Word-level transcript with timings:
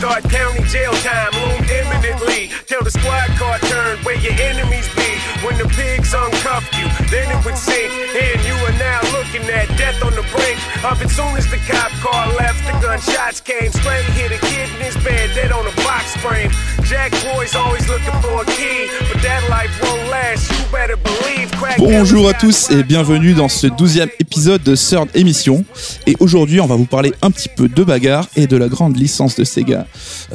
Thought 0.00 0.24
county 0.30 0.64
jail 0.64 0.92
time 1.04 1.28
loomed 1.44 1.68
imminently. 1.68 2.48
Till 2.64 2.82
the 2.82 2.90
squad 2.90 3.28
car 3.36 3.58
turned 3.68 4.00
where 4.00 4.16
your 4.16 4.32
enemies 4.32 4.88
be. 4.96 5.10
When 5.44 5.58
the 5.58 5.68
pigs 5.76 6.14
uncuffed 6.14 6.72
you, 6.80 6.88
then 7.12 7.28
it 7.28 7.44
would 7.44 7.58
sink. 7.58 7.92
And 8.16 8.40
you 8.40 8.56
are 8.64 8.76
now 8.80 9.00
looking 9.12 9.44
at 9.52 9.68
death 9.76 10.02
on 10.02 10.16
the 10.16 10.24
brink 10.32 10.56
of 10.88 11.02
it. 11.02 11.10
Soon 11.10 11.36
as 11.36 11.44
the 11.50 11.60
cop 11.68 11.92
car 12.00 12.32
left, 12.40 12.64
the 12.64 12.72
gunshots 12.80 13.40
came. 13.40 13.70
Straight 13.72 14.04
hit 14.16 14.32
a 14.32 14.40
kid 14.40 14.72
in 14.72 14.80
his 14.88 14.96
bed, 15.04 15.34
dead 15.34 15.52
on 15.52 15.66
a 15.66 15.74
box 15.84 16.16
frame. 16.16 16.50
Jack 16.88 17.12
boys 17.22 17.54
always 17.54 17.86
looking 17.86 18.16
for 18.24 18.40
a 18.40 18.46
key, 18.56 18.88
but 19.12 19.20
that 19.20 19.42
life 19.50 19.70
won't 19.82 20.08
last. 20.08 20.50
You 20.50 20.64
better 20.72 20.96
believe. 20.96 21.50
Crack 21.60 21.78
Bonjour 21.78 22.28
à 22.28 22.32
tous 22.32 22.70
et 22.70 22.82
bienvenue 22.82 23.34
dans 23.34 23.48
ce 23.48 23.66
douzième 23.66 24.08
épisode 24.18 24.62
de 24.62 24.74
Third 24.74 25.08
Émission. 25.14 25.64
Et 26.06 26.16
aujourd'hui, 26.18 26.60
on 26.60 26.66
va 26.66 26.74
vous 26.74 26.86
parler 26.86 27.12
un 27.22 27.30
petit 27.30 27.48
peu 27.48 27.68
de 27.68 27.84
bagarre 27.84 28.26
et 28.34 28.46
de 28.46 28.56
la 28.56 28.68
grande 28.68 28.96
licence 28.96 29.36
de 29.36 29.44
Sega, 29.44 29.86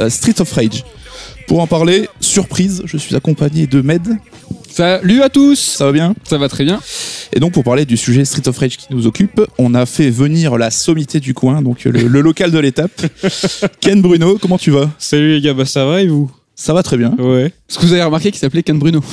Street 0.09 0.39
of 0.39 0.51
Rage. 0.51 0.83
Pour 1.47 1.59
en 1.59 1.67
parler, 1.67 2.09
surprise, 2.19 2.81
je 2.85 2.97
suis 2.97 3.15
accompagné 3.15 3.67
de 3.67 3.81
Med. 3.81 4.01
Salut 4.69 5.21
à 5.21 5.29
tous 5.29 5.57
Ça 5.57 5.85
va 5.85 5.91
bien 5.91 6.15
Ça 6.27 6.37
va 6.37 6.49
très 6.49 6.65
bien. 6.65 6.81
Et 7.33 7.39
donc 7.39 7.53
pour 7.53 7.63
parler 7.63 7.85
du 7.85 7.97
sujet 7.97 8.25
Street 8.25 8.47
of 8.47 8.57
Rage 8.57 8.77
qui 8.77 8.87
nous 8.89 9.07
occupe, 9.07 9.41
on 9.57 9.73
a 9.73 9.85
fait 9.85 10.09
venir 10.09 10.57
la 10.57 10.71
sommité 10.71 11.19
du 11.19 11.33
coin, 11.33 11.61
donc 11.61 11.85
le, 11.85 11.91
le 12.07 12.21
local 12.21 12.51
de 12.51 12.59
l'étape. 12.59 13.05
Ken 13.79 14.01
Bruno, 14.01 14.37
comment 14.41 14.57
tu 14.57 14.71
vas? 14.71 14.89
Salut 14.97 15.35
les 15.35 15.41
gars, 15.41 15.53
bah 15.53 15.65
ça 15.65 15.85
va 15.85 16.01
et 16.01 16.07
vous? 16.07 16.31
Ça 16.57 16.73
va 16.73 16.83
très 16.83 16.97
bien. 16.97 17.13
Ouais. 17.19 17.47
Est-ce 17.69 17.77
que 17.77 17.85
vous 17.85 17.91
avez 17.93 18.03
remarqué 18.03 18.31
qu'il 18.31 18.39
s'appelait 18.39 18.63
Ken 18.63 18.79
Bruno 18.79 19.03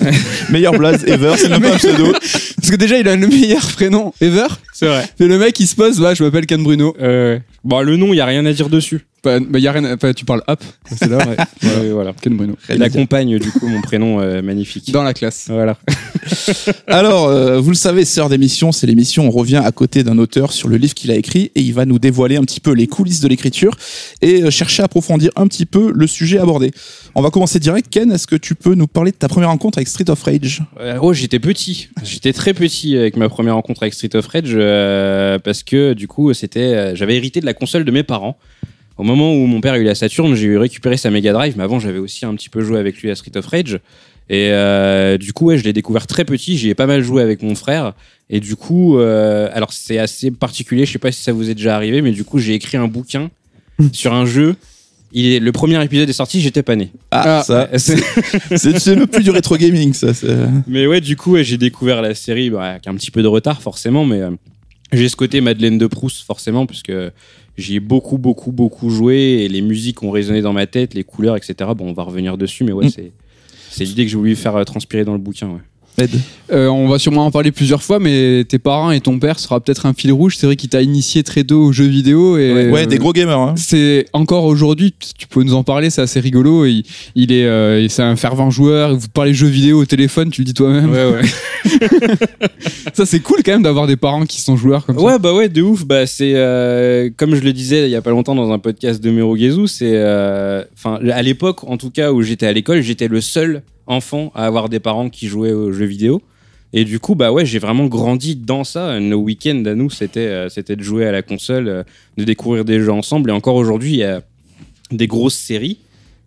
Meilleur 0.50 0.76
blaze 0.76 1.04
ever, 1.04 1.34
c'est 1.36 1.48
même 1.48 1.62
pas 1.62 1.74
un 1.74 1.78
pseudo. 1.78 2.12
Parce 2.12 2.70
que 2.70 2.76
déjà, 2.76 2.98
il 2.98 3.08
a 3.08 3.14
le 3.14 3.26
meilleur 3.28 3.64
prénom 3.72 4.12
ever. 4.20 4.48
C'est 4.74 4.86
vrai. 4.86 5.08
Mais 5.20 5.26
le 5.26 5.38
mec, 5.38 5.58
il 5.60 5.66
se 5.68 5.76
pose, 5.76 6.00
bah, 6.00 6.14
je 6.14 6.24
m'appelle 6.24 6.46
Ken 6.46 6.62
Bruno. 6.62 6.96
Euh, 7.00 7.38
bon, 7.62 7.82
le 7.82 7.96
nom, 7.96 8.12
il 8.12 8.16
y 8.16 8.20
a 8.20 8.26
rien 8.26 8.44
à 8.46 8.52
dire 8.52 8.68
dessus. 8.68 9.06
Bah, 9.24 9.40
bah, 9.40 9.58
y 9.58 9.66
a 9.66 9.72
rien 9.72 9.96
bah, 9.96 10.14
tu 10.14 10.24
parles 10.24 10.42
hop. 10.46 10.62
C'est 10.94 11.08
là, 11.08 11.18
ouais. 11.18 11.36
Ouais, 11.62 11.90
voilà. 11.90 12.12
Ken 12.20 12.36
Bruno. 12.36 12.56
Il 12.68 12.82
accompagne 12.82 13.38
du 13.38 13.50
coup 13.50 13.66
mon 13.66 13.80
prénom 13.80 14.20
euh, 14.20 14.42
magnifique. 14.42 14.90
Dans 14.92 15.02
la 15.02 15.14
classe. 15.14 15.46
Voilà. 15.48 15.76
Alors, 16.86 17.26
euh, 17.26 17.60
vous 17.60 17.70
le 17.70 17.76
savez, 17.76 18.04
Sœur 18.04 18.28
d'émission, 18.28 18.72
c'est 18.72 18.86
l'émission. 18.86 19.26
On 19.26 19.30
revient 19.30 19.60
à 19.64 19.72
côté 19.72 20.04
d'un 20.04 20.18
auteur 20.18 20.52
sur 20.52 20.68
le 20.68 20.76
livre 20.76 20.94
qu'il 20.94 21.10
a 21.10 21.16
écrit 21.16 21.50
et 21.54 21.60
il 21.60 21.74
va 21.74 21.84
nous 21.84 21.98
dévoiler 21.98 22.36
un 22.36 22.42
petit 22.42 22.60
peu 22.60 22.72
les 22.72 22.86
coulisses 22.86 23.20
de 23.20 23.28
l'écriture 23.28 23.72
et 24.22 24.42
euh, 24.42 24.50
chercher 24.50 24.82
à 24.82 24.84
approfondir 24.86 25.30
un 25.36 25.46
petit 25.46 25.66
peu 25.66 25.92
le 25.94 26.06
sujet 26.06 26.38
abordé. 26.38 26.70
On 27.14 27.22
va 27.22 27.30
commencer 27.30 27.58
direct. 27.58 27.88
Ken, 27.90 28.12
est-ce 28.12 28.26
que 28.26 28.36
tu 28.36 28.54
peux 28.54 28.74
nous 28.74 28.86
parler 28.86 29.10
de 29.10 29.16
ta 29.16 29.28
première 29.28 29.48
rencontre 29.48 29.78
avec 29.78 29.88
Street 29.88 30.08
of 30.08 30.22
Rage? 30.22 30.62
Euh, 30.80 30.98
oh, 31.00 31.12
j'étais 31.12 31.38
petit. 31.38 31.88
J'étais 32.02 32.32
très 32.32 32.54
petit 32.54 32.96
avec 32.96 33.16
ma 33.16 33.28
première 33.28 33.54
rencontre 33.54 33.82
avec 33.82 33.94
Street 33.94 34.14
of 34.14 34.26
Rage 34.26 34.52
euh, 34.54 35.38
parce 35.38 35.62
que 35.62 35.94
du 35.94 36.06
coup, 36.06 36.32
c'était, 36.34 36.60
euh, 36.60 36.94
j'avais 36.94 37.16
hérité 37.16 37.40
de 37.40 37.46
la 37.46 37.54
console 37.54 37.84
de 37.84 37.90
mes 37.90 38.02
parents. 38.02 38.38
Au 38.98 39.04
moment 39.04 39.32
où 39.34 39.46
mon 39.46 39.60
père 39.60 39.74
a 39.74 39.78
eu 39.78 39.84
la 39.84 39.94
Saturn, 39.94 40.34
j'ai 40.34 40.56
récupéré 40.58 40.96
sa 40.96 41.10
Mega 41.10 41.32
Drive, 41.32 41.54
mais 41.56 41.62
avant 41.64 41.78
j'avais 41.78 41.98
aussi 42.00 42.26
un 42.26 42.34
petit 42.34 42.48
peu 42.48 42.62
joué 42.62 42.78
avec 42.78 43.00
lui 43.00 43.10
à 43.10 43.14
Street 43.14 43.36
of 43.36 43.46
Rage. 43.46 43.78
Et 44.30 44.48
euh, 44.50 45.16
du 45.16 45.32
coup, 45.32 45.46
ouais, 45.46 45.56
je 45.56 45.64
l'ai 45.64 45.72
découvert 45.72 46.06
très 46.06 46.24
petit. 46.26 46.58
J'y 46.58 46.68
ai 46.68 46.74
pas 46.74 46.86
mal 46.86 47.02
joué 47.02 47.22
avec 47.22 47.42
mon 47.42 47.54
frère. 47.54 47.94
Et 48.28 48.40
du 48.40 48.56
coup, 48.56 48.98
euh, 48.98 49.48
alors 49.54 49.72
c'est 49.72 49.98
assez 49.98 50.30
particulier. 50.30 50.84
Je 50.84 50.92
sais 50.92 50.98
pas 50.98 51.12
si 51.12 51.22
ça 51.22 51.32
vous 51.32 51.48
est 51.48 51.54
déjà 51.54 51.74
arrivé, 51.76 52.02
mais 52.02 52.10
du 52.10 52.24
coup, 52.24 52.38
j'ai 52.38 52.52
écrit 52.54 52.76
un 52.76 52.88
bouquin 52.88 53.30
sur 53.92 54.12
un 54.12 54.26
jeu. 54.26 54.56
Il 55.12 55.24
est, 55.32 55.40
le 55.40 55.52
premier 55.52 55.82
épisode 55.82 56.06
est 56.10 56.12
sorti, 56.12 56.42
j'étais 56.42 56.62
pas 56.62 56.76
né. 56.76 56.90
Ah, 57.10 57.38
Ah, 57.38 57.42
ça, 57.42 57.68
c'est- 57.78 58.94
le 58.94 59.06
plus 59.06 59.22
du 59.24 59.30
rétro 59.30 59.56
gaming, 59.56 59.94
ça. 59.94 60.08
Mais 60.66 60.86
ouais, 60.86 61.00
du 61.00 61.16
coup, 61.16 61.32
ouais, 61.32 61.44
j'ai 61.44 61.56
découvert 61.56 62.02
la 62.02 62.14
série 62.14 62.50
bah, 62.50 62.72
avec 62.72 62.86
un 62.86 62.94
petit 62.94 63.10
peu 63.10 63.22
de 63.22 63.28
retard, 63.28 63.62
forcément, 63.62 64.04
mais 64.04 64.20
euh, 64.20 64.30
j'ai 64.92 65.08
ce 65.08 65.16
côté 65.16 65.40
Madeleine 65.40 65.78
de 65.78 65.86
Proust, 65.86 66.24
forcément, 66.26 66.66
puisque 66.66 66.92
j'y 67.58 67.74
ai 67.76 67.80
beaucoup, 67.80 68.16
beaucoup, 68.16 68.52
beaucoup 68.52 68.88
joué 68.88 69.16
et 69.44 69.48
les 69.48 69.60
musiques 69.60 70.02
ont 70.02 70.10
résonné 70.10 70.40
dans 70.40 70.52
ma 70.54 70.66
tête, 70.66 70.94
les 70.94 71.04
couleurs, 71.04 71.36
etc. 71.36 71.54
Bon, 71.76 71.88
on 71.88 71.92
va 71.92 72.04
revenir 72.04 72.38
dessus, 72.38 72.64
mais 72.64 72.72
ouais, 72.72 72.86
Mm. 72.86 73.10
c'est. 73.70 73.84
L'idée 73.84 74.04
que 74.06 74.10
j'ai 74.10 74.16
voulu 74.16 74.34
faire 74.36 74.56
euh, 74.56 74.64
transpirer 74.64 75.04
dans 75.04 75.12
le 75.12 75.18
bouquin. 75.18 75.48
Ouais. 75.50 75.60
Euh, 76.50 76.68
on 76.68 76.88
va 76.88 76.98
sûrement 76.98 77.26
en 77.26 77.30
parler 77.30 77.52
plusieurs 77.52 77.82
fois, 77.82 77.98
mais 77.98 78.44
tes 78.48 78.58
parents 78.58 78.90
et 78.90 79.00
ton 79.00 79.18
père 79.18 79.38
sera 79.38 79.60
peut-être 79.60 79.84
un 79.86 79.92
fil 79.92 80.12
rouge. 80.12 80.36
C'est 80.38 80.46
vrai 80.46 80.56
qu'il 80.56 80.70
t'a 80.70 80.80
initié 80.80 81.22
très 81.22 81.44
tôt 81.44 81.62
aux 81.62 81.72
jeux 81.72 81.86
vidéo. 81.86 82.38
Et, 82.38 82.70
Ouais, 82.70 82.82
euh, 82.82 82.86
des 82.86 82.98
gros 82.98 83.12
gamers. 83.12 83.38
Hein. 83.38 83.54
C'est 83.56 84.06
encore 84.12 84.44
aujourd'hui, 84.44 84.94
tu 85.18 85.26
peux 85.26 85.42
nous 85.42 85.54
en 85.54 85.64
parler, 85.64 85.90
c'est 85.90 86.00
assez 86.00 86.20
rigolo. 86.20 86.64
Il, 86.64 86.84
il 87.14 87.32
est, 87.32 87.44
euh, 87.44 87.86
c'est 87.88 88.02
un 88.02 88.16
fervent 88.16 88.50
joueur. 88.50 88.96
Vous 88.96 89.08
parlez 89.08 89.34
jeux 89.34 89.46
vidéo 89.48 89.80
au 89.82 89.84
téléphone, 89.84 90.30
tu 90.30 90.42
le 90.42 90.46
dis 90.46 90.54
toi-même. 90.54 90.90
Ouais, 90.90 91.10
ouais. 91.10 91.22
Ça, 92.94 93.06
c'est 93.06 93.20
cool 93.20 93.42
quand 93.44 93.52
même 93.52 93.62
d'avoir 93.62 93.86
des 93.86 93.96
parents 93.96 94.24
qui 94.24 94.40
sont 94.40 94.56
joueurs 94.56 94.86
comme 94.86 94.98
ça. 94.98 95.04
Ouais, 95.04 95.18
bah 95.18 95.32
ouais, 95.34 95.48
de 95.48 95.62
ouf. 95.62 95.84
Bah, 95.84 96.06
c'est 96.06 96.32
euh, 96.34 97.10
comme 97.16 97.34
je 97.34 97.40
le 97.40 97.52
disais 97.52 97.86
il 97.86 97.90
y 97.90 97.96
a 97.96 98.02
pas 98.02 98.10
longtemps 98.10 98.34
dans 98.34 98.50
un 98.50 98.58
podcast 98.58 99.02
de 99.02 99.10
Mero 99.10 99.36
c'est 99.66 99.92
euh, 99.94 100.64
enfin 100.74 100.98
à 101.10 101.22
l'époque 101.22 101.64
en 101.64 101.76
tout 101.76 101.90
cas 101.90 102.12
où 102.12 102.22
j'étais 102.22 102.46
à 102.46 102.52
l'école, 102.52 102.80
j'étais 102.80 103.08
le 103.08 103.20
seul 103.20 103.62
enfant 103.88 104.30
à 104.34 104.46
avoir 104.46 104.68
des 104.68 104.78
parents 104.80 105.08
qui 105.10 105.26
jouaient 105.26 105.52
aux 105.52 105.72
jeux 105.72 105.86
vidéo. 105.86 106.22
Et 106.74 106.84
du 106.84 107.00
coup, 107.00 107.14
bah 107.14 107.32
ouais, 107.32 107.46
j'ai 107.46 107.58
vraiment 107.58 107.86
grandi 107.86 108.36
dans 108.36 108.62
ça. 108.62 109.00
Nos 109.00 109.16
week-ends 109.18 109.62
à 109.66 109.74
nous, 109.74 109.88
c'était 109.90 110.20
euh, 110.20 110.48
c'était 110.50 110.76
de 110.76 110.82
jouer 110.82 111.06
à 111.06 111.12
la 111.12 111.22
console, 111.22 111.66
euh, 111.68 111.82
de 112.18 112.24
découvrir 112.24 112.64
des 112.64 112.78
jeux 112.78 112.92
ensemble. 112.92 113.30
Et 113.30 113.32
encore 113.32 113.56
aujourd'hui, 113.56 113.92
il 113.92 113.98
y 113.98 114.04
a 114.04 114.22
des 114.92 115.06
grosses 115.06 115.34
séries 115.36 115.78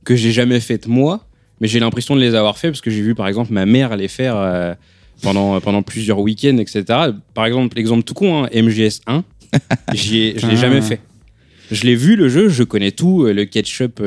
que 0.04 0.16
j'ai 0.16 0.32
jamais 0.32 0.60
faites 0.60 0.88
moi, 0.88 1.26
mais 1.60 1.68
j'ai 1.68 1.80
l'impression 1.80 2.16
de 2.16 2.22
les 2.22 2.34
avoir 2.34 2.58
fait 2.58 2.70
parce 2.70 2.82
que 2.82 2.90
j'ai 2.90 3.02
vu 3.02 3.14
par 3.14 3.28
exemple 3.28 3.54
ma 3.54 3.68
mère 3.68 3.96
les 3.96 4.08
faire 4.08 4.36
euh, 4.36 4.74
pendant 5.22 5.62
pendant 5.62 5.84
plusieurs 5.84 6.20
week-ends, 6.20 6.58
etc. 6.58 6.84
Par 7.36 7.46
exemple, 7.46 7.78
l'exemple 7.78 8.02
tout 8.04 8.16
con, 8.16 8.44
hein, 8.46 8.50
MGS 8.52 9.02
1, 9.06 9.24
j'y 9.94 10.18
ai- 10.22 10.34
je 10.40 10.48
l'ai 10.48 10.54
Ah. 10.54 10.62
jamais 10.62 10.82
fait. 10.82 11.00
Je 11.72 11.84
l'ai 11.86 11.96
vu 11.96 12.16
le 12.16 12.28
jeu, 12.30 12.50
je 12.50 12.64
connais 12.64 12.92
tout, 12.92 13.26
le 13.26 13.46
ketchup 13.46 14.02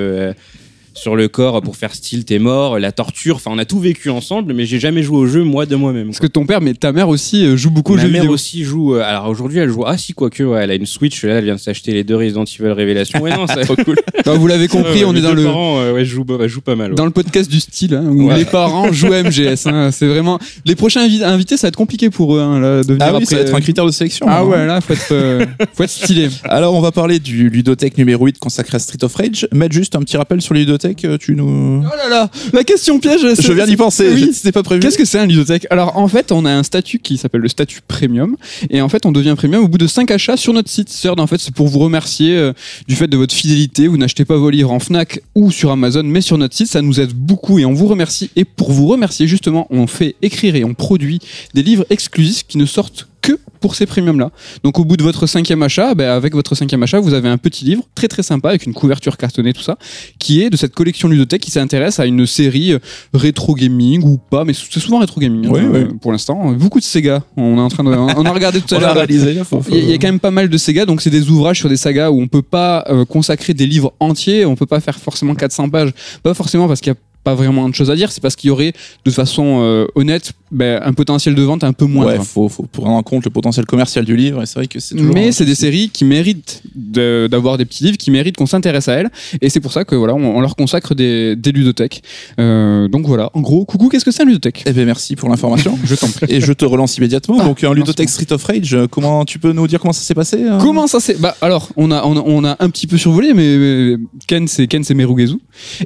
sur 0.95 1.17
le 1.17 1.29
corps 1.29 1.61
pour 1.61 1.77
faire 1.77 1.95
style 1.95 2.25
t'es 2.25 2.39
mort, 2.39 2.79
la 2.79 2.93
torture, 2.93 3.37
enfin 3.37 3.51
on 3.53 3.59
a 3.59 3.65
tout 3.65 3.81
vécu 3.81 4.11
ensemble, 4.11 4.55
mais 4.55 4.65
j'ai 4.65 4.79
jamais 4.79 5.03
joué 5.03 5.19
au 5.19 5.27
jeu 5.27 5.43
moi 5.43 5.67
de 5.67 5.77
moi-même. 5.77 6.07
Parce 6.09 6.21
que 6.21 6.27
ton 6.27 6.47
père, 6.47 6.61
mais 6.61 6.73
ta 6.75 6.93
mère 6.93 7.09
aussi 7.09 7.45
euh, 7.45 7.57
joue 7.57 7.71
beaucoup 7.71 7.93
aux 7.93 7.97
Ma 7.97 8.03
jeux 8.03 8.09
mère 8.11 8.23
vidéo. 8.23 8.35
aussi 8.35 8.65
joue. 8.65 8.95
euh, 8.97 9.03
alors 9.05 9.29
aujourd'hui, 9.29 9.59
elle 9.59 9.69
joue. 9.71 9.85
Ah 9.87 9.99
si, 9.99 10.13
quoique, 10.15 10.43
ouais, 10.43 10.61
elle 10.63 10.71
a 10.71 10.75
une 10.75 10.87
Switch. 10.87 11.25
Là, 11.25 11.35
elle 11.35 11.45
vient 11.45 11.55
de 11.57 11.61
s'acheter 11.61 11.93
les 11.93 12.05
deux 12.05 12.17
Resident 12.17 12.45
Evil 12.45 12.71
Révélation. 12.73 13.21
Ouais, 13.21 13.37
non, 13.37 13.47
c'est 13.53 13.63
trop 13.65 13.77
cool. 13.77 13.97
Bah, 14.25 14.35
vous 14.35 14.47
l'avez 14.47 14.69
compris, 14.69 15.01
Ouais, 15.01 15.05
on 15.05 15.15
est 15.15 15.21
dans 15.21 15.35
le 15.35 15.43
Parents, 15.45 15.79
euh, 15.81 15.93
ouais, 15.93 16.05
jouent, 16.05 16.25
bah, 16.25 16.47
jouent 16.47 16.61
pas 16.61 16.77
mal. 16.77 16.91
ouais. 16.91 16.97
dans 16.97 17.05
le 17.05 17.11
podcast 17.11 17.51
du 17.51 17.61
style 17.61 17.95
hein, 17.95 18.05
où 18.07 18.29
Ouais. 18.29 18.37
les 18.39 18.45
parents 18.45 18.93
jouent 18.93 19.13
à 19.13 19.23
MGS. 19.23 19.67
hein. 19.67 19.91
C'est 19.91 20.07
vraiment 20.07 20.39
les 20.65 20.75
prochains 20.77 21.07
invi- 21.07 21.23
invités, 21.25 21.57
ça 21.57 21.67
va 21.67 21.69
être 21.69 21.77
compliqué 21.77 22.09
pour 22.11 22.37
eux 22.37 22.41
hein, 22.41 22.61
là, 22.61 22.83
de 22.83 22.87
venir 22.93 22.99
Ah 23.01 23.11
oui, 23.11 23.17
après. 23.23 23.25
ça 23.27 23.37
va 23.37 23.43
être 23.43 23.55
un 23.55 23.61
critère 23.61 23.85
de 23.87 23.91
sélection. 23.91 24.27
Ah 24.29 24.41
hein. 24.41 24.45
ouais, 24.45 24.65
là, 24.67 24.81
faut 24.81 24.93
être, 24.93 25.09
euh, 25.13 25.45
faut 25.75 25.83
être 25.83 25.91
stylé. 25.91 26.29
Alors, 26.45 26.75
on 26.75 26.81
va 26.81 26.93
parler 26.93 27.19
du 27.19 27.51
ludothèque 27.51 27.99
numéro 27.99 28.25
8 28.27 28.39
consacré 28.39 28.77
à 28.77 28.79
Street 28.79 29.03
of 29.03 29.15
Rage. 29.15 29.49
Med, 29.53 29.73
juste 29.73 29.97
un 29.97 30.01
petit 30.01 30.17
rappel 30.17 30.41
sur 30.41 30.55
les 30.55 30.65
euh, 31.05 31.17
tu 31.19 31.35
nous. 31.35 31.83
Oh 31.85 31.97
là 31.97 32.09
là, 32.09 32.31
la 32.53 32.65
question 32.65 32.99
piège. 32.99 33.21
Je 33.41 33.53
viens 33.53 33.67
d'y 33.67 33.77
penser, 33.77 34.11
Oui. 34.13 34.31
c'était 34.33 34.53
pas 34.53 34.63
prévu. 34.63 34.81
Qu'est-ce 34.81 34.99
que 34.99 35.05
c'est 35.05 35.19
un 35.19 35.27
ludothèque 35.27 35.67
Alors 35.71 35.97
en 35.97 36.09
fait, 36.09 36.33
on 36.33 36.45
a 36.45 36.51
un 36.53 36.63
statut 36.63 36.99
qui 36.99 37.17
s'appelle 37.17 37.41
le 37.41 37.49
statut 37.49 37.81
premium 37.87 38.37
et 38.71 38.81
en 38.81 38.89
fait, 38.89 39.07
on 39.07 39.13
devient 39.13 39.35
premium 39.37 39.65
au 39.65 39.69
bout 39.69 39.79
de 39.79 39.87
5 39.87 40.11
achats 40.11 40.37
sur 40.37 40.53
notre 40.53 40.69
site 40.71 40.89
CERD. 40.91 41.21
En 41.21 41.27
fait, 41.27 41.39
c'est 41.39 41.55
pour 41.55 41.69
vous 41.69 41.79
remercier 41.79 42.37
euh, 42.37 42.53
du 42.89 42.97
fait 42.97 43.07
de 43.07 43.17
votre 43.17 43.35
fidélité. 43.35 43.89
Vous 43.89 43.97
n'achetez 43.97 44.25
pas 44.25 44.37
vos 44.37 44.51
livres 44.51 44.71
en 44.73 44.79
Fnac 44.79 45.21
ou 45.35 45.51
sur 45.51 45.71
Amazon, 45.71 46.03
mais 46.05 46.21
sur 46.21 46.39
notre 46.39 46.55
site, 46.55 46.69
ça 46.69 46.83
nous 46.83 47.01
aide 47.01 47.13
beaucoup 47.13 47.59
et 47.59 47.65
on 47.65 47.73
vous 47.73 47.87
remercie. 47.87 48.31
Et 48.37 48.45
pour 48.45 48.73
vous 48.73 48.87
remercier, 48.87 49.27
justement, 49.27 49.67
on 49.71 49.87
fait 49.87 50.17
écrire 50.23 50.57
et 50.57 50.65
on 50.65 50.75
produit 50.75 51.21
des 51.55 51.63
livres 51.63 51.87
exclusifs 51.91 52.45
qui 52.47 52.59
ne 52.59 52.67
sortent 52.67 53.09
que 53.25 53.39
pour 53.61 53.75
ces 53.75 53.87
premiums 53.87 54.21
là. 54.21 54.31
Donc 54.63 54.79
au 54.79 54.85
bout 54.85 54.99
de 54.99 55.03
votre 55.03 55.27
cinquième 55.27 55.63
achat, 55.63 55.95
ben, 55.95 56.11
avec 56.11 56.35
votre 56.35 56.55
cinquième 56.55 56.83
achat, 56.83 57.01
vous 57.01 57.15
avez 57.15 57.31
un 57.31 57.39
petit 57.39 57.65
livre 57.65 57.83
très 57.95 58.07
très 58.07 58.23
sympa 58.23 58.51
avec 58.51 58.67
une 58.67 58.75
couverture 58.75 59.17
cartonnée 59.17 59.55
tout 59.55 59.63
ça, 59.63 59.79
qui 60.19 60.43
est 60.43 60.51
de 60.51 60.57
cette 60.59 60.75
collection 60.75 61.09
ludothèque 61.09 61.41
qui 61.41 61.51
s'intéresse 61.51 61.99
à 61.99 62.05
une 62.05 62.27
série 62.27 62.75
euh, 62.75 62.79
rétro 63.15 63.55
gaming 63.55 64.03
ou 64.05 64.19
pas, 64.19 64.45
mais 64.45 64.53
c'est 64.53 64.79
souvent 64.79 64.99
rétro 64.99 65.21
gaming 65.21 65.47
hein, 65.47 65.51
Ouais, 65.51 65.67
ouais. 65.67 65.89
pour 66.03 66.13
l'instant. 66.13 66.53
Beaucoup 66.53 66.79
de 66.79 66.85
Sega. 66.85 67.23
On 67.39 67.57
est 67.57 67.61
en 67.61 67.69
train 67.69 67.83
de, 67.83 67.91
on 67.91 68.27
a 68.27 68.31
regardé 68.31 68.61
tout 68.61 68.75
à 68.75 68.79
l'heure. 68.81 69.11
y, 69.11 69.79
il 69.79 69.91
y 69.91 69.95
a 69.95 69.99
quand 69.99 70.09
même 70.09 70.21
pas 70.21 70.31
mal 70.31 70.51
de 70.51 70.59
Sega, 70.59 70.85
donc 70.85 71.01
c'est 71.01 71.11
des 71.11 71.31
ouvrages 71.31 71.59
sur 71.59 71.71
des 71.71 71.79
sagas 71.79 72.11
où 72.11 72.21
on 72.21 72.29
peut 72.29 72.43
pas 72.43 72.85
euh, 72.91 73.07
consacrer 73.07 73.55
des 73.55 73.67
livres 73.67 73.95
entiers, 74.01 74.45
on 74.45 74.55
peut 74.57 74.67
pas 74.67 74.81
faire 74.81 74.99
forcément 74.99 75.35
400 75.35 75.71
pages, 75.71 75.93
pas 76.23 76.35
forcément 76.35 76.69
parce 76.69 76.81
qu'il 76.83 76.93
y 76.93 76.95
a 76.95 76.99
pas 77.25 77.35
vraiment 77.35 77.69
de 77.69 77.75
choses 77.75 77.91
à 77.91 77.97
dire, 77.97 78.13
c'est 78.13 78.21
parce 78.21 78.37
qu'il 78.37 78.49
y 78.49 78.51
aurait 78.51 78.73
de 79.05 79.11
façon 79.11 79.61
euh, 79.63 79.87
honnête 79.95 80.33
ben, 80.53 80.81
un 80.85 80.93
potentiel 80.93 81.35
de 81.35 81.43
vente 81.43 81.65
un 81.65 81.73
peu 81.73 81.87
moindre. 81.87 82.13
Ouais, 82.19 82.25
faut, 82.25 82.49
faut 82.49 82.63
prendre 82.65 82.91
en 82.93 83.03
compte 83.03 83.25
le 83.25 83.31
potentiel 83.31 83.67
commercial 83.67 84.05
du 84.05 84.15
livre, 84.17 84.43
et 84.43 84.47
c'est 84.47 84.55
vrai 84.57 84.67
que 84.69 84.79
c'est 84.79 84.95
toujours. 84.95 85.13
Mais 85.15 85.33
c'est 85.33 85.45
des 85.45 85.55
séries 85.57 85.89
qui 85.89 86.05
méritent 86.05 86.63
de- 86.77 87.27
d'avoir 87.31 87.59
des 87.59 87.65
petits 87.65 87.83
livres, 87.85 87.97
qui 87.97 88.11
méritent 88.11 88.37
qu'on 88.37 88.47
s'intéresse 88.47 88.89
à 88.89 88.93
elles, 88.95 89.11
et 89.41 89.49
c'est 89.51 89.61
pour 89.61 89.73
ça 89.73 89.85
que 89.85 89.95
voilà, 89.97 90.15
on, 90.15 90.37
on 90.37 90.41
leur 90.41 90.55
consacre 90.55 90.95
des, 90.95 91.35
des 91.35 91.51
ludothèques. 91.51 92.03
Euh, 92.39 92.87
donc 92.89 93.07
voilà, 93.07 93.31
en 93.35 93.41
gros, 93.41 93.65
coucou, 93.65 93.89
qu'est-ce 93.89 94.05
que 94.05 94.11
c'est 94.11 94.23
un 94.23 94.27
ludothèque? 94.27 94.63
Eh 94.67 94.73
bien, 94.73 94.85
merci 94.85 95.17
pour 95.17 95.29
l'information. 95.29 95.79
Je 95.85 95.95
t'en 95.95 96.09
prie. 96.09 96.27
Et 96.29 96.41
je 96.41 96.53
te 96.53 96.65
relance 96.65 96.97
immédiatement. 96.99 97.39
Ah, 97.41 97.45
Donc, 97.45 97.65
un 97.65 97.73
ludothèque. 97.75 98.09
Street 98.11 98.33
of 98.33 98.45
Rage, 98.45 98.75
euh, 98.75 98.87
comment 98.87 99.25
tu 99.25 99.39
peux 99.39 99.53
nous 99.53 99.67
dire 99.67 99.81
comment 99.81 99.93
ça 99.93 100.03
s'est 100.03 100.15
passé 100.15 100.39
Comment 100.61 100.87
ça 100.87 101.01
c'est 101.01 101.21
Bah 101.21 101.35
alors, 101.41 101.69
on 101.77 101.91
a, 101.91 102.03
on 102.05 102.17
a 102.17 102.23
on 102.27 102.45
a 102.45 102.57
un 102.61 102.71
petit 102.71 102.87
peu 102.87 102.97
survolé, 102.99 103.33
mais 103.35 103.57
mais 103.59 103.97
Ken 104.27 104.47
c'est 104.47 104.67
Ken 104.67 104.85
c'est 104.85 104.95
Merugezu. 104.95 105.37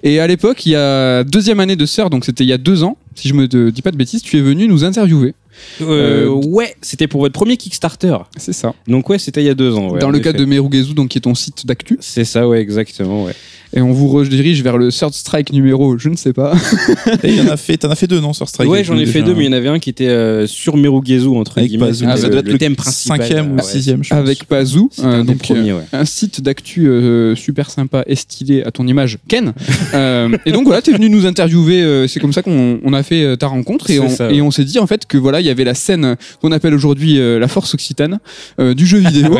Et 0.03 0.21
à 0.21 0.27
l'époque, 0.27 0.67
il 0.67 0.73
y 0.73 0.77
a 0.77 1.25
deuxième 1.29 1.61
année 1.61 1.77
de 1.77 1.87
sœur, 1.87 2.11
donc 2.11 2.25
c'était 2.25 2.45
il 2.45 2.49
y 2.49 2.53
a 2.53 2.59
deux 2.59 2.83
ans. 2.85 2.97
Si 3.15 3.29
je 3.29 3.35
me 3.35 3.47
te- 3.49 3.71
dis 3.71 3.83
pas 3.83 3.91
de 3.91 3.97
bêtises, 3.97 4.23
tu 4.23 4.37
es 4.39 4.41
venu 4.41 4.67
nous 4.69 4.85
interviewer. 4.85 5.35
Euh, 5.81 6.27
Euh, 6.27 6.29
ouais, 6.29 6.77
c'était 6.83 7.09
pour 7.09 7.21
votre 7.21 7.33
premier 7.33 7.57
Kickstarter. 7.57 8.17
C'est 8.37 8.53
ça. 8.53 8.75
Donc 8.87 9.09
ouais, 9.09 9.19
c'était 9.19 9.43
il 9.43 9.47
y 9.47 9.51
a 9.51 9.55
deux 9.55 9.75
ans. 9.75 9.91
ouais, 9.91 9.99
Dans 9.99 10.11
le 10.11 10.19
cadre 10.21 10.37
effet. 10.39 10.45
de 10.47 10.51
Merugezu, 10.51 10.95
donc 10.95 11.09
qui 11.09 11.19
est 11.19 11.23
ton 11.23 11.35
site 11.35 11.67
d'actu. 11.67 11.97
C'est 12.01 12.25
ça, 12.25 12.47
ouais, 12.49 12.61
exactement, 12.61 13.25
ouais. 13.25 13.35
Et 13.75 13.81
on 13.83 13.93
vous 13.93 14.09
redirige 14.09 14.63
vers 14.63 14.79
le 14.79 14.91
Third 14.91 15.13
Strike 15.13 15.53
numéro, 15.53 15.99
je 15.99 16.09
ne 16.09 16.17
sais 16.17 16.33
pas. 16.33 16.55
Et 17.23 17.29
il 17.31 17.37
y 17.37 17.41
en 17.41 17.49
a 17.49 17.57
fait, 17.59 17.77
t'en 17.77 17.91
as 17.91 17.95
fait 17.95 18.07
deux, 18.07 18.21
non, 18.21 18.33
sur 18.33 18.49
Strike 18.49 18.71
ouais, 18.71 18.85
j'en 18.85 18.97
ai 18.97 19.07
fait 19.07 19.23
deux, 19.23 19.35
mais 19.35 19.45
il 19.45 19.47
y 19.47 19.49
en 19.51 19.53
avait 19.57 19.69
un 19.69 19.79
qui 19.79 19.91
était 19.91 20.09
euh, 20.09 20.47
sur 20.47 20.77
Merugezu, 20.77 21.29
entre 21.29 21.59
Avec 21.59 21.71
guillemets. 21.71 21.87
Pazu. 21.89 22.05
Ah, 22.09 22.17
ça 22.17 22.29
doit 22.29 22.41
être 22.41 22.49
le 22.49 22.59
thème 22.59 22.77
principal. 22.77 23.19
cinquième 23.19 23.53
ou 23.53 23.57
Ouais, 23.57 23.63
sixième, 23.63 24.03
je 24.03 24.11
pense. 24.11 24.19
Avec 24.19 24.45
Pazou, 24.45 24.91
un 25.03 25.21
euh, 25.21 25.23
donc, 25.23 25.39
premiers, 25.39 25.73
ouais. 25.73 25.83
un 25.93 26.05
site 26.05 26.41
d'actu 26.41 26.89
euh, 26.89 27.35
super 27.35 27.71
sympa 27.71 28.05
et 28.07 28.15
stylé 28.17 28.63
à 28.63 28.71
ton 28.71 28.87
image, 28.87 29.19
Ken. 29.29 29.53
Euh, 29.95 30.29
et 30.45 30.53
donc 30.53 30.65
voilà, 30.67 30.83
tu 30.83 30.91
es 30.91 30.93
venu 30.93 31.09
nous 31.09 31.25
interviewer. 31.25 31.81
euh, 31.83 32.07
c'est 32.07 32.21
comme 32.21 32.33
ça 32.35 32.43
qu'on 32.43 32.79
on 32.85 32.93
a 32.93 33.03
fait 33.03 33.23
euh, 33.23 33.37
ta 33.37 33.47
rencontre 33.47 33.91
et 33.91 33.99
on, 33.99 34.09
ça, 34.11 34.31
et 34.31 34.35
ouais. 34.35 34.41
on 34.43 34.51
s'est 34.51 34.65
dit 34.65 34.79
en 34.79 34.87
fait 34.87 35.07
que 35.07 35.17
voilà, 35.17 35.41
il 35.41 35.47
y 35.47 35.51
avait 35.51 35.65
la 35.65 35.75
scène 35.75 36.17
qu'on 36.43 36.53
appelle 36.53 36.75
aujourd'hui 36.75 37.19
euh, 37.19 37.39
la 37.39 37.49
force 37.49 37.73
occitane 37.75 38.19
euh, 38.61 38.75
du 38.75 38.87
jeu 38.87 38.99
vidéo, 38.99 39.39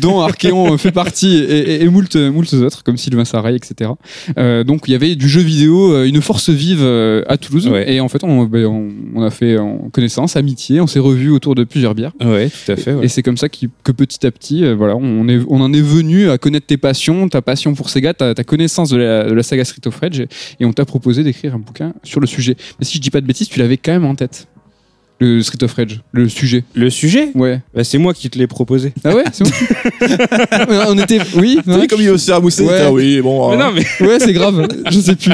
dont 0.00 0.20
Archeon 0.20 0.78
fait 0.78 0.92
partie 0.92 1.36
et, 1.36 1.74
et, 1.74 1.82
et 1.82 1.88
moult, 1.88 2.14
moult 2.16 2.52
autres 2.54 2.82
comme 2.82 2.96
Sylvain 2.96 3.24
Saray, 3.30 3.56
etc. 3.56 3.90
Euh, 4.38 4.64
donc 4.64 4.82
il 4.86 4.92
y 4.92 4.94
avait 4.94 5.14
du 5.14 5.28
jeu 5.28 5.40
vidéo, 5.40 5.92
euh, 5.92 6.04
une 6.04 6.20
force 6.20 6.50
vive 6.50 6.82
euh, 6.82 7.22
à 7.28 7.36
Toulouse. 7.36 7.68
Ouais. 7.68 7.92
Et 7.92 8.00
en 8.00 8.08
fait, 8.08 8.24
on, 8.24 8.44
ben, 8.44 8.66
on, 8.66 8.88
on 9.14 9.22
a 9.22 9.30
fait 9.30 9.58
en 9.58 9.88
connaissance, 9.92 10.36
amitié, 10.36 10.80
on 10.80 10.86
s'est 10.86 10.98
revus 10.98 11.30
autour 11.30 11.54
de 11.54 11.64
plusieurs 11.64 11.94
bières. 11.94 12.12
Ouais, 12.20 12.48
tout 12.50 12.72
à 12.72 12.76
fait. 12.76 12.92
ouais. 12.92 13.04
Et 13.04 13.08
c'est 13.08 13.22
comme 13.22 13.36
ça 13.36 13.48
que 13.48 13.92
petit 13.92 14.26
à 14.26 14.30
petit, 14.30 14.72
voilà, 14.74 14.96
on, 14.96 15.28
est, 15.28 15.40
on 15.48 15.60
en 15.60 15.72
est 15.72 15.80
venu 15.80 16.30
à 16.30 16.38
connaître 16.38 16.66
tes 16.66 16.76
passions, 16.76 17.28
ta 17.28 17.42
passion 17.42 17.74
pour 17.74 17.90
Sega, 17.90 18.14
ta, 18.14 18.34
ta 18.34 18.44
connaissance 18.44 18.90
de 18.90 18.96
la, 18.96 19.24
de 19.24 19.32
la 19.34 19.42
saga 19.42 19.64
Street 19.64 19.86
of 19.86 19.98
Rage, 20.00 20.20
et, 20.20 20.28
et 20.60 20.64
on 20.64 20.72
t'a 20.72 20.84
proposé 20.84 21.22
d'écrire 21.22 21.54
un 21.54 21.58
bouquin 21.58 21.94
sur 22.02 22.20
le 22.20 22.26
sujet. 22.26 22.56
Mais 22.78 22.84
si 22.84 22.96
je 22.96 23.02
dis 23.02 23.10
pas 23.10 23.20
de 23.20 23.26
bêtises, 23.26 23.48
tu 23.48 23.58
l'avais 23.58 23.76
quand 23.76 23.92
même 23.92 24.04
en 24.04 24.14
tête. 24.14 24.46
Le 25.22 25.42
Street 25.42 25.62
of 25.62 25.74
Rage, 25.74 26.00
le 26.12 26.28
sujet. 26.30 26.64
Le 26.74 26.88
sujet 26.88 27.28
Ouais. 27.34 27.60
bah, 27.74 27.84
C'est 27.84 27.98
moi 27.98 28.14
qui 28.14 28.30
te 28.30 28.38
l'ai 28.38 28.46
proposé. 28.46 28.92
Ah 29.04 29.14
ouais, 29.14 29.24
c'est 29.32 29.44
bon. 29.44 29.50
on 30.88 30.98
était, 30.98 31.18
oui. 31.36 31.58
Ouais. 31.66 31.86
comme 31.86 32.00
il 32.00 32.06
est 32.06 32.10
aussi 32.10 32.32
ramoussé, 32.32 32.64
Ouais. 32.64 32.80
ah 32.80 32.90
oui, 32.90 33.20
bon. 33.20 33.50
Mais 33.50 33.56
non, 33.58 33.70
mais 33.72 34.06
Ouais, 34.06 34.18
c'est 34.18 34.32
grave. 34.32 34.66
Je 34.90 34.98
sais 34.98 35.16
plus. 35.16 35.32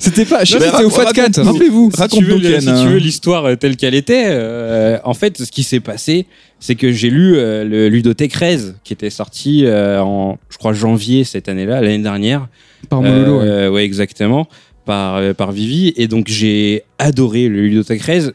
C'était 0.00 0.24
pas. 0.24 0.42
Je 0.44 0.52
sais 0.52 0.58
Mais 0.58 0.66
pas, 0.66 0.78
c'était 0.78 0.84
au 0.84 0.88
raconte- 0.88 1.04
Fat 1.06 1.12
Cat. 1.12 1.22
raconte-nous. 1.22 1.52
Rappelez-vous. 1.52 1.90
si 1.90 1.96
tu 1.96 2.00
Raconte-nous, 2.02 2.26
veux, 2.28 2.38
le- 2.42 2.50
Ken, 2.50 2.60
si 2.60 2.68
hein. 2.68 2.82
tu 2.82 2.88
veux 2.88 2.98
l'histoire 2.98 3.44
euh, 3.44 3.54
telle 3.54 3.76
qu'elle 3.76 3.94
était, 3.94 4.24
euh, 4.26 4.98
en 5.04 5.14
fait, 5.14 5.38
ce 5.44 5.50
qui 5.52 5.62
s'est 5.62 5.80
passé, 5.80 6.26
c'est 6.58 6.74
que 6.74 6.90
j'ai 6.90 7.10
lu 7.10 7.36
euh, 7.36 7.62
le 7.64 7.88
Ludothèque 7.88 8.32
13 8.32 8.76
qui 8.82 8.92
était 8.92 9.10
sorti 9.10 9.62
euh, 9.64 10.00
en, 10.02 10.38
je 10.50 10.58
crois, 10.58 10.72
janvier 10.72 11.22
cette 11.22 11.48
année-là, 11.48 11.80
l'année 11.80 11.98
dernière. 12.02 12.48
Par 12.88 13.02
Mololo. 13.02 13.38
ouais. 13.40 13.46
Euh, 13.46 13.70
ouais, 13.70 13.84
exactement, 13.84 14.48
par, 14.84 15.16
euh, 15.16 15.32
par 15.32 15.52
Vivi. 15.52 15.92
Et 15.96 16.08
donc, 16.08 16.26
j'ai 16.28 16.82
adoré 16.98 17.48
le 17.48 17.62
Ludothèque 17.62 18.00
13. 18.00 18.32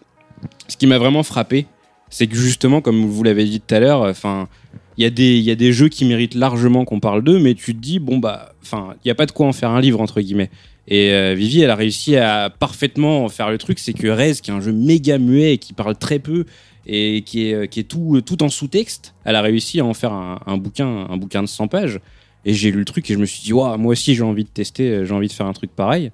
Ce 0.68 0.78
qui 0.78 0.88
m'a 0.88 0.98
vraiment 0.98 1.24
frappé, 1.24 1.66
c'est 2.10 2.28
que 2.28 2.36
justement, 2.36 2.82
comme 2.82 3.06
vous 3.06 3.24
l'avez 3.24 3.46
dit 3.46 3.62
tout 3.62 3.76
à 3.76 3.80
l'heure, 3.80 4.02
enfin. 4.02 4.48
Il 4.96 5.04
y, 5.04 5.08
a 5.52 5.56
des, 5.56 5.74
jeux 5.74 5.90
qui 5.90 6.06
méritent 6.06 6.36
largement 6.36 6.86
qu'on 6.86 7.00
parle 7.00 7.24
d'eux, 7.24 7.40
mais 7.40 7.56
tu 7.56 7.74
te 7.74 7.80
dis, 7.80 7.98
bon, 7.98 8.20
bah, 8.20 8.54
enfin, 8.62 8.94
il 8.98 9.08
n'y 9.08 9.12
a 9.12 9.16
pas 9.16 9.26
de 9.26 9.32
quoi 9.32 9.48
en 9.48 9.52
faire 9.52 9.72
un 9.72 9.82
livre, 9.82 10.00
entre 10.00 10.22
guillemets. 10.22 10.52
Et 10.88 11.12
euh, 11.14 11.34
Vivi, 11.34 11.62
elle 11.62 11.70
a 11.70 11.76
réussi 11.76 12.16
à 12.16 12.52
parfaitement 12.52 13.28
faire 13.30 13.50
le 13.50 13.58
truc, 13.58 13.80
c'est 13.80 13.94
que 13.94 14.08
Rez, 14.08 14.34
qui 14.36 14.52
est 14.52 14.54
un 14.54 14.62
jeu 14.62 14.74
méga 14.74 15.18
muet 15.18 15.54
et 15.54 15.58
qui 15.58 15.74
parle 15.74 15.98
très 15.98 16.20
peu 16.20 16.46
et 16.86 17.24
qui 17.26 17.46
est, 17.46 17.78
est 17.78 17.84
tout, 17.88 18.44
en 18.44 18.50
sous-texte, 18.50 19.16
elle 19.24 19.36
a 19.36 19.42
réussi 19.42 19.80
à 19.80 19.86
en 19.86 19.94
faire 19.94 20.12
un, 20.12 20.58
bouquin, 20.58 21.08
un 21.10 21.18
bouquin 21.18 21.42
de 21.42 21.48
100 21.48 21.70
pages. 21.70 22.00
Et 22.46 22.54
j'ai 22.54 22.72
lu 22.72 22.80
le 22.80 22.86
truc 22.86 23.10
et 23.10 23.14
je 23.14 23.20
me 23.20 23.26
suis 23.26 23.42
dit, 23.42 23.54
moi 23.54 23.78
aussi 23.86 24.16
j'ai 24.16 24.24
envie 24.24 24.44
de 24.44 24.50
tester, 24.50 24.90
euh, 24.90 25.06
j'ai 25.06 25.14
envie 25.14 25.30
de 25.30 25.34
faire 25.34 25.46
un 25.46 25.54
truc 25.54 25.72
pareil. 25.74 26.12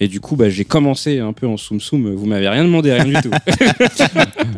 Et 0.00 0.06
du 0.06 0.20
coup, 0.20 0.36
bah, 0.36 0.48
j'ai 0.48 0.64
commencé 0.64 1.18
un 1.18 1.32
peu 1.32 1.46
en 1.46 1.56
soum 1.56 1.80
soum. 1.80 2.14
Vous 2.14 2.26
m'avez 2.26 2.48
rien 2.48 2.62
demandé, 2.64 2.92
rien 2.92 3.04
du 3.04 3.14
tout. 3.14 3.30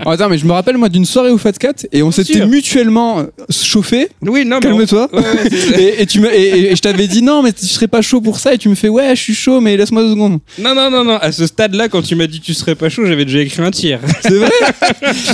Oh, 0.06 0.08
attends, 0.10 0.30
mais 0.30 0.38
je 0.38 0.46
me 0.46 0.52
rappelle 0.52 0.78
moi 0.78 0.88
d'une 0.88 1.04
soirée 1.04 1.30
au 1.30 1.36
Fat 1.36 1.52
Cat 1.52 1.74
et 1.92 2.02
on 2.02 2.10
s'était 2.10 2.46
mutuellement 2.46 3.26
chauffé. 3.50 4.08
oui, 4.22 4.46
non, 4.46 4.58
Calme-toi. 4.60 5.10
Ouais, 5.12 5.20
ouais. 5.20 5.78
Et, 5.78 6.02
et 6.02 6.06
tu 6.06 6.20
me, 6.20 6.34
et, 6.34 6.72
et 6.72 6.76
je 6.76 6.80
t'avais 6.80 7.06
dit 7.06 7.20
non, 7.20 7.42
mais 7.42 7.52
tu 7.52 7.66
serais 7.66 7.86
pas 7.86 8.00
chaud 8.00 8.22
pour 8.22 8.38
ça. 8.38 8.54
Et 8.54 8.58
tu 8.58 8.70
me 8.70 8.74
fais 8.74 8.88
ouais, 8.88 9.14
je 9.14 9.20
suis 9.20 9.34
chaud, 9.34 9.60
mais 9.60 9.76
laisse-moi 9.76 10.02
deux 10.02 10.12
secondes. 10.12 10.38
non, 10.58 10.74
non, 10.74 10.90
non, 10.90 11.04
non. 11.04 11.16
À 11.20 11.32
ce 11.32 11.46
stade-là, 11.46 11.88
quand 11.90 12.00
tu 12.00 12.14
m'as 12.14 12.26
dit 12.26 12.40
que 12.40 12.46
tu 12.46 12.54
serais 12.54 12.74
pas 12.76 12.88
chaud, 12.88 13.04
j'avais 13.04 13.26
déjà 13.26 13.40
écrit 13.40 13.62
un 13.62 13.70
tir. 13.70 14.00
C'est 14.22 14.30
vrai. 14.38 14.50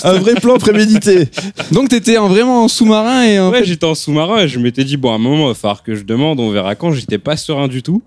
Un 0.03 0.15
vrai 0.15 0.35
plan 0.35 0.59
prémédité. 0.59 1.29
Donc 1.71 1.89
t'étais 1.89 2.17
en 2.19 2.27
vraiment 2.29 2.65
en 2.65 2.69
sous-marin 2.69 3.23
et 3.23 3.39
en 3.39 3.51
Ouais, 3.53 3.61
fait- 3.61 3.67
j'étais 3.67 3.87
en 3.87 3.95
sous-marin 3.95 4.41
et 4.41 4.49
je 4.49 4.59
m'étais 4.59 4.83
dit, 4.83 4.97
bon, 4.97 5.13
à 5.13 5.15
un 5.15 5.19
moment, 5.19 5.45
il 5.45 5.49
va 5.51 5.55
falloir 5.55 5.85
que 5.85 5.95
je 5.95 6.03
demande, 6.03 6.41
on 6.41 6.51
verra 6.51 6.75
quand. 6.75 6.91
J'étais 6.91 7.19
pas 7.19 7.37
serein 7.37 7.69
du 7.69 7.85
tout. 7.85 8.03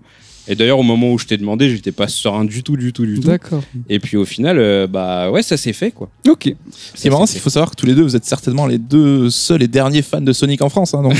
Et 0.48 0.56
d'ailleurs, 0.56 0.78
au 0.78 0.82
moment 0.82 1.12
où 1.12 1.18
je 1.18 1.26
t'ai 1.26 1.36
demandé, 1.36 1.70
j'étais 1.70 1.92
pas 1.92 2.08
serein 2.08 2.44
du 2.44 2.62
tout, 2.62 2.76
du 2.76 2.92
tout, 2.92 3.06
du 3.06 3.20
tout. 3.20 3.28
D'accord. 3.28 3.62
Et 3.88 4.00
puis 4.00 4.16
au 4.16 4.24
final, 4.24 4.58
euh, 4.58 4.86
bah 4.86 5.30
ouais, 5.30 5.42
ça 5.42 5.56
s'est 5.56 5.72
fait 5.72 5.90
quoi. 5.90 6.08
Ok. 6.28 6.52
Ce 6.94 7.00
qui 7.00 7.06
est 7.06 7.10
marrant, 7.10 7.26
c'est 7.26 7.34
qu'il 7.34 7.42
faut 7.42 7.50
savoir 7.50 7.70
que 7.70 7.76
tous 7.76 7.86
les 7.86 7.94
deux, 7.94 8.02
vous 8.02 8.16
êtes 8.16 8.24
certainement 8.24 8.66
les 8.66 8.78
deux 8.78 9.30
seuls 9.30 9.62
et 9.62 9.68
derniers 9.68 10.02
fans 10.02 10.20
de 10.20 10.32
Sonic 10.32 10.62
en 10.62 10.68
France. 10.68 10.94
hein, 10.94 11.02
donc, 11.02 11.16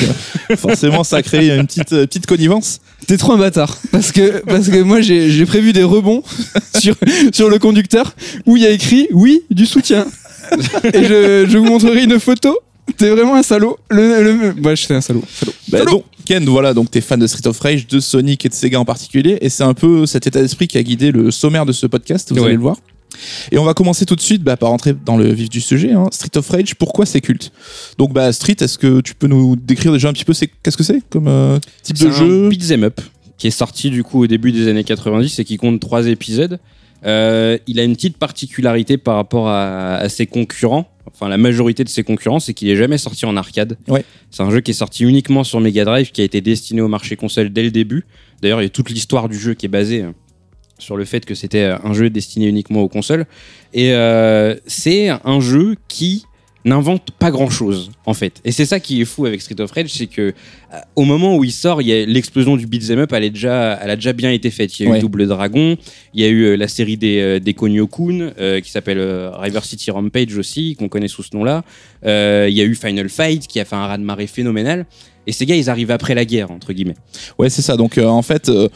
euh, 0.51 0.57
forcément, 0.57 1.05
ça 1.05 1.19
a 1.19 1.23
créé 1.23 1.51
une 1.53 1.67
petite, 1.67 1.93
euh, 1.93 2.07
petite 2.07 2.27
connivence. 2.27 2.81
T'es 3.07 3.17
trop 3.17 3.33
un 3.33 3.39
bâtard. 3.39 3.77
Parce 3.93 4.11
que, 4.11 4.43
parce 4.45 4.69
que 4.69 4.83
moi, 4.83 5.01
j'ai 5.01 5.31
j'ai 5.31 5.47
prévu 5.47 5.73
des 5.73 5.85
rebonds 5.85 6.23
sur, 6.79 6.97
sur 7.33 7.49
le 7.51 7.59
conducteur 7.59 8.15
où 8.47 8.57
il 8.57 8.63
y 8.63 8.67
a 8.67 8.71
écrit 8.71 9.09
oui, 9.13 9.43
du 9.51 9.67
soutien. 9.67 10.07
Et 10.95 11.05
je, 11.05 11.47
je 11.49 11.59
vous 11.59 11.65
montrerai 11.67 12.03
une 12.05 12.19
photo. 12.19 12.59
T'es 12.97 13.11
vraiment 13.11 13.37
un 13.37 13.43
salaud. 13.45 13.79
Le, 13.91 14.23
le, 14.23 14.61
ouais, 14.63 14.75
je 14.75 14.85
suis 14.85 14.95
un 14.95 15.01
salaud. 15.01 15.23
salaud. 15.33 15.53
Bah, 15.69 15.85
donc, 15.85 16.05
Voilà, 16.39 16.75
donc 16.75 16.91
t'es 16.91 17.01
fan 17.01 17.19
de 17.19 17.27
Street 17.27 17.47
of 17.47 17.59
Rage, 17.61 17.87
de 17.87 18.01
Sonic 18.01 18.47
et 18.47 18.49
de 18.49 18.55
Sega 18.55 18.79
en 18.81 18.85
particulier, 18.85 19.39
et 19.41 19.49
c'est 19.49 19.65
un 19.65 19.75
peu 19.75 20.07
cet 20.07 20.27
état 20.27 20.41
d'esprit 20.41 20.69
qui 20.69 20.79
a 20.79 20.83
guidé 20.83 21.11
le 21.13 21.31
sommaire 21.31 21.67
de 21.67 21.73
ce 21.73 21.87
podcast, 21.87 22.31
vous 22.33 22.39
Ouais. 22.41 22.47
allez 22.47 22.55
le 22.55 22.61
voir. 22.61 22.77
Et 23.51 23.59
on 23.59 23.65
va 23.65 23.75
commencer 23.75 24.07
tout 24.07 24.15
de 24.15 24.21
suite 24.21 24.43
bah, 24.43 24.57
par 24.57 24.71
rentrer 24.71 24.95
dans 25.05 25.17
le 25.17 25.33
vif 25.33 25.49
du 25.51 25.61
sujet. 25.61 25.93
hein. 25.93 26.07
Street 26.13 26.31
of 26.37 26.49
Rage, 26.49 26.77
pourquoi 26.77 27.05
c'est 27.07 27.21
culte? 27.21 27.51
Donc, 27.99 28.13
bah, 28.13 28.33
Street, 28.33 28.57
est-ce 28.61 28.79
que 28.79 29.01
tu 29.01 29.15
peux 29.17 29.27
nous 29.27 29.57
décrire 29.57 29.93
déjà 29.93 30.09
un 30.09 30.13
petit 30.13 30.25
peu 30.25 30.33
qu'est-ce 30.63 30.77
que 30.77 30.85
c'est 30.85 31.03
comme 31.11 31.27
euh, 31.27 31.59
type 31.83 31.99
C'est 31.99 32.05
de 32.05 32.11
un 32.11 32.15
jeu 32.15 32.49
beat'em 32.49 32.85
up 32.85 33.01
qui 33.37 33.49
est 33.49 33.51
sorti 33.51 33.91
du 33.91 34.05
coup 34.05 34.23
au 34.23 34.27
début 34.27 34.53
des 34.53 34.69
années 34.69 34.85
90 34.85 35.39
et 35.41 35.45
qui 35.45 35.57
compte 35.57 35.81
trois 35.81 36.07
épisodes. 36.07 36.61
Euh, 37.05 37.57
il 37.67 37.81
a 37.81 37.85
une 37.85 37.97
petite 37.97 38.17
particularité 38.19 38.97
par 38.99 39.17
rapport 39.17 39.49
à, 39.49 39.97
à 39.97 40.09
ses 40.09 40.27
concurrents. 40.27 40.89
Enfin, 41.15 41.29
la 41.29 41.39
majorité 41.39 41.85
de 41.85 41.89
ses 41.89 42.03
concurrents, 42.03 42.41
c'est 42.41 42.55
qu'il 42.55 42.69
est 42.69 42.77
jamais 42.77 42.99
sorti 42.99 43.27
en 43.27 43.37
arcade. 43.37 43.77
Ouais. 43.89 44.05
C'est 44.31 44.43
un 44.43 44.51
jeu 44.51 44.61
qui 44.61 44.71
est 44.71 44.75
sorti 44.75 45.05
uniquement 45.05 45.45
sur 45.45 45.61
Mega 45.61 45.85
Drive, 45.85 46.13
qui 46.13 46.21
a 46.21 46.25
été 46.25 46.41
destiné 46.41 46.81
au 46.81 46.89
marché 46.89 47.17
console 47.17 47.51
dès 47.51 47.63
le 47.63 47.71
début. 47.71 48.05
D'ailleurs, 48.43 48.61
il 48.61 48.65
y 48.65 48.67
a 48.67 48.71
toute 48.71 48.91
l'histoire 48.91 49.29
du 49.29 49.39
jeu 49.39 49.55
qui 49.55 49.67
est 49.67 49.71
basée 49.71 50.03
euh, 50.03 50.13
sur 50.79 50.97
le 50.97 51.05
fait 51.05 51.25
que 51.25 51.35
c'était 51.35 51.65
euh, 51.65 51.79
un 51.85 51.93
jeu 51.93 52.11
destiné 52.11 52.47
uniquement 52.47 52.81
aux 52.81 52.89
consoles. 52.89 53.27
Et 53.75 53.93
euh, 53.93 54.57
c'est 54.67 55.09
un 55.09 55.41
jeu 55.41 55.77
qui 55.89 56.25
n'invente 56.65 57.11
pas 57.13 57.31
grand 57.31 57.49
chose 57.49 57.91
en 58.05 58.13
fait. 58.15 58.41
Et 58.45 58.53
c'est 58.53 58.67
ça 58.67 58.81
qui 58.81 59.01
est 59.01 59.05
fou 59.07 59.25
avec 59.27 59.41
Street 59.41 59.61
of 59.61 59.71
Rage 59.73 59.89
c'est 59.93 60.07
que 60.07 60.21
euh, 60.23 60.33
au 60.95 61.05
moment 61.05 61.37
où 61.37 61.45
il 61.45 61.53
sort 61.53 61.81
il 61.81 61.89
y 61.89 61.93
a 61.93 62.05
l'explosion 62.05 62.57
du 62.57 62.67
beat'em 62.67 62.99
up 62.99 63.13
elle 63.15 63.25
est 63.25 63.31
déjà 63.31 63.79
elle 63.83 63.91
a 63.91 63.97
déjà 63.97 64.13
bien 64.13 64.31
été 64.31 64.51
faite. 64.51 64.79
Il 64.79 64.85
y 64.85 64.87
a 64.87 64.91
Ouais. 64.91 64.99
eu 64.99 65.01
Double 65.01 65.27
Dragon 65.27 65.77
il 66.15 66.21
y 66.21 66.25
a 66.25 66.29
eu 66.29 66.43
euh, 66.43 66.57
la 66.57 66.69
série 66.69 66.97
des 66.99 67.19
euh, 67.21 67.39
des 67.41 67.55
Konyo-kun 67.55 68.33
euh, 68.39 68.61
qui 68.61 68.71
s'appelle 68.71 69.01
River 69.35 69.61
City 69.63 69.91
Rampage 69.91 70.37
aussi 70.37 70.77
qu'on 70.77 70.89
connaît 70.89 71.09
sous 71.09 71.23
ce 71.23 71.35
nom 71.35 71.45
là 71.45 71.65
il 72.05 72.53
y 72.55 72.61
a 72.61 72.65
eu 72.65 72.75
Final 72.75 73.09
Fight 73.09 73.47
qui 73.47 73.59
a 73.61 73.65
fait 73.65 73.77
un 73.77 73.87
raz 73.87 73.99
de 73.99 74.03
marée 74.05 74.27
phénoménal 74.27 74.87
et 75.31 75.33
ces 75.33 75.47
gars 75.47 75.57
ils 75.57 75.71
arrivent 75.71 75.91
après 75.91 76.15
la 76.15 76.25
guerre 76.25 76.51
entre 76.51 76.73
guillemets 76.73 76.97
Ouais, 77.39 77.49
c'est 77.49 77.63
ça. 77.63 77.77
Donc, 77.77 77.97
euh, 77.97 78.07
en 78.07 78.23
fait, 78.23 78.49
euh, 78.49 78.69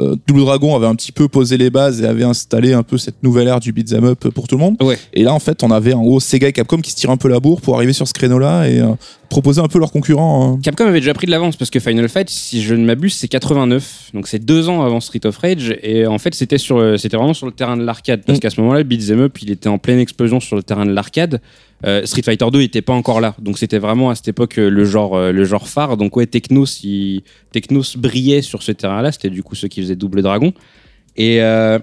euh, 0.00 0.16
Double 0.26 0.40
Dragon 0.42 0.76
avait 0.76 0.86
un 0.86 0.94
petit 0.94 1.12
peu 1.12 1.28
posé 1.28 1.56
les 1.56 1.70
bases 1.70 2.00
et 2.02 2.06
avait 2.06 2.24
installé 2.24 2.72
un 2.72 2.82
peu 2.82 2.98
cette 2.98 3.22
nouvelle 3.22 3.48
ère 3.48 3.60
du 3.60 3.72
beat'em 3.72 4.04
up 4.04 4.28
pour 4.28 4.46
tout 4.48 4.56
le 4.56 4.60
monde. 4.60 4.76
Ouais. 4.82 4.98
Et 5.14 5.22
là, 5.22 5.32
en 5.32 5.38
fait, 5.38 5.62
on 5.62 5.70
avait 5.70 5.92
en 5.94 6.02
gros 6.02 6.20
Sega 6.20 6.48
et 6.48 6.52
Capcom 6.52 6.78
qui 6.78 6.90
se 6.90 6.96
tirent 6.96 7.10
un 7.10 7.16
peu 7.16 7.28
la 7.28 7.40
bourre 7.40 7.60
pour 7.60 7.76
arriver 7.76 7.92
sur 7.92 8.06
ce 8.06 8.12
créneau-là 8.12 8.68
et 8.68 8.82
proposer 9.28 9.60
un 9.60 9.68
peu 9.68 9.78
leurs 9.78 9.92
concurrents. 9.92 10.54
hein. 10.54 10.60
Capcom 10.62 10.86
avait 10.86 11.00
déjà 11.00 11.14
pris 11.14 11.26
de 11.26 11.30
l'avance 11.30 11.56
parce 11.56 11.70
que 11.70 11.80
Final 11.80 12.08
Fight, 12.08 12.28
si 12.28 12.62
je 12.62 12.74
ne 12.74 12.84
m'abuse, 12.84 13.14
c'est 13.14 13.28
89, 13.28 14.10
donc 14.14 14.26
c'est 14.28 14.38
deux 14.44 14.68
ans 14.68 14.82
avant 14.82 15.00
Street 15.00 15.24
of 15.24 15.36
Rage, 15.38 15.74
et 15.82 16.06
en 16.06 16.18
fait 16.18 16.34
c'était 16.34 16.58
sur, 16.58 16.98
c'était 16.98 17.16
vraiment 17.16 17.34
sur 17.34 17.46
le 17.46 17.52
terrain 17.52 17.76
de 17.76 17.84
l'arcade 17.84 18.22
parce 18.26 18.38
Mm. 18.38 18.40
qu'à 18.42 18.50
ce 18.50 18.60
moment-là, 18.60 18.78
le 18.78 18.84
beat'em 18.84 19.20
up, 19.20 19.38
il 19.42 19.50
était 19.52 19.68
en 19.68 19.78
pleine 19.78 19.98
explosion 20.00 20.40
sur 20.40 20.56
le 20.56 20.62
terrain 20.62 20.84
de 20.86 20.92
l'arcade. 20.92 21.40
Euh, 21.86 22.04
Street 22.04 22.22
Fighter 22.22 22.46
2 22.52 22.60
était 22.60 22.82
pas 22.82 22.92
encore 22.92 23.20
là, 23.20 23.34
donc 23.40 23.58
c'était 23.58 23.78
vraiment 23.78 24.10
à 24.10 24.14
cette 24.14 24.28
époque 24.28 24.58
euh, 24.58 24.68
le 24.68 24.84
genre, 24.84 25.16
euh, 25.16 25.32
le 25.32 25.44
genre 25.44 25.66
phare. 25.68 25.96
Donc 25.96 26.16
ouais, 26.16 26.26
Technos, 26.26 26.66
il- 26.82 27.22
Technos 27.52 27.96
brillait 27.96 28.42
sur 28.42 28.62
ce 28.62 28.72
terrain-là. 28.72 29.12
C'était 29.12 29.30
du 29.30 29.42
coup 29.42 29.54
ceux 29.54 29.68
qui 29.68 29.80
faisaient 29.80 29.96
Double 29.96 30.20
Dragon. 30.22 30.52
Et 31.16 31.40
euh, 31.42 31.78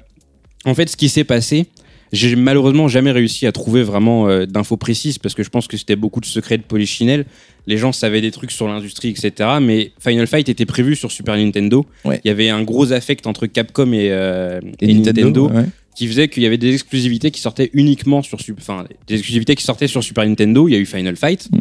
en 0.66 0.74
fait, 0.76 0.90
ce 0.90 0.98
qui 0.98 1.10
s'est 1.10 1.24
passé, 1.24 1.66
j'ai 2.14 2.36
malheureusement 2.36 2.88
jamais 2.88 3.12
réussi 3.12 3.48
à 3.48 3.52
trouver 3.52 3.84
vraiment 3.84 4.30
euh, 4.30 4.46
d'infos 4.46 4.78
précises 4.78 5.18
parce 5.18 5.36
que 5.36 5.44
je 5.44 5.50
pense 5.50 5.68
que 5.68 5.76
c'était 5.78 5.96
beaucoup 5.98 6.22
de 6.22 6.26
secrets 6.26 6.58
de 6.58 6.64
polichinelle. 6.64 7.26
Les 7.66 7.78
gens 7.78 7.92
savaient 7.92 8.22
des 8.22 8.32
trucs 8.32 8.52
sur 8.52 8.68
l'industrie, 8.68 9.10
etc. 9.10 9.50
Mais 9.62 9.92
Final 10.00 10.26
Fight 10.28 10.48
était 10.48 10.66
prévu 10.66 10.96
sur 10.96 11.12
Super 11.12 11.36
Nintendo. 11.36 11.86
Ouais. 12.06 12.22
Il 12.24 12.28
y 12.28 12.32
avait 12.32 12.50
un 12.50 12.62
gros 12.64 12.94
affect 12.94 13.28
entre 13.28 13.46
Capcom 13.48 13.92
et, 13.92 14.10
euh, 14.12 14.60
Et 14.80 14.92
et 14.92 14.94
Nintendo, 14.94 15.50
ouais. 15.50 15.66
Qui 15.98 16.08
faisait 16.08 16.28
qu'il 16.28 16.44
y 16.44 16.46
avait 16.46 16.60
des 16.60 16.76
exclusivités 16.76 17.32
qui 17.32 17.42
sortaient 17.42 17.72
uniquement 17.74 18.22
sur 18.22 18.38
enfin 18.60 18.86
des 19.08 19.16
exclusivités 19.16 19.56
qui 19.56 19.64
sortaient 19.64 19.88
sur 19.88 20.04
Super 20.04 20.28
Nintendo. 20.28 20.68
Il 20.68 20.74
y 20.74 20.76
a 20.76 20.80
eu 20.80 20.86
Final 20.86 21.16
Fight. 21.16 21.50
Mm. 21.52 21.58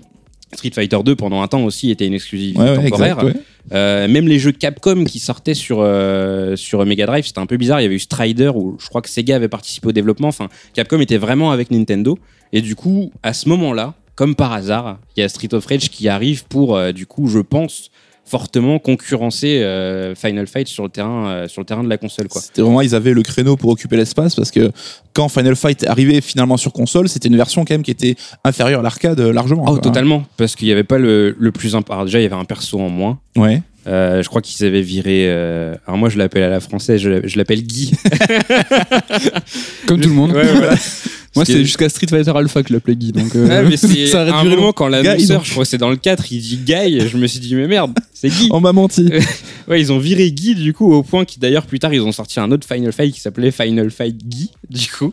Street 0.53 0.71
Fighter 0.75 0.99
2 1.03 1.17
pendant 1.17 1.41
un 1.41 1.49
temps 1.49 1.65
aussi 1.65 1.91
était 1.91 2.07
une 2.07 2.13
exclusivité 2.13 2.61
ouais, 2.61 2.77
temporaire. 2.77 3.19
exact, 3.19 3.23
ouais. 3.23 3.43
Euh, 3.73 4.07
même 4.09 4.29
les 4.29 4.39
jeux 4.39 4.53
Capcom 4.53 5.05
qui 5.05 5.21
sortaient 5.21 5.55
sur, 5.55 5.79
euh, 5.81 6.55
sur 6.55 6.85
Mega 6.85 7.07
Drive, 7.07 7.25
c'était 7.27 7.41
un 7.41 7.47
peu 7.47 7.57
bizarre. 7.57 7.81
Il 7.81 7.85
y 7.85 7.87
avait 7.87 7.97
eu 7.97 7.99
Strider 7.99 8.53
où 8.55 8.77
je 8.79 8.87
crois 8.89 9.01
que 9.01 9.09
Sega 9.09 9.37
avait 9.37 9.49
participé 9.49 9.89
au 9.89 9.93
développement. 9.93 10.29
Enfin, 10.29 10.49
Capcom 10.75 11.01
était 11.01 11.17
vraiment 11.17 11.51
avec 11.51 11.71
Nintendo. 11.71 12.19
Et 12.53 12.61
du 12.61 12.77
coup, 12.77 13.13
à 13.23 13.33
ce 13.33 13.49
moment-là, 13.49 13.95
comme 14.17 14.35
par 14.35 14.53
hasard, 14.53 14.99
il 15.17 15.21
y 15.21 15.23
a 15.23 15.31
Street 15.31 15.53
of 15.55 15.65
Rage 15.65 15.89
qui 15.89 16.09
arrive 16.09 16.45
pour, 16.45 16.77
euh, 16.77 16.93
du 16.93 17.07
coup, 17.07 17.27
je 17.27 17.39
pense, 17.39 17.91
fortement 18.29 18.79
concurrencer 18.81 19.63
euh, 19.63 20.15
Final 20.17 20.47
Fight 20.49 20.67
sur 20.67 20.83
le 20.83 20.89
terrain, 20.91 21.29
euh, 21.29 21.49
sur 21.49 21.61
le 21.61 21.65
terrain 21.67 21.85
de 21.85 21.89
la 21.89 21.97
console, 21.97 22.27
quoi. 22.29 22.41
C'était 22.41 22.61
vraiment, 22.61 22.81
ils 22.81 22.95
avaient 22.95 23.13
le 23.15 23.23
créneau 23.23 23.57
pour 23.57 23.71
occuper 23.71 23.97
l'espace 23.97 24.35
parce 24.35 24.51
que 24.51 24.73
quand 25.13 25.29
Final 25.29 25.55
Fight 25.55 25.87
arrivé 25.87 26.21
finalement 26.21 26.57
sur 26.57 26.73
console, 26.73 27.09
c'était 27.09 27.29
une 27.29 27.37
version 27.37 27.65
quand 27.65 27.75
même 27.75 27.83
qui 27.85 27.93
était 27.93 28.17
inférieure 28.45 28.81
à 28.81 28.83
l'arcade 28.83 29.21
euh, 29.21 29.33
largement. 29.33 29.63
Oh, 29.69 29.73
quoi. 29.75 29.79
totalement, 29.81 30.25
parce 30.37 30.57
qu'il 30.57 30.67
n'y 30.67 30.73
avait 30.73 30.83
pas 30.85 30.99
le, 30.99 31.37
le 31.39 31.53
plus 31.53 31.77
important. 31.77 32.05
Déjà, 32.05 32.19
il 32.19 32.23
y 32.25 32.27
avait 32.27 32.35
un 32.35 32.45
perso 32.45 32.81
en 32.81 32.89
moins. 32.89 33.19
Ouais. 33.37 33.63
Euh, 33.87 34.21
je 34.21 34.29
crois 34.29 34.43
qu'ils 34.43 34.67
avaient 34.67 34.83
viré. 34.83 35.27
euh, 35.29 35.77
Alors 35.87 35.97
moi, 35.97 36.09
je 36.09 36.19
l'appelle 36.19 36.43
à 36.43 36.49
la 36.51 36.59
française. 36.59 37.01
Je, 37.01 37.25
je 37.25 37.39
l'appelle 37.39 37.63
Guy. 37.63 37.93
Comme 39.87 40.01
tout 40.01 40.09
le 40.09 40.15
monde. 40.15 40.33
Ouais, 40.33 40.43
voilà. 40.53 40.75
Moi, 41.37 41.45
c'est 41.45 41.65
jusqu'à 41.65 41.89
Street 41.89 42.07
Fighter 42.09 42.33
Alpha 42.35 42.63
que 42.63 42.73
l'appelais 42.73 42.97
Guy. 42.97 43.13
Donc, 43.13 43.35
euh, 43.37 43.47
Ouais, 43.47 43.69
mais 43.69 43.77
c'est 43.77 44.07
ça 44.09 44.23
un 44.23 44.45
moment 44.45 44.73
quand 44.73 44.89
l'annonceur, 44.89 45.45
je 45.45 45.51
crois 45.53 45.65
que 45.65 45.69
c'est 45.71 45.79
dans 45.79 45.91
le 45.91 45.97
4, 45.97 46.33
il 46.33 46.41
dit 46.41 46.57
Guy. 46.65 47.01
Je 47.09 47.17
me 47.17 47.27
suis 47.27 47.41
dit 47.41 47.55
mais 47.55 47.67
merde, 47.69 47.93
c'est 48.13 48.29
Guy. 48.29 48.49
On 48.53 48.61
m'a 48.61 48.73
menti. 48.73 49.09
Ouais, 49.69 49.81
ils 49.81 49.93
ont 49.93 49.99
viré 49.99 50.31
Guy 50.31 50.55
du 50.55 50.73
coup 50.73 50.93
au 50.93 51.03
point 51.03 51.25
qu'ils 51.25 51.41
d'ailleurs 51.43 51.67
plus 51.67 51.81
tard 51.81 51.93
ils 51.93 52.01
ont 52.01 52.13
sorti 52.13 52.39
un 52.39 52.53
autre 52.53 52.65
Final 52.73 52.93
Fight 52.93 53.13
qui 53.13 53.21
s'appelait 53.21 53.51
Final 53.51 53.91
Fight 53.91 54.17
Guy 54.17 54.53
du 54.71 54.87
coup. 54.87 55.13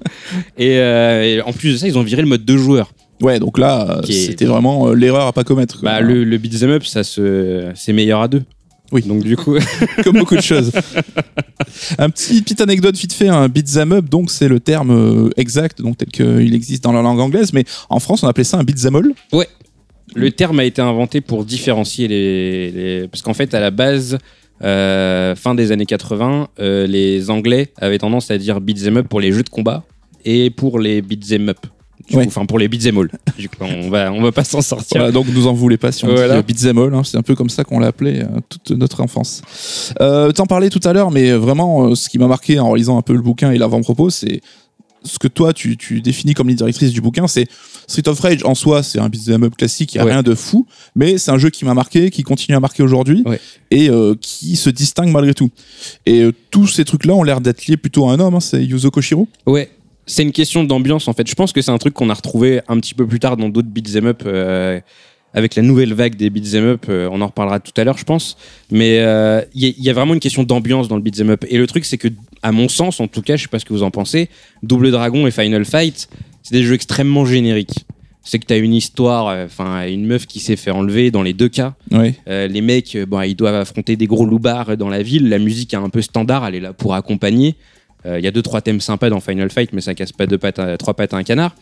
Et, 0.60 0.78
euh, 0.78 1.24
et 1.24 1.42
en 1.42 1.52
plus 1.54 1.72
de 1.74 1.78
ça, 1.78 1.88
ils 1.88 1.98
ont 1.98 2.04
viré 2.04 2.22
le 2.22 2.28
mode 2.28 2.46
deux 2.46 2.60
joueurs. 2.60 2.92
Ouais, 3.20 3.40
donc 3.40 3.58
là, 3.58 4.00
Qui 4.04 4.14
c'était 4.14 4.46
vraiment 4.46 4.90
euh, 4.90 4.94
l'erreur 4.94 5.26
à 5.26 5.34
pas 5.34 5.44
commettre. 5.44 5.80
Bah 5.82 6.02
le, 6.02 6.24
le 6.24 6.38
beat'em 6.38 6.70
up, 6.70 6.84
ça 6.86 7.04
se, 7.04 7.64
c'est 7.74 7.94
meilleur 7.94 8.22
à 8.22 8.28
deux. 8.28 8.44
Oui. 8.94 9.02
Donc 9.02 9.24
du 9.24 9.36
coup, 9.36 9.58
comme 10.04 10.18
beaucoup 10.18 10.36
de 10.38 10.42
choses. 10.42 10.72
un 11.98 12.10
petit 12.10 12.42
petite 12.42 12.62
anecdote 12.62 12.96
vite 12.96 13.12
fait, 13.14 13.28
un 13.28 13.50
beat'em 13.50 13.92
up, 13.92 14.08
donc 14.10 14.32
c'est 14.32 14.48
le 14.48 14.60
terme 14.62 14.92
euh, 14.92 15.30
exact, 15.36 15.82
donc 15.82 15.98
tel 15.98 16.08
qu'il 16.10 16.54
existe 16.54 16.84
dans 16.84 16.94
la 16.94 17.02
langue 17.02 17.20
anglaise, 17.20 17.52
mais 17.54 17.66
en 17.90 18.00
France 18.00 18.24
on 18.24 18.28
appelait 18.28 18.44
ça 18.46 18.58
un 18.58 18.64
beat'em 18.64 18.96
all. 18.96 19.12
le 20.16 20.32
terme 20.32 20.60
a 20.60 20.64
été 20.66 20.82
inventé 20.82 21.22
pour 21.22 21.44
différencier 21.44 22.08
les, 22.08 22.72
les- 22.72 23.08
parce 23.08 23.22
qu'en 23.24 23.34
fait 23.34 23.54
à 23.54 23.60
la 23.60 23.72
base. 23.72 24.18
euh, 24.62 25.36
fin 25.36 25.56
des 25.56 25.72
années 25.74 25.86
80, 25.88 26.48
euh, 26.60 26.88
les 26.88 27.30
Anglais 27.30 27.74
avaient 27.82 27.98
tendance 27.98 28.30
à 28.32 28.38
dire 28.38 28.62
beat'em 28.62 28.98
up 28.98 29.08
pour 29.10 29.20
les 29.20 29.32
jeux 29.34 29.44
de 29.44 29.50
combat 29.50 29.84
et 30.24 30.52
pour 30.52 30.80
les 30.80 31.02
beat'em 31.02 31.50
up. 31.50 31.58
Du 32.10 32.18
Ouais. 32.18 32.24
coup, 32.24 32.28
Enfin, 32.30 32.46
pour 32.46 32.60
les 32.60 32.68
beat'em 32.68 32.98
all. 32.98 33.10
Du 33.38 33.48
coup, 33.50 33.56
on 33.62 33.90
va, 33.90 34.12
on 34.12 34.22
va 34.22 34.32
pas 34.34 34.44
s'en 34.44 34.62
sortir. 34.62 34.98
Voilà, 34.98 35.12
donc 35.12 35.26
nous 35.34 35.48
en 35.48 35.54
voulez 35.54 35.78
pas 35.78 35.92
si 35.92 36.04
on 36.06 36.10
Voilà. 36.14 36.42
dit 36.42 36.54
beat'em 36.54 36.78
all, 36.78 36.94
hein, 36.94 37.04
c'est 37.06 37.18
un 37.18 37.22
peu 37.22 37.34
comme 37.36 37.50
ça 37.50 37.64
qu'on 37.64 37.80
l'appelait 37.80 38.24
euh, 38.24 38.40
toute 38.50 38.72
notre 38.78 39.02
enfance. 39.02 39.42
Euh, 40.02 40.32
T'en 40.32 40.46
parlais 40.46 40.70
tout 40.70 40.82
à 40.84 40.92
l'heure, 40.92 41.12
mais 41.12 41.32
vraiment 41.32 41.88
euh, 41.88 41.96
ce 41.96 42.10
qui 42.10 42.20
m'a 42.20 42.28
marqué 42.28 42.60
en 42.60 42.70
relisant 42.72 42.98
un 42.98 43.02
peu 43.02 43.14
le 43.14 43.22
bouquin 43.22 43.52
et 43.52 43.58
l'avant-propos, 43.58 44.10
c'est 44.10 44.42
ce 45.06 45.20
que 45.20 45.28
toi 45.28 45.52
tu, 45.54 45.76
tu 45.78 46.02
définis 46.02 46.34
comme 46.34 46.48
ligne 46.48 46.56
directrice 46.58 46.92
du 46.92 47.02
bouquin, 47.02 47.28
c'est 47.28 47.46
Street 47.88 48.08
of 48.08 48.18
Rage 48.22 48.44
en 48.46 48.56
soi, 48.56 48.84
c'est 48.84 49.00
un 49.00 49.10
beat'em 49.10 49.44
up 49.44 49.56
classique, 49.58 49.94
il 49.94 49.98
y 49.98 50.00
a 50.02 50.06
Ouais. 50.06 50.12
rien 50.14 50.24
de 50.24 50.34
fou, 50.34 50.66
mais 50.96 51.18
c'est 51.18 51.32
un 51.32 51.38
jeu 51.38 51.50
qui 51.50 51.66
m'a 51.66 51.74
marqué, 51.74 52.10
qui 52.10 52.24
continue 52.24 52.56
à 52.56 52.60
marquer 52.62 52.84
aujourd'hui 52.84 53.22
Ouais. 53.26 53.40
et 53.70 53.90
euh, 53.90 54.16
qui 54.20 54.56
se 54.56 54.70
distingue 54.70 55.10
malgré 55.10 55.34
tout. 55.34 55.50
Et 56.06 56.22
euh, 56.22 56.32
tous 56.52 56.68
ces 56.68 56.86
trucs-là 56.86 57.14
ont 57.16 57.24
l'air 57.24 57.42
d'être 57.42 57.66
liés 57.68 57.76
plutôt 57.78 58.08
à 58.08 58.14
un 58.14 58.20
homme, 58.20 58.36
hein, 58.36 58.40
c'est 58.40 58.64
Yuzo 58.64 58.92
Koshiro. 58.92 59.28
Ouais, 59.46 59.70
c'est 60.06 60.24
une 60.24 60.32
question 60.32 60.64
d'ambiance 60.64 61.08
en 61.08 61.14
fait. 61.14 61.28
Je 61.28 61.36
pense 61.36 61.52
que 61.54 61.62
c'est 61.62 61.72
un 61.72 61.78
truc 61.78 61.94
qu'on 61.94 62.10
a 62.10 62.14
retrouvé 62.14 62.62
un 62.68 62.80
petit 62.80 62.94
peu 62.94 63.06
plus 63.08 63.20
tard 63.20 63.38
dans 63.38 63.50
d'autres 63.50 63.70
beat'em 63.70 64.08
up. 64.08 64.24
euh, 64.26 64.80
avec 65.36 65.56
la 65.56 65.64
nouvelle 65.64 65.94
vague 65.96 66.16
des 66.16 66.30
beat'em 66.30 66.64
up, 66.64 66.86
euh, 66.90 67.10
on 67.12 67.20
en 67.22 67.26
reparlera 67.26 67.60
tout 67.60 67.72
à 67.78 67.84
l'heure, 67.84 67.98
je 67.98 68.04
pense. 68.04 68.38
Mais 68.70 69.00
euh, 69.00 69.42
il 69.56 69.64
y, 69.64 69.66
a- 69.68 69.74
il 69.76 69.84
y 69.84 69.90
a 69.90 69.94
vraiment 69.94 70.14
une 70.14 70.20
question 70.20 70.44
d'ambiance 70.44 70.88
dans 70.88 70.96
le 70.96 71.02
beat'em 71.02 71.32
up. 71.32 71.44
Et 71.50 71.58
le 71.58 71.66
truc, 71.66 71.86
c'est 71.86 71.98
que, 71.98 72.08
à 72.44 72.52
mon 72.52 72.70
sens, 72.70 73.00
en 73.00 73.08
tout 73.08 73.24
cas, 73.24 73.36
je 73.36 73.42
sais 73.42 73.48
pas 73.48 73.58
ce 73.58 73.66
que 73.66 73.74
vous 73.74 73.82
en 73.82 73.90
pensez, 73.90 74.30
Double 74.62 74.92
Dragon 74.92 75.26
et 75.26 75.32
Final 75.32 75.66
Fight, 75.66 76.08
c'est 76.44 76.54
des 76.54 76.62
jeux 76.64 76.76
extrêmement 76.76 77.26
génériques. 77.26 77.86
C'est 78.26 78.38
que 78.38 78.46
t'as 78.46 78.60
une 78.60 78.76
histoire, 78.76 79.28
euh, 79.30 79.46
enfin, 79.48 79.88
une 79.88 80.06
meuf 80.06 80.28
qui 80.28 80.40
s'est 80.40 80.56
fait 80.56 80.70
enlever 80.70 81.10
dans 81.10 81.24
les 81.24 81.34
deux 81.34 81.50
cas. 81.50 81.74
Euh, 82.28 82.48
les 82.48 82.62
mecs, 82.62 82.96
euh, 82.96 83.08
bon, 83.08 83.20
ils 83.22 83.34
doivent 83.36 83.56
affronter 83.56 83.96
des 83.96 84.06
gros 84.06 84.28
loupards 84.28 84.78
dans 84.78 84.90
la 84.90 85.02
ville. 85.02 85.30
La 85.30 85.40
musique 85.40 85.74
est 85.74 85.78
un 85.78 85.90
peu 85.90 86.04
standard, 86.04 86.46
elle 86.46 86.54
est 86.54 86.60
là 86.62 86.74
pour 86.74 86.94
accompagner. 86.94 87.56
Euh, 88.06 88.20
Il 88.20 88.24
y 88.26 88.28
a 88.28 88.32
deux 88.32 88.42
trois 88.42 88.62
thèmes 88.62 88.82
sympas 88.82 89.10
dans 89.10 89.20
Final 89.20 89.50
Fight, 89.50 89.72
mais 89.74 89.82
ça 89.82 89.94
casse 89.96 90.12
pas 90.12 90.26
deux 90.28 90.38
pattes 90.38 90.60
à- 90.60 90.78
trois 90.78 90.94
pattes 90.94 91.14
à 91.14 91.18
un 91.18 91.24
canard. 91.24 91.56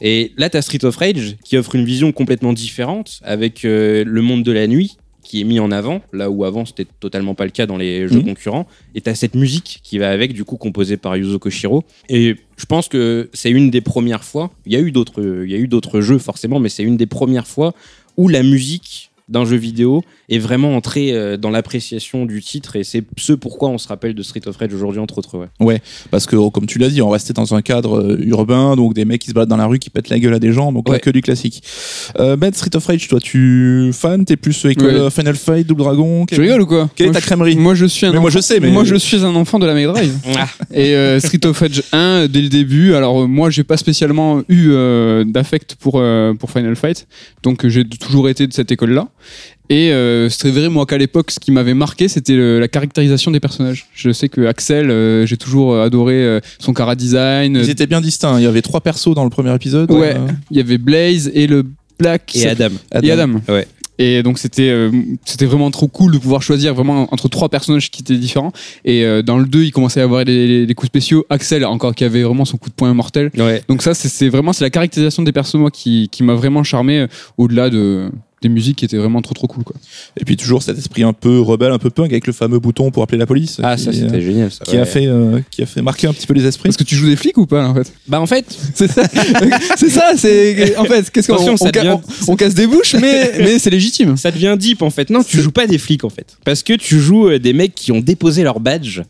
Et 0.00 0.32
là, 0.36 0.48
t'as 0.48 0.62
Street 0.62 0.84
of 0.84 0.96
Rage 0.96 1.36
qui 1.44 1.56
offre 1.56 1.74
une 1.74 1.84
vision 1.84 2.12
complètement 2.12 2.52
différente 2.52 3.20
avec 3.24 3.64
euh, 3.64 4.04
le 4.06 4.22
monde 4.22 4.42
de 4.44 4.52
la 4.52 4.66
nuit 4.66 4.96
qui 5.24 5.42
est 5.42 5.44
mis 5.44 5.60
en 5.60 5.70
avant, 5.70 6.00
là 6.14 6.30
où 6.30 6.44
avant 6.46 6.64
c'était 6.64 6.86
totalement 7.00 7.34
pas 7.34 7.44
le 7.44 7.50
cas 7.50 7.66
dans 7.66 7.76
les 7.76 8.08
jeux 8.08 8.20
Mhm. 8.20 8.24
concurrents. 8.24 8.66
Et 8.94 9.02
t'as 9.02 9.14
cette 9.14 9.34
musique 9.34 9.80
qui 9.82 9.98
va 9.98 10.10
avec, 10.10 10.32
du 10.32 10.42
coup 10.44 10.56
composée 10.56 10.96
par 10.96 11.18
Yuzo 11.18 11.38
Koshiro. 11.38 11.84
Et 12.08 12.36
je 12.56 12.64
pense 12.64 12.88
que 12.88 13.28
c'est 13.34 13.50
une 13.50 13.70
des 13.70 13.82
premières 13.82 14.24
fois. 14.24 14.50
Il 14.64 14.72
y 14.72 14.76
a 14.76 14.80
eu 14.80 14.90
d'autres, 14.90 15.44
il 15.44 15.50
y 15.50 15.54
a 15.54 15.58
eu 15.58 15.68
d'autres 15.68 16.00
jeux 16.00 16.16
forcément, 16.18 16.60
mais 16.60 16.70
c'est 16.70 16.82
une 16.82 16.96
des 16.96 17.04
premières 17.06 17.46
fois 17.46 17.74
où 18.16 18.28
la 18.28 18.42
musique 18.42 19.07
d'un 19.28 19.44
jeu 19.44 19.56
vidéo 19.56 20.02
est 20.28 20.38
vraiment 20.38 20.74
entrée 20.76 21.12
euh, 21.12 21.36
dans 21.36 21.50
l'appréciation 21.50 22.26
du 22.26 22.40
titre 22.42 22.76
et 22.76 22.84
c'est 22.84 23.04
ce 23.16 23.32
pourquoi 23.32 23.68
on 23.68 23.78
se 23.78 23.88
rappelle 23.88 24.14
de 24.14 24.22
Street 24.22 24.40
of 24.46 24.56
Rage 24.56 24.72
aujourd'hui 24.74 25.00
entre 25.00 25.18
autres. 25.18 25.46
Ouais. 25.60 25.80
Parce 26.10 26.26
que, 26.26 26.36
oh, 26.36 26.50
comme 26.50 26.66
tu 26.66 26.78
l'as 26.78 26.88
dit, 26.88 27.02
on 27.02 27.10
restait 27.10 27.32
dans 27.34 27.54
un 27.54 27.62
cadre 27.62 27.98
euh, 28.00 28.18
urbain, 28.22 28.76
donc 28.76 28.94
des 28.94 29.04
mecs 29.04 29.20
qui 29.20 29.28
se 29.28 29.34
baladent 29.34 29.48
dans 29.50 29.56
la 29.56 29.66
rue, 29.66 29.78
qui 29.78 29.90
pètent 29.90 30.08
la 30.08 30.18
gueule 30.18 30.34
à 30.34 30.38
des 30.38 30.52
gens, 30.52 30.72
donc 30.72 30.88
là, 30.88 30.94
Ouais. 30.94 31.00
que 31.00 31.10
du 31.10 31.20
classique. 31.22 31.62
Euh, 32.18 32.36
ben, 32.36 32.52
Street 32.52 32.74
of 32.74 32.86
Rage, 32.86 33.06
toi, 33.08 33.20
tu 33.20 33.90
fan, 33.92 34.24
t'es 34.24 34.36
plus 34.36 34.64
euh, 34.64 34.70
école 34.70 34.94
Ouais. 34.96 35.10
Final 35.10 35.36
Fight, 35.36 35.66
Double 35.66 35.82
Dragon? 35.82 36.24
Tu 36.26 36.40
rigoles 36.40 36.62
ou 36.62 36.66
quoi? 36.66 36.90
Quelle 36.96 37.08
est 37.08 37.12
ta 37.12 37.20
je- 37.20 37.26
crèmerie? 37.26 37.56
Moi, 37.56 37.74
je 37.74 37.86
suis 37.86 38.06
un. 38.06 38.12
Mais 38.12 38.18
moi, 38.20 38.28
enfant- 38.28 38.38
je 38.38 38.42
sais, 38.42 38.60
mais- 38.60 38.70
Moi, 38.70 38.84
je 38.84 38.94
suis 38.96 39.24
un 39.24 39.34
enfant 39.34 39.58
de 39.58 39.66
la 39.66 39.74
Mega 39.74 39.92
Drive. 39.92 40.14
Ah. 40.36 40.46
Et 40.72 40.94
euh, 40.94 41.18
Street 41.20 41.44
of 41.46 41.58
Rage 41.58 41.82
1 41.92 41.98
euh, 41.98 42.28
dès 42.28 42.40
le 42.42 42.48
début. 42.48 42.94
Alors 42.94 43.26
moi, 43.28 43.50
j'ai 43.50 43.64
pas 43.64 43.76
spécialement 43.76 44.42
eu 44.48 44.68
euh, 44.70 45.24
d'affect 45.24 45.74
pour 45.74 45.94
euh, 45.96 46.32
pour 46.34 46.50
Final 46.50 46.76
Fight, 46.76 47.06
donc 47.42 47.66
j'ai 47.66 47.84
toujours 47.88 48.28
été 48.28 48.46
de 48.46 48.52
cette 48.52 48.70
école-là. 48.70 49.08
Et 49.70 49.92
euh, 49.92 50.28
c'est 50.30 50.50
vrai 50.50 50.68
moi 50.70 50.86
qu'à 50.86 50.96
l'époque, 50.96 51.30
ce 51.30 51.38
qui 51.38 51.50
m'avait 51.52 51.74
marqué, 51.74 52.08
c'était 52.08 52.36
la 52.58 52.68
caractérisation 52.68 53.30
des 53.30 53.40
personnages. 53.40 53.86
Je 53.94 54.10
sais 54.12 54.28
que 54.30 54.46
Axel, 54.46 54.90
euh, 54.90 55.26
j'ai 55.26 55.36
toujours 55.36 55.78
adoré 55.78 56.14
euh, 56.14 56.40
son 56.58 56.72
cara 56.72 56.94
design. 56.94 57.56
Ils 57.62 57.68
étaient 57.70 57.86
bien 57.86 58.00
distincts. 58.00 58.34
hein. 58.34 58.40
Il 58.40 58.44
y 58.44 58.46
avait 58.46 58.62
trois 58.62 58.80
persos 58.80 59.14
dans 59.14 59.24
le 59.24 59.30
premier 59.30 59.54
épisode. 59.54 59.90
Ouais. 59.90 60.14
euh, 60.16 60.26
Il 60.50 60.56
y 60.56 60.60
avait 60.60 60.78
Blaze 60.78 61.30
et 61.34 61.46
le 61.46 61.64
Black. 61.98 62.34
Et 62.34 62.48
Adam. 62.48 62.68
Et 63.02 63.10
Adam. 63.10 63.40
Ouais. 63.48 63.66
Et 64.00 64.22
donc 64.22 64.38
c'était 64.38 64.70
euh, 64.70 64.92
c'était 65.24 65.44
vraiment 65.44 65.72
trop 65.72 65.88
cool 65.88 66.12
de 66.12 66.18
pouvoir 66.18 66.40
choisir 66.40 66.72
vraiment 66.72 67.12
entre 67.12 67.28
trois 67.28 67.48
personnages 67.48 67.90
qui 67.90 68.00
étaient 68.02 68.16
différents. 68.16 68.52
Et 68.84 69.04
euh, 69.04 69.22
dans 69.22 69.38
le 69.38 69.44
2, 69.44 69.64
il 69.64 69.72
commençait 69.72 70.00
à 70.00 70.04
avoir 70.04 70.24
des, 70.24 70.66
des 70.66 70.74
coups 70.74 70.86
spéciaux. 70.86 71.26
Axel 71.30 71.64
encore 71.64 71.96
qui 71.96 72.04
avait 72.04 72.22
vraiment 72.22 72.44
son 72.44 72.58
coup 72.58 72.68
de 72.70 72.74
poing 72.74 72.94
mortel. 72.94 73.30
Ouais. 73.36 73.60
Donc 73.68 73.82
ça 73.82 73.94
c'est- 73.94 74.08
c'est 74.08 74.28
vraiment 74.28 74.52
c'est 74.52 74.62
la 74.64 74.70
caractérisation 74.70 75.24
des 75.24 75.32
persos 75.32 75.56
moi 75.56 75.72
qui, 75.72 76.08
qui 76.12 76.22
m'a 76.22 76.34
vraiment 76.34 76.62
charmé 76.62 77.00
euh, 77.00 77.06
au-delà 77.38 77.70
de 77.70 78.08
des 78.42 78.48
musiques 78.48 78.76
qui 78.76 78.84
étaient 78.84 78.96
vraiment 78.96 79.20
trop 79.22 79.34
trop 79.34 79.46
cool 79.48 79.64
quoi. 79.64 79.74
Et 80.20 80.24
puis 80.24 80.36
toujours 80.36 80.62
cet 80.62 80.78
esprit 80.78 81.02
un 81.02 81.12
peu 81.12 81.40
rebelle, 81.40 81.72
un 81.72 81.78
peu 81.78 81.90
punk, 81.90 82.10
avec 82.12 82.26
le 82.26 82.32
fameux 82.32 82.58
bouton 82.58 82.90
pour 82.90 83.02
appeler 83.02 83.18
la 83.18 83.26
police. 83.26 83.58
Ah 83.62 83.76
qui, 83.76 83.82
ça 83.84 83.90
euh, 83.90 83.92
c'était 83.94 84.20
génial 84.20 84.50
ça. 84.52 84.64
qui 84.64 84.76
a 84.76 84.84
fait 84.84 85.06
euh, 85.06 85.40
qui 85.50 85.62
a 85.62 85.66
fait 85.66 85.82
marquer 85.82 86.06
un 86.06 86.12
petit 86.12 86.26
peu 86.26 86.34
les 86.34 86.46
esprits. 86.46 86.68
Parce 86.68 86.76
que 86.76 86.84
tu 86.84 86.94
joues 86.94 87.08
des 87.08 87.16
flics 87.16 87.36
ou 87.38 87.46
pas 87.46 87.66
en 87.66 87.74
fait? 87.74 87.92
Bah 88.06 88.20
en 88.20 88.26
fait, 88.26 88.44
C'est 88.74 88.88
ça. 88.90 89.02
c'est 89.76 89.88
ça, 89.90 90.12
c'est 90.16 90.76
en 90.76 90.84
fait 90.84 91.10
qu'est-ce 91.10 91.28
qu'on 91.28 91.36
on, 91.36 91.54
devient- 91.70 91.98
on- 92.28 92.32
on 92.32 92.36
casse 92.36 92.54
des 92.54 92.66
bouches 92.66 92.94
mais 92.94 93.32
mais 93.38 93.58
c'est 93.58 93.70
légitime. 93.70 94.16
ça 94.16 94.30
devient 94.30 94.56
deep 94.58 94.82
en 94.82 94.90
fait. 94.90 95.10
Non, 95.10 95.22
tu 95.22 95.40
joues 95.40 95.50
pas 95.52 95.66
des 95.66 95.78
flics 95.78 96.04
en 96.04 96.10
fait. 96.10 96.36
Parce 96.44 96.62
que 96.62 96.74
tu 96.74 97.00
joues 97.00 97.28
euh, 97.28 97.38
des 97.38 97.52
mecs 97.52 97.74
qui 97.74 97.92
ont 97.92 98.00
déposé 98.00 98.42
leur 98.44 98.60
badge 98.60 99.00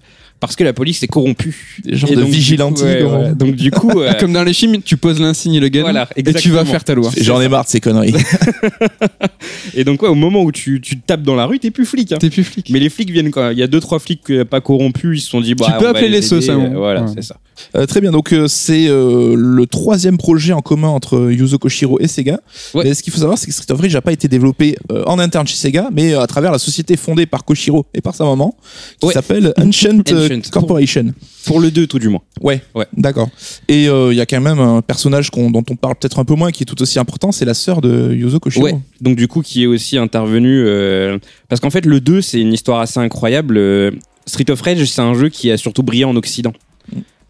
parce 0.41 0.55
que 0.57 0.65
la 0.65 0.73
police 0.73 1.03
est 1.03 1.09
corrompue. 1.09 1.81
Des 1.85 1.97
genres 1.97 2.11
Et 2.11 2.15
de 2.17 2.21
donc, 2.21 2.27
du 2.27 2.33
coup, 2.33 2.37
vigilantes. 2.39 2.81
ouais, 2.83 2.99
comment- 3.01 3.11
voilà. 3.11 3.33
Donc 3.35 3.55
du 3.57 3.71
coup, 3.71 3.91
euh, 4.01 4.13
Comme 4.15 4.33
dans 4.33 4.45
les 4.45 4.53
films, 4.53 4.83
tu 4.83 4.97
poses 4.97 5.21
l'insigne 5.21 5.55
et 5.55 5.61
le 5.61 5.69
gun 5.69 5.83
Voilà, 5.83 6.09
et 6.17 6.23
tu 6.23 6.51
vas 6.51 6.65
faire 6.65 6.85
ta 6.85 6.95
loi. 6.95 7.11
J'en 7.21 7.41
ai 7.41 7.49
marre 7.49 7.65
de 7.65 7.69
ces 7.71 7.81
conneries. 7.81 8.15
et 9.75 9.85
donc 9.85 10.03
ouais, 10.03 10.09
au 10.09 10.15
moment 10.15 10.43
où 10.43 10.53
tu, 10.53 10.81
tu 10.81 10.99
te 10.99 11.07
tapes 11.07 11.23
dans 11.23 11.35
la 11.35 11.47
rue, 11.47 11.59
t'es 11.59 11.71
plus 11.71 11.87
flic. 11.87 12.13
hein. 12.13 12.17
T'es 12.19 12.31
plus 12.31 12.45
flic. 12.45 12.71
Mais 12.71 12.79
les 12.79 12.91
flics 12.91 13.11
viennent 13.11 13.31
quand 13.31 13.51
il 13.51 13.59
y 13.59 13.63
a 13.63 13.67
deux 13.67 13.81
trois 13.81 13.99
flics 13.99 14.31
euh, 14.31 14.45
pas 14.45 14.61
corrompus, 14.61 15.19
ils 15.19 15.25
se 15.25 15.31
sont 15.31 15.41
dit 15.41 15.55
bah 15.55 15.67
Tu 15.67 15.73
peux 15.73 15.79
on 15.79 15.83
va 15.83 15.89
appeler 15.91 16.09
les 16.09 16.23
SEUS, 16.23 16.41
ça. 16.43 16.55
Voilà, 16.55 17.03
Ouais. 17.03 17.09
c'est 17.15 17.23
ça. 17.23 17.37
Euh, 17.77 17.87
très 17.87 18.01
bien, 18.01 18.13
donc 18.13 18.33
euh, 18.33 18.47
c'est 18.47 18.87
euh, 18.89 19.35
le 19.37 19.67
troisième 19.67 20.17
projet 20.17 20.53
en 20.53 20.61
commun 20.61 20.89
entre 20.89 21.31
Yuzo 21.33 21.59
Koshiro 21.59 21.99
et 22.01 22.07
Sega. 22.07 22.39
Ouais. 22.73 22.85
Mais 22.85 22.95
ce 22.95 23.03
qu'il 23.03 23.13
faut 23.13 23.19
savoir, 23.19 23.37
c'est 23.37 23.49
que 23.49 23.53
Street 23.53 23.73
of 23.73 23.81
Rage 23.81 23.95
n'a 23.95 24.01
pas 24.01 24.13
été 24.13 24.29
développé 24.29 24.77
euh, 24.93 25.03
en 25.07 25.19
interne 25.19 25.47
chez 25.47 25.57
Sega, 25.57 25.89
mais 25.93 26.15
à 26.15 26.27
travers 26.29 26.53
la 26.53 26.59
société 26.59 26.97
fondée 26.97 27.27
par 27.27 27.45
Koshiro 27.45 27.85
et 27.95 28.01
par 28.01 28.15
sa 28.15 28.25
maman, 28.25 28.57
qui 29.01 29.07
Ouais. 29.09 29.13
s'appelle 29.13 29.53
Ancient, 29.57 29.99
euh. 30.31 30.51
Corporation. 30.51 31.13
Pour 31.47 31.61
le 31.61 31.71
2 31.71 31.87
tout 31.87 31.99
du 31.99 32.09
moins. 32.09 32.21
Ouais, 32.41 32.63
Ouais. 32.75 32.87
d'accord. 32.97 33.29
Et 33.69 33.89
euh, 33.89 34.13
il 34.13 34.17
y 34.17 34.21
a 34.21 34.27
quand 34.27 34.41
même 34.41 34.59
un 34.59 34.83
personnage 34.83 35.31
dont 35.31 35.53
on 35.71 35.77
parle 35.77 35.95
peut-être 35.97 36.19
un 36.19 36.25
peu 36.25 36.35
moins, 36.35 36.51
qui 36.51 36.63
est 36.63 36.67
tout 36.67 36.81
aussi 36.83 36.99
important, 36.99 37.33
c'est 37.33 37.45
la 37.45 37.55
sœur 37.55 37.81
de 37.81 38.13
Yuzo 38.15 38.41
Koshiro. 38.41 38.65
Ouais. 38.67 38.79
Donc 39.01 39.17
du 39.17 39.29
coup 39.29 39.43
qui 39.43 39.63
est 39.63 39.67
aussi 39.67 39.99
intervenu 39.99 40.63
euh, 40.67 41.19
parce 41.49 41.61
qu'en 41.61 41.71
fait 41.71 41.87
le 41.87 42.01
2 42.01 42.21
c'est 42.21 42.41
une 42.41 42.53
histoire 42.53 42.81
assez 42.81 43.01
incroyable. 43.01 43.57
Euh, 43.59 43.91
Street 44.27 44.51
of 44.51 44.61
Rage 44.61 44.85
c'est 44.85 45.01
un 45.01 45.15
jeu 45.15 45.29
qui 45.29 45.51
a 45.51 45.57
surtout 45.57 45.83
brillé 45.83 46.05
en 46.05 46.15
Occident. 46.17 46.53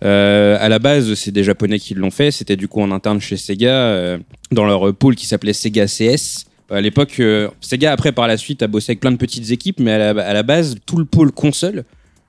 Euh, 0.05 0.57
à 0.61 0.69
la 0.69 0.79
base, 0.79 1.15
c'est 1.15 1.33
des 1.33 1.43
Japonais 1.43 1.79
qui 1.79 1.95
l'ont 1.95 2.11
fait. 2.11 2.31
C'était 2.31 2.57
du 2.57 2.69
coup 2.69 2.81
en 2.81 2.93
interne 2.93 3.21
chez 3.21 3.37
Sega, 3.37 3.71
euh, 3.71 4.19
dans 4.53 4.65
leur 4.65 4.95
pôle 4.95 5.17
qui 5.17 5.27
s'appelait 5.27 5.53
Sega 5.53 5.87
CS. 5.87 6.45
À 6.71 6.81
l'époque, 6.81 7.17
euh, 7.21 7.49
Sega 7.61 7.93
après 7.93 8.13
par 8.13 8.29
la 8.29 8.37
suite 8.37 8.63
a 8.63 8.69
bossé 8.69 8.93
avec 8.93 9.01
plein 9.01 9.11
de 9.11 9.17
petites 9.17 9.51
équipes, 9.51 9.81
mais 9.81 9.93
à 9.93 10.13
la, 10.13 10.23
à 10.23 10.33
la 10.35 10.43
base, 10.43 10.77
tout 10.87 10.99
le 10.99 11.05
pôle 11.05 11.33
console 11.33 11.85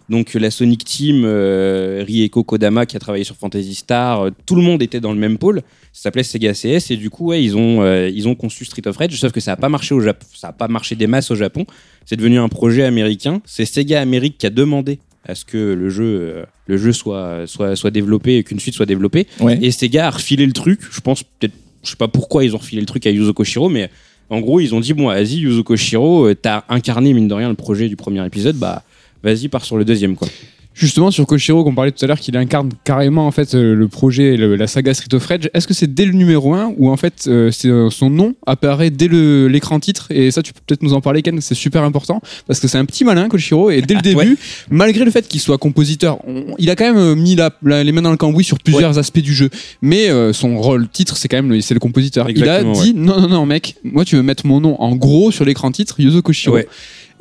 Donc 0.10 0.34
la 0.34 0.50
Sonic 0.50 0.84
Team, 0.84 1.24
euh, 1.24 2.04
Rieko 2.06 2.44
Kodama 2.44 2.86
qui 2.88 2.98
a 2.98 3.00
travaillé 3.00 3.24
sur 3.24 3.36
Fantasy 3.36 3.75
Star, 3.75 4.22
euh, 4.22 4.30
tout 4.46 4.56
le 4.56 4.63
monde 4.63 4.82
était 4.82 5.00
dans 5.00 5.13
le 5.13 5.20
même 5.20 5.38
pôle. 5.38 5.62
Ça 5.94 6.04
s'appelait 6.04 6.24
Sega 6.24 6.54
CS 6.54 6.92
et 6.92 6.98
du 6.98 7.12
coup 7.12 7.28
ouais, 7.28 7.44
ils 7.44 7.56
ont 7.56 7.84
euh, 7.84 8.10
ils 8.10 8.28
ont 8.28 8.34
conçu 8.34 8.66
Street 8.66 8.88
of 8.88 8.98
Rage. 8.98 9.20
Sauf 9.20 9.32
que 9.32 9.39
ça 9.39 9.51
a 9.51 9.56
pas 9.56 9.70
marché 9.70 9.94
au 9.94 10.01
Japon, 10.01 10.25
ça 10.34 10.48
a 10.48 10.54
pas 10.54 10.68
marché 10.68 10.96
des 10.96 11.06
masses 11.06 11.30
au 11.30 11.36
Japon. 11.36 11.66
C'est 12.06 12.16
devenu 12.16 12.39
un 12.39 12.50
projet 12.50 12.84
américain. 12.84 13.42
C'est 13.46 13.66
Sega 13.66 14.01
Amérique 14.01 14.39
qui 14.39 14.48
a 14.48 14.50
demandé 14.50 15.00
à 15.25 15.36
ce 15.36 15.46
que 15.46 15.58
le 15.58 15.89
jeu 15.89 16.04
euh, 16.06 16.46
le 16.66 16.78
jeu 16.78 16.92
soit 16.92 17.46
soit 17.46 17.75
soit 17.75 17.92
développé 17.92 18.38
et 18.38 18.44
qu'une 18.44 18.60
suite 18.60 18.74
soit 18.74 18.88
développée. 18.88 19.28
Ouais. 19.39 19.60
Et 19.62 19.70
Sega 19.70 20.08
a 20.08 20.10
refilé 20.10 20.48
le 20.48 20.54
truc. 20.54 20.80
Je 20.92 21.01
pense 21.01 21.22
peut-être, 21.22 21.54
je 21.84 21.92
sais 21.92 21.98
pas 21.98 22.08
pourquoi 22.08 22.44
ils 22.44 22.56
ont 22.56 22.60
refilé 22.60 22.82
le 22.82 22.88
truc 22.88 23.06
à 23.06 23.12
Yuzo 23.12 23.34
Koshiro, 23.34 23.70
mais 23.70 23.92
en 24.30 24.42
gros, 24.42 24.60
ils 24.60 24.75
ont 24.75 24.80
dit 24.80 24.94
bon, 24.94 25.08
vas-y, 25.08 25.38
Yuzo 25.38 25.63
Koshiro, 25.63 26.28
euh, 26.28 26.36
t'as 26.36 26.63
incarné 26.70 27.13
mine 27.13 27.28
de 27.28 27.34
rien 27.34 27.50
le 27.50 27.56
projet 27.56 27.89
du 27.89 27.96
premier 27.96 28.25
épisode, 28.25 28.56
bah 28.56 28.84
vas-y, 29.24 29.48
pars 29.48 29.66
sur 29.66 29.78
le 29.78 29.86
deuxième 29.86 30.16
quoi. 30.16 30.28
Justement, 30.76 31.12
sur 31.12 31.26
Koshiro, 31.28 31.66
qu'on 31.66 31.76
parlait 31.76 31.92
tout 31.92 32.06
à 32.06 32.08
l'heure, 32.08 32.20
qu'il 32.20 32.38
incarne 32.38 32.70
carrément 32.86 33.28
en 33.28 33.32
fait 33.32 33.54
euh, 33.54 33.76
le 33.76 33.88
projet, 33.90 34.38
le- 34.38 34.56
la 34.56 34.66
saga 34.66 34.94
Street 34.94 35.14
of 35.14 35.26
Rage. 35.26 35.50
Est-ce 35.54 35.68
que 35.68 35.74
c'est 35.74 35.94
dès 35.94 36.06
le 36.06 36.14
numéro 36.14 36.54
1 36.54 36.74
ou 36.78 36.90
en 36.90 36.96
fait 36.96 37.26
euh, 37.28 37.52
euh, 37.66 37.90
son 37.90 38.10
nom 38.10 38.34
apparaît 38.46 38.90
dès 38.90 39.10
l'écran 39.10 39.82
titre? 39.82 40.08
Et 40.10 40.32
ça, 40.32 40.42
tu 40.42 40.54
peux 40.54 40.62
peut-être 40.66 40.82
nous 40.82 40.94
en 40.94 41.02
parler, 41.02 41.22
Ken. 41.22 41.42
C'est 41.42 41.56
super 41.56 41.84
important 41.84 42.22
parce 42.48 42.62
que 42.62 42.70
c'est 42.70 42.78
un 42.78 42.86
petit 42.86 43.04
malin, 43.04 43.28
Koshiro, 43.28 43.72
et 43.72 43.82
dès 43.82 43.96
le 43.96 44.02
début, 44.04 44.16
Ouais. 44.20 44.36
malgré 44.70 45.04
le 45.04 45.12
fait 45.12 45.28
qu'il 45.28 45.42
soit 45.42 45.58
compositeur, 45.58 46.20
on- 46.26 46.56
il 46.60 46.70
a 46.70 46.78
quand 46.78 46.94
même 46.94 47.20
mis 47.20 47.36
la- 47.36 47.52
la- 47.64 47.84
les 47.84 47.92
mains 47.92 48.04
dans 48.04 48.12
le 48.12 48.18
cambouis 48.18 48.46
sur 48.46 48.58
plusieurs 48.60 48.98
aspects 48.98 49.20
du 49.20 49.34
jeu. 49.34 49.50
Mais 49.82 50.10
euh, 50.10 50.32
son 50.32 50.58
rôle 50.62 50.88
titre, 50.88 51.18
c'est 51.18 51.28
quand 51.28 51.38
même 51.38 51.50
le, 51.50 51.60
c'est 51.60 51.74
le 51.74 51.82
compositeur. 51.82 52.30
Exactement, 52.30 52.74
il 52.76 52.80
a 52.80 52.84
dit 52.84 52.94
non, 52.94 53.20
non, 53.20 53.28
non, 53.28 53.46
mec, 53.46 53.76
moi 53.84 54.06
tu 54.06 54.16
veux 54.16 54.24
mettre 54.24 54.46
mon 54.48 54.62
nom 54.62 54.80
en 54.82 54.96
gros 54.96 55.32
sur 55.32 55.44
l'écran 55.44 55.72
titre, 55.72 56.00
Yuzo 56.00 56.22
Koshiro. 56.22 56.56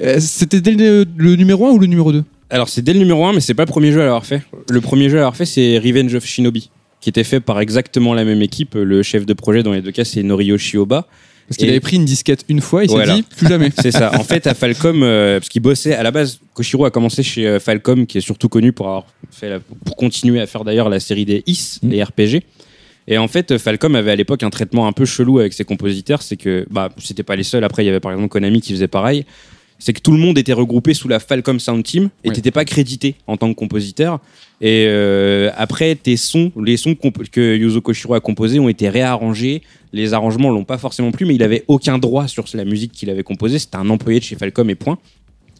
Euh, 0.00 0.18
C'était 0.20 0.60
dès 0.60 0.72
le, 0.72 1.04
le 1.16 1.36
numéro 1.36 1.66
1 1.66 1.70
ou 1.72 1.78
le 1.78 1.86
numéro 1.86 2.12
2 2.12 2.24
Alors 2.50 2.68
c'est 2.68 2.82
dès 2.82 2.92
le 2.92 2.98
numéro 3.00 3.24
1, 3.26 3.32
mais 3.32 3.40
c'est 3.40 3.54
pas 3.54 3.64
le 3.64 3.70
premier 3.70 3.92
jeu 3.92 4.00
à 4.00 4.04
l'avoir 4.04 4.24
fait. 4.26 4.42
Le 4.70 4.80
premier 4.80 5.08
jeu 5.08 5.16
à 5.16 5.20
l'avoir 5.20 5.36
fait, 5.36 5.46
c'est 5.46 5.78
Revenge 5.78 6.14
of 6.14 6.24
Shinobi, 6.24 6.70
qui 7.00 7.08
était 7.08 7.24
fait 7.24 7.40
par 7.40 7.60
exactement 7.60 8.14
la 8.14 8.24
même 8.24 8.42
équipe. 8.42 8.74
Le 8.74 9.02
chef 9.02 9.26
de 9.26 9.32
projet 9.32 9.62
dans 9.62 9.72
les 9.72 9.82
deux 9.82 9.90
cas, 9.92 10.04
c'est 10.04 10.22
Noriyoshi 10.22 10.76
Oba. 10.78 11.06
Parce 11.48 11.56
qu'il 11.56 11.70
avait 11.70 11.80
pris 11.80 11.96
une 11.96 12.04
disquette 12.04 12.44
une 12.50 12.60
fois, 12.60 12.84
il 12.84 12.90
s'est 12.90 13.14
dit 13.14 13.22
plus 13.22 13.48
jamais. 13.48 13.70
C'est 13.80 13.90
ça. 13.90 14.14
En 14.20 14.22
fait, 14.22 14.46
à 14.46 14.52
Falcom, 14.52 15.02
euh, 15.02 15.38
parce 15.38 15.48
qu'il 15.48 15.62
bossait 15.62 15.94
à 15.94 16.02
la 16.02 16.10
base, 16.10 16.40
Koshiro 16.52 16.84
a 16.84 16.90
commencé 16.90 17.22
chez 17.22 17.46
euh, 17.48 17.58
Falcom, 17.58 18.06
qui 18.06 18.18
est 18.18 18.20
surtout 18.20 18.50
connu 18.50 18.72
pour 18.74 18.86
avoir 18.88 19.06
fait 19.30 19.48
la- 19.48 19.60
pour 19.60 19.96
continuer 19.96 20.42
à 20.42 20.46
faire 20.46 20.62
d'ailleurs 20.62 20.90
la 20.90 21.00
série 21.00 21.24
des 21.24 21.42
IS, 21.46 21.78
Mm. 21.82 21.88
les 21.88 22.02
RPG. 22.04 22.42
Et 23.06 23.16
en 23.16 23.28
fait, 23.28 23.56
Falcom 23.56 23.94
avait 23.94 24.10
à 24.10 24.16
l'époque 24.16 24.42
un 24.42 24.50
traitement 24.50 24.86
un 24.86 24.92
peu 24.92 25.06
chelou 25.06 25.38
avec 25.38 25.54
ses 25.54 25.64
compositeurs. 25.64 26.20
C'est 26.20 26.36
que, 26.36 26.66
bah, 26.70 26.90
c'était 26.98 27.22
pas 27.22 27.34
les 27.34 27.44
seuls. 27.44 27.64
Après, 27.64 27.82
il 27.82 27.86
y 27.86 27.88
avait 27.88 28.00
par 28.00 28.12
exemple 28.12 28.28
Konami 28.28 28.60
qui 28.60 28.74
faisait 28.74 28.86
pareil. 28.86 29.24
C'est 29.78 29.92
que 29.92 30.00
tout 30.00 30.10
le 30.10 30.18
monde 30.18 30.38
était 30.38 30.52
regroupé 30.52 30.92
sous 30.92 31.08
la 31.08 31.20
Falcom 31.20 31.60
Sound 31.60 31.84
Team 31.84 32.10
et 32.24 32.30
t'étais 32.30 32.50
pas 32.50 32.64
crédité 32.64 33.14
en 33.26 33.36
tant 33.36 33.48
que 33.48 33.54
compositeur. 33.54 34.18
Et 34.60 34.86
euh, 34.88 35.50
après, 35.56 35.94
tes 35.94 36.16
sons, 36.16 36.50
les 36.60 36.76
sons 36.76 36.96
que 36.96 37.56
Yuzo 37.56 37.80
Koshiro 37.80 38.14
a 38.14 38.20
composés 38.20 38.58
ont 38.58 38.68
été 38.68 38.88
réarrangés. 38.88 39.62
Les 39.92 40.14
arrangements 40.14 40.50
l'ont 40.50 40.64
pas 40.64 40.78
forcément 40.78 41.12
plu, 41.12 41.26
mais 41.26 41.36
il 41.36 41.42
avait 41.44 41.64
aucun 41.68 41.98
droit 41.98 42.26
sur 42.26 42.44
la 42.54 42.64
musique 42.64 42.92
qu'il 42.92 43.08
avait 43.08 43.22
composée. 43.22 43.60
C'était 43.60 43.76
un 43.76 43.88
employé 43.88 44.18
de 44.18 44.24
chez 44.24 44.34
Falcom 44.34 44.68
et 44.68 44.74
point. 44.74 44.98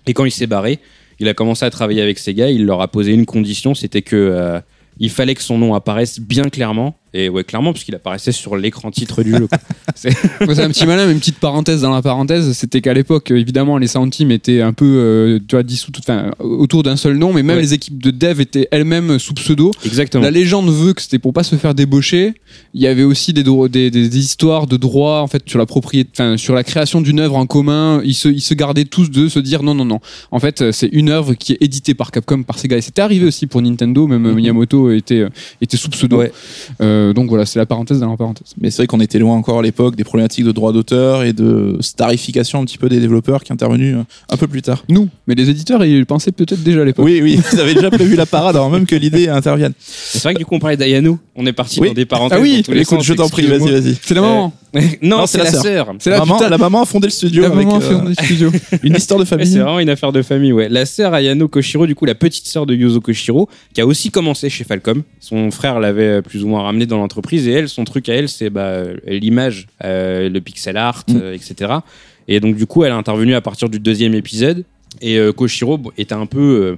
Et 0.07 0.15
quand 0.15 0.25
il 0.25 0.33
s'est 0.33 0.49
barré, 0.49 0.81
il 1.21 1.29
a 1.29 1.35
commencé 1.35 1.65
à 1.65 1.71
travailler 1.71 2.03
avec 2.03 2.19
Sega. 2.19 2.51
Il 2.51 2.65
leur 2.65 2.81
a 2.81 2.89
posé 2.89 3.13
une 3.13 3.27
condition, 3.27 3.75
c'était 3.75 4.03
que 4.03 4.17
euh, 4.17 4.61
il 4.99 5.11
fallait 5.11 5.35
que 5.35 5.43
son 5.43 5.59
nom 5.59 5.75
apparaisse 5.75 6.19
bien 6.19 6.49
clairement. 6.49 6.97
Et 7.15 7.29
ouais, 7.29 7.43
clairement, 7.45 7.73
parce 7.73 7.85
qu'il 7.85 7.95
apparaissait 7.95 8.33
sur 8.33 8.57
l'écran 8.57 8.91
titre 8.91 9.23
du 9.23 9.31
jeu. 9.33 9.49
c'est 9.95 10.11
un 10.11 10.69
petit 10.69 10.87
malin, 10.87 11.07
mais 11.07 11.13
une 11.13 11.19
petite 11.21 11.39
parenthèse 11.39 11.81
dans 11.83 11.95
la 11.95 12.03
parenthèse, 12.03 12.53
c'était 12.53 12.81
qu'à 12.81 12.93
l'époque, 12.93 13.31
euh, 13.31 13.37
évidemment, 13.39 13.79
les 13.79 13.87
sound 13.87 14.13
teams 14.13 14.31
étaient 14.31 14.61
un 14.61 14.73
peu, 14.73 14.85
euh, 14.85 15.39
tu 15.49 15.57
vois, 15.57 15.63
dissous, 15.63 15.91
autour 16.41 16.83
d'un 16.83 16.97
seul 16.97 17.17
nom, 17.17 17.33
mais 17.33 17.43
même 17.43 17.57
Ouais. 17.57 17.63
les 17.63 17.75
équipes 17.75 18.03
de 18.03 18.11
dev 18.11 18.41
étaient 18.41 18.69
elles-mêmes 18.71 19.19
sous 19.19 19.35
pseudo. 19.35 19.71
Exactement. 19.87 20.23
La 20.23 20.31
légende 20.31 20.69
veut 20.71 20.93
que 20.93 21.01
c'était 21.03 21.19
pour 21.19 21.33
pas 21.33 21.43
se 21.43 21.57
faire 21.57 21.75
débaucher. 21.75 22.35
Il 22.75 22.83
y 22.83 22.87
avait 22.87 23.05
aussi 23.05 23.33
des, 23.33 24.19
histoires 24.19 24.67
de 24.67 24.77
droit 24.77 25.21
en 25.21 25.27
fait 25.27 25.43
sur 25.49 25.59
la 25.59 25.67
propriété, 25.67 26.11
enfin 26.15 26.37
sur 26.37 26.55
la 26.55 26.65
création 26.65 27.01
d'une 27.01 27.21
œuvre 27.21 27.37
en 27.37 27.47
commun. 27.47 28.01
Ils 28.05 28.15
se, 28.15 28.29
ils 28.29 28.41
se 28.41 28.55
gardaient 28.55 28.85
tous 28.85 29.11
de 29.11 29.29
se 29.29 29.39
dire 29.39 29.63
non 29.63 29.75
non 29.75 29.85
non. 29.85 30.01
En 30.31 30.39
fait, 30.41 30.61
euh, 30.63 30.73
c'est 30.73 30.89
une 30.93 31.09
œuvre 31.09 31.35
qui 31.35 31.53
est 31.55 31.59
éditée 31.61 31.95
par 31.95 32.11
Capcom, 32.11 32.43
par 32.43 32.59
Sega. 32.59 32.77
Et 32.77 32.81
c'était 32.81 33.03
arrivé 33.03 33.27
aussi 33.27 33.47
pour 33.47 33.63
Nintendo. 33.63 34.07
Même 34.07 34.23
Mhm. 34.23 34.35
Miyamoto 34.35 34.91
était 34.91 35.25
était 35.61 35.77
sous 35.77 35.89
pseudo. 35.89 36.19
Ouais. 36.19 36.33
Euh, 36.81 36.98
donc 37.15 37.29
voilà, 37.29 37.47
c'est 37.47 37.59
la 37.59 37.67
parenthèse 37.67 38.01
dans 38.01 38.11
la 38.11 38.17
parenthèse. 38.17 38.55
Mais 38.61 38.71
c'est 38.71 38.79
vrai 38.83 38.87
qu'on 38.87 39.01
était 39.01 39.19
loin 39.19 39.37
encore 39.37 39.59
à 39.59 39.63
l'époque 39.63 39.97
des 39.97 40.05
problématiques 40.05 40.45
de 40.45 40.53
droit 40.53 40.73
d'auteur 40.73 41.23
et 41.23 41.33
de 41.33 41.77
starification 41.81 42.61
un 42.61 42.65
petit 42.65 42.79
peu 42.79 42.89
des 42.89 43.01
développeurs 43.01 43.43
qui 43.45 43.53
est 43.53 43.55
intervenu 43.55 43.95
euh, 43.97 44.03
un 44.31 44.37
peu 44.37 44.47
plus 44.47 44.63
tard. 44.63 44.85
Nous, 44.89 45.09
mais 45.27 45.35
les 45.35 45.51
éditeurs, 45.51 45.85
ils 45.85 45.99
le 45.99 46.05
pensaient 46.05 46.33
peut-être 46.33 46.63
déjà 46.63 46.83
à 46.83 46.85
l'époque. 46.85 47.05
Oui, 47.05 47.21
oui, 47.23 47.41
ils 47.53 47.61
avaient 47.61 47.75
déjà 47.75 47.91
prévu 47.91 48.17
la 48.17 48.27
parade 48.27 48.57
avant 48.57 48.71
même 48.71 48.87
que 48.87 48.97
l'idée 48.97 49.29
intervienne. 49.29 49.73
C'est 49.79 50.23
vrai 50.23 50.35
que 50.35 50.39
du 50.39 50.47
coup, 50.47 50.55
on 50.55 50.59
parlait 50.59 50.77
d'Ayano. 50.77 51.19
On 51.35 51.47
est 51.47 51.53
parti 51.53 51.81
Oui. 51.81 51.89
dans 51.89 51.95
des 51.95 52.07
parenthèses. 52.07 52.39
Ah 52.39 52.43
oui, 52.43 52.57
dans 52.59 52.63
tous 52.63 52.73
les 52.73 52.81
Écoute, 52.83 52.99
sens, 52.99 53.07
je 53.07 53.15
t'en 53.15 53.29
prie, 53.29 53.47
vas-y, 53.47 53.71
vas-y. 53.71 53.97
C'est 54.03 54.15
la 54.15 54.21
maman. 54.21 54.53
non, 55.03 55.19
Non, 55.19 55.27
c'est 55.27 55.39
la 55.39 55.45
la 55.45 55.51
sœur. 55.53 55.95
C'est 55.99 56.11
la 56.11 56.19
maman, 56.19 56.37
putain- 56.37 56.49
la 56.51 56.59
maman 56.59 56.83
a 56.83 56.85
fondé 56.85 57.07
le 57.07 57.11
studio 57.13 57.43
La 57.43 57.49
avec 57.49 57.67
maman 57.67 57.79
a 57.79 57.83
euh, 57.83 58.09
un 58.11 58.25
studio. 58.25 58.51
une 58.83 58.97
histoire 58.97 59.19
de 59.19 59.25
famille. 59.25 59.47
c'est 59.47 59.59
vraiment 59.59 59.79
une 59.81 59.89
affaire 59.89 60.13
de 60.13 60.21
famille, 60.23 60.53
ouais. 60.53 60.69
La 60.69 60.85
sœur 60.85 61.15
Ayano 61.15 61.49
Koshiro, 61.49 61.87
du 61.87 61.95
coup, 61.95 62.05
la 62.05 62.15
petite 62.15 62.47
sœur 62.47 62.67
de 62.67 62.75
Yuzo 62.75 63.01
Koshiro, 63.01 63.49
qui 63.73 63.81
a 63.81 63.87
aussi 63.87 64.11
commencé 64.11 64.51
chez 64.51 64.65
Falcom. 64.65 65.03
Son 65.21 65.51
frère 65.51 65.81
l'avait 65.81 66.03
euh, 66.19 66.23
plus 66.23 66.45
ou 66.45 66.49
moins 66.49 66.63
ramené 66.63 66.87
dans 66.89 66.99
l'entreprise 66.99 67.47
et 67.47 67.53
elle, 67.53 67.69
son 67.69 67.85
truc 67.85 68.09
à 68.09 68.15
elle, 68.15 68.29
c'est 68.29 68.51
bah, 68.51 68.63
euh, 68.67 68.97
l'image, 69.07 69.69
euh, 69.85 70.29
le 70.29 70.41
pixel 70.41 70.77
art, 70.77 71.05
Mm. 71.09 71.17
euh, 71.23 71.35
etc. 71.35 71.73
Et 72.27 72.41
donc, 72.41 72.57
du 72.57 72.67
coup, 72.67 72.85
elle 72.85 72.93
a 72.93 72.97
intervenu 72.97 73.35
à 73.35 73.41
partir 73.41 73.69
du 73.69 73.79
deuxième 73.79 74.15
épisode. 74.15 74.65
Et 75.01 75.19
Koshiro 75.37 75.81
était 75.97 76.15
un 76.15 76.27
peu. 76.27 76.77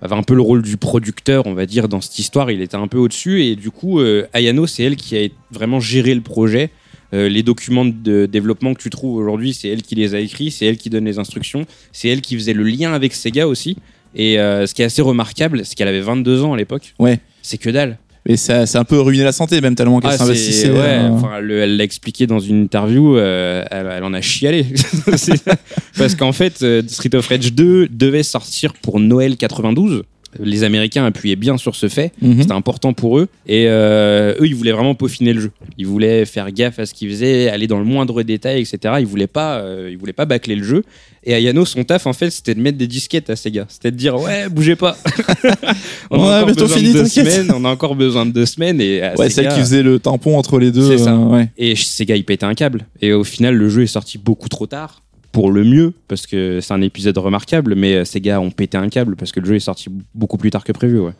avait 0.00 0.14
un 0.14 0.22
peu 0.22 0.34
le 0.34 0.40
rôle 0.42 0.62
du 0.62 0.76
producteur, 0.76 1.46
on 1.46 1.54
va 1.54 1.66
dire, 1.66 1.88
dans 1.88 2.00
cette 2.00 2.18
histoire. 2.18 2.50
Il 2.50 2.62
était 2.62 2.76
un 2.76 2.86
peu 2.88 2.98
au-dessus. 2.98 3.42
Et 3.44 3.56
du 3.56 3.70
coup, 3.70 4.00
euh, 4.00 4.26
Ayano, 4.32 4.66
c'est 4.66 4.84
elle 4.84 4.96
qui 4.96 5.16
a 5.16 5.28
vraiment 5.50 5.80
géré 5.80 6.14
le 6.14 6.20
projet. 6.20 6.70
Euh, 7.14 7.28
les 7.28 7.42
documents 7.42 7.84
de 7.84 8.26
développement 8.26 8.74
que 8.74 8.82
tu 8.82 8.90
trouves 8.90 9.16
aujourd'hui, 9.16 9.54
c'est 9.54 9.68
elle 9.68 9.82
qui 9.82 9.94
les 9.94 10.14
a 10.14 10.20
écrits, 10.20 10.50
c'est 10.50 10.66
elle 10.66 10.76
qui 10.76 10.90
donne 10.90 11.04
les 11.06 11.18
instructions, 11.18 11.64
c'est 11.92 12.08
elle 12.08 12.20
qui 12.20 12.34
faisait 12.36 12.52
le 12.52 12.64
lien 12.64 12.92
avec 12.92 13.14
Sega 13.14 13.48
aussi. 13.48 13.76
Et 14.14 14.38
euh, 14.38 14.66
ce 14.66 14.74
qui 14.74 14.82
est 14.82 14.84
assez 14.84 15.02
remarquable, 15.02 15.64
c'est 15.64 15.74
qu'elle 15.74 15.88
avait 15.88 16.00
22 16.00 16.42
ans 16.44 16.52
à 16.54 16.56
l'époque. 16.56 16.94
Ouais. 16.98 17.18
C'est 17.42 17.58
que 17.58 17.70
dalle. 17.70 17.98
Et 18.30 18.36
ça, 18.36 18.66
c'est 18.66 18.76
un 18.76 18.84
peu 18.84 19.00
ruiné 19.00 19.24
la 19.24 19.32
santé, 19.32 19.60
même 19.62 19.74
tellement 19.74 20.00
qu'elle 20.00 20.10
Ah, 20.12 20.18
s'investissait. 20.18 20.70
ouais, 20.70 20.76
euh, 20.78 21.08
enfin, 21.08 21.40
le- 21.40 21.60
elle 21.60 21.78
l'a 21.78 21.84
expliqué 21.84 22.26
dans 22.26 22.38
une 22.38 22.62
interview, 22.64 23.16
euh, 23.16 23.64
elle, 23.70 23.86
elle 23.90 24.04
en 24.04 24.12
a 24.12 24.20
chialé. 24.20 24.66
Parce 25.96 26.14
qu'en 26.14 26.32
fait, 26.32 26.62
euh, 26.62 26.82
Street 26.86 27.14
of 27.14 27.26
Rage 27.26 27.52
2 27.54 27.88
devait 27.90 28.22
sortir 28.22 28.74
pour 28.74 29.00
Noël 29.00 29.36
92. 29.36 30.02
Les 30.42 30.64
Américains 30.64 31.04
appuyaient 31.04 31.36
bien 31.36 31.56
sur 31.56 31.74
ce 31.74 31.88
fait. 31.88 32.12
mhm. 32.22 32.40
C'était 32.42 32.52
important 32.52 32.92
pour 32.92 33.18
eux. 33.18 33.28
Et 33.46 33.64
euh, 33.68 34.34
eux, 34.40 34.46
ils 34.46 34.54
voulaient 34.54 34.72
vraiment 34.72 34.94
peaufiner 34.94 35.32
le 35.32 35.40
jeu. 35.40 35.50
Ils 35.78 35.86
voulaient 35.86 36.24
faire 36.24 36.50
gaffe 36.52 36.78
à 36.78 36.86
ce 36.86 36.94
qu'ils 36.94 37.08
faisaient, 37.10 37.48
aller 37.48 37.66
dans 37.66 37.78
le 37.78 37.84
moindre 37.84 38.22
détail, 38.22 38.60
etc. 38.60 38.94
Ils 39.00 39.06
voulaient 39.06 39.26
pas, 39.26 39.58
euh, 39.58 39.88
ils 39.90 39.96
voulaient 39.98 40.12
pas 40.12 40.24
bâcler 40.26 40.56
le 40.56 40.64
jeu. 40.64 40.84
Et 41.24 41.34
Ayano, 41.34 41.64
son 41.64 41.84
taf, 41.84 42.06
en 42.06 42.12
fait, 42.12 42.30
c'était 42.30 42.54
de 42.54 42.60
mettre 42.60 42.78
des 42.78 42.86
disquettes 42.86 43.28
à 43.28 43.36
Sega. 43.36 43.66
C'était 43.68 43.90
de 43.90 43.96
dire, 43.96 44.18
ouais, 44.18 44.48
bougez 44.48 44.76
pas. 44.76 44.96
on, 46.10 46.18
Ouais, 46.22 46.28
a 46.32 46.42
encore 46.42 46.46
besoin 46.54 46.68
fini, 46.68 46.92
de 46.92 46.98
deux 47.00 47.06
semaines, 47.06 47.52
on 47.54 47.64
a 47.64 47.68
encore 47.70 47.94
besoin 47.96 48.24
de 48.26 48.30
deux 48.32 48.46
semaines. 48.46 48.80
Et 48.80 49.02
à 49.02 49.14
Ouais, 49.16 49.28
celle 49.28 49.48
qui 49.48 49.58
faisait 49.60 49.82
le 49.82 49.98
tampon 49.98 50.38
entre 50.38 50.58
les 50.58 50.70
deux. 50.70 50.86
C'est 50.96 51.04
ça. 51.04 51.14
euh, 51.14 51.26
ouais. 51.26 51.50
et 51.58 51.74
Sega, 51.76 52.16
il 52.16 52.24
pétait 52.24 52.46
un 52.46 52.54
câble. 52.54 52.86
Et 53.02 53.12
au 53.12 53.24
final, 53.24 53.54
le 53.56 53.68
jeu 53.68 53.82
est 53.82 53.86
sorti 53.88 54.16
beaucoup 54.18 54.48
trop 54.48 54.66
tard. 54.66 55.02
Pour 55.30 55.52
le 55.52 55.62
mieux, 55.62 55.92
parce 56.08 56.26
que 56.26 56.60
c'est 56.62 56.72
un 56.72 56.80
épisode 56.80 57.18
remarquable, 57.18 57.74
mais 57.76 57.94
euh, 57.94 58.04
Sega 58.06 58.40
ont 58.40 58.50
pété 58.50 58.78
un 58.78 58.88
câble 58.88 59.14
parce 59.14 59.30
que 59.30 59.40
le 59.40 59.46
jeu 59.46 59.56
est 59.56 59.60
sorti 59.60 59.88
beaucoup 60.14 60.38
plus 60.38 60.50
tard 60.50 60.64
que 60.64 60.72
prévu. 60.72 60.98
Ouais. 61.00 61.12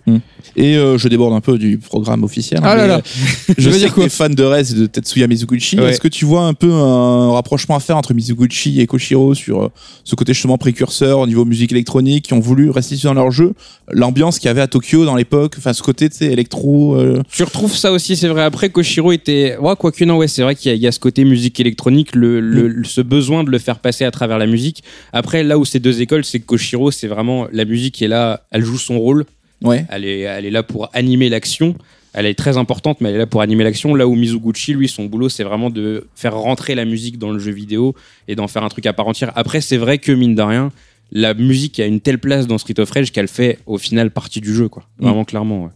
Et 0.56 0.76
euh, 0.78 0.96
je 0.96 1.08
déborde 1.08 1.34
un 1.34 1.42
peu 1.42 1.58
du 1.58 1.76
programme 1.76 2.24
officiel. 2.24 2.60
Ah 2.64 2.74
là 2.74 2.86
là. 2.86 2.96
euh, 2.96 3.54
Je 3.58 3.66
veux 3.68 3.72
sais 3.74 3.80
dire 3.80 3.90
que 3.90 3.94
quoi 3.96 4.04
t'es 4.04 4.08
fan 4.10 4.34
de 4.34 4.42
Rez 4.42 4.70
et 4.70 4.74
de 4.74 4.86
Tetsuya 4.86 5.26
Mizuguchi. 5.26 5.78
Ouais. 5.78 5.90
Est-ce 5.90 6.00
que 6.00 6.08
tu 6.08 6.24
vois 6.24 6.44
un 6.46 6.54
peu 6.54 6.72
un 6.72 7.32
rapprochement 7.32 7.76
à 7.76 7.80
faire 7.80 7.98
entre 7.98 8.14
Mizuguchi 8.14 8.80
et 8.80 8.86
Koshiro 8.86 9.34
sur 9.34 9.64
euh, 9.64 9.68
ce 10.04 10.14
côté 10.16 10.32
justement 10.32 10.56
précurseur 10.56 11.18
au 11.18 11.26
niveau 11.26 11.44
musique 11.44 11.70
électronique, 11.72 12.24
qui 12.24 12.32
ont 12.32 12.40
voulu 12.40 12.70
restituer 12.70 13.08
dans 13.08 13.14
leur 13.14 13.30
jeu 13.30 13.52
l'ambiance 13.90 14.38
qu'il 14.38 14.46
y 14.46 14.50
avait 14.50 14.62
à 14.62 14.68
Tokyo 14.68 15.04
dans 15.04 15.16
l'époque, 15.16 15.54
enfin 15.58 15.74
ce 15.74 15.82
côté 15.82 16.08
électro. 16.22 16.96
euh, 16.96 17.22
Tu 17.30 17.42
retrouves 17.42 17.74
ça 17.76 17.92
aussi, 17.92 18.16
c'est 18.16 18.28
vrai. 18.28 18.42
Après, 18.42 18.70
Koshiro 18.70 19.12
était. 19.12 19.56
Ouais, 19.58 19.74
quoique, 19.78 20.02
non, 20.04 20.16
ouais, 20.16 20.28
c'est 20.28 20.42
vrai 20.42 20.54
qu'il 20.54 20.74
y, 20.74 20.78
y 20.78 20.86
a 20.86 20.92
ce 20.92 20.98
côté 20.98 21.24
musique 21.24 21.60
électronique, 21.60 22.14
le, 22.14 22.40
le- 22.40 22.68
le- 22.68 22.84
ce 22.84 23.00
besoin 23.02 23.44
de 23.44 23.50
le 23.50 23.58
faire 23.58 23.78
passer 23.78 24.04
à 24.04 24.07
travers 24.10 24.38
la 24.38 24.46
musique. 24.46 24.82
Après, 25.12 25.42
là 25.42 25.58
où 25.58 25.64
c'est 25.64 25.80
deux 25.80 26.00
écoles, 26.00 26.24
c'est 26.24 26.40
que 26.40 26.46
Koshiro, 26.46 26.90
c'est 26.90 27.08
vraiment. 27.08 27.46
La 27.52 27.64
musique 27.64 28.00
est 28.02 28.08
là, 28.08 28.42
elle 28.50 28.62
joue 28.64 28.78
son 28.78 28.98
rôle. 28.98 29.24
Ouais. 29.62 29.84
Elle 29.90 30.04
est, 30.04 30.20
elle 30.20 30.46
est 30.46 30.50
là 30.50 30.62
pour 30.62 30.88
animer 30.92 31.28
l'action. 31.28 31.74
Elle 32.14 32.26
est 32.26 32.34
très 32.34 32.56
importante, 32.56 33.00
mais 33.00 33.10
elle 33.10 33.16
est 33.16 33.18
là 33.18 33.26
pour 33.26 33.42
animer 33.42 33.64
l'action. 33.64 33.94
Là 33.94 34.06
où 34.08 34.14
Mizuguchi, 34.14 34.72
lui, 34.72 34.88
son 34.88 35.04
boulot, 35.04 35.28
c'est 35.28 35.44
vraiment 35.44 35.70
de 35.70 36.06
faire 36.14 36.34
rentrer 36.34 36.74
la 36.74 36.84
musique 36.84 37.18
dans 37.18 37.30
le 37.30 37.38
jeu 37.38 37.52
vidéo 37.52 37.94
et 38.28 38.34
d'en 38.34 38.48
faire 38.48 38.64
un 38.64 38.68
truc 38.68 38.86
à 38.86 38.92
part 38.92 39.06
entière. 39.06 39.32
Après, 39.36 39.60
c'est 39.60 39.76
vrai 39.76 39.98
que, 39.98 40.10
mine 40.10 40.34
de 40.34 40.42
rien, 40.42 40.72
la 41.12 41.34
musique 41.34 41.78
a 41.80 41.86
une 41.86 42.00
telle 42.00 42.18
place 42.18 42.46
dans 42.46 42.58
Street 42.58 42.78
of 42.80 42.90
Rage 42.90 43.12
qu'elle 43.12 43.28
fait 43.28 43.58
au 43.66 43.78
final 43.78 44.10
partie 44.10 44.40
du 44.40 44.54
jeu, 44.54 44.68
quoi. 44.68 44.84
Vraiment, 44.98 45.24
clairement. 45.24 45.64
ouais. 45.64 45.70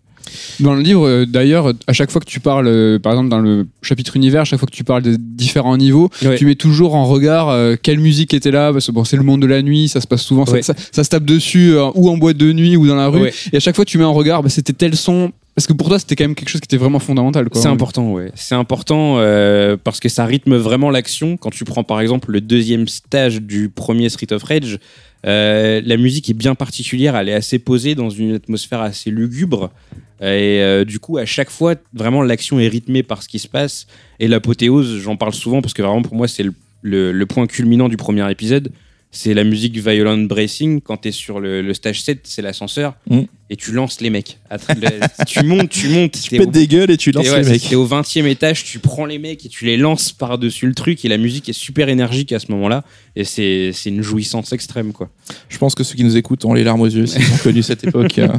Dans 0.61 0.75
le 0.75 0.81
livre, 0.83 1.07
euh, 1.07 1.27
d'ailleurs, 1.27 1.73
à 1.87 1.93
chaque 1.93 2.11
fois 2.11 2.21
que 2.21 2.27
tu 2.27 2.41
parles, 2.41 2.67
euh, 2.69 2.99
par 2.99 3.13
exemple 3.13 3.29
dans 3.29 3.39
le 3.41 3.67
chapitre 3.83 4.17
univers, 4.17 4.43
à 4.43 4.45
chaque 4.45 4.59
fois 4.59 4.67
que 4.67 4.75
tu 4.75 4.85
parles 4.85 5.03
des 5.03 5.17
différents 5.19 5.77
niveaux, 5.77 6.11
Ouais. 6.25 6.37
tu 6.37 6.47
mets 6.47 6.55
toujours 6.55 6.95
en 6.95 7.05
regard 7.07 7.49
euh, 7.49 7.77
quelle 7.81 7.99
musique 7.99 8.35
était 8.35 8.51
là, 8.51 8.73
parce 8.73 8.87
que 8.87 8.93
bon, 8.93 9.05
c'est 9.05 9.17
le 9.17 9.23
monde 9.23 9.43
de 9.43 9.47
la 9.47 9.63
nuit, 9.63 9.89
ça 9.89 10.01
se 10.01 10.07
passe 10.07 10.23
souvent, 10.23 10.47
ça- 10.47 10.53
Ouais. 10.53 10.63
ça, 10.63 10.75
ça 10.93 11.05
se 11.05 11.09
tape 11.11 11.25
dessus, 11.25 11.73
euh, 11.75 11.91
ou 11.95 12.09
en 12.11 12.17
boîte 12.17 12.37
de 12.37 12.53
nuit, 12.53 12.77
ou 12.77 12.87
dans 12.87 12.97
la 12.97 13.09
rue, 13.09 13.23
Ouais. 13.23 13.33
et 13.53 13.57
à 13.57 13.61
chaque 13.61 13.77
fois 13.77 13.85
tu 13.85 13.99
mets 13.99 14.05
en 14.05 14.13
regard, 14.15 14.43
bah, 14.43 14.49
c'était 14.49 14.73
tel 14.73 14.97
son, 14.97 15.33
parce 15.55 15.67
que 15.67 15.73
pour 15.73 15.89
toi 15.89 15.99
c'était 15.99 16.17
quand 16.17 16.25
même 16.25 16.35
quelque 16.35 16.49
chose 16.49 16.61
qui 16.61 16.67
était 16.67 16.77
vraiment 16.79 16.99
fondamental. 16.99 17.47
C'est 17.53 17.67
important, 17.69 18.11
ouais. 18.13 18.31
C'est 18.35 18.55
important 18.55 19.17
euh, 19.19 19.77
parce 19.83 20.01
que 20.01 20.09
ça 20.09 20.25
rythme 20.25 20.57
vraiment 20.57 20.91
l'action. 20.91 21.37
Quand 21.37 21.51
tu 21.51 21.65
prends 21.65 21.85
par 21.85 22.01
exemple 22.01 22.31
le 22.33 22.41
deuxième 22.41 22.89
stage 22.89 23.43
du 23.43 23.69
premier 23.69 24.09
Street 24.09 24.33
of 24.33 24.43
Rage, 24.45 24.79
euh, 25.27 25.81
la 25.85 25.97
musique 25.97 26.29
est 26.31 26.35
bien 26.35 26.55
particulière. 26.55 27.17
Elle 27.17 27.29
est 27.29 27.35
assez 27.35 27.59
posée 27.59 27.95
dans 27.95 28.11
une 28.11 28.35
atmosphère 28.35 28.81
assez 28.81 29.11
lugubre. 29.11 29.71
Et 30.21 30.61
euh, 30.61 30.85
du 30.85 30.99
coup, 30.99 31.19
à 31.19 31.25
chaque 31.25 31.51
fois, 31.51 31.75
vraiment, 31.93 32.23
l'action 32.23 32.61
est 32.61 32.69
rythmée 32.69 33.03
par 33.03 33.23
ce 33.23 33.29
qui 33.29 33.39
se 33.39 33.49
passe. 33.49 33.87
Et 34.21 34.29
l'apothéose, 34.29 34.99
j'en 34.99 35.17
parle 35.17 35.35
souvent 35.35 35.61
parce 35.63 35.75
que 35.75 35.83
vraiment, 35.83 36.03
pour 36.03 36.15
moi, 36.15 36.29
c'est 36.29 36.45
le, 36.83 37.25
point 37.27 37.47
culminant 37.47 37.89
du 37.89 37.97
premier 37.97 38.31
épisode. 38.31 38.73
C'est 39.14 39.35
la 39.35 39.44
musique 39.44 39.77
Violent 39.77 40.16
Bracing. 40.16 40.81
Quand 40.81 40.96
tu 40.96 41.09
es 41.09 41.12
sur 41.12 41.38
le, 41.38 41.61
le 41.61 41.75
stage 41.75 42.01
7, 42.03 42.20
c'est 42.25 42.40
l'ascenseur. 42.40 42.94
Mm. 43.11 43.20
Et 43.51 43.57
tu 43.57 43.70
lances 43.72 44.01
les 44.01 44.09
mecs. 44.09 44.38
Tu 45.27 45.42
montes, 45.44 45.68
tu 45.68 45.88
montes. 45.90 46.12
Tu 46.12 46.31
t'es 46.31 46.38
pètes 46.38 46.48
au- 46.48 46.51
des 46.51 46.66
gueules 46.66 46.90
et 46.90 46.96
tu 46.96 47.12
lances 47.12 47.29
ouais, 47.29 47.42
les 47.42 47.51
mecs. 47.51 47.68
T'es 47.68 47.75
au 47.75 47.85
20 47.85 48.01
e 48.16 48.27
étage, 48.27 48.64
tu 48.64 48.79
prends 48.79 49.05
les 49.05 49.18
mecs 49.18 49.44
et 49.44 49.51
tu 49.51 49.66
les 49.66 49.77
lances 49.77 50.12
par-dessus 50.12 50.66
le 50.66 50.72
truc. 50.75 51.05
Et 51.05 51.09
la 51.09 51.18
musique 51.18 51.51
est 51.51 51.53
super 51.53 51.90
énergique 51.90 52.33
à 52.33 52.38
ce 52.38 52.51
moment-là. 52.53 52.85
Et 53.14 53.25
c'est 53.25 53.72
une 53.85 54.01
jouissance 54.01 54.53
extrême, 54.55 54.92
quoi. 54.94 55.11
Je 55.51 55.59
pense 55.59 55.75
que 55.75 55.85
ceux 55.85 55.94
qui 55.94 56.05
nous 56.05 56.16
écoutent 56.16 56.46
ont 56.46 56.55
les 56.55 56.64
larmes 56.64 56.81
aux 56.81 56.87
yeux 56.87 57.05
s'ils 57.05 57.20
ont 57.22 57.37
connu 57.42 57.62
cette 57.62 57.85
époque. 57.85 58.18
euh. 58.18 58.29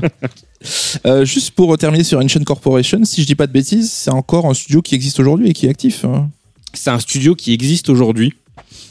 Euh, 1.05 1.25
juste 1.25 1.51
pour 1.51 1.77
terminer 1.77 2.05
sur 2.05 2.19
Ancient 2.19 2.41
Corporation, 2.45 3.03
si 3.03 3.21
je 3.21 3.27
dis 3.27 3.35
pas 3.35 3.47
de 3.47 3.51
bêtises, 3.51 3.91
c'est 3.91 4.11
encore 4.11 4.45
un 4.45 4.53
studio 4.53 4.81
qui 4.81 4.95
existe 4.95 5.19
aujourd'hui 5.19 5.49
et 5.49 5.53
qui 5.53 5.65
est 5.65 5.69
actif. 5.69 6.05
hein. 6.05 6.29
C'est 6.73 6.89
un 6.89 6.99
studio 6.99 7.35
qui 7.35 7.51
existe 7.53 7.89
aujourd'hui. 7.89 8.33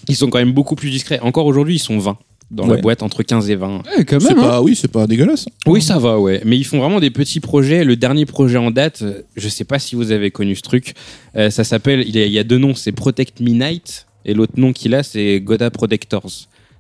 Ils 0.09 0.17
sont 0.17 0.29
quand 0.31 0.39
même 0.39 0.53
beaucoup 0.53 0.75
plus 0.75 0.91
discrets. 0.91 1.21
Encore 1.21 1.47
aujourd'hui, 1.47 1.77
ils 1.77 1.79
sont 1.79 1.99
20 1.99 2.19
dans 2.51 2.69
Ouais. 2.69 2.77
la 2.77 2.83
boîte, 2.83 3.03
entre 3.03 3.23
15 3.23 3.49
et 3.51 3.55
20. 3.57 3.79
Ouais, 3.97 4.05
quand 4.05 4.21
C'est 4.21 4.31
même. 4.35 4.39
hein. 4.41 4.49
pas, 4.49 4.63
oui, 4.63 4.77
c'est 4.77 4.91
pas 4.91 5.07
dégueulasse. 5.07 5.47
Oui, 5.67 5.81
ça 5.81 5.99
va, 5.99 6.19
ouais. 6.19 6.43
Mais 6.45 6.59
ils 6.59 6.65
font 6.65 6.79
vraiment 6.81 7.01
des 7.01 7.11
petits 7.11 7.41
projets. 7.41 7.83
Le 7.85 7.97
dernier 7.97 8.27
projet 8.27 8.59
en 8.59 8.71
date, 8.71 9.01
euh, 9.03 9.23
je 9.37 9.49
sais 9.49 9.65
pas 9.65 9.79
si 9.79 9.95
vous 9.97 10.11
avez 10.13 10.31
connu 10.31 10.55
ce 10.57 10.63
truc. 10.63 10.95
Euh, 11.37 11.49
ça 11.51 11.65
s'appelle, 11.65 12.05
il 12.07 12.15
y, 12.15 12.21
a, 12.21 12.27
il 12.27 12.33
y 12.33 12.39
a 12.39 12.45
deux 12.45 12.59
noms, 12.59 12.75
c'est 12.75 12.93
Protect 12.93 13.41
Me 13.41 13.51
Night 13.51 14.07
et 14.27 14.35
l'autre 14.35 14.53
nom 14.57 14.73
qu'il 14.73 14.95
a, 14.95 15.03
c'est 15.03 15.41
Goda 15.41 15.71
Protectors. 15.71 16.31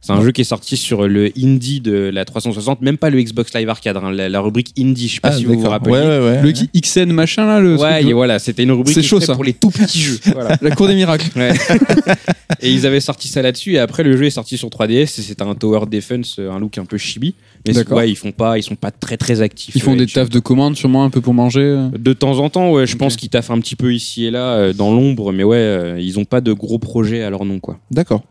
C'est 0.04 0.12
un 0.12 0.20
jeu 0.20 0.32
qui 0.32 0.40
est 0.40 0.44
sorti 0.44 0.76
sur 0.76 1.06
le 1.06 1.30
indie 1.38 1.80
de 1.80 1.92
la 2.12 2.24
360, 2.24 2.82
même 2.82 2.98
pas 2.98 3.08
le 3.08 3.22
Xbox 3.22 3.54
Live 3.54 3.68
Arcade, 3.68 3.96
hein, 3.96 4.10
la, 4.10 4.28
la 4.28 4.40
rubrique 4.40 4.72
indie. 4.76 5.06
Je 5.06 5.14
sais 5.14 5.20
pas 5.20 5.28
Ah, 5.32 5.36
si 5.38 5.44
vous 5.44 5.56
vous 5.60 5.68
rappelez. 5.68 5.92
Ouais, 5.92 6.00
ouais, 6.00 6.18
ouais. 6.18 6.42
Le 6.42 6.50
qui- 6.50 6.68
XN 6.74 7.12
machin 7.12 7.46
là, 7.46 7.60
le 7.60 7.76
Ouais, 7.76 8.02
et 8.02 8.12
voilà, 8.12 8.40
c'était 8.40 8.64
une 8.64 8.72
rubrique 8.72 8.94
C'est 8.96 9.02
chaud, 9.02 9.20
ça. 9.20 9.34
pour 9.34 9.44
les 9.44 9.52
tout 9.52 9.70
petits 9.70 10.00
jeux. 10.00 10.18
Voilà. 10.32 10.58
la 10.60 10.70
cour 10.72 10.88
des 10.88 10.96
miracles. 10.96 11.30
Ouais. 11.36 11.52
et 12.60 12.70
ils 12.72 12.84
avaient 12.84 12.98
sorti 13.00 13.28
ça 13.28 13.42
là-dessus. 13.42 13.74
Et 13.74 13.78
après, 13.78 14.02
le 14.02 14.16
jeu 14.16 14.24
est 14.24 14.30
sorti 14.30 14.58
sur 14.58 14.68
3DS. 14.70 15.02
Et 15.02 15.06
c'était 15.22 15.42
un 15.42 15.54
tower 15.54 15.86
defense, 15.88 16.40
un 16.40 16.58
look 16.58 16.78
un 16.78 16.84
peu 16.84 16.98
chibi. 16.98 17.34
Mais 17.66 17.88
ouais, 17.92 18.10
ils 18.10 18.16
font 18.16 18.32
pas, 18.32 18.58
ils 18.58 18.62
sont 18.62 18.74
pas 18.74 18.90
très 18.90 19.16
très 19.16 19.40
actifs. 19.40 19.74
Ils 19.76 19.82
font 19.82 19.94
euh, 19.94 19.96
des 19.98 20.06
tafs 20.06 20.28
de 20.30 20.38
commandes 20.40 20.76
sûrement 20.76 21.04
un 21.04 21.10
peu 21.10 21.20
pour 21.20 21.32
manger. 21.34 21.60
euh? 21.60 21.88
De 21.96 22.12
temps 22.12 22.38
en 22.38 22.50
temps, 22.50 22.72
ouais, 22.72 22.86
je 22.86 22.96
pense 22.96 23.16
qu'ils 23.16 23.28
taffent 23.28 23.50
un 23.50 23.60
petit 23.60 23.76
peu 23.76 23.94
ici 23.94 24.24
et 24.26 24.30
là 24.30 24.54
euh, 24.54 24.72
dans 24.72 24.92
l'ombre, 24.92 25.32
mais 25.32 25.44
ouais, 25.44 25.56
euh, 25.58 26.00
ils 26.00 26.18
ont 26.18 26.24
pas 26.24 26.40
de 26.40 26.52
gros 26.52 26.78
projets 26.78 27.22
à 27.22 27.30
leur 27.30 27.44
nom, 27.44 27.60
quoi. 27.60 27.78
D'accord. 27.90 28.22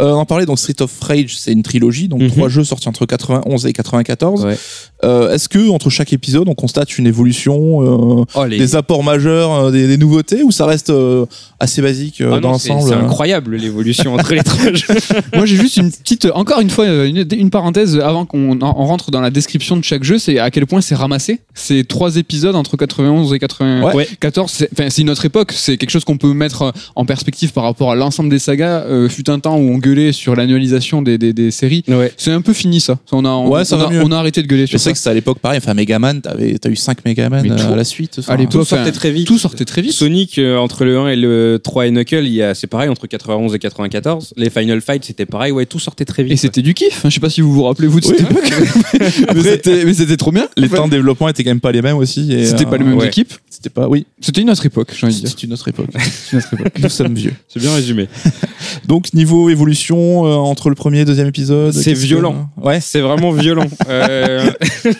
Euh, 0.00 0.10
on 0.12 0.16
en 0.18 0.24
parlait, 0.26 0.46
donc 0.46 0.58
Street 0.58 0.80
of 0.80 0.98
Rage, 1.00 1.36
c'est 1.38 1.52
une 1.52 1.62
trilogie, 1.62 2.08
donc 2.08 2.22
Mhm. 2.22 2.30
trois 2.30 2.48
jeux 2.48 2.64
sortis 2.64 2.88
entre 2.88 3.06
91 3.06 3.66
et 3.66 3.72
94. 3.72 4.44
Ouais. 4.44 4.56
Euh, 5.04 5.32
Est-ce 5.32 5.48
que 5.48 5.68
entre 5.70 5.90
chaque 5.90 6.12
épisode, 6.12 6.48
on 6.48 6.54
constate 6.54 6.98
une 6.98 7.06
évolution, 7.06 7.82
euh, 8.20 8.24
Oh, 8.34 8.44
les... 8.46 8.58
des 8.58 8.74
apports 8.76 9.04
majeurs, 9.04 9.52
euh, 9.52 9.70
des, 9.70 9.86
des 9.86 9.98
nouveautés, 9.98 10.42
ou 10.42 10.50
ça 10.50 10.66
reste 10.66 10.90
euh, 10.90 11.26
assez 11.60 11.82
basique 11.82 12.20
euh, 12.20 12.32
Ah 12.36 12.40
dans 12.40 12.50
l'ensemble 12.52 12.88
c'est 12.88 12.94
incroyable 12.94 13.56
l'évolution 13.56 14.14
entre 14.14 14.34
les 14.34 14.42
trois 14.42 14.72
jeux. 14.72 14.94
Moi, 15.34 15.46
j'ai 15.46 15.56
juste 15.56 15.76
une 15.76 15.90
petite, 15.92 16.26
encore 16.34 16.60
une 16.60 16.70
fois, 16.70 16.86
une, 17.04 17.24
une 17.36 17.50
parenthèse 17.50 17.98
avant 17.98 18.24
qu'on 18.24 18.60
on 18.76 18.84
rentre 18.86 19.10
dans 19.10 19.20
la 19.20 19.30
description 19.30 19.76
de 19.76 19.84
chaque 19.84 20.04
jeu, 20.04 20.18
c'est 20.18 20.38
à 20.38 20.50
quel 20.50 20.66
point 20.66 20.80
c'est 20.80 20.94
ramassé. 20.94 21.40
C'est 21.54 21.86
trois 21.86 22.16
épisodes 22.16 22.54
entre 22.56 22.76
91 22.76 23.32
et 23.34 23.38
94. 23.38 24.50
C'est 24.50 24.68
enfin, 24.72 24.90
c'est 24.90 25.02
une 25.02 25.10
autre 25.10 25.24
époque. 25.24 25.52
C'est 25.52 25.76
quelque 25.76 25.90
chose 25.90 26.04
qu'on 26.04 26.16
peut 26.18 26.32
mettre 26.32 26.62
euh, 26.62 26.70
en 26.96 27.04
perspective 27.04 27.52
par 27.52 27.64
rapport 27.64 27.90
à 27.92 27.94
l'ensemble 27.94 28.28
des 28.30 28.38
sagas. 28.38 28.82
Euh, 28.84 29.08
fut 29.08 29.28
un 29.30 29.38
temps 29.38 29.56
où 29.56 29.60
on 29.70 29.78
gueulait 29.78 30.12
sur 30.12 30.34
l'annualisation 30.36 31.02
des, 31.02 31.18
des, 31.18 31.32
des 31.32 31.50
séries. 31.50 31.84
Ouais. 31.88 32.12
C'est 32.16 32.32
un 32.32 32.40
peu 32.40 32.52
fini 32.52 32.80
ça. 32.80 32.98
On 33.12 33.24
a, 33.24 33.28
on, 33.28 33.48
Ouais, 33.50 33.64
ça 33.64 33.76
on 33.76 33.78
va 33.80 33.86
a, 33.86 33.90
mieux. 33.90 34.02
on 34.02 34.10
a 34.12 34.18
arrêté 34.18 34.42
de 34.42 34.46
gueuler 34.46 34.66
Je 34.66 34.70
sur 34.72 34.78
sais 34.80 34.84
ça. 34.84 34.92
que 34.92 34.98
c'était 34.98 35.10
à 35.10 35.14
l'époque 35.14 35.38
pareil, 35.38 35.58
enfin 35.58 35.74
Megaman, 35.74 36.20
t'avais- 36.20 36.58
t'as 36.58 36.70
eu 36.70 36.76
5 36.76 37.04
Megaman 37.04 37.44
euh, 37.50 37.72
à 37.72 37.76
la 37.76 37.84
suite. 37.84 38.16
enfin, 38.18 38.34
à 38.34 38.36
l'époque, 38.36 38.52
Tout 38.52 38.64
sortait 38.64 38.92
très 38.92 39.10
vite. 39.12 39.26
Tout 39.26 39.38
sortait 39.38 39.64
très 39.64 39.82
vite. 39.82 39.92
Sonic, 39.92 40.38
euh, 40.38 40.56
entre 40.58 40.84
le 40.84 40.98
1 40.98 41.08
et 41.08 41.16
le 41.16 41.60
3 41.62 41.86
et 41.86 41.90
Knuckle, 41.90 42.24
il 42.24 42.32
y 42.32 42.42
a- 42.42 42.54
c'est 42.54 42.66
pareil, 42.66 42.88
entre 42.88 43.06
91 43.06 43.54
et 43.54 43.58
94. 43.58 44.34
Les 44.36 44.50
Final 44.50 44.80
Fight, 44.80 45.04
c'était 45.04 45.26
pareil, 45.26 45.52
ouais, 45.52 45.66
tout 45.66 45.78
sortait 45.78 46.04
très 46.04 46.22
vite. 46.24 46.32
Et 46.32 46.36
c'était 46.36 46.62
du 46.62 46.74
kiff. 46.74 47.02
Je 47.04 47.10
sais 47.10 47.20
pas 47.20 47.30
si 47.30 47.40
vous 47.40 47.52
vous 47.52 47.64
rappelez 47.64 47.88
vous 47.88 48.00
de 48.00 48.04
cette 48.06 48.20
époque. 48.20 48.52
mais 49.34 49.42
c'était- 49.42 49.84
mais 49.84 49.94
c'était 49.94 50.16
trop 50.16 50.32
bien. 50.32 50.48
les 50.56 50.66
En 50.66 50.70
fait, 50.70 50.76
temps 50.76 50.86
de 50.86 50.92
développement 50.92 51.28
étaient 51.28 51.44
quand 51.44 51.50
même 51.50 51.60
pas 51.60 51.72
les 51.72 51.82
mêmes 51.82 51.96
aussi. 51.96 52.28
C'était 52.46 52.64
euh, 52.64 52.68
pas 52.70 52.76
les 52.78 52.84
mêmes 52.84 52.96
ouais. 52.98 53.06
équipes. 53.08 53.32
C'était 53.50 53.70
pas, 53.70 53.88
oui, 53.88 54.06
C'était 54.20 54.40
une 54.42 54.50
autre 54.50 54.64
époque, 54.66 54.88
j'ai 54.96 55.06
envie 55.06 55.14
de 55.16 55.20
dire. 55.20 55.30
c'est 55.30 55.42
une 55.46 55.52
autre 55.52 55.68
époque. 55.68 55.86
C'est 55.98 56.32
une 56.32 56.38
autre 56.38 56.48
époque. 56.54 56.72
Nous 56.78 56.88
sommes 56.88 57.14
vieux. 57.14 57.32
C'est 57.48 57.60
bien 57.60 57.74
résumé. 57.74 58.08
Donc 58.86 59.14
niveau 59.14 59.48
évolution 59.50 60.26
euh, 60.26 60.34
entre 60.34 60.68
le 60.68 60.74
premier 60.74 61.00
et 61.00 61.04
deuxième 61.04 61.28
épisode. 61.28 61.72
C'est 61.72 61.92
que- 61.94 61.98
violent. 61.98 62.48
Ouais. 62.60 62.80
C'est 62.80 63.00
vraiment 63.00 63.30
violent. 63.32 63.66
Euh, 63.88 64.50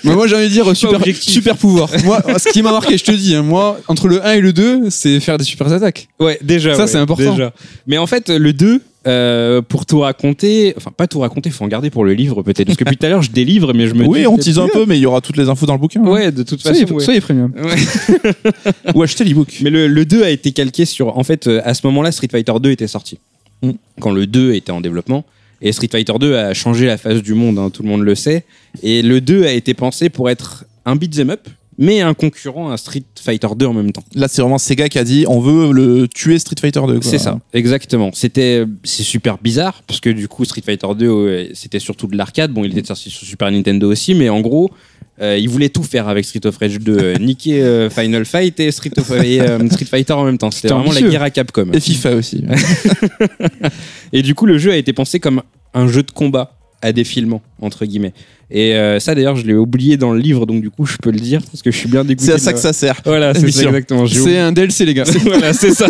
Mais 0.05 0.15
moi 0.15 0.27
j'ai 0.27 0.37
envie 0.37 0.45
de 0.49 0.51
dire 0.53 0.77
super, 0.77 1.01
super 1.21 1.57
pouvoir. 1.57 1.91
Moi, 2.05 2.23
ce 2.39 2.49
qui 2.51 2.63
m'a 2.63 2.73
marqué, 2.73 2.97
je 2.97 3.05
te 3.05 3.13
dis, 3.13 3.35
hein, 3.35 3.43
moi, 3.43 3.81
entre 3.89 4.09
le 4.09 4.25
1 4.25 4.33
et 4.33 4.41
le 4.41 4.53
2, 4.53 4.91
c'est 4.91 5.21
faire 5.21 5.37
des 5.39 5.45
super 5.45 5.71
attaques. 5.73 6.09
Ouais, 6.21 6.39
déjà. 6.43 6.75
Ça, 6.75 6.83
ouais, 6.83 6.87
c'est 6.89 6.99
important. 6.99 7.33
déjà. 7.33 7.53
Mais 7.87 7.99
en 7.99 8.07
fait, 8.07 8.31
le 8.31 8.53
2, 8.53 8.81
euh, 9.07 9.61
pour 9.63 9.87
tout 9.87 10.01
raconter, 10.01 10.75
enfin, 10.77 10.91
pas 10.97 11.07
tout 11.07 11.21
raconter, 11.21 11.51
faut 11.51 11.65
en 11.65 11.69
garder 11.69 11.91
pour 11.91 12.05
le 12.05 12.13
livre 12.15 12.43
peut-être. 12.43 12.67
Parce 12.67 12.79
que 12.79 12.85
depuis 12.85 12.97
tout 12.97 13.07
à 13.07 13.09
l'heure, 13.09 13.23
je 13.23 13.31
délivre, 13.31 13.73
mais 13.75 13.87
je 13.87 13.95
me 13.95 14.07
Oui, 14.07 14.21
dis. 14.21 14.27
on 14.27 14.37
tease 14.39 14.59
un 14.59 14.69
peu, 14.69 14.85
mais 14.87 14.99
il 14.99 15.03
y 15.03 15.07
aura 15.07 15.21
toutes 15.21 15.37
les 15.37 15.49
infos 15.49 15.67
dans 15.67 15.75
le 15.75 15.79
bouquin. 15.81 16.03
hein. 16.05 16.09
Ouais, 16.09 16.33
de 16.33 16.43
toute 16.43 16.63
façon. 16.63 16.75
Soyez, 16.75 16.93
ouais. 16.93 17.05
soyez 17.05 17.21
premium. 17.21 17.53
Ouais. 17.57 18.93
Ou 18.95 19.03
acheter 19.03 19.25
l'ebook. 19.25 19.59
Mais 19.63 19.71
le, 19.71 19.87
le 19.89 20.05
2 20.05 20.23
a 20.25 20.31
été 20.31 20.53
calqué 20.53 20.85
sur. 20.85 21.17
En 21.19 21.23
fait, 21.25 21.47
euh, 21.47 21.61
à 21.65 21.75
ce 21.75 21.87
moment-là, 21.87 22.13
Street 22.13 22.29
Fighter 22.31 22.53
2 22.61 22.71
était 22.71 22.87
sorti. 22.87 23.19
Mm. 23.63 23.71
Quand 24.01 24.11
le 24.13 24.27
2 24.27 24.55
était 24.55 24.73
en 24.73 24.81
développement. 24.81 25.25
Et 25.63 25.73
Street 25.73 25.89
Fighter 25.91 26.13
2 26.21 26.35
a 26.37 26.53
changé 26.53 26.87
la 26.87 26.99
face 26.99 27.23
du 27.23 27.33
monde, 27.35 27.59
hein, 27.59 27.71
tout 27.71 27.83
le 27.83 27.89
monde 27.89 28.03
le 28.03 28.15
sait. 28.15 28.45
Et 28.83 29.03
le 29.03 29.21
2 29.21 29.45
a 29.45 29.53
été 29.53 29.73
pensé 29.73 30.09
pour 30.11 30.29
être 30.29 30.65
un 30.85 30.97
beat'em 30.97 31.31
up, 31.31 31.49
mais 31.79 32.01
un 32.01 32.15
concurrent 32.15 32.71
à 32.71 32.77
Street 32.77 33.03
Fighter 33.21 33.49
2 33.57 33.67
en 33.67 33.73
même 33.73 33.93
temps. 33.93 34.05
Là, 34.15 34.29
c'est 34.29 34.43
vraiment 34.43 34.59
Sega 34.59 34.89
qui 34.89 34.99
a 34.99 35.05
dit 35.05 35.25
on 35.29 35.41
veut 35.41 35.73
le 35.73 36.09
tuer 36.09 36.39
Street 36.39 36.57
Fighter 36.61 36.81
2. 36.87 37.01
quoi. 37.01 37.03
C'est 37.03 37.19
ça, 37.19 37.39
exactement. 37.53 38.11
C'était, 38.13 38.65
c'est 38.83 39.03
super 39.03 39.39
bizarre 39.39 39.83
parce 39.87 40.01
que 40.01 40.11
du 40.11 40.29
coup 40.29 40.45
Street 40.45 40.63
Fighter 40.65 40.87
2 40.97 41.09
ouais, 41.11 41.51
c'était 41.55 41.79
surtout 41.81 42.07
de 42.07 42.17
l'arcade. 42.17 42.53
Bon, 42.53 42.65
il 42.65 42.77
était 42.77 42.87
sorti 42.87 43.11
sur 43.11 43.27
Super 43.27 43.51
Nintendo 43.51 43.91
aussi, 43.91 44.15
mais 44.15 44.29
en 44.29 44.41
gros, 44.41 44.71
euh, 45.21 45.39
ils 45.39 45.49
voulaient 45.49 45.69
tout 45.69 45.85
faire 45.85 46.09
avec 46.09 46.25
Street 46.25 46.45
of 46.45 46.57
Rage 46.57 46.79
2, 46.81 46.99
euh, 46.99 47.15
niquer 47.21 47.63
euh, 47.63 47.89
Final 47.89 48.25
Fight 48.25 48.59
et 48.59 48.71
Street 48.73 48.91
of 48.97 49.11
et, 49.23 49.41
euh, 49.41 49.69
Street 49.71 49.85
Fighter 49.85 50.13
en 50.13 50.25
même 50.25 50.39
temps. 50.39 50.51
C'était 50.51 50.69
C'était 50.69 50.75
vraiment 50.75 50.91
ambitieux. 50.91 51.07
la 51.07 51.13
guerre 51.13 51.23
à 51.23 51.31
Capcom. 51.31 51.71
Et 51.73 51.81
FIFA 51.81 52.17
aussi. 52.17 52.45
Et 54.13 54.23
du 54.23 54.35
coup, 54.35 54.47
le 54.47 54.59
jeu 54.59 54.73
a 54.73 54.77
été 54.77 54.93
pensé 54.93 55.21
comme 55.21 55.43
un 55.73 55.87
jeu 55.89 56.03
de 56.03 56.11
combat 56.11 56.57
à 56.83 56.93
défilement 56.93 57.41
entre 57.61 57.85
guillemets. 57.87 58.13
Et 58.51 58.75
euh, 58.75 59.01
ça 59.01 59.15
d'ailleurs, 59.15 59.37
je 59.37 59.47
l'ai 59.47 59.55
oublié 59.55 59.97
dans 59.97 60.13
le 60.13 60.21
livre, 60.21 60.45
donc 60.47 60.61
du 60.61 60.71
coup, 60.71 60.85
je 60.87 60.97
peux 60.99 61.11
le 61.11 61.19
dire 61.19 61.41
parce 61.51 61.63
que 61.63 61.71
je 61.71 61.77
suis 61.79 61.89
bien 61.89 62.05
dégoûté. 62.05 62.27
c'est 62.27 62.33
à 62.35 62.39
ça 62.39 62.53
que 62.53 62.59
ça 62.59 62.73
sert. 62.73 63.01
Voilà, 63.05 63.33
c'est 63.35 63.51
ça 63.51 63.65
exactement. 63.65 64.07
C'est 64.07 64.39
un 64.39 64.53
DLC, 64.53 64.85
les 64.85 64.95
gars. 64.95 65.05
voilà, 65.25 65.53
c'est 65.53 65.73
ça. 65.73 65.87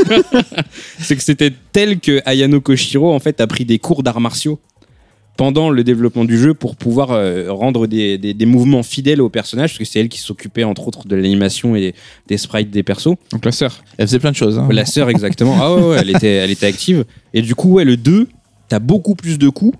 c'est 1.01 1.17
que 1.17 1.23
c'était 1.23 1.53
tel 1.73 1.99
que 2.01 2.21
Ayano 2.25 2.61
Koshiro 2.61 3.13
en 3.13 3.19
fait 3.21 3.41
a 3.41 3.47
pris 3.47 3.65
des 3.65 3.79
cours 3.79 4.03
d'arts 4.03 4.21
martiaux 4.21 4.61
pendant 5.37 5.69
le 5.69 5.83
développement 5.83 6.25
du 6.25 6.39
jeu 6.39 6.55
pour 6.55 6.77
pouvoir 6.77 7.11
euh, 7.11 7.47
rendre 7.51 7.89
des, 7.89 8.19
des- 8.19 8.35
des 8.35 8.47
mouvements 8.47 8.85
fidèles 8.85 9.21
aux 9.21 9.29
personnages 9.29 9.71
parce 9.71 9.79
que 9.79 9.85
c'est 9.85 9.99
elle 9.99 10.09
qui 10.09 10.21
s'occupait 10.21 10.63
entre 10.63 10.87
autres 10.87 11.09
de 11.09 11.17
l'animation 11.17 11.75
et 11.75 11.93
des 12.29 12.39
sprites 12.39 12.71
des 12.71 12.85
persos. 12.85 13.17
Donc 13.33 13.45
la 13.45 13.51
sœur. 13.51 13.83
Elle 13.99 14.07
faisait 14.07 14.21
plein 14.21 14.31
de 14.31 14.37
choses. 14.37 14.59
hein. 14.61 14.69
La 14.71 14.87
sœur 14.87 15.11
exactement. 15.11 15.57
Ah 15.61 15.75
ouais, 15.75 15.83
ouais, 15.83 15.97
elle 16.01 16.11
était 16.11 16.35
elle 16.35 16.53
était 16.53 16.67
active 16.67 17.05
et 17.35 17.43
du 17.43 17.57
coup 17.57 17.73
ouais 17.75 17.85
le 17.85 17.97
2, 17.97 18.29
t'as 18.69 18.79
beaucoup 18.79 19.17
plus 19.17 19.37
de 19.39 19.49
coups. 19.49 19.77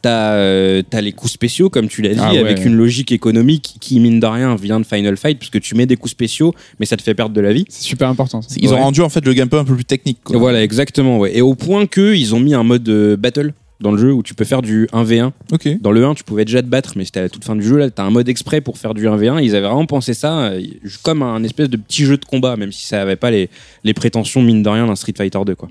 T'as 0.00 0.34
euh, 0.34 0.82
t'as 0.88 1.00
les 1.00 1.10
coups 1.12 1.32
spéciaux, 1.32 1.70
comme 1.70 1.88
tu 1.88 2.02
l'as 2.02 2.14
dit, 2.14 2.20
Ah 2.22 2.32
ouais. 2.32 2.38
avec 2.38 2.64
une 2.64 2.74
logique 2.74 3.10
économique 3.10 3.76
qui, 3.80 3.98
mine 3.98 4.20
de 4.20 4.26
rien, 4.26 4.54
vient 4.54 4.78
de 4.78 4.86
Final 4.86 5.16
Fight, 5.16 5.38
parce 5.38 5.50
que 5.50 5.58
tu 5.58 5.74
mets 5.74 5.86
des 5.86 5.96
coups 5.96 6.12
spéciaux, 6.12 6.54
mais 6.78 6.86
ça 6.86 6.96
te 6.96 7.02
fait 7.02 7.14
perdre 7.14 7.34
de 7.34 7.40
la 7.40 7.52
vie. 7.52 7.64
C'est 7.68 7.82
super 7.82 8.08
important. 8.08 8.40
ça. 8.40 8.54
Ils 8.60 8.72
ont 8.72 8.76
rendu 8.78 9.00
en 9.00 9.08
fait 9.08 9.24
le 9.24 9.32
gameplay 9.32 9.58
un 9.58 9.64
peu 9.64 9.74
plus 9.74 9.84
technique. 9.84 10.18
quoi. 10.22 10.38
Voilà, 10.38 10.62
exactement. 10.62 11.18
Ouais. 11.18 11.36
Et 11.36 11.40
au 11.42 11.56
point 11.56 11.86
que 11.86 12.14
ils 12.14 12.32
ont 12.34 12.40
mis 12.40 12.54
un 12.54 12.62
mode 12.62 12.88
euh, 12.88 13.16
battle 13.16 13.52
dans 13.80 13.92
le 13.92 13.98
jeu 13.98 14.12
où 14.12 14.22
tu 14.22 14.34
peux 14.34 14.44
faire 14.44 14.62
du 14.62 14.86
1v1. 14.92 15.30
Ok. 15.52 15.80
Dans 15.80 15.92
le 15.92 16.04
1, 16.04 16.14
tu 16.14 16.24
pouvais 16.24 16.44
déjà 16.44 16.62
te 16.62 16.66
battre, 16.66 16.94
mais 16.96 17.04
c'était 17.04 17.20
à 17.20 17.22
la 17.24 17.28
toute 17.28 17.44
fin 17.44 17.54
du 17.54 17.62
jeu. 17.62 17.76
Là, 17.76 17.90
t'as 17.90 18.02
un 18.02 18.10
mode 18.10 18.28
exprès 18.28 18.60
pour 18.60 18.78
faire 18.78 18.94
du 18.94 19.06
1v1. 19.06 19.42
Ils 19.42 19.54
avaient 19.54 19.66
vraiment 19.66 19.86
pensé 19.86 20.14
ça 20.14 20.38
euh, 20.38 20.62
comme 21.02 21.22
un 21.22 21.42
espèce 21.44 21.68
de 21.68 21.76
petit 21.76 22.04
jeu 22.04 22.16
de 22.16 22.24
combat, 22.24 22.56
même 22.56 22.72
si 22.72 22.86
ça 22.86 23.00
avait 23.00 23.16
pas 23.16 23.30
les, 23.30 23.48
les 23.84 23.94
prétentions, 23.94 24.42
mine 24.42 24.62
de 24.62 24.68
rien, 24.68 24.86
d'un 24.86 24.96
Street 24.96 25.14
Fighter 25.16 25.38
2. 25.44 25.54
Quoi. 25.54 25.68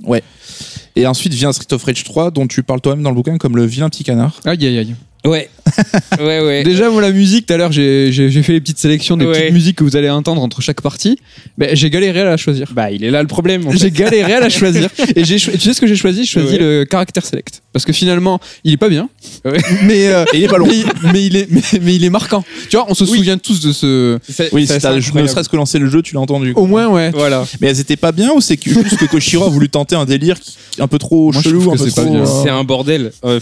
Et 0.96 1.06
ensuite 1.06 1.34
vient 1.34 1.52
Street 1.52 1.74
of 1.74 1.84
Rage 1.84 2.04
3, 2.04 2.32
dont 2.32 2.48
tu 2.48 2.63
parles 2.63 2.82
toi-même 2.82 3.04
dans 3.04 3.10
le 3.12 3.15
bouquin 3.15 3.38
comme 3.38 3.56
le 3.56 3.65
vilain 3.65 3.89
petit 3.89 4.04
canard. 4.04 4.39
Aïe, 4.46 4.65
aïe, 4.65 4.78
aïe. 4.78 4.96
Ouais, 5.28 5.50
ouais, 6.20 6.40
ouais. 6.42 6.63
Déjà, 6.63 6.90
moi, 6.90 7.02
la 7.02 7.12
musique, 7.12 7.46
tout 7.46 7.54
à 7.54 7.58
l'heure, 7.58 7.72
j'ai 7.72 8.12
fait 8.44 8.54
les 8.54 8.62
petites 8.62 8.78
sélections 8.80 9.18
des 9.18 9.26
Ouais. 9.26 9.34
petites 9.42 9.54
musiques 9.54 9.76
que 9.78 9.84
vous 9.84 9.96
allez 9.98 10.10
entendre 10.10 10.42
entre 10.42 10.62
chaque 10.62 10.82
partie. 10.82 11.20
Ben, 11.58 11.70
j'ai 11.76 11.90
galéré 11.90 12.22
à 12.22 12.26
la 12.26 12.38
choisir. 12.38 12.72
Bah, 12.74 12.90
il 12.92 13.04
est 13.04 13.12
là 13.12 13.22
le 13.22 13.28
problème. 13.28 13.63
J'ai 13.78 13.92
galéré 13.92 14.34
à 14.34 14.40
la 14.40 14.50
choisir. 14.50 14.90
Et 15.16 15.24
tu 15.24 15.38
sais 15.40 15.74
ce 15.74 15.82
que 15.82 15.88
j'ai 15.88 15.96
choisi? 15.96 16.24
J'ai 16.24 16.40
choisi 16.40 16.54
Ouais. 16.54 16.60
le 16.60 16.86
caractère 16.86 17.26
select. 17.26 17.62
Parce 17.74 17.84
que 17.86 17.92
finalement, 17.94 18.40
il 18.63 18.74
est 18.74 18.78
pas 18.78 18.90
bien. 18.90 19.10
Ouais. 19.46 19.58
Mais, 19.84 20.08
euh, 20.08 20.24
Et 20.34 20.38
il 20.38 20.44
est 20.46 20.48
pas 20.48 20.58
long. 20.58 20.68
mais, 20.68 21.12
mais 21.12 21.26
il 21.26 21.36
est, 21.36 21.48
mais, 21.52 21.62
mais 21.82 21.96
il 21.96 22.04
est 22.06 22.10
marquant. 22.10 22.44
Tu 22.70 22.78
vois, 22.78 22.86
on 22.90 22.94
se 22.94 23.04
Oui. 23.04 23.18
souvient 23.18 23.38
tous 23.38 23.60
de 23.62 23.72
ce. 23.74 24.18
Oui, 24.54 24.66
t'as 24.66 24.76
assez 24.76 25.12
ne 25.13 25.28
serait-ce 25.28 25.50
que 25.50 25.56
lancé 25.58 25.78
le 25.80 25.90
jeu, 25.90 26.02
tu 26.02 26.13
l'as 26.16 26.22
entendu. 26.22 26.54
quoi. 26.54 26.63
Au 26.63 26.66
moins, 26.68 26.88
ouais. 26.88 27.12
Voilà. 27.12 27.46
Mais 27.62 27.68
elles 27.68 27.80
étaient 27.80 27.96
pas 27.98 28.12
bien 28.13 28.32
ou 28.34 28.40
c'est 28.42 28.56
que- 28.58 28.70
juste 28.72 28.98
que 28.98 29.06
Koshiro 29.06 29.46
a 29.46 29.50
voulu 29.50 29.68
tenter 29.70 29.96
un 29.96 30.06
délire 30.06 30.38
un 30.80 30.88
peu 30.88 30.98
trop 30.98 31.32
Moi, 31.34 31.42
chelou, 31.42 31.76
c'est 31.78 32.00
euh, 32.00 32.26
C'est 32.44 32.50
un 32.50 32.63
bordel. 32.63 33.12
Euh, 33.26 33.40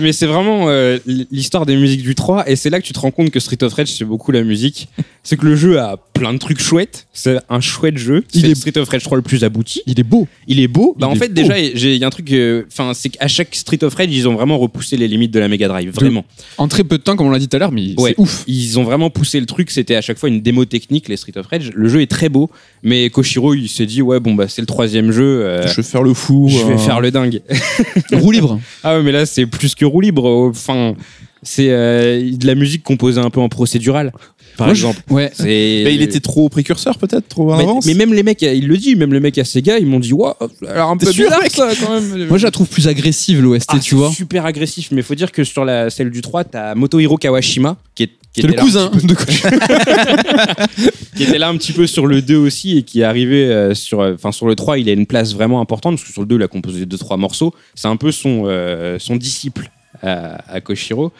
mais 0.00 0.12
c'est 0.12 0.26
vraiment 0.26 0.68
euh, 0.76 0.98
l'histoire 1.06 1.66
des 1.66 1.76
musiques 1.76 2.02
du 2.02 2.14
3 2.14 2.48
et 2.48 2.56
c'est 2.56 2.70
là 2.70 2.80
que 2.80 2.86
tu 2.86 2.92
te 2.92 2.98
rends 2.98 3.10
compte 3.10 3.30
que 3.30 3.40
Street 3.40 3.62
of 3.62 3.72
Rage 3.72 3.88
c'est 3.88 4.04
beaucoup 4.04 4.30
la 4.30 4.42
musique. 4.42 4.88
C'est 5.22 5.36
que 5.36 5.46
le 5.46 5.56
jeu 5.56 5.80
a 5.80 5.96
plein 6.18 6.32
de 6.32 6.38
trucs 6.38 6.60
chouettes. 6.60 7.06
C'est 7.12 7.38
un 7.48 7.60
chouette 7.60 7.96
jeu. 7.98 8.24
Il 8.34 8.40
C'est 8.42 8.50
est- 8.50 8.54
Street 8.54 8.76
of 8.78 8.88
Rage 8.88 9.02
3 9.04 9.16
le 9.18 9.22
plus 9.22 9.44
abouti. 9.44 9.82
Il 9.86 9.98
est 10.00 10.04
beau. 10.04 10.26
Il 10.46 10.60
est 10.60 10.68
beau. 10.68 10.94
Bah 10.98 11.08
Il 11.10 11.12
en 11.12 11.16
fait 11.16 11.28
beau. 11.28 11.34
déjà 11.34 11.58
il 11.58 11.96
y 11.96 12.04
a 12.04 12.06
un 12.06 12.10
truc. 12.10 12.30
euh, 12.32 12.64
Enfin 12.70 12.92
c'est 12.94 13.08
qu'à 13.10 13.28
chaque 13.28 13.54
Street 13.54 13.82
of 13.82 13.94
Rage 13.94 14.08
ils 14.10 14.28
ont 14.28 14.34
vraiment 14.34 14.58
repoussé 14.58 14.96
les 14.96 15.08
limites 15.08 15.30
de 15.32 15.38
la 15.40 15.48
Mega 15.48 15.68
Drive. 15.68 15.90
Vraiment. 15.94 16.24
En 16.58 16.68
très 16.68 16.84
peu 16.84 16.98
de 16.98 17.02
temps, 17.02 17.16
comme 17.16 17.26
on 17.26 17.30
l'a 17.30 17.38
dit 17.38 17.48
tout 17.48 17.56
à 17.56 17.60
l'heure, 17.60 17.72
mais 17.72 17.94
Ouais. 17.98 18.10
c'est 18.16 18.20
ouf. 18.22 18.44
Ils 18.46 18.78
ont 18.78 18.84
vraiment 18.84 19.10
poussé 19.10 19.40
le 19.40 19.46
truc. 19.46 19.70
C'était 19.70 19.96
à 19.96 20.00
chaque 20.00 20.18
fois 20.18 20.28
une 20.28 20.40
démo 20.40 20.64
technique 20.64 21.08
les 21.08 21.16
Street 21.16 21.36
of 21.36 21.46
Rage. 21.46 21.70
Le 21.74 21.88
jeu 21.88 22.00
est 22.02 22.10
très 22.10 22.28
beau. 22.28 22.50
Mais 22.82 23.10
Koshiro 23.10 23.54
il 23.54 23.68
s'est 23.68 23.86
dit 23.86 24.02
ouais 24.02 24.20
bon 24.20 24.34
bah 24.34 24.46
c'est 24.48 24.62
le 24.62 24.66
troisième 24.66 25.10
jeu. 25.12 25.44
euh, 25.44 25.66
Je 25.66 25.76
vais 25.76 25.82
faire 25.82 26.02
le 26.02 26.14
fou. 26.14 26.48
je 26.50 26.58
vais 26.66 26.74
euh, 26.74 26.78
faire 26.78 27.00
le 27.00 27.10
dingue. 27.10 27.40
Roue 28.12 28.32
libre. 28.32 28.60
Ah 28.84 28.96
ouais, 28.96 29.02
mais 29.02 29.12
là, 29.12 29.26
c'est 29.26 29.46
plus 29.46 29.74
que 29.74 29.84
roue 29.84 30.00
libre. 30.00 30.24
Enfin, 30.48 30.94
c'est 31.42 31.70
euh, 31.70 32.30
de 32.36 32.46
la 32.46 32.54
musique 32.54 32.82
composée 32.84 33.20
un 33.20 33.30
peu 33.30 33.40
en 33.40 33.48
procédural, 33.48 34.12
par 34.56 34.66
Moi, 34.68 34.74
je- 34.74 34.86
exemple. 34.86 35.02
Ouais. 35.10 35.30
Mais 35.42 35.94
il 35.94 36.02
était 36.02 36.20
trop 36.20 36.48
précurseur 36.48 36.98
peut-être, 36.98 37.28
trop 37.28 37.52
en 37.52 37.56
Mais, 37.56 37.62
avance. 37.62 37.86
mais 37.86 37.94
même 37.94 38.12
les 38.14 38.22
mecs, 38.22 38.42
il 38.42 38.66
le 38.66 38.76
dit, 38.76 38.96
même 38.96 39.12
les 39.12 39.20
mecs 39.20 39.38
à 39.38 39.44
Sega, 39.44 39.78
ils 39.78 39.86
m'ont 39.86 40.00
dit, 40.00 40.12
waouh, 40.12 40.34
alors 40.68 40.90
un 40.90 40.96
peu 40.96 41.10
bizarre 41.10 41.40
ça 41.50 41.68
quand 41.80 41.92
même. 42.00 42.26
Moi, 42.28 42.38
je 42.38 42.44
la 42.44 42.50
trouve 42.50 42.68
plus 42.68 42.88
agressive, 42.88 43.42
l'OST, 43.42 43.70
Ah, 43.72 43.78
tu 43.78 43.94
vois. 43.94 44.10
super 44.12 44.46
agressif, 44.46 44.88
mais 44.92 45.02
faut 45.02 45.14
dire 45.14 45.32
que 45.32 45.44
sur 45.44 45.64
la 45.64 45.90
celle 45.90 46.10
du 46.10 46.20
3, 46.22 46.44
t'as 46.44 46.74
Motohiro 46.74 47.16
Kawashima, 47.16 47.76
qui 47.94 48.04
est 48.04 48.10
qui 48.32 48.42
C'est 48.42 48.48
le 48.48 48.52
était 48.52 48.56
là 48.56 48.62
un 48.62 48.66
cousin 48.66 48.88
petit 48.90 49.06
peu- 49.06 49.14
de 49.14 49.14
Koshi- 49.14 51.06
qui 51.16 51.22
était 51.24 51.38
là 51.38 51.48
un 51.48 51.56
petit 51.56 51.72
peu 51.72 51.86
sur 51.86 52.06
le 52.06 52.20
2 52.20 52.36
aussi 52.36 52.76
et 52.78 52.82
qui 52.82 53.00
est 53.00 53.04
arrivé 53.04 53.46
euh, 53.46 53.72
sur 53.74 54.00
euh, 54.00 54.12
enfin 54.14 54.30
sur 54.30 54.46
le 54.46 54.54
3 54.54 54.78
il 54.78 54.88
a 54.90 54.92
une 54.92 55.06
place 55.06 55.32
vraiment 55.34 55.60
importante 55.60 55.94
parce 55.94 56.04
que 56.06 56.12
sur 56.12 56.20
le 56.20 56.28
2 56.28 56.36
il 56.36 56.42
a 56.42 56.48
composé 56.48 56.84
deux 56.84 56.98
trois 56.98 57.16
morceaux 57.16 57.54
c'est 57.74 57.88
un 57.88 57.96
peu 57.96 58.12
son 58.12 58.42
euh, 58.46 58.98
son 58.98 59.16
disciple 59.16 59.70
à, 60.02 60.52
à 60.52 60.60
Koshiro 60.60 61.12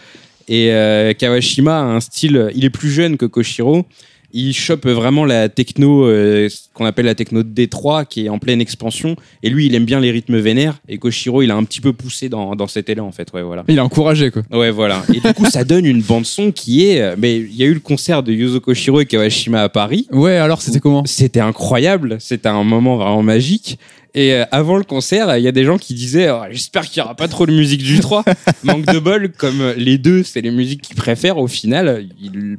et 0.48 0.70
euh, 0.72 1.12
Kawashima 1.12 1.78
a 1.78 1.82
un 1.84 2.00
style 2.00 2.50
il 2.54 2.64
est 2.64 2.70
plus 2.70 2.90
jeune 2.90 3.16
que 3.16 3.26
Koshiro 3.26 3.84
il 4.32 4.52
chope 4.52 4.86
vraiment 4.86 5.24
la 5.24 5.48
techno 5.48 6.04
euh, 6.04 6.48
ce 6.50 6.64
qu'on 6.74 6.84
appelle 6.84 7.06
la 7.06 7.14
techno 7.14 7.42
de 7.42 7.48
D3 7.48 8.04
qui 8.06 8.26
est 8.26 8.28
en 8.28 8.38
pleine 8.38 8.60
expansion 8.60 9.16
et 9.42 9.48
lui 9.48 9.66
il 9.66 9.74
aime 9.74 9.84
bien 9.86 9.98
les 10.00 10.10
rythmes 10.10 10.36
vénères 10.38 10.74
et 10.88 10.98
Koshiro 10.98 11.42
il 11.42 11.50
a 11.50 11.54
un 11.56 11.64
petit 11.64 11.80
peu 11.80 11.92
poussé 11.94 12.28
dans, 12.28 12.54
dans 12.54 12.66
cet 12.66 12.90
élan 12.90 13.06
en 13.06 13.12
fait 13.12 13.32
ouais 13.32 13.42
voilà 13.42 13.64
Il 13.68 13.78
a 13.78 13.84
encouragé, 13.84 14.30
quoi. 14.30 14.42
Ouais, 14.52 14.70
voilà. 14.70 15.02
Et 15.14 15.20
du 15.20 15.32
coup, 15.34 15.46
ça 15.46 15.64
donne 15.64 15.86
une 15.86 16.02
bande-son 16.02 16.50
qui 16.52 16.86
est. 16.86 17.00
euh, 17.00 17.14
Mais 17.16 17.36
il 17.38 17.54
y 17.56 17.62
a 17.62 17.66
eu 17.66 17.72
le 17.74 17.80
concert 17.80 18.22
de 18.22 18.32
Yuzo 18.32 18.60
Koshiro 18.60 19.00
et 19.00 19.06
Kawashima 19.06 19.62
à 19.62 19.68
Paris. 19.70 20.06
Ouais, 20.12 20.36
alors 20.36 20.60
c'était 20.60 20.80
comment? 20.80 21.04
C'était 21.06 21.40
incroyable. 21.40 22.16
C'était 22.20 22.48
un 22.48 22.64
moment 22.64 22.96
vraiment 22.96 23.22
magique. 23.22 23.78
Et 24.16 24.32
euh, 24.32 24.44
avant 24.50 24.76
le 24.78 24.82
concert, 24.84 25.36
il 25.36 25.44
y 25.44 25.48
a 25.48 25.52
des 25.52 25.64
gens 25.64 25.76
qui 25.78 25.92
disaient 25.94 26.28
Oh, 26.30 26.40
J'espère 26.50 26.86
qu'il 26.88 27.00
n'y 27.00 27.04
aura 27.04 27.14
pas 27.14 27.28
trop 27.28 27.46
de 27.46 27.52
musique 27.52 27.82
du 27.82 28.00
3. 28.00 28.24
Manque 28.64 28.86
de 28.86 28.98
bol, 28.98 29.30
comme 29.30 29.60
euh, 29.60 29.74
les 29.76 29.98
deux, 29.98 30.22
c'est 30.24 30.40
les 30.40 30.50
musiques 30.50 30.80
qu'ils 30.82 30.96
préfèrent. 30.96 31.36
Au 31.38 31.46
final, 31.46 32.06
il- 32.20 32.56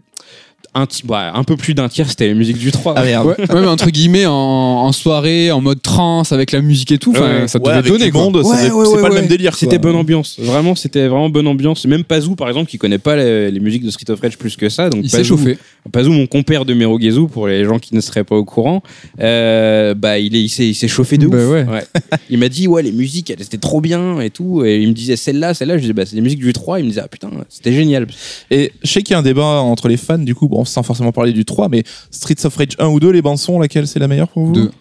un, 0.73 0.85
bah, 1.05 1.31
un 1.33 1.43
peu 1.43 1.55
plus 1.57 1.73
d'un 1.73 1.89
tiers, 1.89 2.09
c'était 2.09 2.27
les 2.27 2.33
musiques 2.33 2.57
du 2.57 2.71
3. 2.71 2.93
Ah 2.95 3.03
merde. 3.03 3.25
Ouais, 3.27 3.35
ouais, 3.39 3.61
mais 3.61 3.67
entre 3.67 3.89
guillemets, 3.89 4.25
en, 4.25 4.33
en 4.33 4.91
soirée, 4.91 5.51
en 5.51 5.61
mode 5.61 5.81
trance, 5.81 6.31
avec 6.31 6.51
la 6.51 6.61
musique 6.61 6.91
et 6.91 6.97
tout, 6.97 7.11
Ouais. 7.13 7.47
ça 7.47 7.59
devait 7.59 7.81
donner, 7.89 8.11
c'est 8.11 8.71
ouais, 8.71 9.01
pas 9.01 9.09
le 9.09 9.15
même 9.15 9.27
délire. 9.27 9.55
C'était 9.55 9.77
bonne 9.79 9.95
ambiance. 9.95 10.39
Vraiment, 10.39 10.75
c'était 10.75 11.07
vraiment 11.07 11.29
bonne 11.29 11.47
ambiance. 11.47 11.85
Même 11.85 12.03
Pazou, 12.03 12.35
par 12.35 12.47
exemple, 12.47 12.69
qui 12.69 12.77
connaît 12.77 12.97
pas 12.99 13.15
les, 13.15 13.49
les 13.51 13.59
musiques 13.59 13.83
de 13.83 13.89
Street 13.91 14.09
of 14.11 14.19
Rage 14.21 14.37
plus 14.37 14.55
que 14.55 14.69
ça. 14.69 14.89
Donc 14.89 15.01
Il 15.03 15.09
s'est 15.09 15.23
chauffé. 15.23 15.57
Pazou, 15.91 16.11
mon 16.11 16.27
compère 16.27 16.65
de 16.65 16.73
Merogezu, 16.73 17.27
pour 17.27 17.47
les 17.47 17.63
gens 17.65 17.79
qui 17.79 17.95
ne 17.95 18.01
seraient 18.01 18.23
pas 18.25 18.35
au 18.35 18.43
courant, 18.45 18.83
euh, 19.21 19.93
bah, 19.93 20.19
il 20.19 20.35
est- 20.35 20.41
il 20.43 20.49
s'est 20.49 20.67
il 20.67 20.75
s'est 20.75 20.87
chauffé 20.87 21.17
de 21.17 21.27
Bah 21.27 21.37
ouf. 21.37 21.49
ouais. 21.69 21.83
Il 22.29 22.37
m'a 22.39 22.49
dit, 22.49 22.67
ouais, 22.67 22.83
les 22.83 22.91
musiques, 22.91 23.29
elles 23.29 23.41
étaient 23.41 23.57
trop 23.57 23.81
bien 23.81 24.19
et 24.19 24.29
tout. 24.29 24.63
Et 24.65 24.77
il 24.81 24.87
me 24.89 24.93
disait, 24.93 25.15
celle-là, 25.15 25.53
celle-là. 25.53 25.77
Je 25.77 25.81
disais, 25.81 25.93
bah, 25.93 26.05
c'est 26.05 26.15
les 26.15 26.21
musiques 26.21 26.39
du 26.39 26.53
3. 26.53 26.79
Il 26.79 26.83
me 26.83 26.89
disait, 26.89 27.01
ah 27.03 27.07
putain, 27.07 27.29
c'était 27.49 27.73
génial. 27.73 28.07
Et 28.51 28.71
je 28.83 28.91
sais 28.91 29.01
qu'il 29.01 29.13
y 29.13 29.15
a 29.15 29.19
un 29.19 29.23
débat 29.23 29.61
entre 29.61 29.87
les 29.87 29.97
fans, 29.97 30.17
du 30.17 30.35
coup, 30.35 30.47
bon, 30.57 30.65
sans 30.65 30.81
forcément 30.83 31.11
parler 31.11 31.33
du 31.33 31.45
3, 31.45 31.69
mais 31.69 31.83
Streets 32.11 32.45
of 32.45 32.55
Rage 32.55 32.69
1 32.79 32.87
ou 32.87 32.99
2, 32.99 33.11
les 33.11 33.21
bandes 33.21 33.37
son, 33.37 33.59
laquelle 33.59 33.87
c'est 33.87 33.99
la 33.99 34.07
meilleure 34.07 34.27
pour 34.27 34.45
vous? 34.47 34.53
Deux. 34.53 34.71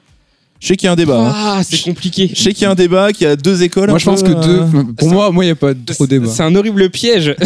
Je 0.58 0.68
sais 0.68 0.76
qu'il 0.78 0.86
y 0.86 0.88
a 0.88 0.92
un 0.92 0.96
débat. 0.96 1.20
hein. 1.20 1.32
Ah, 1.34 1.60
c'est 1.62 1.82
compliqué. 1.82 2.30
Je 2.32 2.40
sais 2.42 2.54
qu'il 2.54 2.62
y 2.62 2.64
a 2.64 2.70
un 2.70 2.74
débat, 2.74 3.12
qu'il 3.12 3.26
y 3.26 3.30
a 3.30 3.36
deux 3.36 3.62
écoles. 3.62 3.90
Moi, 3.90 3.98
je 3.98 4.06
pense 4.06 4.22
peu, 4.22 4.32
que 4.32 4.38
euh, 4.38 4.72
deux. 4.72 4.92
Pour 4.96 5.10
moi, 5.10 5.30
moi, 5.30 5.44
il 5.44 5.48
n'y 5.48 5.52
a 5.52 5.54
pas 5.54 5.74
trop 5.74 6.06
débat. 6.06 6.28
C'est 6.28 6.42
un 6.44 6.54
horrible 6.54 6.88
piège. 6.88 7.34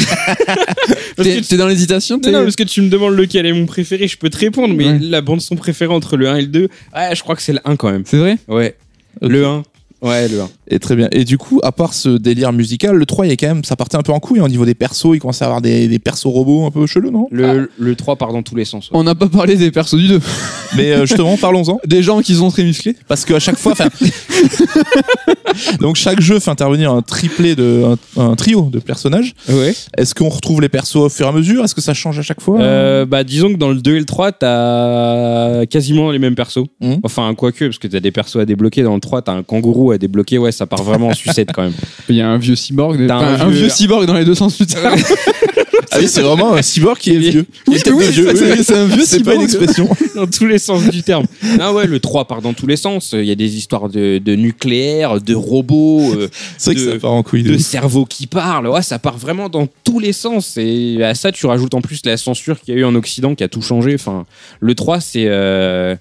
Parce 1.16 1.28
que 1.28 1.34
T'es 1.34 1.40
t'es 1.42 1.56
dans 1.56 1.66
l'hésitation 1.66 2.16
Non, 2.16 2.20
t'es- 2.22 2.30
non, 2.30 2.44
parce 2.44 2.56
que 2.56 2.62
tu 2.62 2.80
me 2.82 2.88
demandes 2.88 3.14
lequel 3.14 3.44
est 3.46 3.52
mon 3.52 3.66
préféré, 3.66 4.06
je 4.08 4.16
peux 4.16 4.30
te 4.30 4.38
répondre, 4.38 4.72
mais 4.74 4.86
Ouais. 4.86 4.98
la 5.00 5.20
bande 5.20 5.40
son 5.40 5.56
préférée 5.56 5.92
entre 5.92 6.16
le 6.16 6.28
1 6.28 6.36
et 6.36 6.40
le 6.42 6.46
2, 6.46 6.68
ah, 6.92 7.12
je 7.14 7.20
crois 7.22 7.34
que 7.36 7.42
c'est 7.42 7.52
le 7.52 7.58
1 7.64 7.76
quand 7.76 7.90
même. 7.90 8.04
C'est 8.06 8.16
vrai? 8.16 8.38
Ouais. 8.48 8.76
Ok. 9.20 9.28
Le 9.30 9.44
1. 9.44 9.62
Ouais, 10.02 10.28
le 10.28 10.40
1. 10.42 10.48
Et 10.72 10.78
très 10.78 10.94
bien. 10.96 11.08
Et 11.12 11.24
du 11.24 11.36
coup, 11.36 11.60
à 11.64 11.72
part 11.72 11.94
ce 11.94 12.08
délire 12.10 12.52
musical, 12.52 12.94
le 12.96 13.04
3, 13.04 13.26
il 13.26 13.30
y 13.30 13.32
a 13.32 13.36
quand 13.36 13.48
même, 13.48 13.64
ça 13.64 13.74
partait 13.76 13.96
un 13.96 14.02
peu 14.02 14.12
en 14.12 14.20
couille 14.20 14.38
hein, 14.40 14.44
au 14.44 14.48
niveau 14.48 14.64
des 14.64 14.74
persos. 14.74 15.08
Il 15.14 15.18
commençait 15.18 15.44
à 15.44 15.48
avoir 15.48 15.60
des, 15.60 15.88
des 15.88 15.98
persos 15.98 16.26
robots 16.26 16.64
un 16.66 16.70
peu 16.70 16.86
chelous, 16.86 17.10
non? 17.10 17.26
Le, 17.32 17.68
le 17.78 17.96
3 17.96 18.16
part 18.16 18.32
dans 18.32 18.42
tous 18.42 18.54
les 18.54 18.64
sens. 18.64 18.84
ouais. 18.90 18.96
On 18.96 19.02
n'a 19.02 19.14
pas 19.14 19.26
parlé 19.28 19.56
des 19.56 19.70
persos 19.72 19.96
du 19.96 20.06
2. 20.08 20.20
Mais 20.76 20.92
euh, 20.92 21.06
justement, 21.06 21.36
parlons-en. 21.36 21.78
Des 21.86 22.02
gens 22.04 22.20
qui 22.22 22.34
sont 22.36 22.50
très 22.50 22.62
musclés. 22.62 22.94
Parce 23.08 23.24
qu'à 23.24 23.40
chaque 23.40 23.58
fois, 23.58 23.72
enfin, 23.72 23.88
donc 25.80 25.96
chaque 25.96 26.20
jeu 26.20 26.38
fait 26.38 26.50
intervenir 26.50 26.92
un 26.92 27.02
triplé 27.02 27.56
de, 27.56 27.84
un, 28.16 28.22
un 28.22 28.36
trio 28.36 28.68
de 28.70 28.78
personnages. 28.78 29.34
Ouais. 29.48 29.74
Est-ce 29.96 30.14
qu'on 30.14 30.28
retrouve 30.28 30.60
les 30.60 30.68
persos 30.68 30.96
au 30.96 31.08
fur 31.08 31.26
et 31.26 31.28
à 31.28 31.32
mesure? 31.32 31.64
Est-ce 31.64 31.74
que 31.74 31.80
ça 31.80 31.94
change 31.94 32.18
à 32.18 32.22
chaque 32.22 32.40
fois? 32.40 32.60
Euh, 32.60 33.06
bah, 33.06 33.24
disons 33.24 33.48
que 33.52 33.56
dans 33.58 33.70
le 33.70 33.80
2 33.80 33.96
et 33.96 33.98
le 33.98 34.04
3, 34.04 34.32
t'as 34.32 35.66
quasiment 35.66 36.10
les 36.10 36.18
mêmes 36.18 36.34
persos. 36.34 36.64
Mhm. 36.80 37.00
Enfin, 37.02 37.34
quoique, 37.34 37.64
parce 37.64 37.78
que 37.78 37.88
t'as 37.88 38.00
des 38.00 38.12
persos 38.12 38.36
à 38.36 38.44
débloquer. 38.44 38.82
Dans 38.82 38.94
le 38.94 39.00
3, 39.00 39.22
t'as 39.22 39.32
un 39.32 39.42
kangourou 39.42 39.90
à 39.90 39.98
débloquer. 39.98 40.38
Ouais, 40.38 40.52
ça 40.60 40.66
part 40.66 40.82
vraiment 40.82 41.08
en 41.08 41.14
sucette 41.14 41.48
quand 41.54 41.62
même. 41.62 41.72
Il 42.10 42.16
y 42.16 42.20
a 42.20 42.28
un 42.28 42.36
vieux 42.36 42.54
cyborg. 42.54 43.06
T'as 43.08 43.16
un 43.16 43.40
un, 43.40 43.48
vieux- 43.48 43.60
vieux... 43.62 43.68
cyborg 43.70 44.04
dans 44.04 44.12
les 44.12 44.26
deux 44.26 44.34
sens 44.34 44.54
plus 44.58 44.66
tard. 44.66 44.92
Ah 45.92 45.96
oui, 45.98 46.06
c'est 46.06 46.20
vraiment 46.20 46.52
un 46.54 46.60
cyborg 46.62 46.98
qui 46.98 47.10
est 47.14 47.18
vieux. 47.18 47.46
Oui, 47.66 47.76
Tête 47.76 47.86
de 47.88 47.92
oui, 47.92 48.06
vieux, 48.10 48.30
c'est- 48.36 48.44
oui, 48.44 48.50
oui. 48.58 48.64
c'est 48.64 48.76
un 48.76 48.84
vieux 48.84 49.04
C'est 49.04 49.24
pas 49.24 49.34
une 49.34 49.48
cyborg. 49.48 49.64
expression. 49.64 49.88
dans 50.14 50.26
tous 50.26 50.46
les 50.46 50.58
sens 50.58 50.86
du 50.88 51.02
terme. 51.02 51.24
Ah 51.58 51.72
ouais, 51.72 51.86
le 51.86 51.98
3 51.98 52.26
part 52.26 52.42
dans 52.42 52.52
tous 52.52 52.66
les 52.66 52.76
sens. 52.76 53.12
Il 53.18 53.24
y 53.24 53.30
a 53.30 53.34
des 53.34 53.56
histoires 53.56 53.88
de, 53.88 54.18
de 54.18 54.36
nucléaire, 54.36 55.20
de 55.20 55.34
robots, 55.34 56.12
euh, 56.14 56.28
C'est 56.58 56.72
vrai 56.72 56.80
que 56.80 56.86
De- 56.86 56.92
ça 56.92 56.98
part 57.00 57.12
en 57.12 57.22
couille. 57.22 57.42
de 57.42 57.48
de 57.50 57.54
ouf. 57.56 57.60
cerveaux 57.62 58.04
qui 58.04 58.26
parlent. 58.26 58.68
Ouais, 58.68 58.82
ça 58.82 58.98
part 58.98 59.16
vraiment 59.16 59.48
dans 59.48 59.66
tous 59.82 59.98
les 59.98 60.12
sens. 60.12 60.56
Et 60.58 61.02
à 61.02 61.14
ça, 61.14 61.32
tu 61.32 61.46
rajoutes 61.46 61.74
en 61.74 61.80
plus 61.80 62.02
la 62.04 62.16
censure 62.18 62.60
qu'il 62.60 62.74
y 62.74 62.76
a 62.76 62.80
eu 62.80 62.84
en 62.84 62.94
Occident 62.94 63.34
qui 63.34 63.42
a 63.42 63.48
tout 63.48 63.62
changé. 63.62 63.94
Enfin, 63.94 64.26
le 64.60 64.74
3, 64.74 65.00
c'est. 65.00 65.24
euh, 65.26 65.96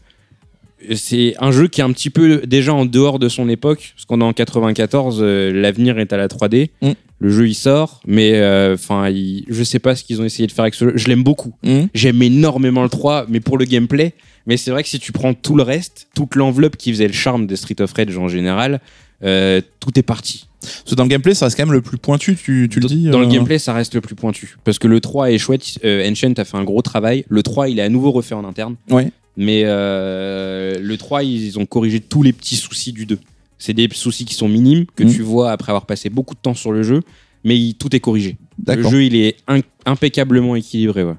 C'est 0.96 1.36
un 1.40 1.52
jeu 1.52 1.68
qui 1.68 1.82
est 1.82 1.84
un 1.84 1.92
petit 1.92 2.10
peu 2.10 2.42
déjà 2.48 2.74
en 2.74 2.86
dehors 2.86 3.20
de 3.20 3.30
son 3.30 3.48
époque, 3.50 3.94
parce 3.96 4.06
qu'on 4.06 4.22
est 4.22 4.24
en 4.24 4.34
94, 4.34 5.20
euh, 5.22 5.52
l'avenir 5.54 6.00
est 6.00 6.12
à 6.14 6.18
la 6.18 6.28
3D. 6.28 6.70
Mm. 6.82 6.92
Le 7.22 7.30
jeu 7.30 7.48
il 7.50 7.54
sort, 7.54 8.00
mais 8.08 8.36
euh, 8.36 8.76
enfin, 8.76 9.10
il- 9.10 9.44
je 9.50 9.62
sais 9.64 9.80
pas 9.80 9.96
ce 9.96 10.04
qu'ils 10.06 10.22
ont 10.22 10.26
essayé 10.26 10.48
de 10.48 10.54
faire 10.54 10.64
avec 10.64 10.74
ce 10.74 10.86
jeu. 10.86 10.94
Je 10.96 11.08
l'aime 11.08 11.22
beaucoup. 11.24 11.54
Hum. 11.66 11.88
J'aime 11.94 12.22
énormément 12.24 12.82
le 12.84 12.90
3, 12.90 13.26
mais 13.28 13.42
pour 13.42 13.58
le 13.58 13.66
gameplay. 13.66 14.14
Mais 14.48 14.56
c'est 14.56 14.72
vrai 14.72 14.84
que 14.84 14.90
si 14.90 15.00
tu 15.00 15.12
prends 15.12 15.34
tout 15.34 15.56
le 15.56 15.64
reste, 15.64 16.08
toute 16.16 16.36
l'enveloppe 16.36 16.78
qui 16.78 16.92
faisait 16.92 17.08
le 17.08 17.14
charme 17.14 17.46
des 17.46 17.58
Street 17.58 17.76
of 17.82 17.92
Rage 17.92 18.18
en 18.18 18.30
général, 18.30 18.80
euh, 19.24 19.60
tout 19.82 20.00
est 20.00 20.02
parti. 20.04 20.48
Parce 20.62 20.84
que 20.92 20.96
dans 20.96 21.04
le 21.04 21.10
gameplay, 21.10 21.34
ça 21.34 21.46
reste 21.46 21.58
quand 21.58 21.66
même 21.66 21.74
le 21.74 21.82
plus 21.82 21.98
pointu, 21.98 22.36
tu, 22.36 22.68
tu 22.72 22.80
le 22.80 22.88
Dans- 22.88 22.96
dis. 22.96 23.10
Dans 23.10 23.20
le 23.20 23.28
euh, 23.28 23.30
gameplay, 23.30 23.60
ça 23.60 23.74
reste 23.74 23.96
le 23.96 24.02
plus 24.02 24.16
pointu. 24.16 24.58
Parce 24.64 24.80
que 24.80 24.88
le 24.88 25.02
3 25.02 25.32
est 25.32 25.38
chouette. 25.38 25.78
Euh, 25.84 26.10
Ancient 26.10 26.34
a 26.38 26.46
fait 26.46 26.58
un 26.58 26.64
gros 26.64 26.82
travail. 26.82 27.26
Le 27.28 27.44
3, 27.44 27.68
il 27.70 27.80
est 27.80 27.84
à 27.84 27.90
nouveau 27.90 28.12
refait 28.12 28.36
en 28.36 28.46
interne. 28.46 28.76
Ouais. 28.90 29.12
Mais 29.42 29.64
euh, 29.66 30.78
le 30.80 30.98
3, 30.98 31.24
ils 31.24 31.58
ont 31.58 31.66
corrigé 31.66 32.00
tous 32.02 32.22
les 32.24 32.34
petits 32.34 32.58
soucis 32.58 32.92
du 32.92 33.06
2. 33.06 33.18
C'est 33.58 33.74
des 33.74 33.88
soucis 33.92 34.26
qui 34.26 34.36
sont 34.36 34.48
minimes, 34.50 34.86
que 34.96 35.04
Mhm. 35.06 35.14
tu 35.14 35.22
vois 35.22 35.52
après 35.52 35.72
avoir 35.72 35.86
passé 35.86 36.10
beaucoup 36.10 36.36
de 36.36 36.40
temps 36.42 36.54
sur 36.54 36.72
le 36.74 36.84
jeu. 36.84 37.02
Mais 37.46 37.58
il- 37.58 37.76
tout 37.76 37.96
est 37.96 38.02
corrigé. 38.02 38.36
Le 38.68 38.84
jeu, 38.90 39.04
il 39.06 39.16
est 39.16 39.38
impeccablement 39.86 40.58
équilibré. 40.58 41.06
Ouais. 41.06 41.14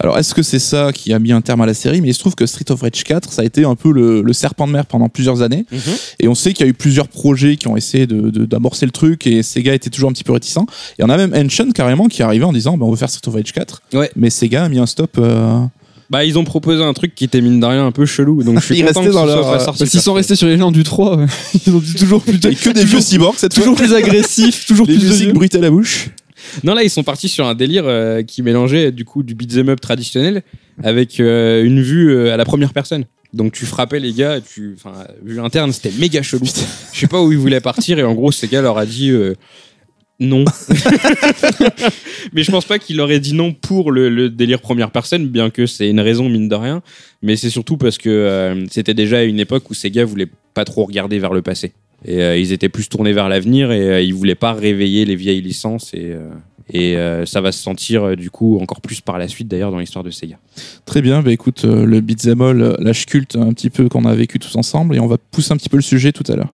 Alors, 0.00 0.18
est-ce 0.18 0.34
que 0.34 0.42
c'est 0.42 0.58
ça 0.58 0.90
qui 0.92 1.12
a 1.12 1.20
mis 1.20 1.30
un 1.30 1.40
terme 1.40 1.60
à 1.60 1.66
la 1.66 1.74
série? 1.74 2.00
Mais 2.00 2.08
il 2.08 2.14
se 2.14 2.18
trouve 2.18 2.34
que 2.34 2.46
Street 2.46 2.68
of 2.70 2.80
Rage 2.82 3.04
4, 3.04 3.32
ça 3.32 3.42
a 3.42 3.44
été 3.44 3.64
un 3.64 3.76
peu 3.76 3.92
le, 3.92 4.22
le 4.22 4.32
serpent 4.32 4.66
de 4.66 4.72
mer 4.72 4.86
pendant 4.86 5.08
plusieurs 5.08 5.40
années. 5.40 5.64
Et 6.18 6.26
on 6.26 6.34
sait 6.34 6.52
qu'il 6.52 6.66
y 6.66 6.68
a 6.68 6.70
eu 6.70 6.74
plusieurs 6.74 7.06
projets 7.06 7.56
qui 7.56 7.68
ont 7.68 7.76
essayé 7.76 8.08
de- 8.08 8.30
de- 8.30 8.44
d'amorcer 8.44 8.86
le 8.86 8.90
truc 8.92 9.24
et 9.28 9.44
Sega 9.44 9.72
était 9.72 9.88
toujours 9.90 10.10
un 10.10 10.12
petit 10.12 10.24
peu 10.24 10.32
réticent. 10.32 10.58
Et 10.98 11.04
on 11.04 11.08
a 11.08 11.16
même 11.16 11.32
Ancient 11.32 11.70
carrément 11.70 12.08
qui 12.08 12.22
est 12.22 12.24
arrivé 12.24 12.44
en 12.44 12.52
disant 12.52 12.76
bah, 12.76 12.84
on 12.84 12.90
veut 12.90 12.96
faire 12.96 13.08
Street 13.10 13.28
of 13.28 13.34
Rage 13.34 13.52
4. 13.52 13.82
Ouais. 13.92 14.10
Mais 14.16 14.30
Sega 14.30 14.64
a 14.64 14.68
mis 14.68 14.80
un 14.80 14.86
stop. 14.86 15.16
euh, 15.18 15.60
Bah, 16.12 16.24
ils 16.26 16.38
ont 16.38 16.44
proposé 16.44 16.82
un 16.82 16.92
truc 16.92 17.14
qui 17.14 17.24
était 17.24 17.40
mine 17.40 17.58
de 17.58 17.64
rien 17.64 17.86
un 17.86 17.90
peu 17.90 18.04
chelou. 18.04 18.42
Donc 18.42 18.60
je 18.60 18.64
suis 18.66 18.78
Ils 18.78 18.84
content 18.84 19.02
ce 19.02 19.10
soit 19.12 19.26
pas 19.26 19.54
euh, 19.54 19.58
sorti 19.58 19.84
qu'ils 19.84 19.92
par 19.92 20.02
sont 20.02 20.12
restés 20.12 20.36
sur 20.36 20.46
les 20.46 20.58
gens 20.58 20.70
du 20.70 20.84
3. 20.84 21.16
ouais. 21.16 21.26
Ils 21.66 21.74
ont 21.74 21.78
dit 21.78 21.94
toujours 21.94 22.22
plus, 22.22 22.34
Et 22.34 22.54
que 22.54 22.70
des 22.70 22.84
vieux 22.84 23.00
cyborgs 23.00 23.38
cette 23.38 23.54
toujours 23.54 23.76
fois. 23.76 23.86
plus 23.86 23.94
agressifs, 23.94 24.66
toujours 24.66 24.86
Des 24.86 24.92
plus 24.92 25.02
de 25.04 25.08
musiques 25.08 25.24
vieux. 25.24 25.32
brutes 25.32 25.54
à 25.54 25.60
la 25.60 25.70
bouche. 25.70 26.10
Non, 26.64 26.74
là, 26.74 26.82
ils 26.82 26.90
sont 26.90 27.02
partis 27.02 27.28
sur 27.28 27.46
un 27.46 27.54
délire 27.54 27.84
euh, 27.86 28.22
qui 28.22 28.42
mélangeait 28.42 28.92
du 28.92 29.04
coup 29.06 29.22
du 29.22 29.34
beat'em 29.34 29.70
up 29.70 29.80
traditionnel 29.80 30.42
avec 30.82 31.18
euh, 31.18 31.64
une 31.64 31.80
vue 31.80 32.10
euh, 32.14 32.34
à 32.34 32.36
la 32.36 32.44
première 32.44 32.74
personne. 32.74 33.04
Donc 33.32 33.52
tu 33.52 33.64
frappais 33.64 33.98
les 33.98 34.12
gars, 34.12 34.36
et 34.36 34.42
tu, 34.42 34.74
enfin, 34.76 34.92
vue 35.24 35.40
interne, 35.40 35.72
c'était 35.72 35.92
méga 35.98 36.20
chelou. 36.20 36.44
Je 36.92 37.00
sais 37.00 37.06
pas 37.06 37.22
où 37.22 37.32
ils 37.32 37.38
voulaient 37.38 37.62
partir 37.62 37.98
et 37.98 38.02
en 38.04 38.12
gros, 38.12 38.30
ces 38.32 38.48
gars 38.48 38.60
leur 38.60 38.76
a 38.76 38.84
dit 38.84 39.08
euh, 39.10 39.34
non. 40.20 40.44
Mais 42.32 42.42
je 42.42 42.50
pense 42.50 42.64
pas 42.64 42.78
qu'il 42.78 42.96
leur 42.96 43.10
ait 43.10 43.20
dit 43.20 43.34
non 43.34 43.52
pour 43.52 43.90
le, 43.90 44.08
le 44.08 44.28
délire 44.28 44.60
première 44.60 44.90
personne, 44.90 45.26
bien 45.26 45.50
que 45.50 45.66
c'est 45.66 45.88
une 45.88 46.00
raison 46.00 46.28
mine 46.28 46.48
de 46.48 46.54
rien. 46.54 46.82
Mais 47.22 47.36
c'est 47.36 47.50
surtout 47.50 47.76
parce 47.76 47.98
que 47.98 48.08
euh, 48.08 48.64
c'était 48.70 48.94
déjà 48.94 49.24
une 49.24 49.40
époque 49.40 49.68
où 49.70 49.74
ces 49.74 49.90
gars 49.90 50.04
voulaient 50.04 50.30
pas 50.54 50.64
trop 50.64 50.84
regarder 50.84 51.18
vers 51.18 51.32
le 51.32 51.42
passé. 51.42 51.72
Et 52.04 52.20
euh, 52.22 52.36
ils 52.36 52.52
étaient 52.52 52.68
plus 52.68 52.88
tournés 52.88 53.12
vers 53.12 53.28
l'avenir 53.28 53.70
et 53.70 53.88
euh, 53.88 54.00
ils 54.00 54.14
voulaient 54.14 54.34
pas 54.34 54.52
réveiller 54.52 55.04
les 55.04 55.14
vieilles 55.14 55.40
licences 55.40 55.94
et, 55.94 56.10
euh, 56.10 56.30
et 56.72 56.96
euh, 56.96 57.26
ça 57.26 57.40
va 57.40 57.52
se 57.52 57.62
sentir 57.62 58.02
euh, 58.04 58.16
du 58.16 58.30
coup 58.30 58.58
encore 58.60 58.80
plus 58.80 59.00
par 59.00 59.18
la 59.18 59.28
suite 59.28 59.48
d'ailleurs 59.48 59.70
dans 59.70 59.78
l'histoire 59.78 60.04
de 60.04 60.10
Sega. 60.10 60.38
Très 60.84 61.02
bien, 61.02 61.22
bah 61.22 61.32
écoute, 61.32 61.64
euh, 61.64 61.84
le 61.84 62.00
beat'em 62.00 62.40
all 62.40 62.62
euh, 62.62 62.74
lâche 62.78 63.06
culte 63.06 63.36
un 63.36 63.52
petit 63.52 63.70
peu 63.70 63.88
qu'on 63.88 64.04
a 64.04 64.14
vécu 64.14 64.38
tous 64.38 64.56
ensemble 64.56 64.96
et 64.96 65.00
on 65.00 65.06
va 65.06 65.16
pousser 65.18 65.52
un 65.52 65.56
petit 65.56 65.68
peu 65.68 65.76
le 65.76 65.82
sujet 65.82 66.12
tout 66.12 66.24
à 66.32 66.36
l'heure. 66.36 66.50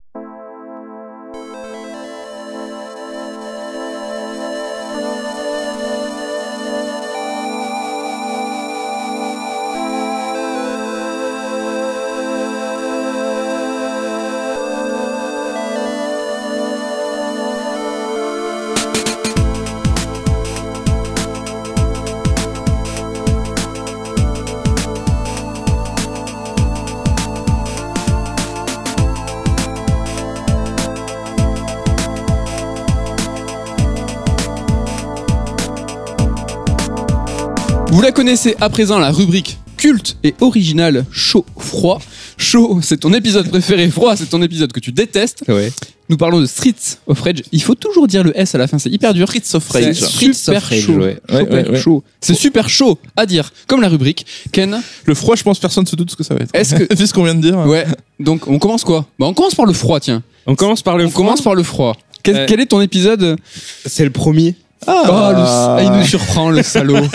Connaissez 38.28 38.58
à 38.60 38.70
présent, 38.70 39.00
la 39.00 39.10
rubrique 39.10 39.58
culte 39.78 40.18
et 40.22 40.36
originale 40.42 41.06
chaud-froid. 41.14 42.02
Chaud, 42.38 42.78
c'est 42.84 42.98
ton 43.00 43.14
épisode 43.14 43.48
préféré. 43.48 43.90
Froid, 43.90 44.18
c'est 44.18 44.26
ton 44.30 44.42
épisode 44.42 44.74
que 44.74 44.82
tu 44.82 44.92
détestes. 44.92 45.46
Ouais. 45.48 45.72
Nous 46.10 46.18
parlons 46.18 46.42
de 46.42 46.46
Streets 46.46 46.98
of 47.08 47.22
Rage. 47.22 47.44
Il 47.54 47.62
faut 47.64 47.74
toujours 47.76 48.06
dire 48.06 48.26
le 48.26 48.38
S 48.38 48.54
à 48.54 48.58
la 48.58 48.68
fin, 48.68 48.80
c'est 48.80 48.90
hyper 48.90 49.14
dur. 49.14 49.30
Streets 49.30 49.56
of 49.56 49.66
C'est 49.72 49.86
Rage. 49.86 49.96
Streets 50.02 50.34
super 50.34 50.58
of 50.58 50.64
Rage, 50.70 50.82
chaud. 50.82 50.94
ouais. 50.96 51.18
Ouais, 51.32 51.40
Super 51.40 51.54
ouais, 51.54 51.70
ouais. 51.70 51.80
chaud. 51.80 52.04
C'est 52.20 52.34
super 52.34 52.68
chaud 52.68 53.00
à 53.16 53.26
dire. 53.26 53.50
Comme 53.66 53.80
la 53.80 53.88
rubrique. 53.88 54.26
Ken, 54.52 54.82
Le 55.06 55.16
froid, 55.16 55.38
je 55.38 55.44
pense 55.44 55.58
personne 55.60 55.86
se 55.88 55.96
doute 55.96 56.12
ce 56.12 56.18
que 56.18 56.24
ça 56.26 56.34
va 56.36 56.42
être. 56.42 56.52
Est-ce 56.54 56.76
que- 56.76 56.94
Vu 56.98 57.08
ce 57.08 57.14
qu'on 57.14 57.24
vient 57.24 57.36
de 57.36 57.42
dire. 57.42 57.58
ouais. 57.60 57.86
Donc 58.20 58.46
on 58.50 58.60
commence 58.60 58.84
quoi? 58.84 59.06
Bah 59.18 59.26
on 59.28 59.34
commence 59.34 59.56
par 59.56 59.66
le 59.66 59.72
froid, 59.72 60.02
tiens. 60.02 60.22
On 60.48 60.56
commence 60.56 60.82
par 60.82 60.98
le 60.98 61.06
On 61.06 61.12
commence 61.12 61.40
par 61.42 61.56
le 61.56 61.64
froid. 61.64 61.96
Quel, 62.24 62.36
Euh, 62.36 62.46
quel 62.46 62.60
est 62.60 62.66
ton 62.66 62.82
épisode? 62.82 63.38
C'est 63.86 64.04
le 64.04 64.10
premier. 64.12 64.56
Oh, 64.86 64.92
le- 64.92 65.44
ah, 65.46 65.80
il 65.84 65.92
nous 65.92 66.04
surprend 66.06 66.50
le 66.52 66.62
salaud. 66.64 66.98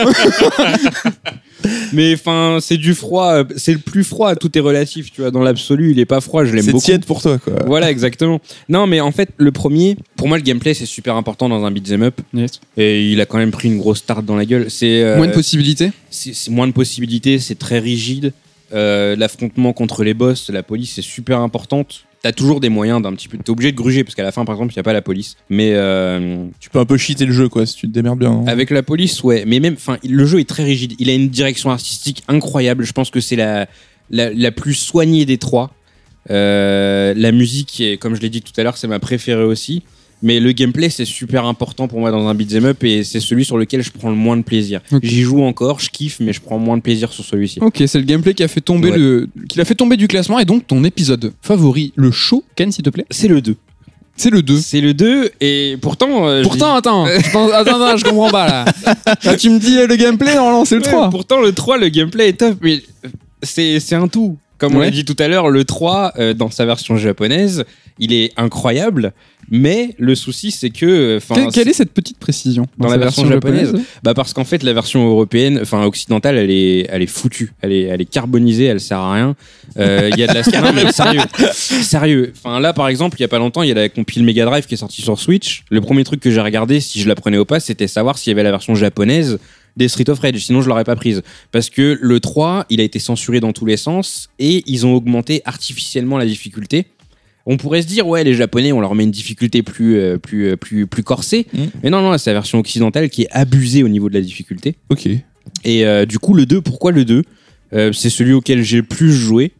Mais 1.92 2.14
enfin, 2.14 2.58
c'est 2.60 2.76
du 2.76 2.92
froid. 2.94 3.42
C'est 3.56 3.72
le 3.72 3.78
plus 3.78 4.02
froid. 4.02 4.34
Tout 4.34 4.56
est 4.58 4.60
relatif, 4.60 5.12
tu 5.12 5.20
vois. 5.20 5.30
Dans 5.30 5.42
l'absolu, 5.42 5.92
il 5.92 6.00
est 6.00 6.04
pas 6.06 6.20
froid. 6.20 6.44
Je 6.44 6.52
l'aime 6.54 6.64
C'est 6.64 6.72
beaucoup. 6.72 6.84
tiède 6.84 7.04
pour 7.04 7.22
toi, 7.22 7.38
quoi. 7.38 7.54
Voilà, 7.66 7.90
exactement. 7.90 8.40
Non, 8.68 8.86
mais 8.88 9.00
en 9.00 9.12
fait, 9.12 9.28
le 9.36 9.52
premier, 9.52 9.96
pour 10.16 10.26
moi, 10.26 10.38
le 10.38 10.42
gameplay, 10.42 10.74
c'est 10.74 10.86
super 10.86 11.14
important 11.14 11.48
dans 11.48 11.64
un 11.64 11.70
beat'em 11.70 12.02
up. 12.02 12.20
Et 12.76 13.10
il 13.12 13.20
a 13.20 13.26
quand 13.26 13.38
même 13.38 13.52
pris 13.52 13.68
une 13.68 13.78
grosse 13.78 14.04
tarte 14.04 14.24
dans 14.24 14.34
la 14.36 14.44
gueule. 14.44 14.66
C'est 14.70 15.02
euh, 15.02 15.16
Moins 15.16 15.28
de 15.28 15.32
possibilités. 15.32 15.92
c'est 16.10 16.34
c'est 16.34 16.50
moins 16.50 16.66
de 16.66 16.72
possibilités, 16.72 17.38
c'est 17.38 17.58
très 17.58 17.78
rigide. 17.78 18.32
Euh, 18.74 19.14
L'affrontement 19.16 19.72
contre 19.72 20.02
les 20.02 20.14
boss, 20.14 20.50
la 20.50 20.62
police, 20.64 20.92
c'est 20.96 21.02
super 21.02 21.38
importante. 21.40 22.04
T'as 22.22 22.30
toujours 22.32 22.60
des 22.60 22.68
moyens 22.68 23.02
d'un 23.02 23.12
petit 23.14 23.26
peu. 23.26 23.36
T'es 23.36 23.50
obligé 23.50 23.72
de 23.72 23.76
gruger 23.76 24.04
parce 24.04 24.14
qu'à 24.14 24.22
la 24.22 24.30
fin, 24.30 24.44
par 24.44 24.54
exemple, 24.54 24.72
il 24.72 24.76
y 24.76 24.80
a 24.80 24.84
pas 24.84 24.92
la 24.92 25.02
police. 25.02 25.36
Mais 25.50 25.72
euh, 25.74 26.46
Tu 26.60 26.70
peux 26.70 26.78
un 26.78 26.84
peu 26.84 26.96
cheater 26.96 27.26
le 27.26 27.32
jeu, 27.32 27.48
quoi, 27.48 27.66
si 27.66 27.74
tu 27.74 27.88
te 27.88 27.92
démerdes 27.92 28.20
bien. 28.20 28.30
hein. 28.30 28.44
avec 28.46 28.70
la 28.70 28.84
police, 28.84 29.24
ouais. 29.24 29.42
Mais 29.44 29.58
même, 29.58 29.74
enfin, 29.74 29.98
le 30.08 30.24
jeu 30.24 30.38
est 30.38 30.48
très 30.48 30.62
rigide. 30.62 30.94
Il 31.00 31.10
a 31.10 31.14
une 31.14 31.28
direction 31.28 31.70
artistique 31.70 32.22
incroyable. 32.28 32.84
Je 32.84 32.92
pense 32.92 33.10
que 33.10 33.20
c'est 33.20 33.34
la, 33.34 33.66
la, 34.10 34.32
la 34.32 34.52
plus 34.52 34.74
soignée 34.74 35.24
des 35.26 35.38
trois. 35.38 35.74
Euh, 36.30 37.12
la 37.16 37.32
musique, 37.32 37.80
est, 37.80 37.96
comme 37.96 38.14
je 38.14 38.20
l'ai 38.20 38.30
dit 38.30 38.40
tout 38.42 38.52
à 38.56 38.62
l'heure, 38.62 38.76
c'est 38.76 38.86
ma 38.86 39.00
préférée 39.00 39.42
aussi. 39.42 39.82
Mais 40.22 40.38
le 40.38 40.52
gameplay, 40.52 40.88
c'est 40.88 41.04
super 41.04 41.44
important 41.46 41.88
pour 41.88 41.98
moi 41.98 42.10
dans 42.12 42.26
un 42.28 42.34
beat'em 42.34 42.64
up 42.66 42.84
et 42.84 43.02
c'est 43.02 43.18
celui 43.20 43.44
sur 43.44 43.58
lequel 43.58 43.82
je 43.82 43.90
prends 43.90 44.08
le 44.10 44.14
moins 44.16 44.36
de 44.36 44.42
plaisir. 44.42 44.80
J'y 45.02 45.22
joue 45.22 45.42
encore, 45.42 45.80
je 45.80 45.90
kiffe, 45.90 46.18
mais 46.20 46.32
je 46.32 46.40
prends 46.40 46.58
moins 46.58 46.76
de 46.76 46.82
plaisir 46.82 47.12
sur 47.12 47.24
celui-ci. 47.24 47.58
Ok, 47.60 47.82
c'est 47.86 47.98
le 47.98 48.04
gameplay 48.04 48.32
qui 48.34 48.42
a 48.44 48.48
fait 48.48 48.60
tomber 48.60 48.90
Ouais. 48.92 48.98
le, 48.98 49.28
qui 49.48 49.58
l'a 49.58 49.64
fait 49.64 49.74
tomber 49.74 49.96
du 49.96 50.06
classement 50.06 50.38
et 50.38 50.44
donc 50.44 50.66
ton 50.66 50.84
épisode 50.84 51.32
favori, 51.42 51.92
le 51.96 52.10
show, 52.12 52.44
Ken, 52.54 52.70
s'il 52.70 52.84
te 52.84 52.90
plaît. 52.90 53.04
C'est 53.10 53.26
le 53.28 53.40
2. 53.40 53.56
C'est 54.14 54.30
le 54.30 54.42
2. 54.42 54.58
C'est 54.58 54.80
le 54.80 54.94
2 54.94 55.30
et 55.40 55.76
pourtant. 55.80 56.28
euh, 56.28 56.42
Pourtant, 56.42 56.74
attends, 56.74 57.06
je 57.24 57.30
pense- 57.32 57.50
attends, 57.52 57.82
attends, 57.82 57.96
je 57.96 58.04
comprends 58.04 58.30
pas 58.30 58.46
là. 58.46 58.64
Là, 59.24 59.36
tu 59.36 59.50
me 59.50 59.58
dis 59.58 59.76
euh, 59.78 59.86
le 59.86 59.96
gameplay, 59.96 60.36
non, 60.36 60.64
c'est 60.64 60.76
le 60.76 60.82
dis- 60.82 60.88
3. 60.88 61.04
Ouais, 61.06 61.10
pourtant, 61.10 61.40
le 61.40 61.52
3, 61.52 61.78
le 61.78 61.88
gameplay 61.88 62.28
est 62.28 62.34
top, 62.38 62.58
mais 62.62 62.80
euh, 63.04 63.08
c'est 63.42 63.80
c'est 63.80 63.94
un 63.96 64.06
tout. 64.08 64.36
Comme 64.58 64.76
on 64.76 64.78
l'a 64.78 64.90
dit 64.90 65.04
tout 65.04 65.16
à 65.18 65.26
l'heure, 65.26 65.50
le 65.50 65.64
3, 65.64 66.12
euh, 66.20 66.34
dans 66.34 66.48
sa 66.50 66.64
version 66.64 66.96
japonaise, 66.96 67.64
il 68.02 68.12
est 68.12 68.32
incroyable, 68.36 69.12
mais 69.48 69.94
le 69.96 70.16
souci, 70.16 70.50
c'est 70.50 70.70
que. 70.70 71.20
Quelle, 71.32 71.46
quelle 71.52 71.68
est 71.68 71.72
cette 71.72 71.92
petite 71.92 72.18
précision 72.18 72.66
Dans 72.76 72.88
la 72.88 72.98
version 72.98 73.24
japonaise 73.26 73.72
Bah 74.02 74.12
parce 74.12 74.32
qu'en 74.32 74.44
fait 74.44 74.64
la 74.64 74.72
version 74.72 75.06
européenne, 75.06 75.60
enfin 75.62 75.84
occidentale, 75.84 76.36
elle 76.36 76.50
est, 76.50 76.86
elle 76.90 77.02
est 77.02 77.06
foutue, 77.06 77.52
elle 77.62 77.70
est, 77.70 77.82
elle 77.82 78.00
est 78.00 78.10
carbonisée, 78.10 78.64
elle 78.64 78.80
sert 78.80 78.98
à 78.98 79.14
rien. 79.14 79.36
Euh, 79.78 80.10
Il 80.12 80.18
y 80.18 80.24
a 80.24 80.26
de 80.26 80.34
la 80.34 80.42
non, 80.62 80.72
mais 80.74 80.90
sérieux, 80.90 81.20
sérieux. 81.38 82.32
Enfin 82.36 82.58
là 82.58 82.72
par 82.72 82.88
exemple, 82.88 83.18
il 83.18 83.22
y 83.22 83.24
a 83.24 83.28
pas 83.28 83.38
longtemps, 83.38 83.62
il 83.62 83.68
y 83.68 83.72
a 83.72 83.74
la 83.74 83.88
compile 83.88 84.24
Mega 84.24 84.44
Drive 84.44 84.66
qui 84.66 84.74
est 84.74 84.78
sortie 84.78 85.02
sur 85.02 85.18
Switch. 85.20 85.62
Le 85.70 85.80
premier 85.80 86.02
truc 86.02 86.18
que 86.18 86.30
j'ai 86.30 86.40
regardé, 86.40 86.80
si 86.80 87.00
je 87.00 87.08
la 87.08 87.14
prenais 87.14 87.38
au 87.38 87.44
pas, 87.44 87.60
c'était 87.60 87.86
savoir 87.86 88.18
s'il 88.18 88.32
y 88.32 88.34
avait 88.34 88.42
la 88.42 88.50
version 88.50 88.74
japonaise 88.74 89.38
des 89.76 89.86
Street 89.88 90.10
of 90.10 90.18
Rage. 90.18 90.44
Sinon 90.44 90.60
je 90.60 90.68
l'aurais 90.68 90.84
pas 90.84 90.96
prise 90.96 91.22
parce 91.52 91.70
que 91.70 91.96
le 92.00 92.18
3, 92.18 92.66
il 92.68 92.80
a 92.80 92.84
été 92.84 92.98
censuré 92.98 93.38
dans 93.38 93.52
tous 93.52 93.66
les 93.66 93.76
sens 93.76 94.28
et 94.40 94.64
ils 94.66 94.86
ont 94.86 94.94
augmenté 94.94 95.42
artificiellement 95.44 96.18
la 96.18 96.26
difficulté. 96.26 96.86
On 97.46 97.56
pourrait 97.56 97.82
se 97.82 97.86
dire 97.88 98.06
ouais 98.06 98.22
les 98.24 98.34
japonais 98.34 98.72
on 98.72 98.80
leur 98.80 98.94
met 98.94 99.04
une 99.04 99.10
difficulté 99.10 99.62
plus 99.62 99.96
euh, 99.96 100.16
plus 100.18 100.50
euh, 100.50 100.56
plus 100.56 100.86
plus 100.86 101.02
corsée 101.02 101.46
Mm. 101.52 101.58
mais 101.82 101.90
non 101.90 102.00
non 102.02 102.16
c'est 102.18 102.30
la 102.30 102.34
version 102.34 102.58
occidentale 102.60 103.10
qui 103.10 103.22
est 103.22 103.30
abusée 103.32 103.82
au 103.82 103.88
niveau 103.88 104.08
de 104.08 104.14
la 104.14 104.20
difficulté 104.20 104.76
Ok. 104.90 105.06
et 105.06 105.84
euh, 105.86 106.06
du 106.06 106.18
coup, 106.18 106.34
le 106.34 106.46
2, 106.46 106.60
pourquoi 106.60 106.92
le 106.92 107.04
2 107.04 107.22
Euh, 107.74 107.92
C'est 107.92 108.10
celui 108.10 108.32
auquel 108.34 108.62
j'ai 108.62 108.76
le 108.76 108.82
plus 108.82 109.12
joué. 109.12 109.52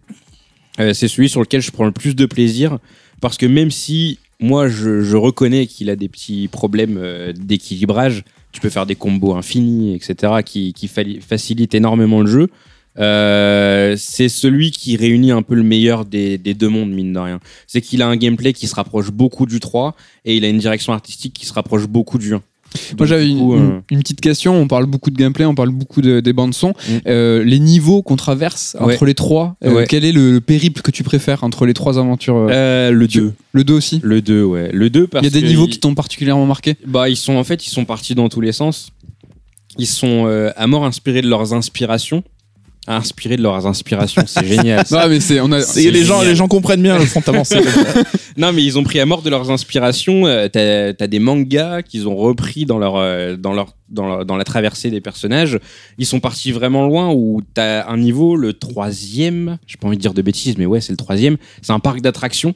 C'est 0.79 1.09
celui 1.09 1.29
sur 1.29 1.41
lequel 1.41 1.61
je 1.61 1.71
prends 1.71 1.85
le 1.87 1.93
plus 1.93 2.15
de 2.17 2.27
plaisir. 2.27 2.79
Parce 3.21 3.37
que 3.37 3.47
même 3.47 3.71
si 3.71 4.19
moi, 4.41 4.69
je, 4.69 5.03
je 5.03 5.17
reconnais 5.17 5.67
qu'il 5.67 5.89
a 5.91 5.97
des 5.97 6.09
petits 6.09 6.49
problèmes 6.49 6.99
d'équilibrage, 7.39 8.25
tu 8.53 8.61
peux 8.61 8.71
faire 8.71 8.87
des 8.87 8.95
combos 8.97 9.35
infinis, 9.35 9.95
etc., 9.95 10.33
qui, 10.45 10.73
qui 10.73 10.89
facilitent 11.21 11.75
énormément 11.75 12.21
le 12.21 12.27
jeu. 12.27 12.49
Euh, 12.99 13.95
c'est 13.99 14.29
celui 14.29 14.71
qui 14.71 14.97
réunit 14.97 15.31
un 15.31 15.43
peu 15.43 15.55
le 15.55 15.63
meilleur 15.63 16.05
des, 16.05 16.39
des 16.39 16.55
deux 16.55 16.69
mondes, 16.69 16.91
mine 16.91 17.13
de 17.13 17.19
rien. 17.19 17.41
C'est 17.67 17.81
qu'il 17.81 18.03
a 18.03 18.07
un 18.09 18.17
gameplay 18.17 18.53
qui 18.53 18.67
se 18.67 18.75
rapproche 18.75 19.11
beaucoup 19.11 19.47
du 19.47 19.61
3 19.61 19.95
et 20.25 20.37
il 20.37 20.45
a 20.45 20.49
une 20.49 20.59
direction 20.59 20.93
artistique 20.93 21.33
qui 21.35 21.47
se 21.47 21.53
rapproche 21.53 21.87
beaucoup 21.87 22.19
du 22.19 22.35
1. 22.35 22.43
Moi 22.97 23.07
j'avais 23.07 23.29
une, 23.29 23.53
euh, 23.53 23.81
petite 23.87 24.23
question, 24.23 24.55
on 24.55 24.67
parle 24.67 24.87
beaucoup 24.87 25.11
de 25.11 25.17
gameplay, 25.19 25.45
on 25.45 25.55
parle 25.55 25.69
beaucoup 25.71 26.01
de- 26.01 26.21
des 26.21 26.33
bandes 26.33 26.55
son. 26.55 26.71
Mm. 26.71 26.73
Euh, 27.07 27.45
les 27.45 27.59
niveaux 27.59 28.01
qu'on 28.03 28.17
traverse 28.17 28.79
Ouais. 28.81 28.95
entre 28.95 29.05
les 29.05 29.13
trois, 29.15 29.57
euh, 29.63 29.75
Ouais. 29.75 29.87
quel 29.87 30.07
est 30.07 30.13
le, 30.13 30.33
le 30.33 30.41
périple 30.41 30.81
que 30.81 30.91
tu 30.91 31.03
préfères 31.03 31.45
entre 31.45 31.67
les 31.67 31.75
trois 31.75 31.99
aventures 31.99 32.47
le 32.49 33.05
tu- 33.07 33.19
2. 33.19 33.33
Le 33.53 33.65
2 33.65 33.75
aussi? 33.75 34.01
Le 34.03 34.23
2, 34.23 34.43
ouais. 34.43 34.71
Le 34.73 34.89
2 34.89 35.07
parce 35.07 35.27
Il 35.27 35.35
y 35.35 35.37
a 35.37 35.41
des 35.43 35.47
niveaux 35.47 35.67
qui 35.67 35.81
t'ont 35.81 35.95
particulièrement 35.95 36.47
marqué? 36.47 36.77
Bah, 36.87 37.11
ils 37.11 37.17
sont 37.17 37.35
en 37.37 37.45
fait, 37.45 37.67
ils 37.67 37.71
sont 37.71 37.85
partis 37.85 38.15
dans 38.15 38.31
tous 38.31 38.41
les 38.41 38.53
sens. 38.53 38.89
Ils 39.79 39.87
sont 39.87 40.25
à 40.57 40.67
mort 40.67 40.87
inspirés 40.87 41.21
de 41.23 41.29
leurs 41.29 41.53
inspirations. 41.53 42.23
Inspirés 42.89 43.37
de 43.37 43.43
leurs 43.43 43.65
inspirations, 43.67 44.25
c'est 44.27 44.45
génial. 44.45 44.85
ça. 44.87 45.03
Non 45.05 45.09
mais 45.09 45.21
c'est 45.21 45.39
on 45.41 45.53
a 45.53 45.61
C'est- 45.61 45.89
les, 45.91 46.05
gens, 46.05 46.21
les 46.23 46.35
gens 46.35 46.49
comprennent 46.49 46.83
bien 46.83 46.99
le 46.99 47.07
fond 47.07 47.23
avancé. 47.27 47.61
Non, 48.37 48.53
mais 48.53 48.65
ils 48.65 48.77
ont 48.79 48.83
pris 48.83 48.99
à 48.99 49.07
mort 49.07 49.23
de 49.23 49.31
leurs 49.31 49.51
inspirations. 49.51 50.27
Euh, 50.27 50.49
T'as 50.49 50.93
t'as 50.95 51.07
des 51.07 51.19
mangas 51.21 51.83
qu'ils 51.83 52.09
ont 52.09 52.17
repris 52.17 52.65
dans 52.67 52.79
leur, 52.79 52.97
euh, 52.97 53.37
dans 53.37 53.53
leur, 53.53 53.75
dans 53.89 54.07
leur- 54.09 54.25
dans 54.25 54.37
la 54.37 54.45
traversée 54.45 54.91
des 54.91 55.01
personnages. 55.01 55.59
Ils 55.99 56.07
sont 56.07 56.19
partis 56.19 56.51
vraiment 56.51 56.85
loin. 56.87 57.13
Où 57.13 57.41
t'as 57.55 57.89
un 57.89 57.99
niveau, 57.99 58.35
le 58.37 58.53
troisième. 58.55 59.59
J'ai 59.67 59.77
pas 59.77 59.87
envie 59.87 59.97
de 59.97 60.03
dire 60.03 60.15
de 60.15 60.23
bêtises, 60.23 60.57
mais 60.59 60.67
ouais, 60.67 60.81
c'est 60.81 60.93
le 60.93 60.97
troisième. 60.97 61.37
C'est 61.61 61.73
un 61.73 61.79
parc 61.79 62.01
d'attractions. 62.01 62.55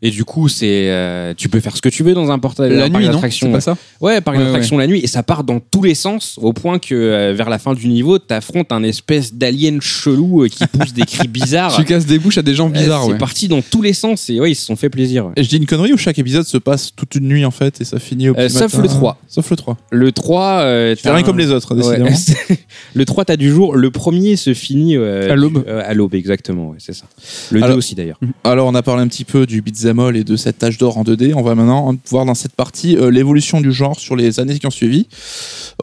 Et 0.00 0.10
du 0.10 0.24
coup, 0.24 0.48
c'est 0.48 0.90
euh, 0.90 1.34
tu 1.36 1.48
peux 1.48 1.58
faire 1.60 1.76
ce 1.76 1.82
que 1.82 1.88
tu 1.88 2.02
veux 2.04 2.14
dans 2.14 2.30
un 2.30 2.38
portail 2.38 2.74
La 2.76 2.88
nuit, 2.88 3.08
non. 3.08 3.20
C'est 3.30 3.50
pas 3.50 3.60
ça 3.60 3.76
Ouais, 4.00 4.20
par 4.20 4.34
Ouais, 4.34 4.44
d'attraction 4.44 4.78
la 4.78 4.86
nuit, 4.86 5.00
et 5.02 5.06
ça 5.08 5.22
part 5.24 5.42
dans 5.42 5.58
tous 5.58 5.82
les 5.82 5.94
sens, 5.96 6.38
au 6.40 6.52
point 6.52 6.78
que 6.78 6.94
euh, 6.94 7.32
vers 7.34 7.50
la 7.50 7.58
fin 7.58 7.74
du 7.74 7.88
niveau, 7.88 8.18
t'affrontes 8.18 8.70
un 8.70 8.82
espèce 8.84 9.34
d'alien 9.34 9.80
chelou 9.80 10.44
euh, 10.44 10.48
qui 10.48 10.64
pousse 10.66 10.92
des 10.92 11.02
cris 11.02 11.26
bizarres. 11.26 11.74
Tu 11.78 11.84
casses 11.84 12.06
des 12.06 12.18
bouches 12.18 12.38
à 12.38 12.42
des 12.42 12.54
gens 12.54 12.68
bizarres, 12.68 13.04
c'est 13.06 13.12
ouais. 13.12 13.18
parti 13.18 13.48
dans 13.48 13.60
tous 13.62 13.82
les 13.82 13.92
sens, 13.92 14.30
et 14.30 14.38
ouais, 14.40 14.52
ils 14.52 14.54
se 14.54 14.64
sont 14.66 14.76
fait 14.76 14.88
plaisir. 14.90 15.30
Et 15.36 15.42
je 15.42 15.48
dis 15.48 15.56
une 15.56 15.66
connerie 15.66 15.92
ou 15.92 15.96
chaque 15.96 16.18
épisode 16.18 16.44
se 16.46 16.58
passe 16.58 16.92
toute 16.94 17.14
une 17.16 17.26
nuit 17.28 17.44
en 17.44 17.50
fait 17.50 17.80
et 17.80 17.84
ça 17.84 17.98
finit 17.98 18.28
au 18.28 18.34
petit 18.34 18.50
sauf 18.50 18.72
matin 18.74 18.82
le 18.82 18.88
3. 18.88 19.18
Sauf 19.26 19.50
le 19.50 19.56
3. 19.56 19.76
Le 19.90 20.12
3, 20.12 20.42
euh, 20.60 20.94
C'est 21.00 21.08
rien 21.10 21.18
un- 21.18 21.22
comme 21.24 21.38
les 21.38 21.50
autres, 21.50 21.74
décidément. 21.74 22.08
le 22.94 23.04
3, 23.04 23.24
t'as 23.24 23.36
du 23.36 23.50
jour. 23.50 23.74
Le 23.76 23.90
premier 23.90 24.36
se 24.36 24.54
finit 24.54 24.96
À 24.96 25.34
l'aube. 25.34 25.64
à 25.68 25.92
l'aube, 25.94 26.14
exactement, 26.14 26.74
c'est 26.78 26.94
ça. 26.94 27.06
Le 27.50 27.60
2 27.60 27.64
Alors- 27.66 27.78
aussi 27.78 27.94
d'ailleurs. 27.94 28.20
Alors 28.44 28.68
on 28.68 28.74
a 28.74 28.82
parlé 28.82 29.02
un 29.02 29.08
petit 29.08 29.24
peu 29.24 29.44
du 29.46 29.60
beat'em 29.88 29.98
all 30.00 30.16
et 30.16 30.24
de 30.24 30.36
cette 30.36 30.58
tâche 30.58 30.78
d'or 30.78 30.98
en 30.98 31.02
2D. 31.04 31.34
On 31.34 31.42
va 31.42 31.54
maintenant 31.54 31.94
voir 32.10 32.24
dans 32.24 32.34
cette 32.34 32.52
partie 32.54 32.96
euh, 32.96 33.10
l'évolution 33.10 33.60
du 33.60 33.72
genre 33.72 33.98
sur 33.98 34.16
les 34.16 34.40
années 34.40 34.58
qui 34.58 34.66
ont 34.66 34.70
suivi. 34.70 35.06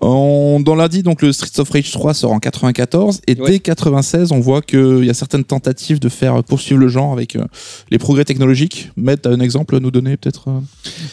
On, 0.01 0.60
dans 0.60 0.76
l'a 0.76 0.88
dit, 0.88 1.03
donc 1.03 1.22
le 1.22 1.32
Streets 1.32 1.60
of 1.60 1.70
Rage 1.70 1.91
3 1.91 2.14
sort 2.14 2.32
en 2.32 2.39
94 2.39 3.22
et 3.28 3.39
Ouais. 3.39 3.51
dès 3.51 3.60
96, 3.60 4.32
on 4.32 4.39
voit 4.39 4.62
qu'il 4.62 5.03
y 5.06 5.10
a 5.10 5.14
certaines 5.14 5.43
tentatives 5.43 5.99
de 5.99 6.10
faire 6.10 6.43
poursuivre 6.43 6.80
le 6.80 6.88
genre 6.88 7.14
avec 7.14 7.36
euh, 7.36 7.43
les 7.91 7.97
progrès 7.97 8.26
technologiques. 8.26 8.89
Mettre 8.97 9.30
un 9.30 9.39
exemple 9.39 9.76
à 9.76 9.80
nous 9.80 9.91
donner 9.91 10.18
peut-être. 10.18 10.49
euh? 10.49 10.60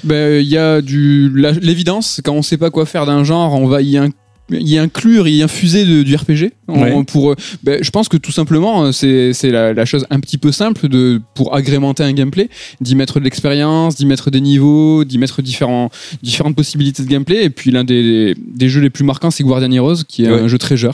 Ben, 0.04 0.40
Il 0.42 0.48
y 0.48 0.56
a 0.58 0.80
du 0.80 1.30
l'évidence, 1.60 2.20
quand 2.24 2.32
on 2.32 2.42
sait 2.42 2.56
pas 2.58 2.70
quoi 2.70 2.86
faire 2.86 3.06
d'un 3.06 3.24
genre, 3.24 3.54
on 3.54 3.66
va 3.66 3.82
y, 3.82 3.96
in- 3.96 4.10
y 4.50 4.76
inclure, 4.78 5.28
y 5.28 5.42
infuser 5.42 5.84
de- 5.84 6.02
du 6.02 6.14
RPG. 6.16 6.52
Ouais. 6.68 7.04
pour, 7.04 7.32
euh, 7.32 7.36
ben, 7.64 7.82
je 7.82 7.90
pense 7.90 8.08
que 8.08 8.16
tout 8.16 8.32
simplement, 8.32 8.84
euh, 8.84 8.92
c'est 8.92 9.34
c'est 9.34 9.50
la, 9.50 9.74
la 9.74 9.84
chose 9.84 10.06
un 10.08 10.20
petit 10.20 10.38
peu 10.38 10.52
simple 10.52 10.88
de, 10.88 11.20
pour 11.34 11.54
agrémenter 11.54 12.02
un 12.02 12.12
gameplay, 12.14 12.48
d'y 12.80 12.94
mettre 12.94 13.18
de 13.20 13.24
l'expérience, 13.24 13.94
d'y 13.96 14.06
mettre 14.06 14.30
des 14.30 14.40
niveaux, 14.40 15.04
d'y 15.04 15.18
mettre 15.18 15.42
différents, 15.42 15.90
différentes 16.22 16.56
possibilités 16.56 17.02
de 17.02 17.08
gameplay. 17.08 17.44
Et 17.44 17.50
puis 17.50 17.70
l'un 17.72 17.84
des, 17.84 18.34
des 18.54 18.68
jeux 18.70 18.80
les 18.80 18.88
plus 18.88 19.04
marquants, 19.04 19.30
c'est 19.30 19.44
Guardian 19.44 19.70
Heroes, 19.70 20.04
qui 20.08 20.24
est 20.24 20.28
Ouais. 20.30 20.40
un 20.40 20.48
jeu 20.48 20.56
très 20.56 20.76
jeune. 20.78 20.92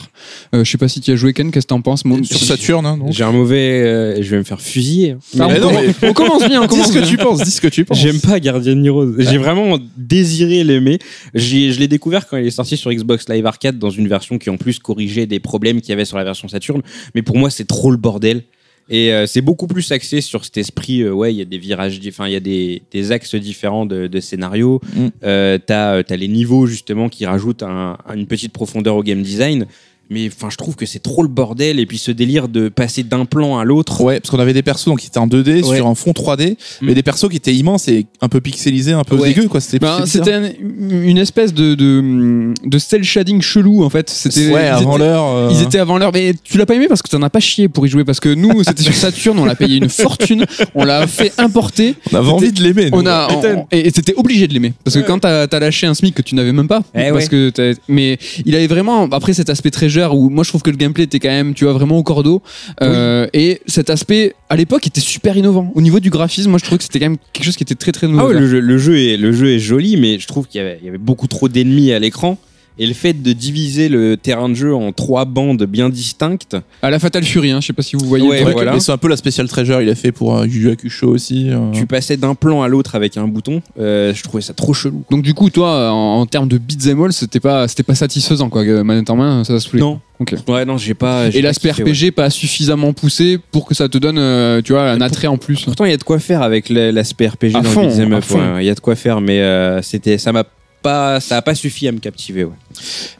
Euh, 0.53 0.65
je 0.65 0.69
sais 0.69 0.77
pas 0.77 0.89
si 0.89 0.99
tu 0.99 1.11
as 1.11 1.15
joué 1.15 1.31
Ken, 1.33 1.49
qu'est-ce 1.51 1.65
que 1.65 1.69
t'en 1.69 1.81
penses 1.81 2.03
Moi, 2.03 2.19
Sur 2.23 2.39
Saturn, 2.39 2.85
hein, 2.85 2.99
J'ai 3.09 3.23
un 3.23 3.31
mauvais. 3.31 3.81
euh, 3.83 4.21
je 4.21 4.29
vais 4.29 4.37
me 4.37 4.43
faire 4.43 4.59
fusiller. 4.59 5.15
Ah, 5.39 5.47
Mais 5.47 5.59
on, 5.59 5.61
non, 5.61 5.67
commence- 5.69 5.83
mais- 6.01 6.09
on 6.09 6.13
commence 6.13 6.47
bien, 6.47 6.61
on 6.61 6.65
Dis 6.67 6.81
ce 6.83 6.87
que 6.91 6.99
bien. 6.99 7.07
tu 7.07 7.17
penses, 7.17 7.41
dis 7.43 7.51
ce 7.51 7.61
que 7.61 7.67
tu 7.67 7.85
penses. 7.85 7.99
J'aime 7.99 8.19
pas 8.19 8.39
Guardian 8.41 8.83
Heroes. 8.83 9.13
J'ai 9.19 9.37
vraiment 9.37 9.77
désiré 9.97 10.63
l'aimer. 10.65 10.99
J'ai- 11.33 11.71
Je 11.71 11.79
l'ai 11.79 11.87
découvert 11.87 12.27
quand 12.27 12.35
il 12.37 12.47
est 12.47 12.51
sorti 12.51 12.75
sur 12.75 12.91
Xbox 12.91 13.29
Live 13.39 13.47
Arcade 13.47 13.79
dans 13.79 13.89
une 13.89 14.07
version 14.07 14.37
qui 14.37 14.49
en 14.49 14.57
plus 14.57 14.79
corrigeait 14.79 15.25
des 15.25 15.39
problèmes 15.39 15.79
qu'il 15.81 15.89
y 15.89 15.93
avait 15.93 16.05
sur 16.05 16.17
la 16.17 16.23
version 16.23 16.47
Saturn. 16.47 16.81
Mais 17.15 17.21
pour 17.21 17.37
moi, 17.37 17.49
c'est 17.49 17.65
trop 17.67 17.89
le 17.91 17.97
bordel. 17.97 18.43
Et 18.91 19.13
euh, 19.13 19.27
c'est 19.27 19.41
beaucoup 19.41 19.67
plus 19.67 19.91
axé 19.91 20.19
sur 20.19 20.43
cet 20.43 20.57
esprit. 20.57 21.01
euh, 21.03 21.11
ouais, 21.13 21.31
il 21.31 21.37
y 21.37 21.41
a 21.41 21.45
des 21.45 21.59
virages, 21.59 21.99
enfin, 22.07 22.25
il 22.27 22.33
y 22.33 22.35
a 22.35 22.39
des, 22.39 22.81
des 22.91 23.11
axes 23.11 23.35
différents 23.35 23.85
de, 23.85 24.07
de 24.07 24.19
scénario. 24.19 24.81
Mm. 24.95 25.07
Euh, 25.23 25.57
T'as 25.63 26.01
t'as 26.03 26.15
les 26.15 26.27
niveaux 26.27 26.65
justement 26.65 27.07
qui 27.07 27.25
rajoutent 27.27 27.61
un- 27.61 27.97
une 28.15 28.25
petite 28.25 28.51
profondeur 28.51 28.95
au 28.95 29.03
game 29.03 29.21
design. 29.21 29.67
Mais 30.09 30.27
enfin, 30.27 30.49
je 30.49 30.57
trouve 30.57 30.75
que 30.75 30.85
c'est 30.85 30.99
trop 30.99 31.21
le 31.21 31.27
bordel. 31.29 31.79
Et 31.79 31.85
puis 31.85 31.97
ce 31.97 32.11
délire 32.11 32.47
de 32.47 32.69
passer 32.69 33.03
d'un 33.03 33.25
plan 33.25 33.57
à 33.59 33.63
l'autre. 33.65 34.01
Ouais, 34.01 34.19
parce 34.19 34.31
qu'on 34.31 34.39
avait 34.39 34.53
des 34.53 34.63
persos 34.63 34.85
donc, 34.85 34.99
qui 35.01 35.07
étaient 35.07 35.19
en 35.19 35.27
2D 35.27 35.63
Ouais. 35.63 35.77
sur 35.77 35.87
un 35.87 35.95
fond 35.95 36.11
3D, 36.13 36.57
mais 36.81 36.91
Mm. 36.91 36.95
des 36.95 37.03
persos 37.03 37.29
qui 37.29 37.37
étaient 37.37 37.53
immenses 37.53 37.87
et 37.87 38.05
un 38.21 38.27
peu 38.29 38.41
pixelisés, 38.41 38.93
un 38.93 39.03
peu 39.03 39.15
Ouais. 39.15 39.29
dégueux 39.33 39.47
quoi. 39.47 39.59
C'était 39.61 39.79
Ben, 39.79 40.05
c'était 40.05 40.25
c'était 40.25 40.33
un- 40.33 40.49
une 40.91 41.17
espèce 41.17 41.53
de, 41.53 41.75
de, 41.75 42.53
de 42.65 42.77
cel 42.79 43.03
shading 43.03 43.41
chelou 43.41 43.83
en 43.83 43.89
fait. 43.89 44.09
C'était. 44.09 44.51
Ouais, 44.51 44.63
ils 44.65 44.67
avant 44.69 44.95
étaient- 44.95 45.05
l'heure. 45.05 45.25
euh, 45.27 45.49
Ils 45.51 45.61
étaient 45.61 45.77
avant 45.79 45.97
l'heure, 45.97 46.11
mais 46.13 46.33
tu 46.43 46.57
l'as 46.57 46.65
pas 46.65 46.75
aimé 46.75 46.87
parce 46.87 47.01
que 47.01 47.09
t'en 47.09 47.21
as 47.21 47.29
pas 47.29 47.39
chié 47.39 47.67
pour 47.67 47.85
y 47.85 47.89
jouer. 47.89 48.03
Parce 48.03 48.19
que 48.19 48.33
nous, 48.33 48.63
c'était 48.63 48.83
sur 48.83 48.93
Saturn, 48.93 49.37
on 49.39 49.45
l'a 49.45 49.55
payé 49.55 49.77
une 49.77 49.89
fortune, 49.89 50.45
on 50.75 50.83
l'a 50.85 51.05
fait 51.07 51.33
importer. 51.37 51.95
On 52.11 52.15
avait 52.17 52.29
envie 52.29 52.51
de 52.51 52.61
l'aimer. 52.63 52.89
nous. 52.89 52.97
On 52.99 53.05
a, 53.05 53.27
on- 53.31 53.67
et 53.71 53.89
c'était 53.93 54.13
obligé 54.15 54.47
de 54.47 54.53
l'aimer. 54.53 54.73
Parce 54.83 54.95
que 54.95 55.01
quand 55.01 55.19
t'as 55.19 55.43
as 55.43 55.59
lâché 55.59 55.85
un 55.87 55.93
SMIC 55.93 56.15
que 56.15 56.21
tu 56.21 56.35
n'avais 56.35 56.51
même 56.53 56.67
pas, 56.67 56.81
Eh 56.95 57.11
parce 57.11 57.25
ouais. 57.25 57.51
que 57.51 57.73
mais 57.87 58.17
il 58.45 58.55
avait 58.55 58.67
vraiment, 58.67 59.03
après 59.11 59.33
cet 59.33 59.49
aspect 59.49 59.71
où 60.07 60.29
moi 60.29 60.43
je 60.43 60.49
trouve 60.49 60.61
que 60.61 60.69
le 60.69 60.77
gameplay 60.77 61.03
était 61.03 61.19
quand 61.19 61.29
même, 61.29 61.53
tu 61.53 61.65
vois, 61.65 61.73
vraiment 61.73 61.97
au 61.97 62.03
cordeau. 62.03 62.41
Euh, 62.81 63.27
et 63.33 63.61
cet 63.67 63.89
aspect, 63.89 64.35
à 64.49 64.55
l'époque, 64.55 64.87
était 64.87 65.01
super 65.01 65.35
innovant. 65.37 65.71
Au 65.75 65.81
niveau 65.81 65.99
du 65.99 66.09
graphisme, 66.09 66.49
moi 66.49 66.59
je 66.59 66.63
trouvais 66.65 66.77
que 66.77 66.83
c'était 66.83 66.99
quand 66.99 67.09
même 67.09 67.17
quelque 67.33 67.45
chose 67.45 67.55
qui 67.57 67.63
était 67.63 67.75
très 67.75 67.91
très 67.91 68.07
Ah 68.07 68.11
nouveau. 68.11 68.27
ouais, 68.29 68.39
le, 68.39 68.47
jeu, 68.47 68.59
le, 68.59 68.77
jeu 68.77 68.97
est, 68.97 69.17
le 69.17 69.31
jeu 69.31 69.49
est 69.51 69.59
joli, 69.59 69.97
mais 69.97 70.19
je 70.19 70.27
trouve 70.27 70.47
qu'il 70.47 70.59
y 70.59 70.63
avait, 70.63 70.77
il 70.81 70.85
y 70.85 70.89
avait 70.89 70.97
beaucoup 70.97 71.27
trop 71.27 71.49
d'ennemis 71.49 71.91
à 71.91 71.99
l'écran. 71.99 72.37
Et 72.81 72.87
le 72.87 72.93
fait 72.93 73.13
de 73.21 73.33
diviser 73.33 73.89
le 73.89 74.15
terrain 74.15 74.47
de 74.49 74.53
jeu 74.53 74.73
en 74.73 74.91
trois 74.93 75.25
bandes 75.25 75.63
bien 75.63 75.89
distinctes, 75.89 76.55
À 76.81 76.89
la 76.89 76.97
Fatal 76.97 77.23
Fury, 77.23 77.51
hein, 77.51 77.59
je 77.61 77.67
sais 77.67 77.73
pas 77.73 77.81
si 77.81 77.95
vous 77.97 78.05
voyez. 78.05 78.27
Ouais, 78.27 78.41
voilà. 78.51 78.79
C'est 78.79 78.91
un 78.93 78.97
peu 78.97 79.09
la 79.09 79.17
spéciale 79.17 79.47
treasure, 79.49 79.81
il 79.81 79.89
a 79.89 79.95
fait 79.95 80.11
pour 80.13 80.37
euh, 80.37 80.47
Yu 80.47 80.75
aussi. 81.03 81.49
euh. 81.49 81.71
tu 81.73 81.85
passais 81.85 82.15
d'un 82.17 82.35
plan 82.35 82.61
à 82.61 82.67
l'autre 82.69 82.95
avec 82.95 83.17
un 83.17 83.27
bouton. 83.27 83.61
euh, 83.79 84.13
je 84.13 84.23
trouvais 84.23 84.41
ça 84.41 84.53
trop 84.53 84.73
chelou. 84.73 85.03
Donc 85.11 85.21
du 85.23 85.33
coup, 85.33 85.49
toi, 85.49 85.91
en, 85.91 86.21
en 86.21 86.25
termes 86.25 86.47
de 86.47 86.57
beat'em 86.57 87.03
all, 87.03 87.11
c'était 87.13 87.39
pas, 87.41 87.67
c'était 87.67 87.83
pas 87.83 87.95
satisfaisant 87.95 88.49
quoi. 88.49 88.63
que 88.63 88.81
Manette 88.81 89.09
en 89.09 89.17
main, 89.17 89.43
ça 89.43 89.53
va 89.53 89.59
se. 89.59 89.75
Non. 89.75 89.99
Ok. 90.19 90.35
Ouais, 90.47 90.65
non, 90.65 90.77
j'ai 90.77 90.93
pas. 90.93 91.27
Et 91.27 91.41
l'aspect 91.41 91.71
RPG 91.71 92.03
ouais. 92.03 92.11
pas 92.11 92.29
suffisamment 92.29 92.91
poussé 92.93 93.39
pour 93.51 93.65
que 93.65 93.73
ça 93.73 93.87
te 93.87 93.97
donne, 93.97 94.17
euh, 94.17 94.61
tu 94.61 94.73
vois, 94.73 94.89
un 94.89 94.99
attrait 95.01 95.27
en 95.27 95.37
plus. 95.37 95.63
Pourtant, 95.63 95.85
il 95.85 95.91
y 95.91 95.93
a 95.93 95.97
de 95.97 96.03
quoi 96.03 96.19
faire 96.19 96.41
avec 96.41 96.67
l'aspect 96.69 97.27
RPG 97.27 97.55
À 97.55 97.61
dans 97.61 97.63
fond, 97.63 97.81
le 97.83 97.87
beat'em 97.89 98.13
up, 98.13 98.23
ouais. 98.31 98.63
Il 98.63 98.65
y 98.65 98.69
a 98.69 98.75
de 98.75 98.79
quoi 98.81 98.95
faire, 98.95 99.21
mais 99.21 99.39
euh, 99.39 99.81
c'était, 99.81 100.17
ça 100.17 100.31
m'a 100.33 100.43
pas, 100.81 101.19
ça 101.19 101.37
a 101.37 101.41
pas 101.41 101.55
suffi 101.55 101.87
à 101.87 101.91
me 101.91 101.99
captiver. 101.99 102.43
Ouais. 102.43 102.55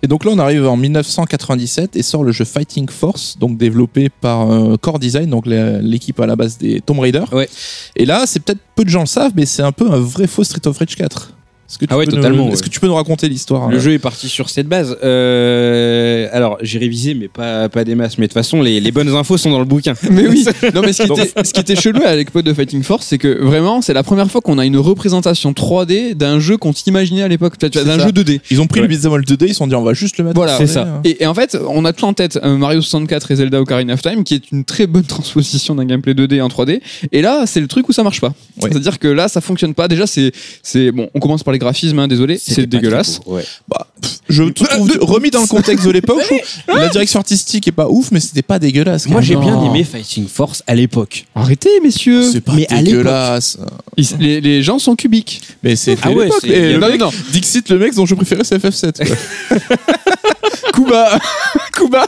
Et 0.01 0.07
donc 0.07 0.25
là, 0.25 0.31
on 0.33 0.39
arrive 0.39 0.65
en 0.67 0.77
1997 0.77 1.95
et 1.95 2.03
sort 2.03 2.23
le 2.23 2.31
jeu 2.31 2.45
Fighting 2.45 2.89
Force, 2.89 3.37
donc 3.37 3.57
développé 3.57 4.09
par 4.09 4.51
euh, 4.51 4.77
Core 4.77 4.99
Design, 4.99 5.29
donc 5.29 5.45
l'équipe 5.45 6.19
à 6.19 6.25
la 6.25 6.35
base 6.35 6.57
des 6.57 6.81
Tomb 6.81 6.99
Raider. 6.99 7.23
Ouais. 7.31 7.49
Et 7.95 8.05
là, 8.05 8.25
c'est 8.25 8.39
peut-être 8.39 8.61
peu 8.75 8.83
de 8.83 8.89
gens 8.89 9.01
le 9.01 9.05
savent, 9.05 9.33
mais 9.35 9.45
c'est 9.45 9.63
un 9.63 9.71
peu 9.71 9.89
un 9.91 9.99
vrai 9.99 10.27
faux 10.27 10.43
Street 10.43 10.65
of 10.65 10.77
Rage 10.77 10.95
4. 10.95 11.33
Est-ce 11.69 11.77
que 11.77 11.85
tu 11.85 11.93
Ah 11.93 11.97
ouais, 11.97 12.05
peux 12.05 12.13
totalement, 12.13 12.37
Nous, 12.37 12.43
ouais. 12.47 12.53
Est-ce 12.53 12.63
que 12.63 12.69
tu 12.69 12.79
peux 12.79 12.87
nous 12.87 12.95
raconter 12.95 13.29
l'histoire 13.29 13.69
Le 13.69 13.77
euh, 13.77 13.79
jeu 13.79 13.93
est 13.93 13.99
parti 13.99 14.27
sur 14.27 14.49
cette 14.49 14.67
base. 14.67 14.97
Euh, 15.03 16.27
alors, 16.31 16.57
j'ai 16.61 16.79
révisé, 16.79 17.13
mais 17.13 17.27
pas, 17.27 17.69
pas 17.69 17.83
des 17.83 17.95
masses. 17.95 18.17
Mais 18.17 18.25
de 18.25 18.29
toute 18.29 18.33
façon, 18.33 18.61
les, 18.61 18.79
les 18.79 18.91
bonnes 18.91 19.09
infos 19.09 19.37
sont 19.37 19.51
dans 19.51 19.59
le 19.59 19.65
bouquin. 19.65 19.93
Mais 20.09 20.27
oui. 20.27 20.45
Non, 20.73 20.81
mais 20.81 20.93
ce 20.93 21.03
qui, 21.03 21.11
était, 21.11 21.43
ce 21.43 21.53
qui 21.53 21.59
était 21.59 21.75
chelou 21.75 22.01
à 22.05 22.15
l'époque 22.15 22.43
de 22.43 22.53
Fighting 22.53 22.83
Force, 22.83 23.05
c'est 23.05 23.17
que 23.17 23.41
vraiment, 23.43 23.81
c'est 23.81 23.93
la 23.93 24.03
première 24.03 24.29
fois 24.29 24.41
qu'on 24.41 24.57
a 24.57 24.65
une 24.65 24.77
représentation 24.77 25.51
3D 25.51 26.13
d'un 26.15 26.39
jeu 26.39 26.57
qu'on 26.57 26.73
t'imaginait 26.73 27.21
à 27.23 27.27
l'époque, 27.27 27.59
d'un 27.59 27.99
jeu 27.99 28.09
2D. 28.11 28.39
Ils 28.51 28.61
ont 28.61 28.67
pris 28.67 28.79
Ouais. 28.79 28.87
le 28.87 28.95
beat'em 28.95 29.11
all 29.13 29.21
2D, 29.21 29.45
ils 29.45 29.49
se 29.49 29.55
sont 29.55 29.67
dit 29.67 29.75
on 29.75 29.83
va 29.83 29.93
juste 29.93 30.17
le 30.17 30.23
mettre. 30.23 30.35
Voilà, 30.35 30.57
c'est 30.57 30.65
3D, 30.65 30.67
ça. 30.67 30.83
euh. 30.85 30.99
Et, 31.03 31.23
et 31.23 31.27
en 31.27 31.33
fait, 31.33 31.57
on 31.67 31.85
a 31.85 31.93
tout 31.93 32.05
en 32.05 32.13
tête 32.13 32.39
euh, 32.43 32.55
Mario 32.57 32.81
64 32.81 33.31
et 33.31 33.35
Zelda 33.35 33.61
Ocarina 33.61 33.93
of 33.93 34.01
Time, 34.01 34.23
qui 34.23 34.35
est 34.35 34.51
une 34.51 34.63
très 34.63 34.87
bonne 34.87 35.03
transposition 35.07 35.75
d'un 35.75 35.85
gameplay 35.85 36.13
2D 36.13 36.41
en 36.41 36.47
3D. 36.47 36.81
Et 37.11 37.21
là, 37.21 37.43
c'est 37.45 37.59
le 37.61 37.67
truc 37.67 37.87
où 37.89 37.93
ça 37.93 38.03
marche 38.03 38.21
pas. 38.21 38.29
Ouais. 38.61 38.69
C'est-à-dire 38.71 38.99
que 38.99 39.07
là, 39.07 39.27
ça 39.27 39.41
fonctionne 39.41 39.73
pas. 39.73 39.87
Déjà, 39.87 40.07
c'est, 40.07 40.31
c'est 40.63 40.91
bon. 40.91 41.09
On 41.13 41.19
commence 41.19 41.43
par 41.43 41.51
les 41.53 41.58
graphismes, 41.59 41.99
hein, 41.99 42.07
désolé, 42.07 42.39
c'est 42.43 42.65
dégueulasse. 42.65 43.19
très 43.19 43.23
beau, 43.25 43.35
ouais. 43.35 43.45
Bah, 43.67 43.87
pff, 44.01 44.17
je 44.29 44.43
te 44.45 44.63
trouve 44.63 44.97
remis 45.01 45.29
dans 45.29 45.41
le 45.41 45.47
contexte 45.47 45.85
de 45.85 45.91
l'époque. 45.91 46.23
La 46.67 46.87
direction 46.89 47.19
artistique 47.19 47.67
est 47.67 47.71
pas 47.71 47.87
ouf, 47.89 48.09
mais 48.11 48.19
c'était 48.19 48.41
pas 48.41 48.57
dégueulasse. 48.59 49.07
Moi, 49.07 49.21
j'ai 49.21 49.35
bien 49.35 49.61
aimé 49.63 49.83
Fighting 49.83 50.27
Force 50.27 50.63
à 50.67 50.75
l'époque. 50.75 51.25
Arrêtez, 51.35 51.69
messieurs. 51.83 52.29
C'est 52.31 52.41
pas 52.41 52.53
mais 52.53 52.65
à 52.71 52.81
dégueulasse. 52.81 53.57
Ils- 53.97 54.07
les, 54.19 54.41
les 54.41 54.63
gens 54.63 54.79
sont 54.79 54.95
cubiques. 54.95 55.41
Mais 55.63 55.75
c'est 55.75 55.97
Ah 56.01 56.11
ouais, 56.11 56.29
Et 56.43 56.73
le 56.73 56.79
mec, 56.79 56.99
non. 56.99 57.11
Dixit, 57.31 57.69
le 57.69 57.77
mec 57.77 57.93
dont 57.93 58.05
je 58.05 58.15
préférais, 58.15 58.43
c'est 58.43 58.57
FF7. 58.57 59.05
quoi. 59.07 59.57
Kuba, 60.73 61.19
Kuba, 61.73 62.07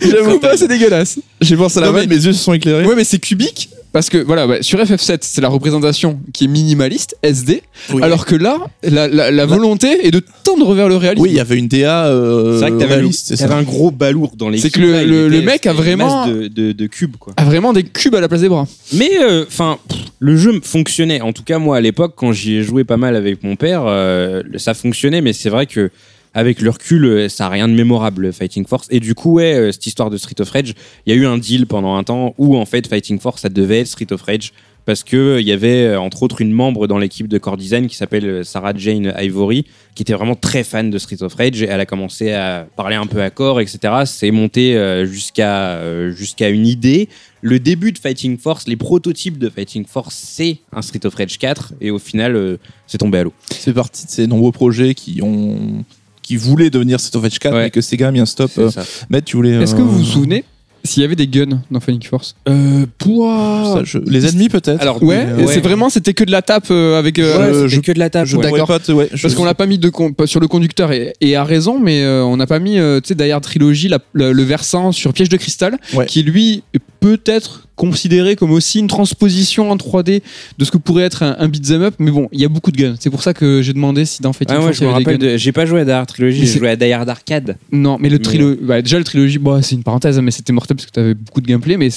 Kuba, 0.00 0.56
c'est 0.56 0.68
dégueulasse. 0.68 1.18
J'ai 1.40 1.56
pensé 1.56 1.78
à 1.78 1.82
la 1.82 1.90
vanne, 1.90 2.08
mes 2.08 2.14
yeux 2.16 2.32
se 2.32 2.42
sont 2.42 2.52
éclairés. 2.52 2.84
Ouais, 2.86 2.94
mais 2.96 3.04
c'est 3.04 3.18
cubique 3.18 3.68
parce 3.92 4.10
que 4.10 4.18
voilà, 4.18 4.46
ouais, 4.46 4.62
sur 4.62 4.78
FF7, 4.78 5.18
c'est 5.22 5.40
la 5.40 5.48
représentation 5.48 6.18
qui 6.32 6.44
est 6.44 6.48
minimaliste, 6.48 7.16
SD, 7.22 7.62
Oui. 7.94 8.02
alors 8.02 8.26
que 8.26 8.34
là, 8.34 8.58
la, 8.82 9.08
la- 9.08 9.30
la 9.30 9.46
volonté 9.46 10.06
est 10.06 10.10
de 10.10 10.22
tendre 10.44 10.74
vers 10.74 10.88
le 10.88 10.96
réalisme. 10.96 11.22
Oui, 11.22 11.30
il 11.30 11.36
y 11.36 11.40
avait 11.40 11.56
une 11.56 11.68
DA 11.68 12.06
euh, 12.06 12.54
C'est 12.54 12.60
vrai 12.60 12.70
que 12.72 12.76
t'avais, 12.78 12.94
réaliste, 12.96 13.26
c'est 13.28 13.36
t'avais 13.36 13.52
ça. 13.54 13.58
un 13.58 13.62
gros 13.62 13.90
balourd 13.90 14.32
dans 14.36 14.48
les 14.48 14.58
C'est 14.58 14.70
que 14.70 14.80
le- 14.80 15.04
le- 15.04 15.28
le 15.28 15.42
mec 15.42 15.66
a 15.66 15.72
vraiment- 15.72 16.26
de, 16.26 16.48
de, 16.48 16.72
de 16.72 16.86
cubes 16.86 17.16
quoi. 17.18 17.32
a 17.36 17.44
vraiment 17.44 17.72
des 17.72 17.84
cubes 17.84 18.14
à 18.14 18.20
la 18.20 18.28
place 18.28 18.40
des 18.42 18.48
bras. 18.48 18.66
Mais 18.92 19.10
enfin, 19.46 19.78
le 20.18 20.36
jeu 20.36 20.60
fonctionnait. 20.62 21.20
En 21.20 21.32
tout 21.32 21.42
cas, 21.44 21.58
moi 21.58 21.76
à 21.76 21.80
l'époque, 21.80 22.14
quand 22.16 22.32
j'y 22.32 22.56
ai 22.56 22.62
joué 22.62 22.84
pas 22.84 22.96
mal 22.96 23.16
avec 23.16 23.42
mon 23.42 23.56
père, 23.56 23.84
euh, 23.86 24.42
ça 24.56 24.74
fonctionnait. 24.74 25.20
Mais 25.20 25.32
c'est 25.32 25.50
vrai 25.50 25.66
que 25.66 25.90
avec 26.36 26.60
le 26.60 26.68
recul, 26.68 27.06
euh, 27.06 27.28
ça 27.30 27.46
a 27.46 27.48
rien 27.48 27.66
de 27.66 27.72
mémorable 27.72 28.30
Fighting 28.30 28.66
Force. 28.66 28.88
Et 28.90 29.00
du 29.00 29.14
coup, 29.14 29.40
euh, 29.40 29.72
cette 29.72 29.86
histoire 29.86 30.10
de 30.10 30.18
Street 30.18 30.38
of 30.38 30.50
Rage, 30.50 30.74
il 31.06 31.14
y 31.14 31.16
a 31.16 31.18
eu 31.18 31.24
un 31.24 31.38
deal 31.38 31.66
pendant 31.66 31.96
un 31.96 32.04
temps 32.04 32.34
où 32.36 32.58
en 32.58 32.66
fait 32.66 32.86
Fighting 32.86 33.18
Force, 33.18 33.40
ça 33.40 33.48
devait 33.48 33.80
être 33.80 33.86
Street 33.86 34.12
of 34.12 34.20
Rage. 34.20 34.52
Parce 34.84 35.02
que 35.02 35.16
euh, 35.16 35.40
y 35.40 35.50
avait 35.50 35.96
entre 35.96 36.22
autres 36.22 36.42
une 36.42 36.52
membre 36.52 36.86
dans 36.86 36.98
l'équipe 36.98 37.26
de 37.26 37.38
Core 37.38 37.56
Design 37.56 37.86
qui 37.88 37.96
s'appelle 37.96 38.44
Sarah 38.44 38.74
Jane 38.76 39.14
Ivory, 39.18 39.64
qui 39.94 40.02
était 40.02 40.12
vraiment 40.12 40.34
très 40.36 40.62
fan 40.62 40.90
de 40.90 40.98
Street 40.98 41.22
of 41.22 41.34
Rage. 41.34 41.62
Et 41.62 41.64
elle 41.64 41.80
a 41.80 41.86
commencé 41.86 42.32
à 42.32 42.68
parler 42.76 42.96
un 42.96 43.06
peu 43.06 43.22
à 43.22 43.30
Core, 43.30 43.60
etc. 43.60 43.78
C'est 44.04 44.30
monté 44.30 44.78
jusqu'à 45.06 46.10
jusqu'à 46.10 46.50
une 46.50 46.66
idée. 46.66 47.08
Le 47.40 47.58
début 47.58 47.90
de 47.90 47.98
Fighting 47.98 48.38
Force, 48.38 48.68
les 48.68 48.76
prototypes 48.76 49.38
de 49.38 49.48
Fighting 49.48 49.86
Force, 49.86 50.14
c'est 50.14 50.58
un 50.72 50.82
Street 50.82 51.04
of 51.04 51.14
Rage 51.14 51.38
4. 51.38 51.72
Et 51.80 51.90
au 51.90 51.98
final, 51.98 52.56
c'est 52.86 52.98
tombé 52.98 53.18
à 53.18 53.24
l'eau. 53.24 53.32
C'est 53.50 53.72
parti 53.72 54.06
de 54.06 54.10
ces 54.10 54.28
nombreux 54.28 54.52
projets 54.52 54.94
qui 54.94 55.20
ont 55.20 55.84
qui 56.26 56.36
voulaient 56.36 56.70
devenir 56.70 56.98
Street 56.98 57.16
of 57.18 57.22
Rage 57.22 57.38
4 57.38 57.54
Ouais. 57.54 57.62
mais 57.64 57.70
que 57.70 57.80
Sega 57.80 58.08
a 58.08 58.10
mis 58.10 58.18
un 58.20 58.26
stop. 58.26 58.50
Euh. 58.58 58.70
Matt, 59.10 59.24
tu 59.24 59.36
voulais. 59.36 59.50
Est-ce 59.62 59.74
que 59.74 59.80
euh, 59.80 59.84
vous 59.84 59.98
vous 59.98 60.04
souvenez 60.04 60.44
s'il 60.84 61.02
y 61.02 61.04
avait 61.04 61.16
des 61.16 61.26
guns 61.26 61.60
dans 61.70 61.80
Phoenix 61.80 62.06
Force. 62.06 62.36
Euh. 62.48 62.86
Ça, 63.04 63.82
je- 63.84 63.98
Les 64.06 64.24
ennemis 64.26 64.48
peut-être. 64.48 64.80
Alors, 64.80 65.02
Ouais, 65.02 65.26
Mais, 65.36 65.46
c'est 65.48 65.60
vraiment 65.60 65.90
c'était 65.90 66.14
que 66.14 66.22
de 66.24 66.30
la 66.30 66.42
tape 66.42 66.66
euh, 66.70 66.98
avec. 66.98 67.18
euh, 67.18 67.36
Ouais, 67.38 67.44
euh, 67.44 67.62
c'était 67.68 67.76
je- 67.76 67.80
que 67.80 67.92
de 67.92 67.98
la 67.98 68.08
tape. 68.10 68.26
je 68.26 68.36
ouais. 68.36 68.50
pas 68.50 68.78
ouais, 68.92 69.08
je- 69.12 69.22
Parce 69.22 69.34
qu'on 69.34 69.44
l'a 69.44 69.54
pas 69.54 69.66
mis 69.66 69.78
de 69.78 69.88
con- 69.88 70.14
sur 70.26 70.38
le 70.40 70.46
conducteur 70.48 70.92
et, 70.92 71.12
et 71.20 71.34
à 71.36 71.42
raison, 71.44 71.80
mais 71.80 72.02
euh, 72.04 72.24
on 72.24 72.36
n'a 72.36 72.46
pas 72.46 72.58
mis, 72.60 72.78
euh, 72.78 73.00
tu 73.00 73.08
sais, 73.08 73.14
derrière 73.16 73.40
Trilogy, 73.40 73.88
la- 73.88 73.98
le, 74.12 74.32
le 74.32 74.42
versant 74.44 74.92
sur 74.92 75.12
Piège 75.12 75.28
de 75.28 75.36
cristal, 75.36 75.76
Ouais. 75.94 76.06
qui 76.06 76.22
lui 76.22 76.62
peut 77.00 77.20
être 77.26 77.65
considéré 77.76 78.36
comme 78.36 78.50
aussi 78.52 78.78
une 78.80 78.86
transposition 78.88 79.70
en 79.70 79.76
3D 79.76 80.22
de 80.58 80.64
ce 80.64 80.70
que 80.70 80.78
pourrait 80.78 81.04
être 81.04 81.22
un, 81.22 81.36
un 81.38 81.48
beat'em 81.48 81.82
up. 81.82 81.94
Mais 81.98 82.10
bon, 82.10 82.28
il 82.32 82.40
y 82.40 82.44
a 82.44 82.48
beaucoup 82.48 82.72
de 82.72 82.76
guns. 82.78 82.94
C'est 82.98 83.10
pour 83.10 83.22
ça 83.22 83.34
que 83.34 83.62
j'ai 83.62 83.72
demandé 83.74 84.04
si 84.06 84.22
dans 84.22 84.32
Fighting 84.32 84.56
Ah, 84.58 84.62
Force 84.62 84.76
je 84.76 84.80
il 84.80 84.84
y 84.84 84.86
me 84.88 84.94
avait 84.94 85.04
des 85.04 85.10
rappelle, 85.12 85.26
guns. 85.28 85.32
de- 85.34 85.36
j'ai 85.36 85.52
pas 85.52 85.66
joué 85.66 85.80
à 85.80 85.84
Die 85.84 85.90
Hard 85.90 86.08
Trilogy, 86.08 86.40
j'ai 86.40 86.46
c'est- 86.46 86.58
joué 86.58 86.70
à 86.70 86.76
Die 86.76 86.90
Hard 86.92 87.08
Arcade. 87.08 87.56
Non, 87.70 87.98
mais 88.00 88.08
le 88.08 88.16
Mais- 88.16 88.22
trilogie, 88.24 88.58
bah, 88.62 88.82
déjà 88.82 88.98
le 88.98 89.04
trilogie, 89.04 89.38
bon, 89.38 89.60
c'est 89.62 89.74
une 89.76 89.82
parenthèse, 89.82 90.18
mais 90.20 90.30
c'était 90.30 90.52
mortel 90.52 90.76
parce 90.76 90.86
que 90.86 90.92
tu 90.92 91.00
avais 91.00 91.14
beaucoup 91.14 91.40
de 91.40 91.46
gameplay. 91.46 91.76
Mais 91.76 91.90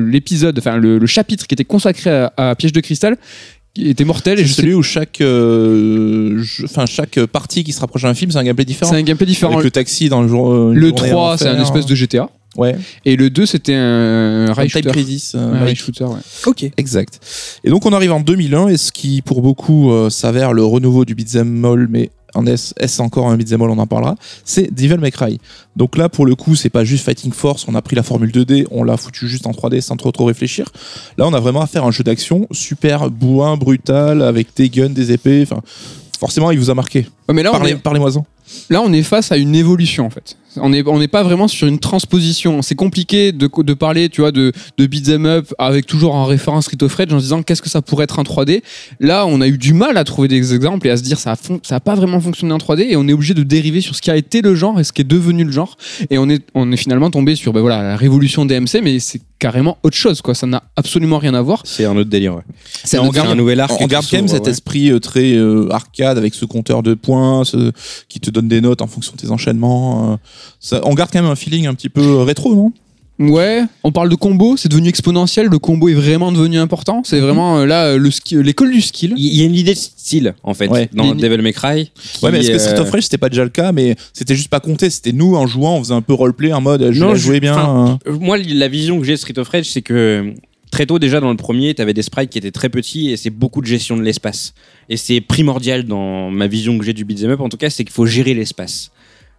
l'épisode, 0.00 0.58
enfin 0.58 0.76
le, 0.76 0.98
le 0.98 1.06
chapitre 1.06 1.46
qui 1.46 1.54
était 1.54 1.64
consacré 1.64 2.10
à, 2.10 2.32
à 2.36 2.54
Piège 2.54 2.72
de 2.72 2.80
cristal, 2.80 3.16
était 3.80 4.04
mortel. 4.04 4.38
Et 4.38 4.42
C'est 4.42 4.48
je 4.48 4.52
sais, 4.54 4.62
celui 4.62 4.74
où 4.74 4.82
chaque, 4.82 5.20
euh, 5.20 6.42
je- 6.42 6.64
enfin 6.64 6.84
chaque 6.86 7.18
partie 7.26 7.64
qui 7.64 7.72
se 7.72 7.80
rapproche 7.80 8.02
d'un 8.02 8.14
film, 8.14 8.30
c'est 8.30 8.38
un 8.38 8.44
gameplay 8.44 8.64
différent. 8.64 8.90
c'est 8.90 8.98
un 8.98 9.02
gameplay 9.02 9.26
différent. 9.26 9.52
Avec 9.52 9.64
le 9.64 9.70
taxi 9.70 10.08
dans 10.08 10.22
le 10.22 10.28
jour. 10.28 10.52
euh, 10.52 10.72
Le 10.74 10.88
journée 10.88 11.10
3, 11.10 11.32
à 11.34 11.38
c'est 11.38 11.48
un 11.48 11.62
espèce 11.62 11.86
de 11.86 11.94
GTA. 11.94 12.28
Ouais. 12.58 12.76
Et 13.06 13.16
le 13.16 13.30
2, 13.30 13.46
c'était 13.46 13.74
un, 13.74 14.48
un 14.48 14.52
rail 14.52 14.66
Type 14.68 14.82
shooter. 14.84 14.90
Crisis. 14.90 15.32
euh, 15.34 15.54
Un 15.54 15.60
rail 15.60 15.76
shooter, 15.76 16.04
ouais. 16.04 16.20
Ok. 16.44 16.70
Exact. 16.76 17.18
Et 17.64 17.70
donc 17.70 17.86
on 17.86 17.92
arrive 17.94 18.12
en 18.12 18.20
2001 18.20 18.68
et 18.68 18.76
ce 18.76 18.92
qui 18.92 19.22
pour 19.22 19.40
beaucoup 19.40 19.90
euh, 19.92 20.10
s'avère 20.10 20.52
le 20.52 20.62
renouveau 20.64 21.04
du 21.06 21.14
beat'em 21.14 21.64
all, 21.64 21.86
mais 21.88 22.10
en 22.34 22.46
est 22.46 22.74
est 22.78 23.00
encore 23.00 23.28
un 23.28 23.36
beat'em 23.36 23.62
all, 23.62 23.70
on 23.70 23.78
en 23.78 23.86
parlera, 23.86 24.16
c'est 24.44 24.70
Devil 24.74 24.98
May 24.98 25.10
Cry. 25.10 25.38
Donc 25.76 25.96
là 25.96 26.08
pour 26.10 26.26
le 26.26 26.34
coup 26.34 26.56
c'est 26.56 26.68
pas 26.68 26.84
juste 26.84 27.04
Fighting 27.04 27.32
Force, 27.32 27.64
on 27.68 27.74
a 27.74 27.80
pris 27.80 27.96
la 27.96 28.02
formule 28.02 28.30
2D, 28.30 28.66
on 28.70 28.84
l'a 28.84 28.96
foutu 28.98 29.28
juste 29.28 29.46
en 29.46 29.52
3D 29.52 29.80
sans 29.80 29.96
trop 29.96 30.10
trop 30.12 30.26
réfléchir. 30.26 30.66
Là 31.16 31.26
on 31.26 31.32
a 31.32 31.40
vraiment 31.40 31.62
à 31.62 31.66
faire 31.66 31.84
un 31.84 31.90
jeu 31.90 32.04
d'action 32.04 32.46
super 32.50 33.08
bourrin, 33.10 33.56
brutal, 33.56 34.20
avec 34.20 34.48
des 34.56 34.68
guns, 34.68 34.90
des 34.90 35.12
épées, 35.12 35.42
enfin 35.48 35.62
forcément 36.20 36.50
il 36.50 36.58
vous 36.58 36.70
a 36.70 36.74
marqué. 36.74 37.06
Ouais, 37.28 37.34
mais 37.34 37.42
là, 37.44 37.50
on 37.50 37.58
Parlez- 37.58 37.72
est, 37.72 37.76
Parlez-moi-en. 37.76 38.26
là, 38.70 38.82
on 38.82 38.92
est 38.92 39.02
face 39.04 39.30
à 39.30 39.36
une 39.36 39.54
évolution, 39.54 40.04
en 40.06 40.10
fait. 40.10 40.36
On 40.62 40.70
n'est 40.70 40.82
on 40.86 40.98
n'est 40.98 41.08
pas 41.08 41.22
vraiment 41.22 41.48
sur 41.48 41.66
une 41.68 41.78
transposition. 41.78 42.62
C'est 42.62 42.74
compliqué 42.74 43.32
de, 43.32 43.48
de 43.62 43.74
parler, 43.74 44.08
tu 44.08 44.20
vois, 44.20 44.32
de, 44.32 44.52
de 44.78 44.86
beat'em 44.86 45.26
up 45.26 45.52
avec 45.58 45.86
toujours 45.86 46.14
en 46.14 46.24
référence 46.24 46.64
Street 46.64 46.82
of 46.82 46.94
Rage 46.94 47.12
en 47.12 47.18
se 47.18 47.24
disant 47.24 47.42
qu'est-ce 47.42 47.62
que 47.62 47.68
ça 47.68 47.82
pourrait 47.82 48.04
être 48.04 48.18
en 48.18 48.22
3D. 48.22 48.62
Là, 49.00 49.26
on 49.26 49.40
a 49.40 49.48
eu 49.48 49.58
du 49.58 49.72
mal 49.74 49.96
à 49.96 50.04
trouver 50.04 50.28
des 50.28 50.54
exemples 50.54 50.86
et 50.86 50.90
à 50.90 50.96
se 50.96 51.02
dire 51.02 51.18
ça 51.18 51.32
a, 51.32 51.36
fon- 51.36 51.60
ça 51.62 51.76
a 51.76 51.80
pas 51.80 51.94
vraiment 51.94 52.20
fonctionné 52.20 52.52
en 52.52 52.58
3D 52.58 52.82
et 52.90 52.96
on 52.96 53.06
est 53.08 53.12
obligé 53.12 53.34
de 53.34 53.42
dériver 53.42 53.80
sur 53.80 53.94
ce 53.94 54.02
qui 54.02 54.10
a 54.10 54.16
été 54.16 54.42
le 54.42 54.54
genre 54.54 54.78
et 54.80 54.84
ce 54.84 54.92
qui 54.92 55.02
est 55.02 55.04
devenu 55.04 55.44
le 55.44 55.52
genre. 55.52 55.76
Et 56.10 56.18
on 56.18 56.28
est, 56.28 56.44
on 56.54 56.70
est 56.72 56.76
finalement 56.76 57.10
tombé 57.10 57.34
sur 57.36 57.52
ben 57.52 57.60
voilà, 57.60 57.82
la 57.82 57.96
révolution 57.96 58.44
DMC, 58.44 58.80
mais 58.82 58.98
c'est 59.00 59.20
carrément 59.38 59.78
autre 59.84 59.96
chose, 59.96 60.20
quoi. 60.20 60.34
Ça 60.34 60.46
n'a 60.48 60.64
absolument 60.74 61.18
rien 61.18 61.32
à 61.34 61.40
voir. 61.42 61.62
C'est 61.64 61.84
un 61.84 61.96
autre 61.96 62.10
délire. 62.10 62.34
Ouais. 62.34 62.42
C'est 62.84 62.96
un 62.96 63.02
on 63.02 63.04
autre 63.06 63.14
garde- 63.14 63.28
un 63.30 63.34
nouvel 63.36 63.60
arc. 63.60 63.72
On 63.80 63.86
garde 63.86 64.04
quand 64.10 64.16
même 64.16 64.26
cet 64.28 64.44
ouais. 64.46 64.50
esprit 64.50 64.90
euh, 64.90 64.98
très 64.98 65.32
euh, 65.34 65.68
arcade 65.70 66.18
avec 66.18 66.34
ce 66.34 66.44
compteur 66.44 66.82
de 66.82 66.94
points 66.94 67.44
ce- 67.44 67.70
qui 68.08 68.18
te 68.18 68.30
donne 68.30 68.48
des 68.48 68.60
notes 68.60 68.82
en 68.82 68.88
fonction 68.88 69.12
de 69.14 69.18
tes 69.20 69.30
enchaînements. 69.30 70.12
euh, 70.14 70.16
ça- 70.60 70.80
on 70.84 70.94
garde 70.94 71.10
quand 71.12 71.20
même 71.22 71.30
un 71.30 71.36
feeling 71.36 71.66
un 71.66 71.74
petit 71.74 71.88
peu 71.88 72.00
euh, 72.02 72.22
rétro, 72.24 72.54
non? 72.54 72.72
Ouais, 73.20 73.64
on 73.82 73.90
parle 73.90 74.08
de 74.10 74.14
combo, 74.14 74.56
c'est 74.56 74.68
devenu 74.68 74.88
exponentiel, 74.88 75.46
le 75.48 75.58
combo 75.58 75.88
est 75.88 75.94
vraiment 75.94 76.30
devenu 76.30 76.56
important, 76.58 77.02
c'est 77.04 77.18
vraiment 77.18 77.58
euh, 77.58 77.66
là 77.66 77.86
euh, 77.86 77.98
le 77.98 78.10
l'école 78.42 78.70
du 78.70 78.80
skill. 78.80 79.14
Il 79.16 79.34
y 79.34 79.42
a 79.42 79.44
une 79.44 79.56
idée 79.56 79.74
de 79.74 79.78
style, 79.78 80.34
en 80.44 80.54
fait, 80.54 80.68
Ouais. 80.68 80.88
dans 80.92 81.12
Il- 81.14 81.16
Devil 81.20 81.42
May 81.42 81.52
Cry. 81.52 81.90
Ouais, 82.22 82.30
mais 82.30 82.38
est-ce 82.38 82.52
que 82.52 82.58
Street 82.58 82.78
of 82.78 82.88
Rage 82.90 83.02
c'était 83.02 83.18
pas 83.18 83.28
déjà 83.28 83.42
le 83.42 83.50
cas 83.50 83.72
Mais 83.72 83.96
c'était 84.12 84.36
juste 84.36 84.50
pas 84.50 84.60
compté. 84.60 84.88
C'était 84.88 85.10
nous 85.10 85.34
en 85.34 85.48
jouant, 85.48 85.74
on 85.78 85.82
faisait 85.82 85.94
un 85.94 86.00
peu 86.00 86.14
roleplay 86.14 86.52
en 86.52 86.60
mode 86.60 86.90
je 86.92 87.00
Non, 87.00 87.08
vais 87.12 87.18
je- 87.18 87.24
jouer 87.24 87.40
bien. 87.40 87.58
euh. 87.58 87.96
Euh, 88.12 88.18
Moi, 88.20 88.38
la 88.38 88.68
vision 88.68 89.00
que 89.00 89.04
j'ai 89.04 89.14
de 89.14 89.16
Street 89.18 89.36
of 89.38 89.48
Rage, 89.48 89.66
c'est 89.68 89.82
que 89.82 90.32
très 90.70 90.86
tôt, 90.86 91.00
déjà 91.00 91.18
dans 91.18 91.30
le 91.30 91.36
premier, 91.36 91.74
tu 91.74 91.82
avais 91.82 91.94
des 91.94 92.02
sprites 92.02 92.30
qui 92.30 92.38
étaient 92.38 92.52
très 92.52 92.68
petits 92.68 93.10
et 93.10 93.16
c'est 93.16 93.30
beaucoup 93.30 93.62
de 93.62 93.66
gestion 93.66 93.96
de 93.96 94.02
l'espace. 94.02 94.54
Et 94.90 94.96
c'est 94.96 95.20
primordial 95.20 95.82
dans 95.86 96.30
ma 96.30 96.46
vision 96.46 96.78
que 96.78 96.84
j'ai 96.84 96.92
du 96.92 97.04
beat'em 97.04 97.30
up, 97.32 97.40
en 97.40 97.48
tout 97.48 97.56
cas, 97.56 97.68
c'est 97.68 97.82
qu'il 97.82 97.92
faut 97.92 98.06
gérer 98.06 98.32
l'espace. 98.34 98.92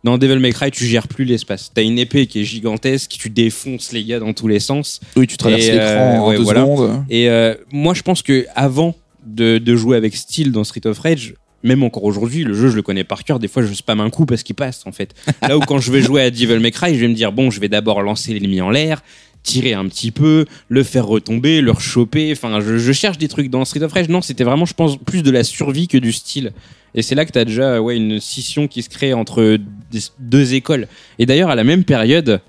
Dans 0.03 0.17
Devil 0.17 0.39
May 0.39 0.53
Cry, 0.53 0.71
tu 0.71 0.85
gères 0.85 1.07
plus 1.07 1.25
l'espace. 1.25 1.71
T'as 1.73 1.83
une 1.83 1.99
épée 1.99 2.25
qui 2.25 2.39
est 2.41 2.43
gigantesque, 2.45 3.11
tu 3.19 3.29
défonces 3.29 3.91
les 3.91 4.03
gars 4.05 4.19
dans 4.19 4.33
tous 4.33 4.47
les 4.47 4.59
sens. 4.59 5.01
Oui, 5.17 5.27
tu 5.27 5.35
traverses 5.35 5.65
Et, 5.65 5.71
l'écran 5.73 5.85
euh, 5.85 6.17
en 6.19 6.29
ouais, 6.29 6.37
deux 6.37 6.43
voilà. 6.43 6.61
secondes. 6.61 7.03
Et 7.09 7.29
euh, 7.29 7.53
moi, 7.71 7.93
je 7.93 8.01
pense 8.01 8.21
que 8.21 8.45
avant 8.55 8.95
de, 9.25 9.57
de 9.57 9.75
jouer 9.75 9.97
avec 9.97 10.15
style 10.15 10.51
dans 10.53 10.63
Street 10.63 10.85
of 10.85 10.99
Rage, 10.99 11.33
même 11.63 11.83
encore 11.83 12.05
aujourd'hui, 12.05 12.45
le 12.45 12.53
jeu, 12.53 12.69
je 12.69 12.77
le 12.77 12.81
connais 12.81 13.03
par 13.03 13.25
cœur. 13.25 13.39
Des 13.39 13.49
fois, 13.49 13.63
je 13.63 13.73
spam 13.73 13.99
un 13.99 14.09
coup 14.09 14.25
parce 14.25 14.43
qu'il 14.43 14.55
passe, 14.55 14.83
en 14.85 14.93
fait. 14.93 15.13
Là 15.41 15.57
où 15.57 15.59
quand 15.59 15.79
je 15.79 15.91
vais 15.91 16.01
jouer 16.01 16.21
à 16.21 16.31
Devil 16.31 16.59
May 16.59 16.71
Cry, 16.71 16.95
je 16.95 17.01
vais 17.01 17.09
me 17.09 17.13
dire, 17.13 17.33
bon, 17.33 17.51
je 17.51 17.59
vais 17.59 17.67
d'abord 17.67 18.01
lancer 18.01 18.33
l'ennemi 18.33 18.61
en 18.61 18.69
l'air, 18.69 19.03
tirer 19.43 19.73
un 19.73 19.85
petit 19.89 20.11
peu, 20.11 20.45
le 20.69 20.83
faire 20.83 21.05
retomber, 21.05 21.59
le 21.59 21.71
rechoper. 21.71 22.31
Enfin, 22.31 22.61
je, 22.61 22.77
je 22.77 22.91
cherche 22.93 23.17
des 23.17 23.27
trucs 23.27 23.49
dans 23.49 23.65
Street 23.65 23.81
of 23.81 23.91
Rage. 23.91 24.07
Non, 24.07 24.21
c'était 24.21 24.45
vraiment, 24.45 24.65
je 24.65 24.73
pense, 24.73 24.95
plus 24.97 25.23
de 25.23 25.31
la 25.31 25.43
survie 25.43 25.89
que 25.89 25.97
du 25.97 26.13
style. 26.13 26.53
Et 26.95 27.01
c'est 27.01 27.13
là 27.15 27.25
que 27.25 27.31
tu 27.31 27.39
as 27.39 27.45
déjà 27.45 27.81
ouais, 27.81 27.97
une 27.97 28.19
scission 28.21 28.67
qui 28.67 28.81
se 28.81 28.89
crée 28.89 29.13
entre 29.13 29.57
des- 29.91 29.99
deux 30.19 30.53
écoles. 30.53 30.87
Et 31.17 31.25
d'ailleurs, 31.25 31.49
à 31.49 31.55
la 31.55 31.63
même 31.63 31.83
période, 31.83 32.39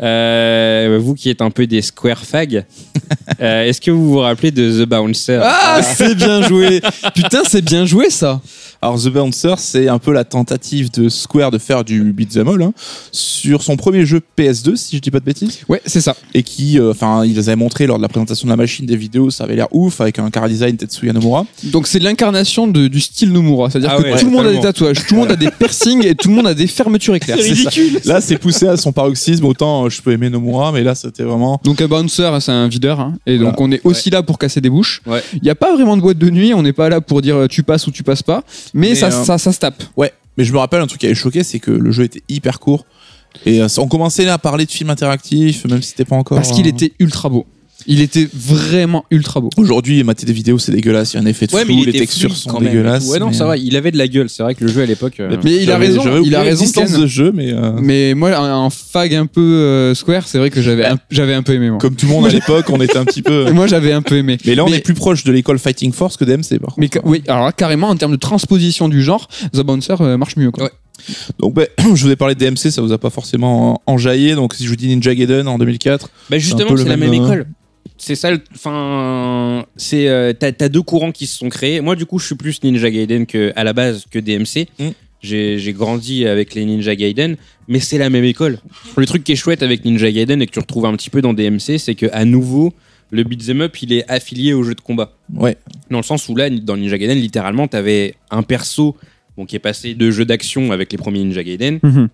euh, 0.00 0.98
vous 1.00 1.14
qui 1.14 1.28
êtes 1.30 1.42
un 1.42 1.50
peu 1.50 1.66
des 1.66 1.82
square 1.82 2.24
fags, 2.24 2.64
euh, 3.40 3.64
est-ce 3.64 3.80
que 3.80 3.90
vous 3.90 4.10
vous 4.12 4.18
rappelez 4.18 4.50
de 4.50 4.84
The 4.84 4.88
Bouncer? 4.88 5.40
Ah, 5.42 5.80
c'est 5.82 6.14
bien 6.14 6.42
joué. 6.42 6.80
Putain, 7.14 7.42
c'est 7.46 7.62
bien 7.64 7.84
joué 7.84 8.10
ça 8.10 8.40
Alors 8.80 8.96
The 9.02 9.08
Bouncer, 9.08 9.54
c'est 9.58 9.88
un 9.88 9.98
peu 9.98 10.12
la 10.12 10.22
tentative 10.24 10.90
de 10.92 11.08
Square 11.08 11.50
de 11.50 11.58
faire 11.58 11.82
du 11.84 12.12
beat'em 12.12 12.46
all 12.46 12.62
hein, 12.62 12.72
sur 13.10 13.62
son 13.64 13.76
premier 13.76 14.06
jeu 14.06 14.20
PS2, 14.38 14.76
si 14.76 14.96
je 14.96 15.00
dis 15.02 15.10
pas 15.10 15.18
de 15.18 15.24
bêtises, 15.24 15.60
Ouais, 15.68 15.82
c'est 15.84 16.00
ça. 16.00 16.14
et 16.32 16.44
qui, 16.44 16.78
euh, 16.78 16.92
enfin, 16.92 17.24
ils 17.24 17.34
les 17.34 17.48
avaient 17.48 17.56
montré 17.56 17.86
lors 17.88 17.96
de 17.96 18.02
la 18.02 18.08
présentation 18.08 18.46
de 18.46 18.50
la 18.52 18.56
machine 18.56 18.86
des 18.86 18.96
vidéos, 18.96 19.30
ça 19.30 19.44
avait 19.44 19.56
l'air 19.56 19.66
ouf 19.72 20.00
avec 20.00 20.20
un 20.20 20.30
car 20.30 20.48
design 20.48 20.76
Tetsuya 20.76 21.12
Nomura. 21.12 21.44
Donc 21.64 21.88
c'est 21.88 21.98
l'incarnation 21.98 22.68
du 22.68 23.00
style 23.00 23.32
Nomura, 23.32 23.68
c'est-à-dire 23.68 23.90
Ah 23.92 23.96
que 24.00 24.02
ouais, 24.12 24.16
tout 24.18 24.26
le 24.26 24.30
monde 24.32 24.46
a 24.46 24.52
des 24.52 24.60
tatouages, 24.60 25.04
tout 25.06 25.14
le 25.14 25.20
monde 25.20 25.32
a 25.32 25.36
des 25.36 25.50
piercings 25.50 26.06
et 26.06 26.14
tout 26.14 26.28
le 26.28 26.36
monde 26.36 26.46
a 26.46 26.54
des 26.54 26.68
fermetures 26.68 27.14
éclairs. 27.16 27.38
C'est 27.40 27.56
ça. 27.56 27.70
Là, 28.04 28.20
c'est 28.20 28.38
poussé 28.38 28.68
à 28.68 28.76
son 28.76 28.92
paroxysme. 28.92 29.44
Autant 29.44 29.86
euh, 29.86 29.88
je 29.90 30.00
peux 30.02 30.12
aimer 30.12 30.30
Nomura, 30.30 30.70
mais 30.70 30.84
là, 30.84 30.94
c'était 30.94 31.24
vraiment. 31.24 31.60
Donc 31.64 31.80
un 31.80 31.88
bouncer, 31.88 32.30
c'est 32.40 32.52
un 32.52 32.68
videur, 32.68 33.00
hein, 33.00 33.14
et 33.26 33.38
donc 33.38 33.56
Voilà. 33.56 33.62
on 33.62 33.72
est 33.72 33.80
aussi 33.84 34.10
là 34.10 34.22
pour 34.22 34.38
casser 34.38 34.60
des 34.60 34.70
bouches. 34.70 35.02
Il 35.34 35.40
n'y 35.42 35.50
a 35.50 35.56
pas 35.56 35.74
vraiment 35.74 35.96
de 35.96 36.02
boîte 36.02 36.18
de 36.18 36.30
nuit, 36.30 36.54
on 36.54 36.62
n'est 36.62 36.72
pas 36.72 36.88
là 36.88 37.00
pour 37.00 37.22
dire 37.22 37.34
euh, 37.36 37.46
tu 37.48 37.64
passes 37.64 37.86
ou 37.88 37.90
tu 37.90 38.04
passes 38.04 38.22
pas, 38.22 38.44
mais, 38.74 38.90
Mais, 38.90 38.94
ça, 38.94 39.06
euh, 39.06 39.24
ça, 39.24 39.38
ça 39.38 39.52
se 39.52 39.58
tape. 39.58 39.82
Ouais. 39.96 40.12
Mais 40.36 40.44
je 40.44 40.52
me 40.52 40.58
rappelle 40.58 40.80
un 40.80 40.86
truc 40.86 41.00
qui 41.00 41.06
avait 41.06 41.14
choqué, 41.14 41.42
c'est 41.42 41.58
que 41.58 41.70
le 41.70 41.90
jeu 41.90 42.04
était 42.04 42.22
hyper 42.28 42.60
court. 42.60 42.86
Et 43.44 43.60
euh, 43.60 43.68
on 43.78 43.88
commençait 43.88 44.24
là 44.24 44.34
à 44.34 44.38
parler 44.38 44.66
de 44.66 44.70
films 44.70 44.90
interactifs, 44.90 45.64
même 45.66 45.82
si 45.82 45.90
c'était 45.90 46.04
pas 46.04 46.16
encore. 46.16 46.38
Parce 46.38 46.52
qu'il 46.52 46.66
euh, 46.66 46.70
était 46.70 46.92
ultra 46.98 47.28
beau. 47.28 47.46
Il 47.90 48.02
était 48.02 48.28
vraiment 48.34 49.06
ultra 49.10 49.40
beau. 49.40 49.48
Aujourd'hui, 49.56 50.04
mater 50.04 50.26
des 50.26 50.34
vidéos, 50.34 50.58
c'est 50.58 50.72
dégueulasse. 50.72 51.14
Il 51.14 51.16
y 51.16 51.20
a 51.20 51.22
un 51.22 51.26
effet 51.26 51.46
de 51.46 51.54
Ouais, 51.54 51.60
mais 51.66 51.72
flou, 51.72 51.78
il 51.78 51.84
les 51.84 51.90
était 51.90 51.98
textures 52.00 52.36
sont 52.36 52.50
quand 52.50 52.60
même. 52.60 52.68
dégueulasses. 52.70 53.06
Ouais, 53.08 53.18
non, 53.18 53.28
mais, 53.28 53.32
ça 53.32 53.46
va, 53.46 53.56
il 53.56 53.74
avait 53.76 53.90
de 53.90 53.96
la 53.96 54.06
gueule. 54.08 54.28
C'est 54.28 54.42
vrai 54.42 54.54
que 54.54 54.62
le 54.62 54.70
jeu 54.70 54.82
à 54.82 54.86
l'époque. 54.86 55.14
euh, 55.20 55.36
Mais 55.42 55.56
il 55.62 55.70
a 55.70 55.78
raison, 55.78 56.22
il 56.22 56.34
a 56.34 56.42
raison, 56.42 56.64
de 57.00 57.06
jeu, 57.06 57.32
mais 57.34 57.50
euh, 57.52 57.72
Mais 57.80 58.12
moi, 58.14 58.38
en, 58.38 58.66
en 58.66 58.70
fag 58.70 59.14
un 59.14 59.24
peu 59.24 59.40
euh, 59.40 59.94
square, 59.94 60.28
c'est 60.28 60.36
vrai 60.36 60.50
que 60.50 60.60
j'avais 60.60 60.84
un, 60.84 60.98
j'avais 61.10 61.32
un 61.32 61.42
peu 61.42 61.54
aimé. 61.54 61.70
Moi, 61.70 61.78
comme 61.78 61.96
tout 61.96 62.06
le 62.06 62.12
monde 62.12 62.26
à 62.26 62.30
l'époque, 62.30 62.66
on 62.68 62.80
était 62.82 62.98
un 62.98 63.06
petit 63.06 63.22
peu. 63.22 63.50
moi 63.52 63.66
j'avais 63.66 63.92
un 63.92 64.02
peu 64.02 64.16
aimé. 64.16 64.36
Mais 64.44 64.54
là, 64.54 64.64
on 64.66 64.68
Mais- 64.70 64.76
est 64.76 64.80
plus 64.80 64.92
proche 64.94 65.24
de 65.24 65.32
l'école 65.32 65.58
Fighting 65.58 65.92
Force 65.92 66.18
que 66.18 66.24
d'MC, 66.26 66.58
par 66.60 66.74
contre. 66.74 66.78
Mais 66.80 66.90
ca- 66.92 67.00
oui, 67.04 67.22
alors 67.26 67.46
là, 67.46 67.52
carrément, 67.52 67.88
en 67.88 67.96
termes 67.96 68.12
de 68.12 68.16
transposition 68.16 68.90
du 68.90 69.02
genre, 69.02 69.28
The 69.54 69.60
Bouncer 69.62 69.94
euh, 70.00 70.18
marche 70.18 70.36
mieux. 70.36 70.50
Quoi. 70.50 70.64
Ouais. 70.64 70.70
Donc, 71.38 71.54
ben, 71.54 71.66
je 71.94 72.04
vous 72.04 72.10
ai 72.10 72.16
parlé 72.16 72.34
de 72.34 72.40
DMC, 72.44 72.70
ça 72.70 72.82
vous 72.82 72.92
a 72.92 72.98
pas 72.98 73.08
forcément 73.10 73.80
enjaillé. 73.86 74.34
Donc, 74.34 74.52
si 74.52 74.64
je 74.64 74.68
vous 74.68 74.76
dis 74.76 74.88
Ninja 74.88 75.14
Gaiden 75.14 75.48
en 75.48 75.56
2004, 75.58 76.10
Bah 76.28 76.36
justement, 76.38 76.68
peu 76.70 76.76
c'est 76.76 76.84
la 76.88 76.96
même, 76.98 77.10
même 77.10 77.22
euh, 77.22 77.24
école. 77.24 77.46
C'est 77.96 78.14
ça, 78.14 78.30
le- 78.30 78.40
enfin, 78.54 79.64
c'est 79.76 80.08
euh, 80.08 80.32
t'as 80.32 80.52
t'as 80.52 80.68
deux 80.68 80.82
courants 80.82 81.12
qui 81.12 81.26
se 81.26 81.38
sont 81.38 81.48
créés. 81.48 81.80
Moi, 81.80 81.96
du 81.96 82.06
coup, 82.06 82.18
je 82.18 82.26
suis 82.26 82.34
plus 82.34 82.62
Ninja 82.62 82.90
Gaiden 82.90 83.26
que 83.26 83.52
à 83.56 83.64
la 83.64 83.72
base 83.72 84.04
que 84.10 84.18
DMC. 84.18 84.68
Mm. 84.78 84.88
J'ai 85.20 85.58
j'ai 85.58 85.72
grandi 85.72 86.26
avec 86.26 86.54
les 86.54 86.64
Ninja 86.64 86.94
Gaiden, 86.94 87.36
mais 87.66 87.80
c'est 87.80 87.98
la 87.98 88.08
même 88.08 88.22
école. 88.24 88.58
Le 88.96 89.04
truc 89.04 89.24
qui 89.24 89.32
est 89.32 89.36
chouette 89.36 89.64
avec 89.64 89.84
Ninja 89.84 90.10
Gaiden 90.12 90.40
et 90.40 90.46
que 90.46 90.52
tu 90.52 90.60
retrouves 90.60 90.86
un 90.86 90.94
petit 90.96 91.10
peu 91.10 91.20
dans 91.20 91.34
DMC, 91.34 91.78
c'est 91.78 91.96
que 91.96 92.06
à 92.12 92.24
nouveau, 92.24 92.72
le 93.10 93.24
beat'em 93.24 93.62
up, 93.62 93.76
il 93.82 93.92
est 93.92 94.08
affilié 94.08 94.52
au 94.52 94.62
jeu 94.62 94.76
de 94.76 94.80
combat. 94.80 95.12
ouais. 95.34 95.56
Dans 95.90 95.98
le 95.98 96.04
sens 96.04 96.28
où 96.28 96.36
là, 96.36 96.48
dans 96.50 96.76
Ninja 96.76 96.96
Gaiden, 96.98 97.18
littéralement, 97.18 97.66
t'avais 97.66 98.14
un 98.30 98.44
perso 98.44 98.96
bon, 99.36 99.44
qui 99.44 99.56
est 99.56 99.60
passé 99.60 99.94
de 99.94 100.08
jeu 100.12 100.24
d'action 100.24 100.70
avec 100.70 100.92
les 100.92 100.98
premiers 100.98 101.24
Ninja 101.24 101.42
Gaiden, 101.42 101.80
Mhm. 101.82 102.08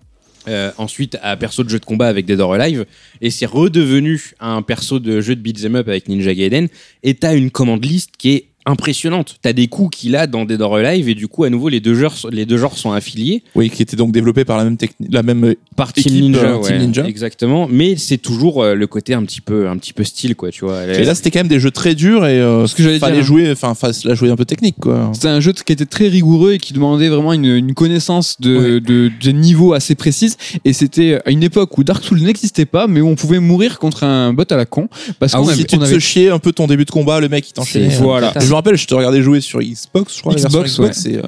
Euh, 0.47 0.71
ensuite 0.77 1.17
à 1.21 1.37
perso 1.37 1.63
de 1.63 1.69
jeu 1.69 1.79
de 1.79 1.85
combat 1.85 2.07
avec 2.07 2.25
Dead 2.25 2.39
or 2.39 2.53
Alive, 2.53 2.85
et 3.21 3.29
c'est 3.29 3.45
redevenu 3.45 4.33
un 4.39 4.61
perso 4.61 4.99
de 4.99 5.21
jeu 5.21 5.35
de 5.35 5.41
beat'em 5.41 5.75
up 5.75 5.87
avec 5.87 6.07
Ninja 6.07 6.33
Gaiden, 6.33 6.67
et 7.03 7.13
t'as 7.13 7.35
une 7.35 7.51
commande 7.51 7.83
liste 7.83 8.11
qui 8.17 8.31
est 8.31 8.45
impressionnante. 8.65 9.35
T'as 9.41 9.53
des 9.53 9.67
coups 9.67 9.97
qu'il 9.97 10.15
a 10.15 10.27
dans 10.27 10.45
Dead 10.45 10.61
or 10.61 10.75
Alive 10.75 11.07
et 11.09 11.15
du 11.15 11.27
coup 11.27 11.43
à 11.43 11.49
nouveau 11.49 11.69
les 11.69 11.79
deux 11.79 11.93
genres, 11.95 12.15
les 12.31 12.45
deux 12.45 12.57
genres 12.57 12.77
sont 12.77 12.91
affiliés 12.91 13.43
Oui, 13.55 13.69
qui 13.69 13.81
était 13.81 13.95
donc 13.95 14.11
développé 14.11 14.45
par 14.45 14.57
la 14.57 14.63
même 14.63 14.77
technique, 14.77 15.09
la 15.11 15.23
même. 15.23 15.53
par 15.75 15.93
Team 15.93 16.03
Équipe, 16.07 16.21
Ninja, 16.23 16.39
euh, 16.41 16.57
ouais, 16.57 16.67
Team 16.67 16.77
Ninja. 16.79 17.05
exactement. 17.07 17.67
Mais 17.69 17.95
c'est 17.97 18.17
toujours 18.17 18.63
euh, 18.63 18.73
le 18.75 18.87
côté 18.87 19.13
un 19.13 19.23
petit 19.23 19.41
peu, 19.41 19.67
un 19.69 19.77
petit 19.77 19.93
peu 19.93 20.03
style 20.03 20.35
quoi, 20.35 20.49
tu 20.49 20.65
vois. 20.65 20.83
Et 20.85 21.03
là, 21.03 21.15
c'était 21.15 21.31
quand 21.31 21.39
même 21.39 21.47
des 21.47 21.59
jeux 21.59 21.71
très 21.71 21.95
durs 21.95 22.25
et 22.25 22.39
euh, 22.39 22.65
Ce 22.67 22.75
que 22.75 22.83
j'allais 22.83 22.99
fallait 22.99 23.17
dire. 23.17 23.23
jouer, 23.25 23.51
enfin, 23.51 23.73
la 24.03 24.13
jouer 24.15 24.29
un 24.29 24.35
peu 24.35 24.45
technique, 24.45 24.75
quoi. 24.81 25.11
C'était 25.13 25.27
un 25.27 25.39
jeu 25.39 25.53
qui 25.53 25.71
était 25.73 25.85
très 25.85 26.07
rigoureux 26.07 26.53
et 26.53 26.57
qui 26.57 26.73
demandait 26.73 27.09
vraiment 27.09 27.33
une, 27.33 27.45
une 27.45 27.73
connaissance 27.73 28.37
de, 28.39 28.55
Ouais. 28.55 28.79
de, 28.79 29.11
de 29.21 29.31
niveau 29.31 29.73
assez 29.73 29.95
précise. 29.95 30.37
Et 30.63 30.73
c'était 30.73 31.19
à 31.25 31.31
une 31.31 31.43
époque 31.43 31.77
où 31.77 31.83
Dark 31.83 32.03
Souls 32.03 32.21
n'existait 32.21 32.65
pas, 32.65 32.87
mais 32.87 33.01
où 33.01 33.07
on 33.07 33.15
pouvait 33.15 33.39
mourir 33.39 33.79
contre 33.79 34.03
un 34.03 34.33
bot 34.33 34.43
à 34.49 34.55
la 34.55 34.65
con. 34.65 34.87
Parce 35.19 35.33
Ah 35.33 35.37
qu'on 35.37 35.43
oui, 35.45 35.49
avait, 35.53 35.61
si 35.61 35.65
tu 35.67 35.75
on 35.75 35.79
te 35.79 35.83
avait- 35.85 35.99
chier 35.99 36.29
un 36.29 36.39
peu 36.39 36.51
ton 36.51 36.67
début 36.67 36.85
de 36.85 36.91
combat, 36.91 37.19
le 37.19 37.29
mec 37.29 37.47
il 37.49 37.53
t'enchaîne. 37.53 37.89
Voilà. 38.01 38.33
Je 38.55 38.57
me 38.57 38.61
rappelle, 38.61 38.77
je 38.77 38.87
te 38.87 38.95
regardais 38.95 39.21
jouer 39.21 39.41
sur 39.41 39.59
Xbox, 39.59 40.15
je 40.15 40.21
crois. 40.21 40.33
Xbox, 40.33 40.79
euh, 40.79 41.21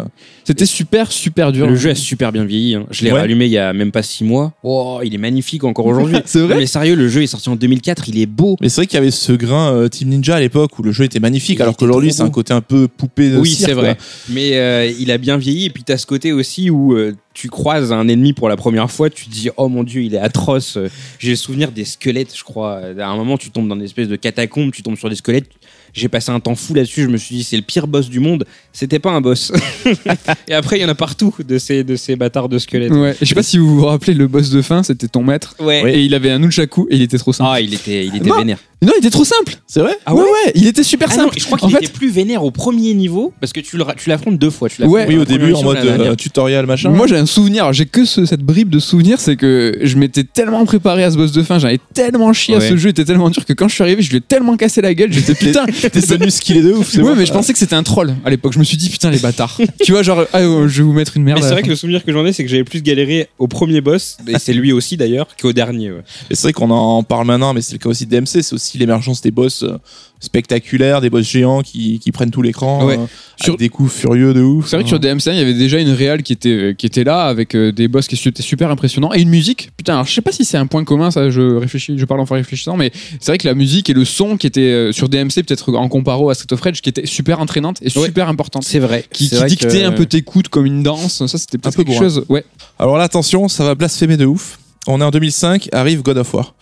C'était 0.45 0.65
super, 0.65 1.11
super 1.11 1.51
dur. 1.51 1.67
Le 1.67 1.75
jeu 1.75 1.89
a 1.89 1.95
super 1.95 2.31
bien 2.31 2.45
vieilli. 2.45 2.75
hein. 2.75 2.85
Je 2.89 3.03
l'ai 3.03 3.11
Ouais. 3.11 3.19
rallumé 3.19 3.47
il 3.47 3.51
y 3.51 3.57
a 3.57 3.73
même 3.73 3.91
pas 3.91 4.01
six 4.01 4.23
mois. 4.23 4.53
Oh, 4.63 5.01
il 5.03 5.13
est 5.13 5.17
magnifique 5.17 5.65
encore 5.65 5.87
aujourd'hui. 5.87 6.15
C'est 6.25 6.39
vrai 6.39 6.53
Non, 6.53 6.59
Mais 6.61 6.67
sérieux, 6.67 6.95
le 6.95 7.09
jeu 7.09 7.23
est 7.23 7.27
sorti 7.27 7.49
en 7.49 7.57
2004. 7.57 8.07
Il 8.07 8.17
est 8.19 8.25
beau. 8.27 8.55
Mais 8.61 8.69
c'est 8.69 8.77
vrai 8.79 8.87
qu'il 8.87 8.95
y 8.95 9.01
avait 9.01 9.11
ce 9.11 9.33
grain 9.33 9.73
euh, 9.73 9.89
Team 9.89 10.07
Ninja 10.07 10.37
à 10.37 10.39
l'époque 10.39 10.79
où 10.79 10.83
le 10.83 10.93
jeu 10.93 11.03
était 11.03 11.19
magnifique, 11.19 11.57
Il 11.59 11.61
alors 11.63 11.75
qu'aujourd'hui 11.75 12.13
c'est 12.13 12.21
un 12.21 12.29
côté 12.29 12.53
un 12.53 12.61
peu 12.61 12.87
poupée 12.87 13.29
de 13.29 13.37
Oui, 13.37 13.53
c'est 13.53 13.65
quoi. 13.73 13.81
vrai. 13.81 13.97
Mais 14.29 14.55
euh, 14.55 14.89
il 14.97 15.11
a 15.11 15.17
bien 15.17 15.35
vieilli. 15.35 15.65
Et 15.65 15.69
puis 15.69 15.83
t'as 15.83 15.97
ce 15.97 16.05
côté 16.05 16.31
aussi 16.31 16.69
où 16.69 16.93
euh, 16.93 17.13
tu 17.33 17.49
croises 17.49 17.91
un 17.91 18.07
ennemi 18.07 18.31
pour 18.31 18.47
la 18.47 18.55
première 18.55 18.89
fois, 18.89 19.09
tu 19.09 19.25
te 19.25 19.31
dis 19.31 19.49
oh 19.57 19.67
mon 19.67 19.83
dieu, 19.83 20.01
il 20.03 20.15
est 20.15 20.19
atroce. 20.19 20.77
J'ai 21.19 21.31
le 21.31 21.35
souvenir 21.35 21.73
des 21.73 21.83
squelettes, 21.83 22.33
je 22.37 22.43
crois. 22.45 22.79
À 22.97 23.07
un 23.07 23.17
moment, 23.17 23.37
tu 23.37 23.49
tombes 23.51 23.67
dans 23.67 23.75
une 23.75 23.81
espèce 23.83 24.07
de 24.07 24.15
catacombe, 24.15 24.71
tu 24.71 24.81
tombes 24.81 24.97
sur 24.97 25.09
des 25.09 25.15
squelettes. 25.17 25.49
J'ai 25.93 26.07
passé 26.09 26.31
un 26.31 26.39
temps 26.39 26.55
fou 26.55 26.73
là-dessus. 26.73 27.03
Je 27.03 27.07
me 27.07 27.17
suis 27.17 27.35
dit 27.37 27.43
c'est 27.43 27.55
le 27.57 27.63
pire 27.63 27.87
boss 27.87 28.09
du 28.09 28.19
monde. 28.19 28.45
C'était 28.73 28.99
pas 28.99 29.11
un 29.11 29.21
boss. 29.21 29.51
et 30.47 30.53
après, 30.53 30.77
il 30.77 30.81
y 30.81 30.85
en 30.85 30.89
a 30.89 30.95
partout 30.95 31.33
de 31.47 31.57
ces 31.57 31.83
de 31.83 31.95
ces 31.95 32.15
bâtards 32.15 32.49
de 32.49 32.59
squelettes. 32.59 32.91
Ouais. 32.91 33.15
Je 33.19 33.25
sais 33.25 33.35
pas 33.35 33.43
si 33.43 33.57
vous 33.57 33.79
vous 33.79 33.85
rappelez 33.85 34.13
le 34.13 34.27
boss 34.27 34.49
de 34.49 34.61
fin, 34.61 34.83
c'était 34.83 35.07
ton 35.07 35.23
maître. 35.23 35.55
Ouais. 35.59 35.95
Et 35.95 36.01
il 36.03 36.13
avait 36.13 36.29
un 36.31 36.39
nunchaku 36.39 36.87
et 36.89 36.95
il 36.95 37.01
était 37.01 37.17
trop 37.17 37.33
simple. 37.33 37.49
Ah, 37.53 37.61
il 37.61 37.73
était 37.73 38.05
il 38.05 38.15
était 38.15 38.29
Non. 38.29 38.37
vénère. 38.39 38.57
Non, 38.83 38.91
il 38.95 38.99
était 38.99 39.09
trop 39.09 39.23
simple. 39.25 39.55
C'est 39.65 39.79
vrai 39.79 39.97
Ah 40.05 40.13
ouais, 40.13 40.21
ouais, 40.21 40.51
il 40.53 40.67
était 40.67 40.83
super 40.83 41.07
Ah 41.11 41.15
non, 41.17 41.23
simple. 41.23 41.39
je 41.39 41.45
crois 41.45 41.57
qu'il 41.57 41.71
fait, 41.71 41.83
était 41.83 41.91
plus 41.91 42.11
vénère 42.11 42.43
au 42.43 42.51
premier 42.51 42.93
niveau 42.93 43.33
parce 43.41 43.51
que 43.51 43.59
tu 43.59 43.75
le 43.75 43.81
ra- 43.81 43.95
tu 43.95 44.07
l'affrontes 44.07 44.37
deux 44.37 44.51
fois. 44.51 44.69
Tu 44.69 44.83
Ouais. 44.83 45.05
Oui, 45.09 45.17
au 45.17 45.25
début 45.25 45.51
en 45.53 45.63
mode 45.63 45.77
euh, 45.77 46.13
tutoriel 46.13 46.67
machin. 46.67 46.91
Moi 46.91 47.07
j'ai 47.07 47.17
un 47.17 47.25
souvenir, 47.25 47.73
j'ai 47.73 47.87
que 47.87 48.05
ce- 48.05 48.25
cette 48.25 48.41
bribe 48.43 48.69
de 48.69 48.77
souvenir, 48.77 49.19
c'est 49.19 49.35
que 49.35 49.79
je 49.81 49.95
m'étais 49.97 50.23
tellement 50.23 50.63
préparé 50.65 51.03
à 51.03 51.09
ce 51.09 51.17
boss 51.17 51.31
de 51.31 51.41
fin, 51.41 51.57
j'avais 51.57 51.79
tellement 51.95 52.31
chié 52.33 52.53
à 52.53 52.59
Ouais. 52.59 52.69
ce 52.69 52.77
jeu, 52.77 52.89
il 52.89 52.91
était 52.91 53.05
tellement 53.05 53.31
dur 53.31 53.45
que 53.45 53.53
quand 53.53 53.67
je 53.67 53.73
suis 53.73 53.81
arrivé, 53.83 54.03
je 54.03 54.11
lui 54.11 54.17
ai 54.17 54.21
tellement 54.21 54.55
cassé 54.57 54.81
la 54.81 54.93
gueule, 54.93 55.11
j'étais 55.11 55.33
putain. 55.47 55.65
T'es 55.89 56.01
devenu 56.01 56.31
skillé 56.31 56.61
de 56.61 56.71
ouf. 56.73 56.89
c'est 56.91 57.01
Ouais, 57.01 57.11
bon. 57.11 57.15
mais 57.15 57.25
je 57.25 57.31
pensais 57.33 57.53
que 57.53 57.59
c'était 57.59 57.75
un 57.75 57.83
troll 57.83 58.15
à 58.25 58.29
l'époque. 58.29 58.53
Je 58.53 58.59
me 58.59 58.63
suis 58.63 58.77
dit 58.77 58.89
putain 58.89 59.09
les 59.09 59.19
bâtards. 59.19 59.57
tu 59.83 59.91
vois 59.91 60.03
genre 60.03 60.25
ah, 60.33 60.39
euh, 60.39 60.67
je 60.67 60.77
vais 60.77 60.83
vous 60.83 60.93
mettre 60.93 61.17
une 61.17 61.23
merde. 61.23 61.41
C'est 61.43 61.51
vrai 61.51 61.63
que 61.63 61.69
le 61.69 61.75
souvenir 61.75 62.03
que 62.03 62.11
j'en 62.11 62.25
ai, 62.25 62.33
c'est 62.33 62.43
que 62.43 62.49
j'avais 62.49 62.63
plus 62.63 62.81
galéré 62.81 63.29
au 63.39 63.47
premier 63.47 63.81
boss, 63.81 64.17
et 64.27 64.39
c'est 64.39 64.53
lui 64.53 64.71
aussi 64.73 64.97
d'ailleurs, 64.97 65.27
qu'au 65.39 65.53
dernier. 65.53 65.91
ouais. 65.91 66.01
Et 66.29 66.35
c'est 66.35 66.43
vrai 66.43 66.53
qu'on 66.53 66.69
en 66.71 67.03
parle 67.03 67.27
maintenant, 67.27 67.53
mais 67.53 67.61
c'est 67.61 67.73
le 67.73 67.79
cas 67.79 67.89
aussi 67.89 68.05
de 68.05 68.11
DMC, 68.17 68.41
c'est 68.43 68.53
aussi 68.53 68.77
l'émergence 68.77 69.21
des 69.21 69.31
boss 69.31 69.63
euh, 69.63 69.77
spectaculaires, 70.19 71.01
des 71.01 71.09
boss 71.09 71.25
géants 71.27 71.61
qui, 71.61 71.99
qui 71.99 72.11
prennent 72.11 72.31
tout 72.31 72.41
l'écran, 72.41 72.85
Ouais. 72.85 72.97
euh, 72.97 73.05
Sur- 73.41 73.57
des 73.57 73.69
coups 73.69 73.91
furieux 73.91 74.33
de 74.33 74.41
ouf. 74.41 74.67
C'est 74.67 74.75
vrai 74.77 74.83
que 74.83 74.89
sur 74.89 74.99
DMC, 74.99 75.27
il 75.27 75.35
y 75.37 75.41
avait 75.41 75.53
déjà 75.53 75.79
une 75.79 75.91
réal 75.91 76.23
qui 76.23 76.33
était, 76.33 76.49
euh, 76.49 76.73
qui 76.73 76.85
était 76.85 77.03
là 77.03 77.23
avec 77.25 77.55
euh, 77.55 77.71
des 77.71 77.87
boss 77.87 78.07
qui 78.07 78.15
étaient 78.27 78.41
super 78.41 78.71
impressionnants 78.71 79.13
et 79.13 79.21
une 79.21 79.29
musique. 79.29 79.69
Putain, 79.77 79.93
alors 79.93 80.05
je 80.05 80.13
sais 80.13 80.21
pas 80.21 80.31
si 80.31 80.43
c'est 80.45 80.57
un 80.57 80.65
point 80.67 80.83
commun, 80.83 81.11
ça, 81.11 81.29
je 81.29 81.55
réfléchis, 81.55 81.97
je 81.97 82.05
parle 82.05 82.21
en 82.21 82.23
réfléchissant, 82.25 82.77
mais 82.77 82.91
c'est 83.19 83.31
vrai 83.31 83.37
que 83.37 83.47
la 83.47 83.53
musique 83.53 83.89
et 83.89 83.93
le 83.93 84.05
son 84.05 84.37
qui 84.37 84.47
était 84.47 84.61
euh, 84.61 84.91
sur 84.91 85.09
DMC, 85.09 85.43
peut-être 85.43 85.73
en 85.75 85.87
comparo 85.89 86.29
à 86.29 86.33
Street 86.35 86.51
of 86.53 86.61
Rage, 86.61 86.81
qui 86.81 86.89
était 86.89 87.05
super 87.05 87.39
entraînante 87.39 87.77
et 87.81 87.95
Ouais. 87.97 88.05
super 88.05 88.27
importante. 88.29 88.63
C'est 88.63 88.79
vrai. 88.79 89.05
Qui, 89.11 89.29
qui 89.29 89.35
vrai 89.35 89.47
dictait 89.47 89.67
que- 89.81 89.85
un 89.85 89.91
peu 89.91 90.05
tes 90.05 90.21
coups 90.21 90.49
comme 90.49 90.65
une 90.65 90.83
danse, 90.83 91.25
ça 91.25 91.37
c'était 91.37 91.57
peut-être 91.57 91.75
peu 91.75 91.83
quelque 91.83 91.93
bourrin. 91.95 92.09
chose. 92.09 92.25
Ouais. 92.29 92.43
Alors 92.79 92.97
là, 92.97 93.03
attention, 93.03 93.47
ça 93.47 93.63
va 93.63 93.75
blasphémer 93.75 94.17
de 94.17 94.25
ouf. 94.25 94.59
On 94.87 95.01
est 95.01 95.03
en 95.03 95.11
2005, 95.11 95.69
arrive 95.73 96.01
God 96.01 96.17
of 96.17 96.33
War. 96.33 96.55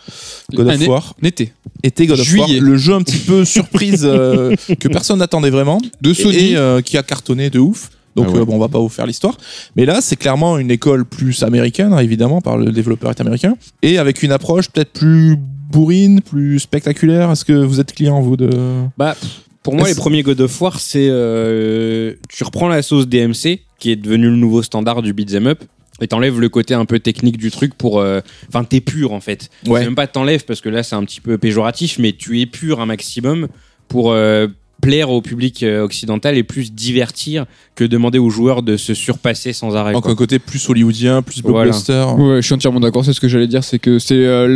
God 0.54 0.68
of 0.68 0.88
War 0.88 1.16
N'était. 1.22 1.54
était 1.84 2.06
God 2.08 2.20
of 2.20 2.34
War, 2.38 2.48
Juillet. 2.48 2.60
le 2.60 2.78
jeu 2.78 2.94
un 2.94 3.02
petit 3.02 3.18
peu 3.18 3.46
surprise 3.58 4.02
euh, 4.04 4.56
que 4.80 4.88
personne 4.88 5.20
n'attendait 5.20 5.50
vraiment, 5.52 5.80
De 6.02 6.14
Sony. 6.14 6.52
et, 6.52 6.58
euh, 6.58 6.82
qui 6.82 6.98
a 6.98 7.04
cartonné 7.04 7.50
de 7.50 7.60
ouf. 7.60 7.90
Donc 8.16 8.28
Ah 8.30 8.32
ouais. 8.34 8.40
euh, 8.40 8.46
bon, 8.46 8.56
on 8.56 8.60
va 8.60 8.70
pas 8.70 8.80
vous 8.80 8.88
faire 8.90 9.06
l'histoire, 9.06 9.36
mais 9.76 9.86
là 9.86 10.00
c'est 10.02 10.16
clairement 10.16 10.58
une 10.58 10.72
école 10.72 11.04
plus 11.06 11.44
américaine, 11.44 11.92
hein, 11.94 12.00
évidemment, 12.00 12.40
par 12.42 12.58
le 12.58 12.72
développeur 12.72 13.10
est 13.12 13.20
américain, 13.20 13.56
et 13.82 13.98
avec 13.98 14.24
une 14.24 14.32
approche 14.32 14.70
peut-être 14.70 14.94
plus 14.94 15.36
bourrine, 15.38 16.22
plus 16.22 16.60
spectaculaire. 16.60 17.30
Est-ce 17.32 17.44
que 17.44 17.52
vous 17.52 17.80
êtes 17.82 17.92
client 17.94 18.22
vous 18.22 18.38
de 18.38 18.50
Bah, 18.98 19.18
pour 19.64 19.76
moi, 19.76 19.88
les 19.90 19.96
premiers 19.96 20.24
God 20.24 20.40
of 20.42 20.62
War, 20.62 20.80
c'est. 20.80 21.08
euh, 21.10 22.14
tu 22.30 22.44
reprends 22.46 22.70
la 22.70 22.82
sauce 22.82 23.08
DMC, 23.08 23.60
qui 23.80 23.92
est 23.92 23.96
devenu 23.98 24.30
le 24.30 24.36
nouveau 24.38 24.62
standard 24.64 25.02
du 25.02 25.12
beat'em 25.12 25.48
up. 25.48 25.64
Et 26.02 26.08
t'enlèves 26.08 26.40
le 26.42 26.50
côté 26.50 26.74
un 26.74 26.86
peu 26.86 27.00
technique 27.00 27.38
du 27.38 27.52
truc 27.52 27.74
pour. 27.76 28.00
euh, 28.00 28.20
Enfin, 28.50 28.64
t'es 28.66 28.82
pur 28.82 29.14
en 29.14 29.22
fait. 29.22 29.50
Ouais. 29.66 29.84
Même 29.86 29.96
pas 29.96 30.08
t'enlèves 30.08 30.44
parce 30.46 30.60
que 30.62 30.70
là 30.70 30.84
c'est 30.84 30.96
un 30.96 31.04
petit 31.06 31.22
peu 31.22 31.38
péjoratif, 31.38 32.00
mais 32.00 32.12
tu 32.12 32.42
es 32.42 32.46
pur 32.46 32.82
un 32.82 32.86
maximum 32.86 33.48
pour 33.88 34.12
euh, 34.12 34.48
plaire 34.86 35.10
au 35.10 35.22
public 35.22 35.64
euh, 35.64 35.84
occidental 35.84 36.38
et 36.38 36.44
plus 36.44 36.72
divertir 36.72 37.46
que 37.76 37.84
demander 37.84 38.20
aux 38.20 38.30
joueurs 38.30 38.62
de 38.64 38.78
se 38.78 38.94
surpasser 38.94 39.52
sans 39.52 39.76
arrêt. 39.76 39.94
Donc 39.94 40.04
quoi. 40.04 40.12
un 40.12 40.16
côté 40.16 40.40
plus 40.40 40.70
hollywoodien, 40.70 41.22
plus 41.22 41.42
Voilà. 41.42 41.72
blockbuster. 41.72 42.06
Ouais, 42.18 42.36
je 42.38 42.46
suis 42.46 42.54
entièrement 42.54 42.80
d'accord. 42.80 43.04
C'est 43.04 43.14
ce 43.14 43.20
que 43.20 43.28
j'allais 43.28 43.48
dire, 43.48 43.64
c'est 43.64 43.80
que 43.80 44.00
c'est 44.00 44.14
euh, 44.16 44.48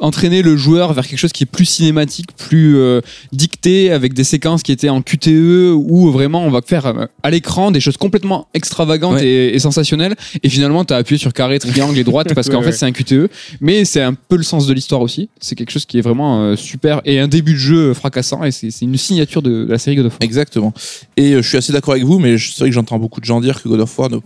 entraîner 0.00 0.42
le 0.42 0.56
joueur 0.56 0.92
vers 0.94 1.06
quelque 1.06 1.18
chose 1.18 1.32
qui 1.32 1.42
est 1.44 1.46
plus 1.50 1.64
cinématique, 1.66 2.28
plus 2.36 2.76
euh, 2.76 3.00
dicté, 3.32 3.90
avec 3.92 4.14
des 4.14 4.24
séquences 4.24 4.62
qui 4.62 4.72
étaient 4.72 4.88
en 4.88 5.02
QTE, 5.02 5.72
où 5.74 6.10
vraiment 6.10 6.42
on 6.44 6.50
va 6.50 6.60
faire 6.64 6.86
euh, 6.86 7.06
à 7.22 7.30
l'écran 7.30 7.70
des 7.70 7.80
choses 7.80 7.96
complètement 7.96 8.48
extravagantes 8.54 9.14
Ouais. 9.16 9.26
et, 9.26 9.54
et 9.54 9.58
sensationnelles. 9.58 10.14
Et 10.42 10.48
finalement, 10.48 10.84
t'as 10.84 10.96
appuyé 10.96 11.18
sur 11.18 11.32
carré, 11.32 11.58
triangle 11.58 11.98
et 11.98 12.04
droite 12.04 12.32
parce 12.34 12.48
qu'en 12.48 12.58
Ouais, 12.58 12.64
fait 12.64 12.70
ouais. 12.70 12.76
c'est 12.76 12.86
un 12.86 12.92
QTE. 12.92 13.30
Mais 13.60 13.84
c'est 13.84 14.02
un 14.02 14.14
peu 14.14 14.36
le 14.36 14.42
sens 14.42 14.66
de 14.66 14.72
l'histoire 14.74 15.00
aussi. 15.02 15.28
C'est 15.40 15.54
quelque 15.54 15.70
chose 15.70 15.84
qui 15.86 15.98
est 15.98 16.02
vraiment 16.02 16.42
euh, 16.42 16.56
super 16.56 17.00
et 17.04 17.18
un 17.20 17.28
début 17.28 17.52
de 17.52 17.58
jeu 17.58 17.94
fracassant. 17.94 18.42
Et 18.44 18.50
c'est 18.50 18.70
une 18.82 18.96
signature 18.96 19.42
de, 19.42 19.47
la 19.48 19.78
série 19.78 19.96
God 19.96 20.06
of 20.06 20.12
War. 20.12 20.22
Exactement. 20.22 20.72
Et 21.16 21.32
euh, 21.32 21.42
je 21.42 21.48
suis 21.48 21.58
assez 21.58 21.72
d'accord 21.72 21.92
avec 21.92 22.04
vous, 22.04 22.18
mais 22.18 22.38
c'est 22.38 22.58
vrai 22.60 22.68
que 22.68 22.74
j'entends 22.74 22.98
beaucoup 22.98 23.20
de 23.20 23.24
gens 23.24 23.40
dire 23.40 23.62
que 23.62 23.68
God 23.68 23.80
of 23.80 23.98
War 23.98 24.10
ne, 24.10 24.18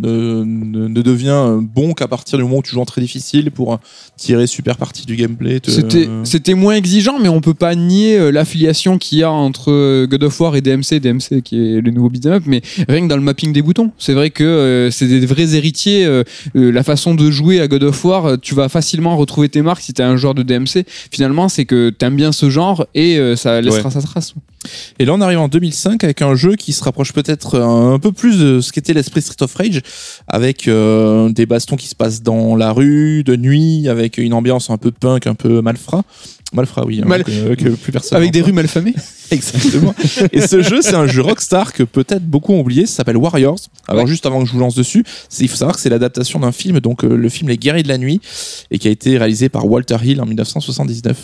ne, 0.00 0.42
ne- 0.44 0.88
ne 0.88 1.02
devient 1.02 1.28
euh, 1.30 1.60
bon 1.60 1.92
qu'à 1.92 2.08
partir 2.08 2.38
du 2.38 2.44
moment 2.44 2.58
où 2.58 2.62
tu 2.62 2.70
joues 2.72 2.80
en 2.80 2.84
très 2.86 3.00
difficile 3.02 3.50
pour 3.50 3.78
tirer 4.16 4.46
super 4.46 4.76
partie 4.76 5.04
du 5.06 5.14
gameplay. 5.16 5.60
te- 5.60 5.70
C'était, 6.24 6.54
moins 6.54 6.74
exigeant, 6.74 7.18
mais 7.20 7.28
on 7.28 7.40
peut 7.40 7.54
pas 7.54 7.74
nier 7.74 8.18
euh, 8.18 8.30
l'affiliation 8.30 8.96
qu'il 8.98 9.18
y 9.18 9.22
a 9.22 9.30
entre 9.30 9.70
euh, 9.70 10.06
God 10.06 10.22
of 10.24 10.40
War 10.40 10.56
et 10.56 10.60
DMC, 10.62 11.00
DMC 11.00 11.42
qui 11.42 11.56
est 11.58 11.80
le 11.80 11.90
nouveau 11.90 12.08
beat'em 12.10 12.32
up, 12.32 12.42
mais 12.46 12.62
rien 12.88 13.02
que 13.02 13.08
dans 13.08 13.16
le 13.16 13.22
mapping 13.22 13.52
des 13.52 13.62
boutons, 13.62 13.90
c'est 13.98 14.14
vrai 14.14 14.30
que 14.30 14.42
euh, 14.44 14.90
c'est 14.90 15.06
des 15.06 15.24
vrais 15.26 15.54
héritiers. 15.54 16.04
euh, 16.06 16.24
la 16.54 16.82
façon 16.82 17.14
de 17.14 17.30
jouer 17.30 17.60
à 17.60 17.68
God 17.68 17.82
of 17.84 18.04
War, 18.04 18.38
tu 18.40 18.54
vas 18.54 18.68
facilement 18.68 19.16
retrouver 19.16 19.48
tes 19.48 19.62
marques 19.62 19.82
si 19.82 19.92
t'es 19.92 20.02
un 20.02 20.16
joueur 20.16 20.34
de 20.34 20.42
DMC. 20.42 20.84
Finalement, 21.10 21.48
c'est 21.48 21.64
que 21.66 21.90
t'aimes 21.90 22.16
bien 22.16 22.32
ce 22.32 22.48
genre 22.50 22.86
et 22.94 23.18
euh, 23.18 23.36
ça 23.36 23.60
laissera 23.60 23.90
sa 23.90 24.00
trace. 24.00 24.34
Et 24.98 25.04
là, 25.04 25.12
on 25.12 25.20
arrive 25.20 25.40
en 25.40 25.48
2005 25.48 26.02
avec 26.04 26.22
un 26.22 26.34
jeu 26.34 26.54
qui 26.56 26.72
se 26.72 26.82
rapproche 26.82 27.12
peut-être 27.12 27.60
un 27.60 27.98
peu 27.98 28.12
plus 28.12 28.38
de 28.38 28.60
ce 28.62 28.72
qu'était 28.72 28.94
l'esprit 28.94 29.20
Street 29.20 29.36
of 29.42 29.54
Rage, 29.54 29.73
avec 30.28 30.68
euh, 30.68 31.28
des 31.30 31.46
bastons 31.46 31.76
qui 31.76 31.88
se 31.88 31.94
passent 31.94 32.22
dans 32.22 32.56
la 32.56 32.72
rue, 32.72 33.24
de 33.24 33.36
nuit, 33.36 33.88
avec 33.88 34.18
une 34.18 34.32
ambiance 34.34 34.70
un 34.70 34.76
peu 34.76 34.90
punk, 34.90 35.26
un 35.26 35.34
peu 35.34 35.60
malfrat. 35.60 36.02
Malfrat, 36.52 36.84
oui, 36.86 37.00
hein, 37.02 37.08
Mal- 37.08 37.24
que, 37.24 37.54
que 37.56 37.68
plus 37.70 37.90
personne. 37.90 38.16
Avec 38.16 38.30
des 38.30 38.40
rues 38.40 38.52
malfamées. 38.52 38.94
Exactement. 39.32 39.92
Et 40.32 40.40
ce 40.40 40.62
jeu, 40.62 40.82
c'est 40.82 40.94
un 40.94 41.06
jeu 41.08 41.20
Rockstar 41.20 41.72
que 41.72 41.82
peut-être 41.82 42.24
beaucoup 42.24 42.52
ont 42.52 42.60
oublié. 42.60 42.86
Ça 42.86 42.96
s'appelle 42.96 43.16
Warriors. 43.16 43.58
Alors, 43.88 44.04
Ouais. 44.04 44.08
juste 44.08 44.24
avant 44.26 44.40
que 44.40 44.46
je 44.46 44.52
vous 44.52 44.60
lance 44.60 44.76
dessus, 44.76 45.04
il 45.40 45.48
faut 45.48 45.56
savoir 45.56 45.74
que 45.74 45.82
c'est 45.82 45.88
l'adaptation 45.88 46.38
d'un 46.38 46.52
film, 46.52 46.78
donc 46.78 47.02
euh, 47.04 47.16
le 47.16 47.28
film 47.28 47.48
Les 47.48 47.58
Guerriers 47.58 47.82
de 47.82 47.88
la 47.88 47.98
Nuit, 47.98 48.20
et 48.70 48.78
qui 48.78 48.86
a 48.86 48.90
été 48.92 49.18
réalisé 49.18 49.48
par 49.48 49.66
Walter 49.66 49.96
Hill 50.04 50.20
en 50.20 50.26
1979. 50.26 51.16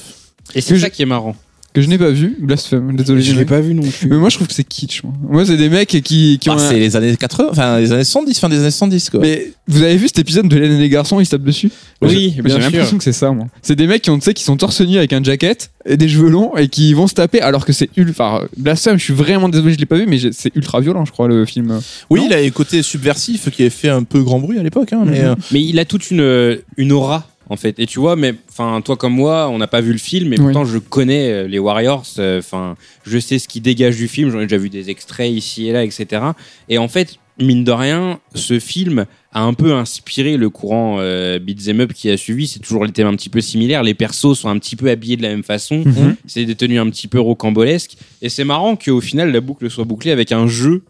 Et 0.57 0.61
c'est 0.61 0.79
ça 0.79 0.87
je- 0.87 0.91
qui 0.91 1.03
est 1.03 1.07
marrant. 1.07 1.37
Que 1.73 1.83
je 1.83 1.89
n'ai 1.89 1.99
pas 1.99 2.11
vu, 2.11 2.37
blasphème, 2.41 2.97
désolé. 2.97 3.23
Je 3.23 3.33
l'ai 3.33 3.45
pas 3.45 3.61
vu 3.61 3.75
non 3.75 3.83
plus. 3.83 4.09
Mais 4.09 4.17
moi 4.17 4.29
je 4.29 4.35
trouve 4.35 4.49
que 4.49 4.55
c'est 4.55 4.65
kitsch. 4.65 5.05
Moi, 5.05 5.13
Moi, 5.31 5.47
c'est 5.47 5.57
des 5.57 5.69
mecs 5.69 5.89
qui, 5.89 6.39
qui 6.41 6.51
ont. 6.51 6.57
Bah, 6.57 6.63
un- 6.65 6.69
c'est 6.69 6.81
les 6.81 6.97
années 6.97 7.17
80, 7.17 7.49
enfin 7.53 7.79
les 7.79 7.93
années 7.93 8.03
70, 8.03 8.41
fin 8.41 8.49
des 8.49 8.57
années 8.59 8.71
70 8.73 9.11
quoi. 9.11 9.21
Mais 9.21 9.53
vous 9.69 9.81
avez 9.83 9.97
vu 9.97 10.09
cet 10.09 10.19
épisode 10.19 10.49
de 10.49 10.57
et 10.57 10.69
les 10.69 10.89
garçons, 10.89 11.21
ils 11.21 11.27
se 11.27 11.31
tapent 11.31 11.45
dessus? 11.45 11.71
Oui, 12.03 12.35
J'ai 12.45 12.59
l'impression 12.59 12.99
que 12.99 13.05
c'est 13.05 13.13
ça, 13.13 13.31
moi. 13.31 13.47
C'est 13.63 13.77
des 13.77 13.87
mecs 13.87 14.03
qui 14.03 14.11
ont, 14.11 14.19
tu 14.19 14.25
sais, 14.25 14.35
qui 14.35 14.43
sont 14.43 14.57
torse 14.57 14.81
nu 14.81 14.97
avec 14.99 15.13
un 15.13 15.23
jacket 15.23 15.71
et 15.87 15.97
des 15.97 16.09
cheveux 16.09 16.29
longs 16.29 16.57
et 16.57 16.67
qui 16.69 16.93
vont 16.93 17.07
se 17.07 17.15
taper 17.15 17.41
alors 17.41 17.65
que 17.65 17.73
c'est 17.73 17.89
ultra. 17.97 18.39
Enfin, 18.39 18.47
blasphème, 18.57 18.99
je 18.99 19.05
suis 19.05 19.15
vraiment 19.15 19.49
désolé, 19.49 19.73
je 19.75 19.79
l'ai 19.79 19.87
pas 19.87 19.97
vu, 19.97 20.07
mais 20.09 20.19
c'est 20.33 20.51
ultra 20.57 20.81
violent, 20.81 21.05
je 21.05 21.13
crois, 21.13 21.29
le 21.29 21.45
film. 21.47 21.81
oui, 22.11 22.21
non? 22.21 22.27
il 22.31 22.35
a 22.35 22.39
un 22.39 22.51
côté 22.51 22.83
subversif 22.83 23.49
qui 23.51 23.63
avait 23.63 23.71
fait 23.71 23.91
un 23.91 24.03
peu 24.03 24.23
grand 24.25 24.41
bruit 24.41 24.59
à 24.59 24.63
l'époque, 24.65 24.93
hein, 24.93 25.03
mais 25.07 25.21
Mhm. 25.21 25.25
euh, 25.27 25.35
Mais 25.53 25.63
il 25.63 25.79
a 25.79 25.85
toute 25.85 26.11
une, 26.11 26.59
une 26.77 26.91
aura 26.93 27.29
en 27.51 27.57
fait. 27.57 27.79
Et 27.79 27.87
tu 27.87 27.99
vois, 27.99 28.17
mais 28.17 28.35
enfin 28.49 28.81
toi 28.81 28.97
comme 28.97 29.13
moi, 29.15 29.51
on 29.51 29.59
n'a 29.59 29.67
pas 29.67 29.83
vu 29.83 29.93
le 29.93 29.99
film, 29.99 30.31
mais 30.31 30.39
Oui. 30.39 30.45
pourtant 30.47 30.65
je 30.65 30.79
connais 30.79 31.31
euh, 31.31 31.47
les 31.47 31.59
Warriors. 31.59 32.07
Enfin, 32.19 32.77
je 33.05 33.19
sais 33.19 33.39
ce 33.39 33.47
qui 33.49 33.61
dégage 33.61 33.97
du 33.97 34.09
film. 34.09 34.31
J'en 34.31 34.41
ai 34.41 34.47
déjà 34.47 34.57
vu 34.57 34.71
des 34.71 34.89
extraits 34.89 35.31
ici 35.31 35.69
et 35.69 35.73
là, 35.73 35.85
etc. 35.85 36.23
Et 36.71 36.79
en 36.79 36.89
fait, 36.89 37.17
mine 37.39 37.65
de 37.65 37.73
rien, 37.73 38.21
ce 38.35 38.59
film 38.59 39.05
a 39.33 39.43
un 39.43 39.55
peu 39.55 39.73
inspiré 39.75 40.37
le 40.37 40.51
courant 40.51 40.97
euh, 41.01 41.39
beat'em 41.39 41.81
up 41.81 41.93
qui 41.93 42.11
a 42.11 42.17
suivi. 42.17 42.47
C'est 42.47 42.59
toujours 42.61 42.85
les 42.85 42.93
thèmes 42.93 43.07
un 43.09 43.15
petit 43.17 43.29
peu 43.31 43.41
similaires. 43.41 43.83
Les 43.83 43.95
persos 43.95 44.39
sont 44.39 44.49
un 44.49 44.59
petit 44.59 44.77
peu 44.77 44.89
habillés 44.91 45.17
de 45.17 45.23
la 45.23 45.29
même 45.31 45.43
façon. 45.45 45.83
Mhm. 45.85 46.17
C'est 46.27 46.45
des 46.45 46.55
tenues 46.55 46.79
un 46.79 46.89
petit 46.91 47.09
peu 47.09 47.19
rocambolesques. 47.21 47.97
Et 48.23 48.29
c'est 48.29 48.45
marrant 48.45 48.77
qu'au 48.77 49.01
final, 49.01 49.33
la 49.33 49.41
boucle 49.41 49.69
soit 49.71 49.85
bouclée 49.85 50.11
avec 50.11 50.33
un 50.33 50.47
jeu, 50.47 50.83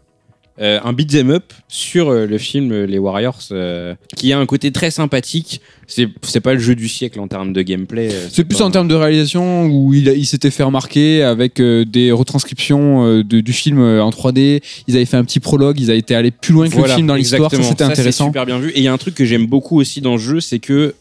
euh, 0.61 0.81
un 0.85 0.93
beat'em 0.93 1.31
up 1.31 1.53
sur 1.69 2.09
euh, 2.11 2.27
le 2.27 2.37
film 2.39 2.73
euh, 2.73 2.85
Les 2.87 2.99
Warriors, 2.99 3.41
euh, 3.53 3.95
qui 4.17 4.33
a 4.33 4.39
un 4.39 4.47
côté 4.47 4.73
très 4.73 4.91
sympathique. 4.91 5.61
C'est 6.23 6.41
pas 6.41 6.55
le 6.55 6.61
jeu 6.61 6.75
du 6.75 6.89
siècle 6.89 7.19
en 7.21 7.27
termes 7.29 7.53
de 7.53 7.63
gameplay. 7.63 8.09
euh, 8.13 8.29
C'est 8.31 8.45
plus 8.45 8.59
pas- 8.59 8.65
en 8.65 8.71
termes 8.71 8.89
de 8.89 8.95
réalisation 8.95 9.67
où 9.67 9.93
il, 9.93 10.25
s'était 10.27 10.51
fait 10.51 10.63
remarquer 10.63 11.23
avec 11.23 11.61
euh, 11.61 11.85
des 11.85 12.13
retranscriptions 12.13 13.05
euh, 13.07 13.25
de- 13.25 13.41
du 13.41 13.53
film 13.53 13.81
en 13.81 14.11
3D. 14.11 14.63
Ils 14.87 14.97
avaient 14.97 15.05
fait 15.05 15.17
un 15.17 15.25
petit 15.25 15.41
prologue, 15.41 15.79
ils 15.81 15.91
avaient 15.91 15.99
été 15.99 16.15
allés 16.15 16.31
plus 16.31 16.53
loin 16.55 16.69
que 16.69 16.77
le 16.77 16.85
film 16.95 17.07
dans 17.07 17.15
l'histoire. 17.17 17.51
Ça, 17.51 17.63
c'était 17.63 17.85
intéressant. 17.85 18.27
super 18.27 18.47
bien 18.47 18.59
vu. 18.59 18.71
Et 18.71 18.79
il 18.79 18.83
y 18.85 18.89
a 18.89 18.93
un 18.93 18.99
truc 18.99 19.15
que 19.15 19.25
j'aime 19.25 19.47
beaucoup 19.47 19.79
aussi 19.81 20.01
dans 20.01 20.13
le 20.13 20.19
jeu, 20.19 20.41
c'est 20.41 20.59
que 20.61 20.95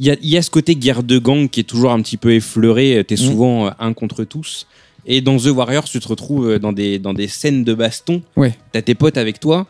il 0.00 0.06
y, 0.06 0.10
a, 0.10 0.16
il 0.22 0.28
y 0.28 0.36
a 0.36 0.42
ce 0.42 0.50
côté 0.50 0.76
guerre 0.76 1.02
de 1.02 1.18
gang 1.18 1.48
qui 1.48 1.60
est 1.60 1.64
toujours 1.64 1.90
un 1.90 2.00
petit 2.00 2.16
peu 2.16 2.32
effleuré. 2.32 3.02
T'es 3.06 3.14
Mm. 3.14 3.18
souvent 3.18 3.70
un 3.80 3.92
contre 3.92 4.22
tous. 4.22 4.66
Et 5.06 5.20
dans 5.20 5.36
The 5.38 5.46
Warriors, 5.46 5.84
tu 5.84 5.98
te 5.98 6.06
retrouves 6.06 6.58
dans 6.58 6.72
des, 6.72 6.98
dans 6.98 7.14
des 7.14 7.26
scènes 7.26 7.64
de 7.64 7.74
baston. 7.74 8.22
Ouais. 8.36 8.54
T'as 8.72 8.82
tes 8.82 8.94
potes 8.94 9.16
avec 9.16 9.40
toi. 9.40 9.66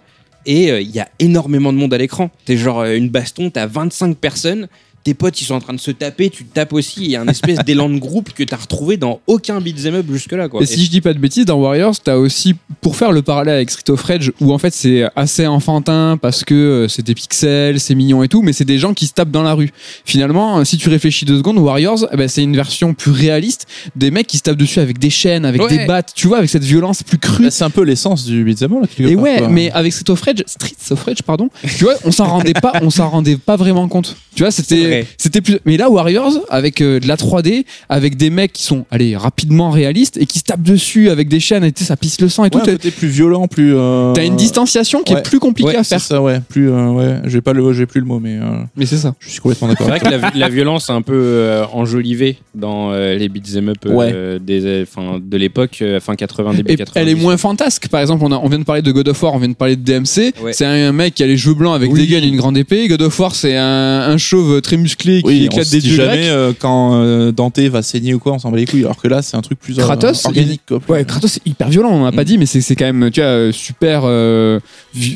Et 0.46 0.70
euh, 0.70 0.80
il 0.80 0.90
y 0.90 1.00
a 1.00 1.08
énormément 1.18 1.72
de 1.72 1.78
monde 1.78 1.92
à 1.94 1.98
l'écran. 1.98 2.30
T'es 2.44 2.56
genre 2.56 2.80
euh, 2.80 2.96
une 2.96 3.08
baston, 3.08 3.50
t'as 3.50 3.66
25 3.66 4.16
personnes. 4.16 4.68
Tes 5.08 5.14
potes, 5.14 5.40
ils 5.40 5.46
sont 5.46 5.54
en 5.54 5.60
train 5.60 5.72
de 5.72 5.80
se 5.80 5.90
taper, 5.90 6.28
tu 6.28 6.44
te 6.44 6.52
tapes 6.52 6.74
aussi. 6.74 6.96
Il 7.02 7.10
y 7.12 7.16
a 7.16 7.22
un 7.22 7.28
espèce 7.28 7.60
d'élan 7.64 7.88
de 7.88 7.96
groupe 7.98 8.34
que 8.34 8.44
t'as 8.44 8.56
retrouvé 8.58 8.98
dans 8.98 9.20
aucun 9.26 9.58
beat'em 9.58 9.94
up 9.94 10.06
jusque-là. 10.12 10.50
Quoi. 10.50 10.62
Et 10.62 10.66
si 10.66 10.84
je 10.84 10.90
dis 10.90 11.00
pas 11.00 11.14
de 11.14 11.18
bêtises, 11.18 11.46
dans 11.46 11.56
Warriors, 11.58 11.98
t'as 11.98 12.16
aussi, 12.16 12.54
pour 12.82 12.94
faire 12.94 13.10
le 13.10 13.22
parallèle 13.22 13.54
avec 13.54 13.70
Street 13.70 13.90
of 13.90 14.02
Rage, 14.02 14.32
où 14.42 14.52
en 14.52 14.58
fait 14.58 14.74
c'est 14.74 15.04
assez 15.16 15.46
enfantin 15.46 16.18
parce 16.20 16.44
que 16.44 16.54
euh, 16.54 16.88
c'est 16.88 17.00
des 17.06 17.14
pixels, 17.14 17.80
c'est 17.80 17.94
mignon 17.94 18.22
et 18.22 18.28
tout, 18.28 18.42
mais 18.42 18.52
c'est 18.52 18.66
des 18.66 18.76
gens 18.76 18.92
qui 18.92 19.06
se 19.06 19.14
tapent 19.14 19.30
dans 19.30 19.42
la 19.42 19.54
rue. 19.54 19.70
Finalement, 20.04 20.58
euh, 20.58 20.64
si 20.64 20.76
tu 20.76 20.90
réfléchis 20.90 21.24
deux 21.24 21.38
secondes, 21.38 21.56
Warriors, 21.56 22.06
eh 22.12 22.16
ben, 22.18 22.28
c'est 22.28 22.42
une 22.42 22.54
version 22.54 22.92
plus 22.92 23.12
réaliste 23.12 23.66
des 23.96 24.10
mecs 24.10 24.26
qui 24.26 24.36
se 24.36 24.42
tapent 24.42 24.58
dessus 24.58 24.80
avec 24.80 24.98
des 24.98 25.08
chaînes, 25.08 25.46
avec 25.46 25.62
Ouais. 25.62 25.78
des 25.78 25.86
battes, 25.86 26.12
tu 26.14 26.26
vois, 26.28 26.36
avec 26.36 26.50
cette 26.50 26.64
violence 26.64 27.02
plus 27.02 27.16
crue. 27.16 27.44
Bah, 27.44 27.50
c'est 27.50 27.64
un 27.64 27.70
peu 27.70 27.82
l'essence 27.82 28.26
du 28.26 28.44
beat'em 28.44 28.74
up. 28.74 28.90
Et 28.98 29.14
part, 29.14 29.22
ouais, 29.22 29.38
quoi. 29.38 29.48
mais 29.48 29.70
avec 29.70 29.90
Street 29.94 30.10
of 30.12 30.20
Rage, 30.20 30.44
Street 30.46 30.74
of 30.90 31.02
Rage, 31.02 31.22
pardon, 31.22 31.48
tu 31.78 31.84
vois, 31.84 31.94
on 32.04 32.12
s'en 32.12 32.26
rendait 32.26 32.52
pas, 32.52 32.74
on 32.82 32.90
s'en 32.90 33.08
rendait 33.08 33.36
pas 33.38 33.56
vraiment 33.56 33.88
compte. 33.88 34.14
Tu 34.34 34.42
vois, 34.42 34.50
c'était, 34.50 34.97
c'était 35.16 35.40
plus. 35.40 35.58
Mais 35.64 35.76
là, 35.76 35.90
Warriors, 35.90 36.32
avec 36.48 36.80
euh, 36.80 37.00
de 37.00 37.06
la 37.08 37.16
3D, 37.16 37.64
avec 37.88 38.16
des 38.16 38.30
mecs 38.30 38.52
qui 38.52 38.62
sont, 38.64 38.84
allez, 38.90 39.16
rapidement 39.16 39.70
réalistes 39.70 40.16
et 40.16 40.26
qui 40.26 40.38
se 40.38 40.44
tapent 40.44 40.62
dessus 40.62 41.10
avec 41.10 41.28
des 41.28 41.40
chaînes 41.40 41.64
et 41.64 41.72
tu 41.72 41.80
sais, 41.82 41.88
ça 41.88 41.96
pisse 41.96 42.20
le 42.20 42.28
sang 42.28 42.44
et 42.44 42.46
Ouais, 42.46 42.50
tout. 42.50 42.58
un 42.58 42.72
côté 42.72 42.90
plus 42.90 43.08
violent, 43.08 43.46
plus. 43.48 43.74
euh, 43.74 44.12
T'as 44.12 44.24
une 44.24 44.36
distanciation 44.36 45.02
qui 45.02 45.12
ouais. 45.14 45.20
est 45.20 45.22
plus 45.22 45.38
compliquée 45.38 45.68
Ouais, 45.70 45.76
à 45.76 45.84
c'est 45.84 45.96
faire. 45.96 46.00
ça, 46.00 46.22
ouais. 46.22 46.40
Plus, 46.48 46.70
euh, 46.70 46.88
ouais. 46.90 47.16
J'ai 47.26 47.40
pas 47.40 47.52
le, 47.52 47.72
j'ai 47.72 47.86
plus 47.86 48.00
le 48.00 48.06
mot, 48.06 48.20
mais 48.20 48.36
euh, 48.36 48.62
Mais 48.76 48.86
c'est 48.86 48.96
ça. 48.96 49.14
je 49.20 49.28
suis 49.30 49.40
complètement 49.40 49.68
C'est 49.68 49.74
d'accord. 49.86 49.88
vrai 49.88 50.00
que 50.00 50.08
la, 50.08 50.30
la 50.34 50.48
violence 50.48 50.88
est 50.88 50.92
un 50.92 51.02
peu 51.02 51.14
euh, 51.14 51.64
enjolivée 51.72 52.38
dans 52.54 52.92
euh, 52.92 53.14
les 53.14 53.28
beat'em 53.28 53.68
up 53.70 53.76
euh, 53.86 54.38
des, 54.38 54.64
euh, 54.64 54.84
fin, 54.86 55.20
de 55.22 55.36
l'époque, 55.36 55.78
euh, 55.82 56.00
fin 56.00 56.14
80, 56.16 56.54
début 56.54 56.72
Et 56.72 56.76
90. 56.76 57.00
elle 57.00 57.08
est 57.08 57.20
moins 57.20 57.36
fantasque. 57.36 57.88
Par 57.88 58.00
exemple, 58.00 58.24
on, 58.24 58.32
a- 58.32 58.40
on 58.42 58.48
vient 58.48 58.58
de 58.58 58.64
parler 58.64 58.82
de 58.82 58.90
God 58.92 59.08
of 59.08 59.22
War, 59.22 59.34
on 59.34 59.38
vient 59.38 59.48
de 59.48 59.54
parler 59.54 59.76
de 59.76 59.82
DMC. 59.82 60.32
Ouais. 60.42 60.52
C'est 60.52 60.64
un, 60.64 60.92
mec 60.92 61.14
qui 61.14 61.22
a 61.22 61.26
les 61.26 61.36
cheveux 61.36 61.54
blancs 61.54 61.74
avec 61.74 61.92
Oui. 61.92 62.00
des 62.00 62.06
guns 62.14 62.22
et 62.24 62.28
une 62.28 62.36
grande 62.36 62.56
épée. 62.56 62.88
God 62.88 63.02
of 63.02 63.18
War, 63.20 63.34
c'est 63.34 63.56
un, 63.56 64.00
un 64.08 64.16
chauve 64.16 64.60
très 64.62 64.76
musclé 64.78 65.20
qui 65.22 65.26
Oui, 65.28 65.44
éclate 65.46 65.68
des 65.70 65.80
dieux 65.80 65.96
jamais 65.96 66.28
euh, 66.28 66.52
quand 66.58 66.94
euh, 66.94 67.30
Dante 67.32 67.58
va 67.60 67.82
saigner 67.82 68.14
ou 68.14 68.18
quoi, 68.18 68.32
on 68.32 68.38
s'en 68.38 68.50
bat 68.50 68.56
les 68.56 68.66
couilles. 68.66 68.84
Alors 68.84 68.96
que 68.96 69.08
là, 69.08 69.20
c'est 69.22 69.36
un 69.36 69.40
truc 69.42 69.58
plus 69.60 69.78
euh, 69.78 69.82
Kratos, 69.82 70.24
organique. 70.24 70.62
quoi. 70.66 70.80
Ouais, 70.88 71.04
Kratos 71.04 71.30
c'est 71.32 71.46
hyper 71.46 71.68
violent, 71.68 71.90
on 71.90 72.04
n'a 72.04 72.12
pas 72.12 72.22
Mm. 72.22 72.24
dit, 72.24 72.38
mais 72.38 72.46
c'est 72.46 72.60
c'est 72.60 72.76
quand 72.76 72.86
même, 72.92 73.10
tu 73.10 73.20
vois, 73.20 73.52
super, 73.52 74.04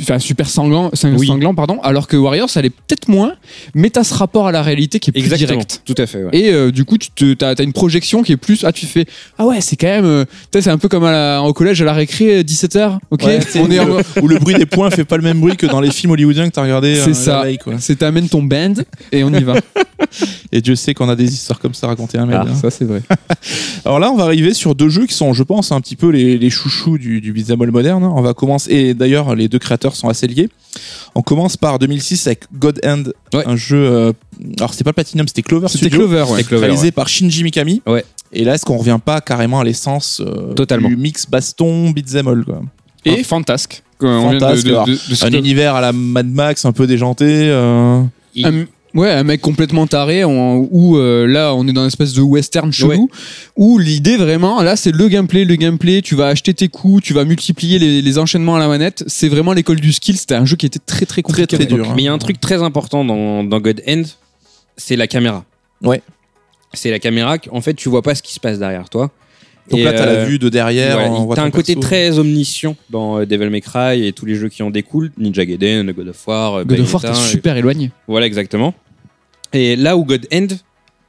enfin 0.02 0.18
super 0.18 0.48
sanglant, 0.48 0.90
sang- 0.94 1.12
Oui. 1.16 1.26
sanglant, 1.26 1.54
pardon. 1.54 1.78
Alors 1.82 2.06
que 2.06 2.16
Warriors, 2.16 2.50
ça 2.50 2.62
l'est 2.62 2.70
peut-être 2.70 3.08
moins, 3.08 3.34
mais 3.74 3.90
t'as 3.90 4.04
ce 4.04 4.14
rapport 4.14 4.46
à 4.46 4.52
la 4.52 4.62
réalité 4.62 4.98
qui 5.00 5.10
est 5.10 5.12
plus 5.12 5.20
Exactement, 5.22 5.50
direct. 5.60 5.82
tout 5.84 5.94
à 5.98 6.06
fait. 6.06 6.22
ouais. 6.24 6.30
Et 6.38 6.72
du 6.72 6.84
coup, 6.84 6.98
tu 6.98 7.10
te, 7.10 7.34
t'as, 7.34 7.54
t'as 7.54 7.64
une 7.64 7.72
projection 7.72 8.22
qui 8.22 8.32
est 8.32 8.36
plus, 8.36 8.64
ah 8.64 8.72
tu 8.72 8.86
fais, 8.86 9.06
ah 9.38 9.46
ouais, 9.46 9.60
c'est 9.60 9.76
quand 9.76 9.86
même, 9.88 10.24
tu 10.26 10.58
sais, 10.58 10.62
c'est 10.62 10.70
un 10.70 10.78
peu 10.78 10.88
comme 10.88 11.04
à 11.04 11.12
la- 11.12 11.42
au 11.42 11.52
collège 11.52 11.80
à 11.82 11.84
la 11.84 11.92
récré, 11.92 12.42
17h, 12.44 12.98
ok, 13.10 13.22
Ouais, 13.24 13.38
c'est- 13.46 13.60
on 13.60 13.70
est, 13.70 13.78
en- 13.80 13.98
où 14.22 14.28
le 14.28 14.38
bruit 14.38 14.54
des 14.54 14.66
points 14.66 14.90
fait 14.90 15.04
pas 15.04 15.16
le 15.16 15.22
même 15.22 15.40
bruit 15.40 15.56
que 15.56 15.66
dans 15.66 15.80
les 15.80 15.90
films 15.90 16.12
hollywoodiens 16.12 16.48
que 16.48 16.54
t'as 16.54 16.62
regardé. 16.62 16.94
c'est 16.96 17.14
ça, 17.14 17.44
c'est 17.78 17.96
t'amènes 17.96 18.28
ton 18.28 18.42
band 18.42 18.74
et 19.12 19.24
on 19.24 19.32
y 19.32 19.42
va. 19.42 19.51
Et 20.52 20.60
Dieu 20.60 20.74
sait 20.76 20.92
qu'on 20.94 21.08
a 21.08 21.16
des 21.16 21.32
histoires 21.32 21.58
comme 21.58 21.72
ça 21.74 21.86
racontées 21.86 22.18
à 22.18 22.22
un 22.22 22.30
Ah, 22.30 22.44
hein. 22.48 22.54
ça 22.54 22.70
c'est 22.70 22.84
vrai. 22.84 23.02
Alors 23.84 23.98
là, 23.98 24.10
on 24.10 24.16
va 24.16 24.24
arriver 24.24 24.52
sur 24.54 24.74
deux 24.74 24.88
jeux 24.90 25.06
qui 25.06 25.14
sont, 25.14 25.32
je 25.32 25.42
pense, 25.42 25.72
un 25.72 25.80
petit 25.80 25.96
peu 25.96 26.08
les, 26.10 26.36
les 26.38 26.50
chouchous 26.50 26.98
du, 26.98 27.20
du 27.20 27.32
beat'em 27.32 27.60
all 27.62 27.70
moderne. 27.70 28.04
On 28.04 28.20
va 28.20 28.34
commencer, 28.34 28.72
et 28.72 28.94
d'ailleurs, 28.94 29.34
les 29.34 29.48
deux 29.48 29.58
créateurs 29.58 29.96
sont 29.96 30.08
assez 30.08 30.26
liés. 30.26 30.48
On 31.14 31.22
commence 31.22 31.56
par 31.56 31.78
2006 31.78 32.26
avec 32.26 32.44
God 32.58 32.80
Hand, 32.84 33.14
Ouais. 33.32 33.44
un 33.46 33.56
jeu. 33.56 33.78
euh, 33.78 34.12
alors, 34.58 34.72
c'était 34.72 34.84
pas 34.84 34.92
Platinum, 34.92 35.26
c'était 35.26 35.42
Clover 35.42 35.68
C'était 35.68 35.88
Clover, 35.90 36.24
ouais. 36.30 36.42
Clover, 36.44 36.66
réalisé 36.66 36.86
ouais. 36.86 36.90
par 36.92 37.08
Shinji 37.08 37.42
Mikami. 37.44 37.80
Ouais. 37.86 38.04
Et 38.32 38.44
là, 38.44 38.54
est-ce 38.54 38.64
qu'on 38.66 38.76
revient 38.78 38.98
pas 39.02 39.20
carrément 39.22 39.60
à 39.60 39.64
l'essence 39.64 40.20
euh, 40.24 40.52
Totalement. 40.54 40.88
du 40.88 40.96
mix 40.96 41.26
baston 41.28 41.90
beat'em 41.90 42.28
all, 42.28 42.44
quoi? 42.44 42.60
Et 43.04 43.22
Fantasque. 43.24 43.82
Fantasque, 44.00 44.64
de- 44.64 44.70
alors, 44.70 44.86
de- 44.86 44.92
de 44.92 45.14
ce 45.14 45.24
Un 45.26 45.30
univers 45.32 45.74
à 45.76 45.80
la 45.80 45.92
Mad 45.92 46.26
Max, 46.28 46.64
un 46.64 46.72
peu 46.72 46.86
déjanté. 46.86 47.24
euh, 47.28 48.02
Il- 48.34 48.66
ouais, 48.94 49.10
un 49.10 49.22
mec 49.24 49.40
complètement 49.40 49.86
taré, 49.86 50.24
on- 50.24 50.68
où 50.70 50.96
euh, 50.96 51.26
là 51.26 51.54
on 51.54 51.66
est 51.68 51.72
dans 51.72 51.82
une 51.82 51.88
espèce 51.88 52.12
de 52.12 52.20
western 52.22 52.72
chelou, 52.72 53.08
où 53.56 53.78
l'idée 53.78 54.16
vraiment, 54.16 54.62
là 54.62 54.76
c'est 54.76 54.92
le 54.92 55.08
gameplay, 55.08 55.44
le 55.44 55.56
gameplay, 55.56 56.02
tu 56.02 56.14
vas 56.14 56.28
acheter 56.28 56.54
tes 56.54 56.68
coups, 56.68 57.02
tu 57.02 57.12
vas 57.14 57.24
multiplier 57.24 57.78
les, 57.78 58.02
les 58.02 58.18
enchaînements 58.18 58.56
à 58.56 58.58
la 58.58 58.68
manette, 58.68 59.04
c'est 59.06 59.28
vraiment 59.28 59.52
l'école 59.52 59.80
du 59.80 59.92
skill, 59.92 60.16
c'était 60.16 60.34
un 60.34 60.44
jeu 60.44 60.56
qui 60.56 60.66
était 60.66 60.78
très 60.84 61.06
très 61.06 61.22
compliqué. 61.22 61.46
très 61.46 61.58
l'époque. 61.58 61.76
dur. 61.78 61.90
hein. 61.90 61.92
Mais 61.96 62.02
il 62.02 62.06
y 62.06 62.08
a 62.08 62.12
un 62.12 62.18
truc 62.18 62.40
très 62.40 62.62
important 62.62 63.04
dans, 63.04 63.44
dans 63.44 63.60
God 63.60 63.82
End, 63.88 64.02
c'est 64.76 64.96
la 64.96 65.06
caméra. 65.06 65.44
Ouais. 65.82 66.02
C'est 66.74 66.90
la 66.90 66.98
caméra, 66.98 67.36
en 67.50 67.60
fait, 67.60 67.74
tu 67.74 67.88
vois 67.88 68.02
pas 68.02 68.14
ce 68.14 68.22
qui 68.22 68.32
se 68.32 68.40
passe 68.40 68.58
derrière 68.58 68.88
toi. 68.88 69.10
Donc 69.70 69.78
Et, 69.78 69.84
là, 69.84 69.92
t'as 69.92 70.06
la 70.06 70.12
euh, 70.12 70.24
vue 70.24 70.40
de 70.40 70.48
derrière. 70.48 70.96
Ouais, 70.98 71.36
T'as 71.36 71.44
un 71.44 71.50
côté 71.50 71.74
perso. 71.74 71.86
très 71.88 72.18
omniscient 72.18 72.74
dans 72.90 73.20
euh, 73.20 73.26
Devil 73.26 73.48
May 73.48 73.60
Cry 73.60 74.06
et 74.06 74.12
tous 74.12 74.26
les 74.26 74.34
jeux 74.34 74.48
qui 74.48 74.62
en 74.64 74.70
découlent. 74.70 75.12
Ninja 75.18 75.44
Gaiden, 75.44 75.92
God 75.92 76.08
of 76.08 76.26
War, 76.26 76.54
euh, 76.54 76.64
God 76.64 76.80
of 76.80 76.92
War, 76.94 77.00
t'es 77.02 77.10
et- 77.10 77.14
super 77.14 77.56
éloigné. 77.56 77.92
Voilà, 78.08 78.26
exactement. 78.26 78.74
Et 79.52 79.76
là 79.76 79.96
où 79.96 80.04
God 80.04 80.26
End, 80.32 80.46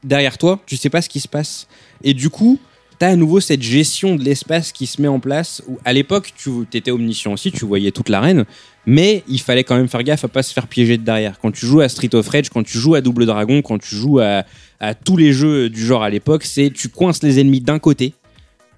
derrière 0.04 0.38
toi, 0.38 0.60
tu 0.66 0.78
sais 0.78 0.89
pas 0.89 1.02
ce 1.02 1.10
qui 1.10 1.20
se 1.20 1.28
passe. 1.28 1.68
Et 2.04 2.14
du 2.14 2.30
coup, 2.30 2.60
t'as 3.00 3.08
à 3.10 3.16
nouveau 3.16 3.39
cette 3.39 3.62
gestion 3.62 4.16
de 4.16 4.24
l'espace 4.24 4.72
qui 4.72 4.86
se 4.86 5.02
met 5.02 5.08
en 5.08 5.20
place. 5.20 5.62
Où 5.68 5.78
à 5.86 5.94
l'époque, 5.94 6.34
tu 6.36 6.50
étais 6.74 6.91
omniscient 6.91 7.34
aussi, 7.34 7.52
tu 7.52 7.66
voyais 7.66 7.91
toute 7.91 8.10
l'arène. 8.10 8.46
Mais 8.86 9.24
il 9.30 9.39
fallait 9.39 9.64
quand 9.64 9.76
même 9.78 9.88
faire 9.88 10.04
gaffe 10.04 10.26
à 10.26 10.28
pas 10.28 10.44
se 10.44 10.54
faire 10.54 10.68
piéger 10.68 10.98
de 10.98 11.04
derrière. 11.04 11.39
Quand 11.39 11.52
tu 11.52 11.66
joues 11.66 11.80
à 11.80 11.88
Street 11.88 12.14
of 12.14 12.28
Rage, 12.28 12.50
quand 12.50 12.64
tu 12.64 12.78
joues 12.78 12.96
à 12.96 13.02
Double 13.02 13.26
Dragon, 13.26 13.62
quand 13.62 13.78
tu 13.82 13.96
joues 13.96 14.20
à, 14.20 14.44
à 14.82 14.94
tous 14.94 15.16
les 15.16 15.32
jeux 15.32 15.70
du 15.70 15.86
genre 15.86 16.04
à 16.04 16.10
l'époque, 16.10 16.44
c'est 16.44 16.70
tu 16.70 16.89
coinces 16.89 17.24
les 17.24 17.39
ennemis 17.39 17.62
d'un 17.62 17.80
côté 17.80 18.14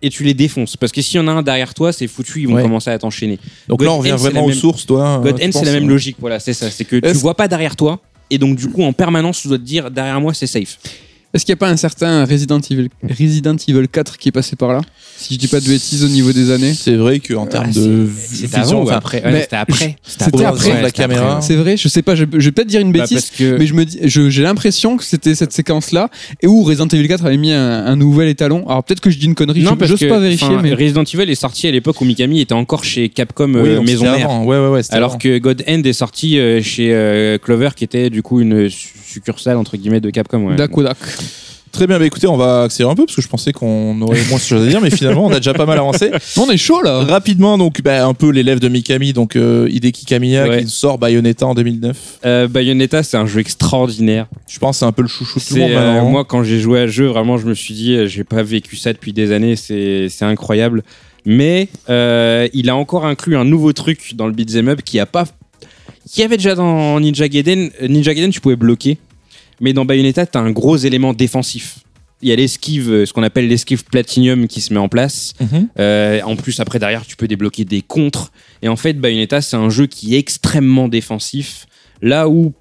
et 0.04 0.12
tu 0.12 0.24
les 0.24 0.36
défonces. 0.36 0.78
Parce 0.78 0.92
que 0.92 1.02
s'il 1.02 1.16
y 1.16 1.20
en 1.20 1.28
a 1.28 1.32
un 1.32 1.42
derrière 1.42 1.74
toi, 1.74 1.92
c'est 1.92 2.06
foutu, 2.06 2.42
ils 2.42 2.48
vont 2.48 2.54
Ouais. 2.54 2.62
commencer 2.62 2.92
à 2.92 3.00
t'enchaîner. 3.00 3.40
Donc 3.68 3.80
God 3.80 3.88
là, 3.88 3.94
on 3.94 3.98
revient 3.98 4.16
vraiment 4.20 4.44
aux 4.46 4.50
même- 4.50 4.56
sources, 4.56 4.86
toi. 4.86 5.20
God 5.24 5.40
tu 5.40 5.48
End, 5.48 5.50
c'est 5.52 5.66
la 5.66 5.72
même 5.72 5.86
euh, 5.86 5.88
logique. 5.88 6.18
Voilà, 6.20 6.40
c'est 6.40 6.54
ça. 6.54 6.70
C'est 6.70 6.86
que 6.86 6.98
tu 6.98 7.18
vois 7.18 7.34
pas 7.36 7.48
derrière 7.48 7.76
toi. 7.76 8.00
Et 8.30 8.38
donc, 8.38 8.58
du 8.58 8.70
coup, 8.70 8.84
en 8.84 8.94
permanence, 8.94 9.42
tu 9.42 9.48
dois 9.48 9.58
te 9.58 9.64
dire 9.64 9.92
derrière 9.92 10.20
moi, 10.20 10.34
c'est 10.34 10.48
safe. 10.48 10.78
Est-ce 11.36 11.44
qu'il 11.46 11.52
n'y 11.52 11.58
a 11.58 11.60
pas 11.60 11.70
un 11.70 11.76
certain 11.76 12.24
Resident 12.26 12.60
Evil, 12.72 12.88
Resident 13.04 13.58
Evil 13.68 13.88
4 13.90 14.18
qui 14.18 14.30
est 14.30 14.32
passé 14.32 14.56
par 14.56 14.72
là? 14.72 14.80
Si 15.18 15.34
je 15.34 15.40
dis 15.40 15.48
pas 15.50 15.60
de 15.60 15.68
bêtises 15.68 16.04
au 16.04 16.08
niveau 16.08 16.32
des 16.32 16.50
années. 16.50 16.74
C'est 16.74 16.96
vrai 16.96 17.20
qu'en 17.20 17.46
termes 17.46 17.68
Ah, 17.72 17.74
de 17.74 18.08
c'est- 18.10 18.30
vision, 18.32 18.48
C'était 18.48 18.58
avant 18.58 18.80
ou 18.80 18.84
enfin, 18.84 18.96
après? 18.96 19.22
Mais 19.26 19.42
C'était 19.42 19.56
après. 19.58 19.98
c'était 20.06 20.46
après. 20.46 20.82
la 20.82 20.92
caméra. 20.92 21.42
C'est 21.42 21.56
vrai, 21.58 21.76
je 21.76 21.88
sais 21.90 22.02
pas, 22.02 22.16
je, 22.16 22.24
je 22.32 22.46
vais 22.46 22.52
peut-être 22.52 22.68
dire 22.70 22.80
une 22.80 22.94
Bah, 22.94 23.00
bêtise. 23.02 23.18
parce 23.22 23.32
que 23.32 23.58
Mais 23.58 23.66
je 23.68 23.74
me 23.74 23.84
dis, 23.86 24.00
je- 24.04 24.30
j'ai 24.30 24.44
l'impression 24.44 24.96
que 24.96 25.04
c'était 25.04 25.36
cette 25.36 25.52
séquence-là, 25.52 26.10
et 26.42 26.48
où 26.48 26.64
Resident 26.64 26.88
Evil 26.88 27.08
4 27.10 27.26
avait 27.26 27.36
mis 27.38 27.52
un, 27.52 27.86
un 27.86 27.96
nouvel 27.98 28.30
étalon. 28.30 28.66
Alors 28.70 28.84
peut-être 28.86 29.02
que 29.02 29.10
je 29.10 29.18
dis 29.20 29.26
une 29.26 29.36
connerie, 29.36 29.62
non, 29.64 29.72
je 29.72 29.76
parce 29.76 29.92
j'ose 29.92 30.00
que 30.00 30.06
pas 30.06 30.20
vérifier, 30.20 30.48
enfin, 30.48 30.62
mais 30.62 30.74
Resident 30.74 31.04
Evil 31.04 31.30
est 31.30 31.36
sorti 31.36 31.68
à 31.68 31.72
l'époque 31.72 32.00
où 32.00 32.06
Mikami 32.06 32.40
était 32.40 32.54
encore 32.54 32.86
chez 32.86 33.10
Capcom 33.10 33.54
Oui, 33.56 33.70
euh, 33.72 33.76
donc 33.78 33.88
Maison 33.88 34.06
c'était 34.06 34.18
Mère. 34.20 34.30
avant. 34.30 34.44
Ouais, 34.46 34.58
ouais, 34.58 34.68
ouais. 34.70 34.84
c'était 34.84 34.96
Alors 34.96 35.12
avant. 35.12 35.18
que 35.20 35.38
God 35.38 35.64
End 35.68 35.82
est 35.84 35.94
sorti 35.94 36.40
euh, 36.40 36.62
chez 36.62 36.94
euh, 36.94 37.38
Clover, 37.38 37.70
qui 37.76 37.84
était 37.84 38.10
du 38.10 38.22
coup 38.22 38.40
une 38.40 38.70
su- 38.70 38.94
succursale 39.06 39.58
entre 39.58 39.76
guillemets 39.78 40.02
de 40.02 40.10
Capcom. 40.12 40.46
Ouais. 40.48 40.56
Dakodak. 40.56 40.98
Très 41.72 41.88
bien, 41.88 42.00
bah 42.00 42.06
écoutez, 42.06 42.26
on 42.28 42.38
va 42.38 42.62
accélérer 42.64 42.94
un 42.94 42.96
peu 42.96 43.06
parce 43.06 43.18
que 43.18 43.22
je 43.22 43.28
pensais 43.28 43.52
qu'on 43.52 44.00
aurait 44.02 44.24
moins 44.30 44.38
de 44.38 44.42
choses 44.44 44.66
à 44.66 44.70
dire, 44.70 44.80
mais 44.80 44.90
finalement, 44.90 45.26
on 45.26 45.32
a 45.32 45.38
déjà 45.40 45.54
pas 45.54 45.66
mal 45.66 45.78
avancé. 45.78 46.10
On 46.38 46.50
est 46.50 46.56
chaud 46.56 46.82
là 46.82 47.00
Rapidement, 47.00 47.58
donc, 47.58 47.82
bah, 47.82 48.06
un 48.08 48.14
peu 48.14 48.30
l'élève 48.30 48.60
de 48.60 48.70
Mikami, 48.70 49.12
donc 49.12 49.36
euh, 49.36 49.68
Hideki 49.70 50.06
Kamiya, 50.06 50.48
Ouais. 50.48 50.64
qui 50.64 50.70
sort 50.70 50.98
Bayonetta 50.98 51.46
en 51.46 51.54
2009. 51.54 51.98
Euh, 52.26 52.48
Bayonetta, 52.48 53.04
c'est 53.04 53.18
un 53.18 53.26
jeu 53.26 53.42
extraordinaire. 53.42 54.28
Je 54.48 54.58
pense 54.60 54.78
que 54.78 54.80
c'est 54.80 54.86
un 54.86 54.94
peu 54.94 55.02
le 55.02 55.10
chouchou 55.10 55.40
de 55.40 55.44
tout 55.44 55.56
le 55.56 55.62
monde. 55.64 55.72
euh, 55.72 56.02
moi, 56.04 56.24
quand 56.24 56.44
j'ai 56.44 56.62
joué 56.62 56.80
à 56.84 56.88
ce 56.88 56.94
jeu, 56.94 57.08
vraiment, 57.08 57.38
je 57.38 57.46
me 57.46 57.54
suis 57.54 57.74
dit, 57.74 57.94
euh, 57.94 58.08
j'ai 58.08 58.24
pas 58.24 58.42
vécu 58.42 58.78
ça 58.78 58.94
depuis 58.94 59.12
des 59.12 59.34
années, 59.34 59.58
c'est 59.58 60.08
incroyable. 60.22 60.82
Mais 61.26 61.68
il 61.90 62.70
a 62.70 62.76
encore 62.78 63.06
inclus 63.06 63.36
un 63.36 63.44
nouveau 63.44 63.74
truc 63.74 64.14
dans 64.16 64.28
le 64.28 64.32
beat'em 64.34 64.70
up 64.70 64.82
qui 64.82 64.98
a 64.98 65.06
pas, 65.06 65.26
qui 66.10 66.24
avait 66.24 66.38
déjà 66.38 66.56
dans 66.56 66.98
Ninja 67.02 67.28
Gaiden. 67.28 67.70
Ninja 67.82 68.14
Gaiden, 68.14 68.32
tu 68.32 68.40
pouvais 68.40 68.56
bloquer, 68.56 68.98
mais 69.62 69.74
dans 69.74 69.86
Bayonetta, 69.86 70.26
t'as 70.26 70.40
un 70.40 70.52
gros 70.52 70.78
élément 70.78 71.14
défensif. 71.14 71.80
il 72.22 72.30
y 72.30 72.32
a 72.32 72.36
l'esquive, 72.36 72.92
euh, 72.92 73.06
ce 73.06 73.14
qu'on 73.14 73.24
appelle 73.24 73.48
l'esquive 73.48 73.84
platinum 73.84 74.48
qui 74.48 74.62
se 74.62 74.74
met 74.74 74.80
en 74.80 74.90
place. 74.90 75.34
Euh, 75.80 76.22
en 76.24 76.36
plus, 76.36 76.60
après, 76.60 76.80
derrière, 76.80 77.06
tu 77.06 77.16
peux 77.16 77.28
débloquer 77.28 77.66
des 77.66 77.82
contres. 77.82 78.32
Et 78.62 78.68
en 78.68 78.76
fait, 78.76 78.94
Bayonetta, 78.94 79.42
c'est 79.42 79.58
un 79.58 79.70
jeu 79.70 79.86
qui 79.86 80.16
est 80.16 80.20
extrêmement 80.20 80.88
défensif. 80.88 81.68
Là 82.02 82.30
où, 82.30 82.54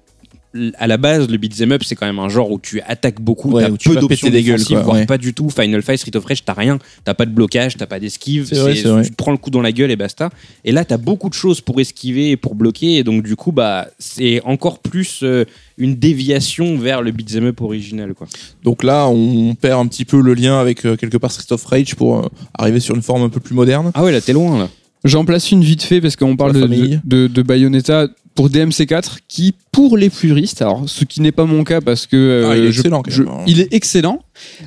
à 0.77 0.87
la 0.87 0.97
base, 0.97 1.29
le 1.29 1.37
beat'em 1.37 1.71
up, 1.73 1.83
c'est 1.83 1.95
quand 1.95 2.05
même 2.05 2.19
un 2.19 2.29
genre 2.29 2.49
où 2.51 2.59
tu 2.59 2.81
attaques 2.81 3.21
beaucoup, 3.21 3.51
Ouais, 3.51 3.63
t'as 3.63 3.69
où 3.69 3.77
tu 3.77 3.89
peu 3.89 3.95
d'options 3.95 4.27
péter 4.27 4.31
des 4.31 4.43
gueules, 4.43 4.57
défensives, 4.57 4.75
quoi, 4.77 4.83
voire 4.83 4.95
ouais. 4.97 5.05
pas 5.05 5.17
du 5.17 5.33
tout. 5.33 5.49
Final 5.49 5.81
Fight, 5.81 5.99
Street 5.99 6.15
of 6.15 6.25
Rage, 6.25 6.43
t'as 6.45 6.53
rien. 6.53 6.79
T'as 7.03 7.13
pas 7.13 7.25
de 7.25 7.31
blocage, 7.31 7.77
t'as 7.77 7.85
pas 7.85 7.99
d'esquive. 7.99 8.45
C'est 8.47 8.55
vrai, 8.55 8.75
c'est- 8.75 8.87
vrai. 8.87 9.03
Tu 9.03 9.11
te 9.11 9.15
prends 9.15 9.31
le 9.31 9.37
coup 9.37 9.49
dans 9.49 9.61
la 9.61 9.71
gueule 9.71 9.91
et 9.91 9.95
basta. 9.95 10.29
Et 10.63 10.71
là, 10.71 10.85
t'as 10.85 10.97
beaucoup 10.97 11.29
de 11.29 11.33
choses 11.33 11.61
pour 11.61 11.79
esquiver 11.79 12.31
et 12.31 12.37
pour 12.37 12.55
bloquer. 12.55 12.97
Et 12.97 13.03
donc, 13.03 13.23
du 13.23 13.35
coup, 13.35 13.51
bah, 13.51 13.87
c'est 13.99 14.41
encore 14.43 14.79
plus 14.79 15.19
euh, 15.23 15.45
une 15.77 15.95
déviation 15.95 16.77
vers 16.77 17.01
le 17.01 17.11
beat'em 17.11 17.45
up 17.47 17.61
original, 17.61 18.13
quoi. 18.13 18.27
Donc 18.63 18.83
là, 18.83 19.07
on 19.07 19.55
perd 19.55 19.79
un 19.79 19.87
petit 19.87 20.05
peu 20.05 20.21
le 20.21 20.33
lien 20.33 20.59
avec 20.59 20.85
euh, 20.85 20.95
quelque 20.95 21.17
part 21.17 21.31
Street 21.31 21.53
of 21.53 21.65
Rage 21.65 21.95
pour 21.95 22.19
euh, 22.19 22.27
arriver 22.57 22.79
sur 22.79 22.95
une 22.95 23.01
forme 23.01 23.23
un 23.23 23.29
peu 23.29 23.39
plus 23.39 23.55
moderne. 23.55 23.91
Ah 23.93 24.03
ouais, 24.03 24.11
là, 24.11 24.21
t'es 24.21 24.33
loin, 24.33 24.57
là. 24.57 24.69
J'en 25.03 25.23
place 25.23 25.51
une 25.51 25.63
vite 25.63 25.83
fait 25.83 26.01
parce 26.01 26.15
qu'on 26.15 26.35
parle 26.35 26.53
de, 26.53 26.99
de, 27.03 27.27
de 27.27 27.41
Bayonetta 27.43 28.07
pour 28.35 28.49
DMC4 28.49 29.17
qui, 29.27 29.53
pour 29.71 29.97
les 29.97 30.09
puristes, 30.09 30.61
alors 30.61 30.83
ce 30.87 31.05
qui 31.05 31.21
n'est 31.21 31.31
pas 31.31 31.45
mon 31.45 31.63
cas 31.63 31.79
parce 31.81 32.05
que 32.05 32.15
euh, 32.17 32.49
Ah, 32.51 32.57
il 32.57 32.65
est 32.65 32.71
je- 32.71 32.79
excellent, 32.79 33.01
quand 33.01 33.11
je- 33.11 33.23
même, 33.23 33.31
hein. 33.31 33.43
il 33.47 33.59
est 33.61 33.73
excellent, 33.73 34.21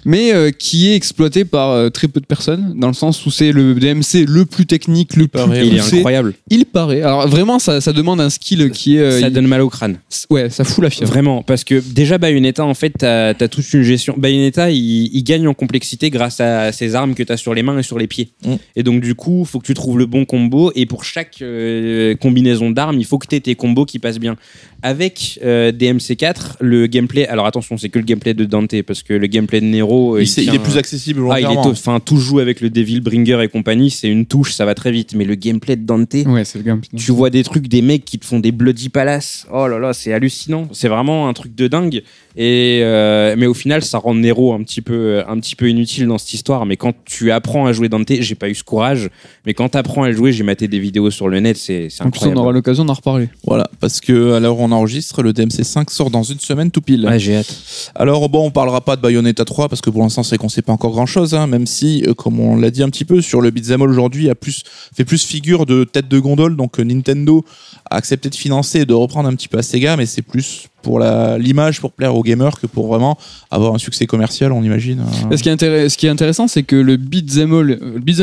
mais 0.06 0.32
euh, 0.32 0.50
qui 0.50 0.88
est 0.88 0.94
exploité 0.96 1.44
par 1.44 1.70
euh, 1.72 1.90
très 1.90 2.08
peu 2.08 2.20
de 2.20 2.26
personnes 2.26 2.72
dans 2.76 2.88
le 2.88 2.94
sens 2.94 3.24
où 3.26 3.30
c'est 3.30 3.52
le 3.52 3.74
DMC 3.74 4.24
le 4.26 4.46
plus 4.46 4.64
technique, 4.66 5.16
le 5.16 5.28
plus 5.28 5.28
paraît, 5.28 5.66
Il 5.66 5.74
est 5.74 5.78
poussé. 5.80 5.96
incroyable. 5.96 6.34
Il 6.50 6.64
paraît. 6.64 7.02
Alors 7.02 7.28
vraiment, 7.28 7.58
ça, 7.58 7.80
ça 7.82 7.92
demande 7.92 8.20
un 8.22 8.30
skill 8.30 8.70
qui 8.70 8.96
est. 8.96 9.00
euh, 9.00 9.20
ça 9.20 9.28
il- 9.28 9.32
donne 9.34 9.46
mal 9.46 9.60
au 9.60 9.68
crâne. 9.68 9.98
Ouais, 10.30 10.48
ça 10.50 10.64
fout 10.64 10.82
la 10.82 10.88
fièvre. 10.90 11.10
Vraiment, 11.10 11.42
parce 11.42 11.64
que 11.64 11.80
déjà 11.80 12.16
Bayonetta, 12.18 12.64
en 12.64 12.74
fait, 12.74 12.94
t'as 12.98 13.28
as 13.38 13.48
toute 13.48 13.70
une 13.74 13.82
gestion. 13.82 14.14
Bayonetta, 14.16 14.70
il, 14.70 15.10
il 15.14 15.22
gagne 15.24 15.46
en 15.46 15.54
complexité 15.54 16.08
grâce 16.10 16.40
à 16.40 16.72
ses 16.72 16.94
armes 16.94 17.14
que 17.14 17.22
t'as 17.22 17.36
sur 17.36 17.52
les 17.54 17.62
mains 17.62 17.78
et 17.78 17.82
sur 17.82 17.98
les 17.98 18.06
pieds. 18.06 18.30
Mm. 18.46 18.54
Et 18.76 18.82
donc, 18.82 19.00
du 19.02 19.14
coup, 19.14 19.44
faut 19.44 19.58
que 19.58 19.66
tu 19.66 19.74
trouves 19.74 19.98
le 19.98 20.06
bon 20.06 20.24
combo. 20.24 20.72
Et 20.74 20.86
pour 20.86 21.04
chaque 21.04 21.42
euh, 21.42 22.14
combinaison 22.16 22.70
d'armes, 22.70 22.98
il 22.98 23.04
faut 23.04 23.18
que 23.18 23.26
t'aies 23.26 23.40
tes 23.40 23.54
combos 23.58 23.84
qui 23.84 23.98
passent 23.98 24.18
bien. 24.18 24.36
Avec 24.82 25.38
euh, 25.44 25.72
DMC4, 25.72 26.56
le 26.60 26.86
gameplay. 26.86 27.26
Alors 27.26 27.46
attention, 27.46 27.76
c'est 27.76 27.88
que 27.88 27.98
le 27.98 28.04
gameplay 28.04 28.32
de 28.32 28.44
Dante, 28.44 28.80
parce 28.82 29.02
que 29.02 29.12
le 29.12 29.26
gameplay 29.26 29.60
de 29.60 29.66
Nero, 29.66 30.16
euh, 30.16 30.22
il, 30.22 30.54
est 30.54 30.58
plus 30.62 30.76
accessible 30.78 31.20
Ah, 31.30 31.40
il 31.40 31.42
est 31.42 31.46
volontairement. 31.48 31.62
tôt- 31.64 31.70
enfin, 31.70 31.98
tout 32.00 32.18
joue 32.18 32.38
avec 32.38 32.60
le 32.60 32.70
Devil 32.70 33.00
Bringer 33.00 33.40
et 33.42 33.48
compagnie. 33.48 33.90
C'est 33.90 34.08
une 34.08 34.24
touche, 34.26 34.52
ça 34.52 34.64
va 34.64 34.74
très 34.76 34.92
vite. 34.92 35.14
Mais 35.16 35.24
le 35.24 35.34
gameplay 35.34 35.74
de 35.76 35.84
Dante. 35.84 36.14
Ouais, 36.26 36.44
c'est 36.44 36.58
le 36.58 36.64
gameplay. 36.64 36.88
Tu 36.96 37.10
vois 37.10 37.28
des 37.30 37.42
trucs, 37.42 37.66
des 37.68 37.82
mecs 37.82 38.04
qui 38.04 38.18
te 38.20 38.24
font 38.24 38.38
des 38.38 38.52
Bloody 38.52 38.88
Palace. 38.88 39.46
Oh 39.52 39.66
là 39.66 39.78
là, 39.80 39.92
c'est 39.92 40.12
hallucinant. 40.12 40.68
C'est 40.72 40.88
vraiment 40.88 41.28
un 41.28 41.32
truc 41.32 41.54
de 41.56 41.66
dingue. 41.66 42.02
Et 42.36 42.80
euh, 42.84 43.34
mais 43.36 43.46
au 43.46 43.54
final, 43.54 43.82
ça 43.82 43.98
rend 43.98 44.14
Nero 44.14 44.52
un 44.54 44.62
petit 44.62 44.80
peu, 44.80 45.24
un 45.26 45.40
petit 45.40 45.56
peu 45.56 45.68
inutile 45.68 46.06
dans 46.06 46.18
cette 46.18 46.34
histoire. 46.34 46.66
Mais 46.66 46.76
quand 46.76 46.94
tu 47.04 47.32
apprends 47.32 47.66
à 47.66 47.72
jouer 47.72 47.88
Dante, 47.88 48.12
j'ai 48.20 48.34
pas 48.36 48.48
eu 48.48 48.54
ce 48.54 48.62
courage. 48.62 49.10
Mais 49.44 49.54
quand 49.54 49.70
tu 49.70 49.78
apprends 49.78 50.04
à 50.04 50.08
le 50.08 50.14
jouer, 50.14 50.30
j'ai 50.32 50.44
maté 50.44 50.68
des 50.68 50.78
vidéos 50.78 51.10
sur 51.10 51.28
le 51.28 51.40
net. 51.40 51.56
C'est 51.56 51.88
c'est 51.90 52.02
En 52.04 52.10
plus, 52.10 52.18
on 52.20 52.22
incroyable. 52.26 52.38
aura 52.38 52.52
l'occasion 52.52 52.84
d'en 52.84 52.92
reparler. 52.94 53.28
Voilà, 53.48 53.66
parce 53.80 54.02
que 54.02 54.34
à 54.34 54.40
l'heure 54.40 54.58
où 54.58 54.62
on 54.62 54.72
enregistre, 54.72 55.22
le 55.22 55.32
DMC5 55.32 55.90
sort 55.90 56.10
dans 56.10 56.22
une 56.22 56.38
semaine 56.38 56.70
tout 56.70 56.82
pile. 56.82 57.06
Ouais, 57.06 57.18
j'ai 57.18 57.36
hâte. 57.36 57.92
Alors 57.94 58.28
bon, 58.28 58.44
on 58.44 58.50
parlera 58.50 58.82
pas 58.82 58.94
de 58.94 59.00
Bayonetta 59.00 59.46
3 59.46 59.70
parce 59.70 59.80
que 59.80 59.88
pour 59.88 60.02
l'instant 60.02 60.22
c'est 60.22 60.36
qu'on 60.36 60.50
sait 60.50 60.60
pas 60.60 60.74
encore 60.74 60.90
grand 60.90 61.06
chose, 61.06 61.32
même 61.32 61.66
si, 61.66 62.04
euh, 62.06 62.12
comme 62.12 62.40
on 62.40 62.56
l'a 62.56 62.70
dit 62.70 62.82
un 62.82 62.90
petit 62.90 63.06
peu, 63.06 63.22
sur 63.22 63.40
le 63.40 63.50
beat'em 63.50 63.80
all 63.80 63.88
aujourd'hui, 63.88 64.28
a 64.28 64.34
plus 64.34 64.64
fait 64.94 65.06
plus 65.06 65.24
figure 65.24 65.64
de 65.64 65.84
tête 65.84 66.08
de 66.08 66.18
gondole. 66.18 66.56
Donc 66.56 66.78
euh, 66.78 66.84
Nintendo 66.84 67.42
a 67.90 67.96
accepté 67.96 68.28
de 68.28 68.34
financer 68.34 68.80
et 68.80 68.84
de 68.84 68.92
reprendre 68.92 69.30
un 69.30 69.34
petit 69.34 69.48
peu 69.48 69.56
à 69.56 69.62
Sega, 69.62 69.96
mais 69.96 70.04
c'est 70.04 70.20
plus 70.20 70.68
pour 70.82 70.98
la- 70.98 71.38
l'image, 71.38 71.80
pour 71.80 71.92
plaire 71.92 72.14
aux 72.14 72.22
gamers 72.22 72.58
que 72.60 72.66
pour 72.66 72.86
vraiment 72.86 73.18
avoir 73.50 73.74
un 73.74 73.78
succès 73.78 74.06
commercial, 74.06 74.52
on 74.52 74.62
imagine. 74.62 75.00
euh. 75.30 75.36
Ce 75.36 75.42
qui 75.42 75.48
est, 75.48 75.88
ce 75.88 75.96
qui 75.98 76.06
est 76.06 76.10
intéressant, 76.10 76.48
c'est 76.48 76.62
que 76.62 76.76
le 76.76 76.96
beat'em 76.96 77.52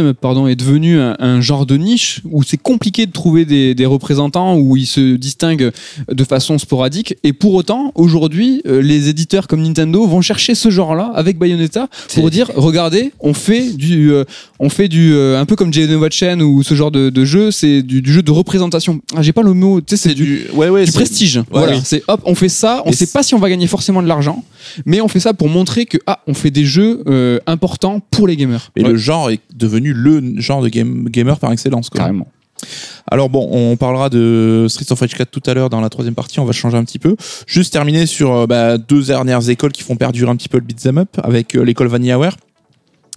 up 0.08 0.18
pardon, 0.20 0.48
est 0.48 0.56
devenu 0.56 1.00
un, 1.00 1.16
un 1.20 1.42
genre 1.42 1.66
de 1.66 1.78
niche 1.78 2.22
où 2.26 2.44
c'est 2.44 2.58
compliqué 2.58 3.06
de 3.06 3.12
trouver 3.12 3.46
des, 3.46 3.76
des 3.76 3.86
représentants 3.86 4.58
où 4.58 4.78
ils 4.78 4.86
se 4.86 5.16
distinguent 5.16 5.72
de 6.12 6.24
façon 6.24 6.58
sporadique. 6.58 7.16
Et 7.24 7.34
pour 7.34 7.54
autant, 7.54 7.92
aujourd'hui, 7.96 8.62
euh, 8.68 8.82
les 8.82 9.10
éditeurs 9.10 9.48
comme 9.48 9.62
Nintendo 9.62 10.06
vont 10.08 10.22
chercher 10.22 10.56
ce 10.56 10.70
genre-là 10.70 11.12
avec 11.16 11.38
Bayonetta 11.38 11.88
pour 12.14 12.30
dire 12.30 12.50
regardez, 12.56 13.12
on 13.20 13.34
fait 13.34 13.72
du, 13.74 14.12
euh, 14.12 14.24
on 14.60 14.70
fait 14.70 14.88
du 14.88 15.14
euh, 15.14 15.40
un 15.40 15.46
peu 15.46 15.56
comme 15.56 15.74
Genova 15.74 16.08
Chain 16.10 16.40
ou 16.42 16.64
ce 16.64 16.74
genre 16.76 16.92
de, 16.92 17.10
de 17.10 17.26
jeu, 17.26 17.52
c'est 17.52 17.82
du, 17.82 18.02
du 18.02 18.12
jeu 18.14 18.22
de 18.22 18.32
représentation. 18.32 19.02
Ah, 19.16 19.22
J'ai 19.22 19.34
pas 19.34 19.44
le 19.44 19.54
mot, 19.54 19.82
tu 19.82 19.96
sais, 19.98 20.10
c'est 20.10 20.16
du, 20.16 20.46
ouais, 20.54 20.70
ouais, 20.70 20.86
du 20.86 20.92
prestige. 20.92 21.42
voilà, 21.52 21.74
oui. 21.76 21.82
c'est 21.84 22.04
hop, 22.08 22.22
on 22.26 22.36
fait 22.36 22.45
ça. 22.50 22.82
On 22.86 22.92
Et 22.92 22.94
sait 22.94 23.08
pas 23.08 23.24
si 23.24 23.36
on 23.36 23.40
va 23.40 23.50
gagner 23.50 23.68
forcément 23.68 24.02
de 24.02 24.08
l'argent, 24.08 24.44
mais 24.86 25.02
on 25.02 25.08
fait 25.08 25.20
ça 25.20 25.34
pour 25.34 25.50
montrer 25.50 25.86
que 25.86 25.98
ah, 26.08 26.20
on 26.28 26.34
fait 26.34 26.52
des 26.52 26.66
jeux 26.66 27.04
euh, 27.08 27.40
importants 27.48 28.02
pour 28.12 28.28
les 28.28 28.36
gamers. 28.38 28.72
Et 28.76 28.84
le 28.84 28.98
genre 28.98 29.30
est 29.30 29.40
devenu 29.54 29.94
le 29.94 30.40
genre 30.40 30.62
de 30.62 30.70
game, 30.70 31.08
gamer 31.10 31.40
par 31.40 31.52
excellence. 31.52 31.90
Quoi. 31.90 32.02
Carrément. 32.02 32.28
Alors 33.10 33.30
bon, 33.30 33.48
on 33.52 33.76
parlera 33.78 34.10
de 34.10 34.66
Streets 34.70 34.92
of 34.92 35.00
Rage 35.00 35.14
4 35.14 35.30
tout 35.30 35.44
à 35.46 35.54
l'heure 35.54 35.70
dans 35.70 35.82
la 35.82 35.90
troisième 35.90 36.16
partie, 36.16 36.40
on 36.40 36.46
va 36.46 36.54
changer 36.54 36.78
un 36.78 36.84
petit 36.84 37.00
peu. 37.00 37.16
Juste 37.48 37.74
terminer 37.74 38.06
sur 38.06 38.32
euh, 38.34 38.48
bah, 38.48 38.78
deux 38.78 39.04
dernières 39.04 39.50
écoles 39.50 39.72
qui 39.72 39.84
font 39.84 39.96
perdurer 39.96 40.32
un 40.32 40.36
petit 40.36 40.50
peu 40.50 40.58
le 40.58 40.64
beat'em 40.64 40.98
up 40.98 41.10
avec 41.22 41.56
euh, 41.56 41.64
l'école 41.64 41.88
VanillaWare. 41.88 42.38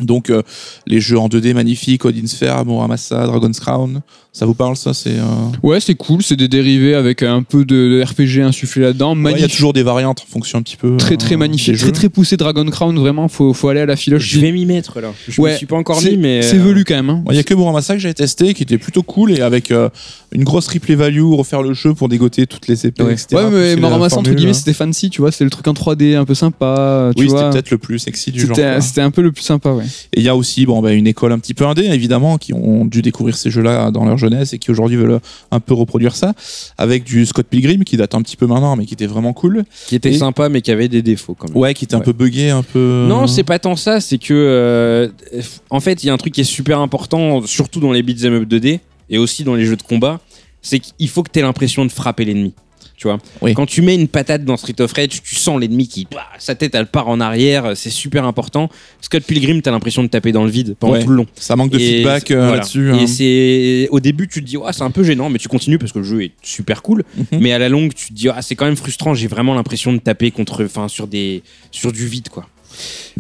Donc 0.01 0.31
euh, 0.31 0.43
les 0.87 1.01
jeux 1.01 1.19
en 1.19 1.29
2D 1.29 1.55
magnifiques, 1.55 2.05
Odin 2.05 2.27
Sphere, 2.27 2.65
Muramasa, 2.65 3.27
Dragon's 3.27 3.59
Crown, 3.59 4.01
ça 4.33 4.47
vous 4.47 4.55
parle 4.55 4.77
ça 4.77 4.95
C'est 4.95 5.19
euh, 5.19 5.23
Ouais, 5.63 5.81
c'est 5.81 5.95
cool. 5.97 6.23
C'est 6.23 6.37
des 6.37 6.47
dérivés 6.49 6.95
avec 6.95 7.23
un 7.25 7.43
peu 7.43 7.65
de, 7.65 7.75
de 7.75 8.03
RPG 8.05 8.43
insufflé 8.45 8.83
là-dedans. 8.83 9.17
ouais, 9.19 9.33
il 9.33 9.41
y 9.41 9.45
a 9.45 9.49
toujours 9.49 9.73
des 9.73 9.83
variantes 9.83 10.21
en 10.27 10.31
fonction 10.31 10.59
un 10.59 10.63
petit 10.63 10.77
peu. 10.77 10.97
Très 10.99 11.15
euh, 11.15 11.17
très 11.19 11.37
magnifique, 11.37 11.75
jeux. 11.75 11.87
très 11.87 11.93
très 11.93 12.09
poussé 12.09 12.37
Dragon 12.37 12.65
Crown, 12.67 12.97
vraiment, 12.99 13.27
faut, 13.29 13.53
faut 13.53 13.69
aller 13.69 13.81
à 13.81 13.87
la 13.87 13.97
filoche. 13.97 14.23
Je 14.29 14.39
vais 14.41 14.53
m'y 14.53 14.67
mettre 14.67 15.01
là. 15.01 15.13
Je 15.29 15.41
Ouais, 15.41 15.53
me 15.53 15.57
suis 15.57 15.67
pas 15.67 15.77
encore 15.77 16.01
c'est- 16.01 16.11
mis, 16.13 16.17
mais 16.19 16.43
C'est 16.43 16.59
euh, 16.59 16.63
velu 16.63 16.85
quand 16.85 16.95
même. 16.95 17.11
hein. 17.11 17.23
Ouais, 17.27 17.35
Il 17.35 17.37
y 17.37 17.41
a 17.41 17.43
que 17.43 17.55
Muramasa 17.55 17.95
que 17.95 18.01
j'ai 18.01 18.15
testé 18.15 18.55
qui 18.55 18.63
était 18.63 18.79
plutôt 18.79 19.03
cool 19.03 19.33
et 19.33 19.41
avec 19.41 19.71
euh, 19.73 19.89
une 20.31 20.45
grosse 20.45 20.69
replay 20.69 20.95
value, 20.95 21.23
refaire 21.33 21.63
le 21.63 21.73
jeu 21.75 21.95
pour 21.95 22.09
dégoter 22.09 22.47
toutes 22.47 22.69
les 22.69 22.87
épées, 22.87 23.03
Ouais, 23.03 23.15
etc. 23.15 23.27
Ouais, 23.33 23.51
mais 23.51 23.77
Muramasa, 23.77 24.05
entre 24.05 24.15
formule, 24.27 24.35
guillemets, 24.37 24.51
hein. 24.51 24.55
c'était 24.55 24.73
fancy, 24.75 25.11
tu 25.11 25.21
vois, 25.23 25.33
c'est 25.33 25.43
le 25.45 25.51
truc 25.51 25.67
en 25.67 25.73
3D 25.73 26.15
un 26.15 26.25
peu 26.25 26.35
sympa. 26.35 27.11
Tu 27.17 27.23
Oui, 27.25 27.31
c'était 27.31 27.51
peut-être 27.51 27.71
le 27.73 27.79
plus 27.79 27.99
sexy 27.99 28.31
du 28.31 28.41
genre. 28.47 28.55
C'était 28.55 28.81
c'était 28.81 29.01
un 29.01 29.11
peu 29.11 29.23
le 29.23 29.33
plus 29.33 29.43
sympa, 29.43 29.71
ouais. 29.73 29.85
Et 30.15 30.21
il 30.21 30.23
y 30.23 30.29
a 30.29 30.37
aussi 30.37 30.67
bon, 30.67 30.81
bah, 30.81 30.93
une 30.93 31.07
école 31.07 31.33
un 31.33 31.39
petit 31.39 31.55
peu 31.55 31.67
indé, 31.67 31.85
évidemment, 31.87 32.39
qui 32.39 32.53
ont 32.53 32.85
dû 32.85 33.03
découvrir 33.03 33.37
ces 33.37 33.51
jeux-là 33.51 33.91
dans 33.91 34.05
leur 34.05 34.17
jeunesse 34.19 34.53
et 34.53 34.59
qui 34.59 34.71
aujourd'hui 34.71 34.97
veulent 34.97 35.21
un 35.51 35.61
peu 35.61 35.75
reproduire 35.75 36.15
ça, 36.17 36.35
avec 36.77 37.05
du 37.05 37.27
Scott 37.27 37.47
Pilgrim 37.49 37.85
qui 37.85 37.97
date 37.97 38.15
un 38.15 38.23
petit 38.23 38.37
peu 38.37 38.47
maintenant, 38.47 38.77
mais 38.77 38.87
qui 38.87 38.95
était 38.95 39.07
vraiment 39.07 39.33
cool. 39.33 39.65
qui 39.87 39.95
était 39.97 40.11
Et- 40.13 40.19
sympa, 40.19 40.49
mais 40.49 40.61
qui 40.63 40.71
avait 40.71 40.89
des 40.89 41.03
défauts 41.03 41.35
quand 41.35 41.49
même. 41.49 41.57
Ouais, 41.57 41.75
qui 41.75 41.85
était 41.85 41.95
un 41.95 42.01
peu 42.01 42.13
buggé, 42.13 42.51
un 42.51 42.63
peu. 42.63 43.07
Non, 43.09 43.27
c'est 43.27 43.45
pas 43.45 43.59
tant 43.59 43.77
ça, 43.77 44.01
c'est 44.01 44.19
que 44.19 44.35
euh, 44.35 45.09
en 45.71 45.81
fait, 45.81 46.03
il 46.03 46.07
y 46.07 46.11
a 46.11 46.13
un 46.13 46.17
truc 46.19 46.35
qui 46.35 46.41
est 46.43 46.45
super 46.45 46.81
important, 46.81 47.43
surtout 47.47 47.81
dans 47.81 47.93
les 47.93 48.03
beat'em 48.03 48.35
up 48.35 48.49
2D 48.49 48.81
et 49.11 49.19
aussi 49.19 49.45
dans 49.45 49.55
les 49.55 49.65
jeux 49.65 49.77
de 49.77 49.83
combat, 49.83 50.21
c'est 50.63 50.81
qu'il 50.81 51.09
faut 51.09 51.23
que 51.23 51.31
tu 51.31 51.39
aies 51.39 51.43
l'impression 51.43 51.85
de 51.85 51.91
frapper 51.91 52.25
l'ennemi. 52.25 52.55
Tu 52.99 53.07
vois, 53.07 53.19
Oui. 53.43 53.55
quand 53.55 53.65
tu 53.65 53.81
mets 53.81 53.95
une 53.95 54.09
patate 54.09 54.45
dans 54.45 54.57
Street 54.57 54.75
of 54.81 54.93
Rage, 54.93 55.23
tu 55.23 55.37
sens 55.37 55.61
l'ennemi 55.61 55.87
qui, 55.87 56.09
bah, 56.11 56.27
sa 56.41 56.57
tête 56.57 56.75
elle 56.75 56.87
part 56.89 57.07
en 57.07 57.21
arrière, 57.21 57.77
c'est 57.77 57.91
super 57.91 58.25
important. 58.25 58.69
Scott 59.01 59.23
Pilgrim, 59.23 59.63
t'as 59.63 59.71
l'impression 59.71 60.03
de 60.03 60.09
taper 60.09 60.33
dans 60.33 60.43
le 60.45 60.51
vide 60.51 60.75
pendant 60.81 60.95
Ouais. 60.95 61.05
tout 61.05 61.11
le 61.11 61.15
long. 61.15 61.27
Ça 61.37 61.55
manque 61.55 61.71
de 61.71 61.79
Et 61.79 61.99
feedback 61.99 62.31
euh, 62.33 62.41
voilà. 62.41 62.57
là-dessus. 62.57 62.89
Et 62.89 63.03
hein. 63.03 63.07
c'est 63.07 63.89
au 63.93 64.01
début 64.01 64.27
tu 64.27 64.41
te 64.43 64.47
dis 64.47 64.57
c'est 64.73 64.83
un 64.83 64.91
peu 64.91 65.05
gênant, 65.05 65.31
mais 65.31 65.39
tu 65.39 65.47
continues 65.47 65.79
parce 65.79 65.93
que 65.93 66.01
le 66.01 66.05
jeu 66.05 66.25
est 66.25 66.33
super 66.43 66.83
cool. 66.83 67.05
Mhm. 67.17 67.39
Mais 67.41 67.53
à 67.53 67.59
la 67.61 67.69
longue 67.69 67.95
tu 67.95 68.09
te 68.09 68.13
dis 68.15 68.29
ah 68.31 68.43
c'est 68.43 68.57
quand 68.57 68.65
même 68.67 68.77
frustrant. 68.77 69.15
J'ai 69.15 69.29
vraiment 69.29 69.55
l'impression 69.55 69.93
de 69.93 69.99
taper 69.99 70.33
contre, 70.33 70.65
enfin 70.65 70.89
sur 70.89 71.07
des, 71.07 71.45
sur 71.71 71.93
du 71.93 72.05
vide 72.07 72.29
quoi. 72.31 72.49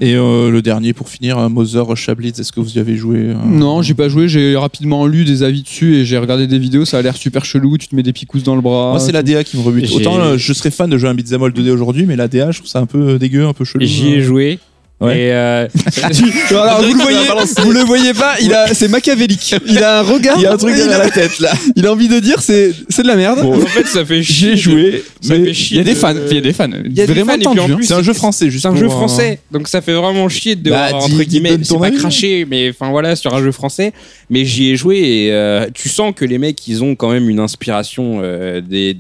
Et 0.00 0.14
euh, 0.14 0.50
le 0.50 0.62
dernier 0.62 0.92
pour 0.92 1.08
finir, 1.08 1.38
euh, 1.38 1.48
Mother 1.48 1.86
Russia 1.86 2.14
Blitz, 2.14 2.38
est-ce 2.38 2.52
que 2.52 2.60
vous 2.60 2.76
y 2.76 2.78
avez 2.78 2.96
joué 2.96 3.18
euh, 3.18 3.34
Non, 3.46 3.82
j'ai 3.82 3.94
pas 3.94 4.08
joué, 4.08 4.28
j'ai 4.28 4.56
rapidement 4.56 5.06
lu 5.06 5.24
des 5.24 5.42
avis 5.42 5.62
dessus 5.62 5.96
et 5.96 6.04
j'ai 6.04 6.18
regardé 6.18 6.46
des 6.46 6.58
vidéos, 6.58 6.84
ça 6.84 6.98
a 6.98 7.02
l'air 7.02 7.16
super 7.16 7.44
chelou, 7.44 7.78
tu 7.78 7.88
te 7.88 7.96
mets 7.96 8.02
des 8.02 8.12
picousses 8.12 8.44
dans 8.44 8.54
le 8.54 8.60
bras. 8.60 8.90
Moi, 8.90 9.00
c'est 9.00 9.12
la 9.12 9.22
DA 9.22 9.44
qui 9.44 9.56
me 9.56 9.62
rebute. 9.62 9.90
Autant 9.92 10.18
euh, 10.18 10.36
je 10.36 10.52
serais 10.52 10.70
fan 10.70 10.88
de 10.88 10.98
jouer 10.98 11.08
un 11.08 11.14
beat'em 11.14 11.42
all 11.42 11.52
2D 11.52 11.70
aujourd'hui, 11.70 12.06
mais 12.06 12.16
la 12.16 12.28
DA, 12.28 12.50
je 12.50 12.58
trouve 12.58 12.70
ça 12.70 12.80
un 12.80 12.86
peu 12.86 13.18
dégueu, 13.18 13.46
un 13.46 13.52
peu 13.52 13.64
chelou. 13.64 13.84
J'y 13.84 14.12
ai 14.12 14.18
euh. 14.18 14.22
joué. 14.22 14.58
Ouais. 15.00 15.16
Et 15.16 15.32
euh, 15.32 15.68
Alors, 16.50 16.82
vous 16.82 16.92
le 16.92 17.00
voyez, 17.02 17.18
vous 17.62 17.70
le 17.72 17.80
voyez 17.80 18.14
pas, 18.14 18.34
il 18.40 18.52
a, 18.52 18.74
c'est 18.74 18.88
machiavélique. 18.88 19.54
Il 19.66 19.78
a 19.82 20.00
un 20.00 20.02
regard. 20.02 20.36
Il 20.38 20.42
y 20.42 20.46
a 20.46 20.52
un 20.52 20.56
truc 20.56 20.72
il 20.76 20.78
derrière 20.78 21.00
a, 21.00 21.04
la 21.04 21.10
tête 21.10 21.38
là. 21.38 21.52
il 21.76 21.86
a 21.86 21.92
envie 21.92 22.08
de 22.08 22.18
dire 22.18 22.40
c'est, 22.40 22.72
c'est 22.88 23.02
de 23.02 23.06
la 23.06 23.14
merde. 23.14 23.40
Bon, 23.42 23.56
en 23.62 23.66
fait 23.66 23.86
ça 23.86 24.04
fait 24.04 24.22
chier. 24.24 24.50
J'ai 24.50 24.56
joué, 24.56 25.04
Ça 25.20 25.34
mais 25.38 25.46
fait 25.46 25.54
chier. 25.54 25.76
il 25.76 25.78
y 25.78 25.80
a 25.80 25.84
des 25.84 25.94
de- 25.94 25.98
fans, 25.98 26.14
il 26.28 26.34
y 26.34 26.38
a 26.38 26.40
des 26.40 26.52
fans. 26.52 26.68
Il 26.84 26.98
y 26.98 27.00
a 27.00 27.06
des 27.06 27.12
vraiment 27.12 27.32
fans, 27.32 27.34
et 27.36 27.38
puis 27.38 27.46
en 27.48 27.54
tendus, 27.54 27.72
hein. 27.72 27.76
plus, 27.76 27.84
c'est 27.84 27.94
un 27.94 28.02
jeu 28.02 28.12
français, 28.12 28.50
juste 28.50 28.62
C'est 28.62 28.68
un 28.68 28.76
jeu 28.76 28.88
français, 28.88 29.38
donc 29.52 29.68
ça 29.68 29.80
fait 29.82 29.92
vraiment 29.94 30.28
chier 30.28 30.56
de 30.56 30.68
Bah, 30.70 30.88
entre 30.92 31.22
guillemets, 31.22 31.58
c'est 31.62 31.78
pas 31.78 31.90
cracher, 31.92 32.44
mais 32.50 32.70
enfin 32.70 32.90
voilà, 32.90 33.14
sur 33.14 33.32
un 33.34 33.40
jeu 33.42 33.52
français. 33.52 33.92
Mais 34.30 34.44
j'y 34.44 34.70
ai 34.70 34.76
joué 34.76 34.98
et 34.98 35.32
euh, 35.32 35.66
tu 35.74 35.88
sens 35.88 36.12
que 36.14 36.24
les 36.24 36.38
mecs, 36.38 36.66
ils 36.66 36.82
ont 36.82 36.96
quand 36.96 37.10
même 37.12 37.28
une 37.28 37.40
inspiration 37.40 38.20
euh, 38.22 38.60
des. 38.60 38.96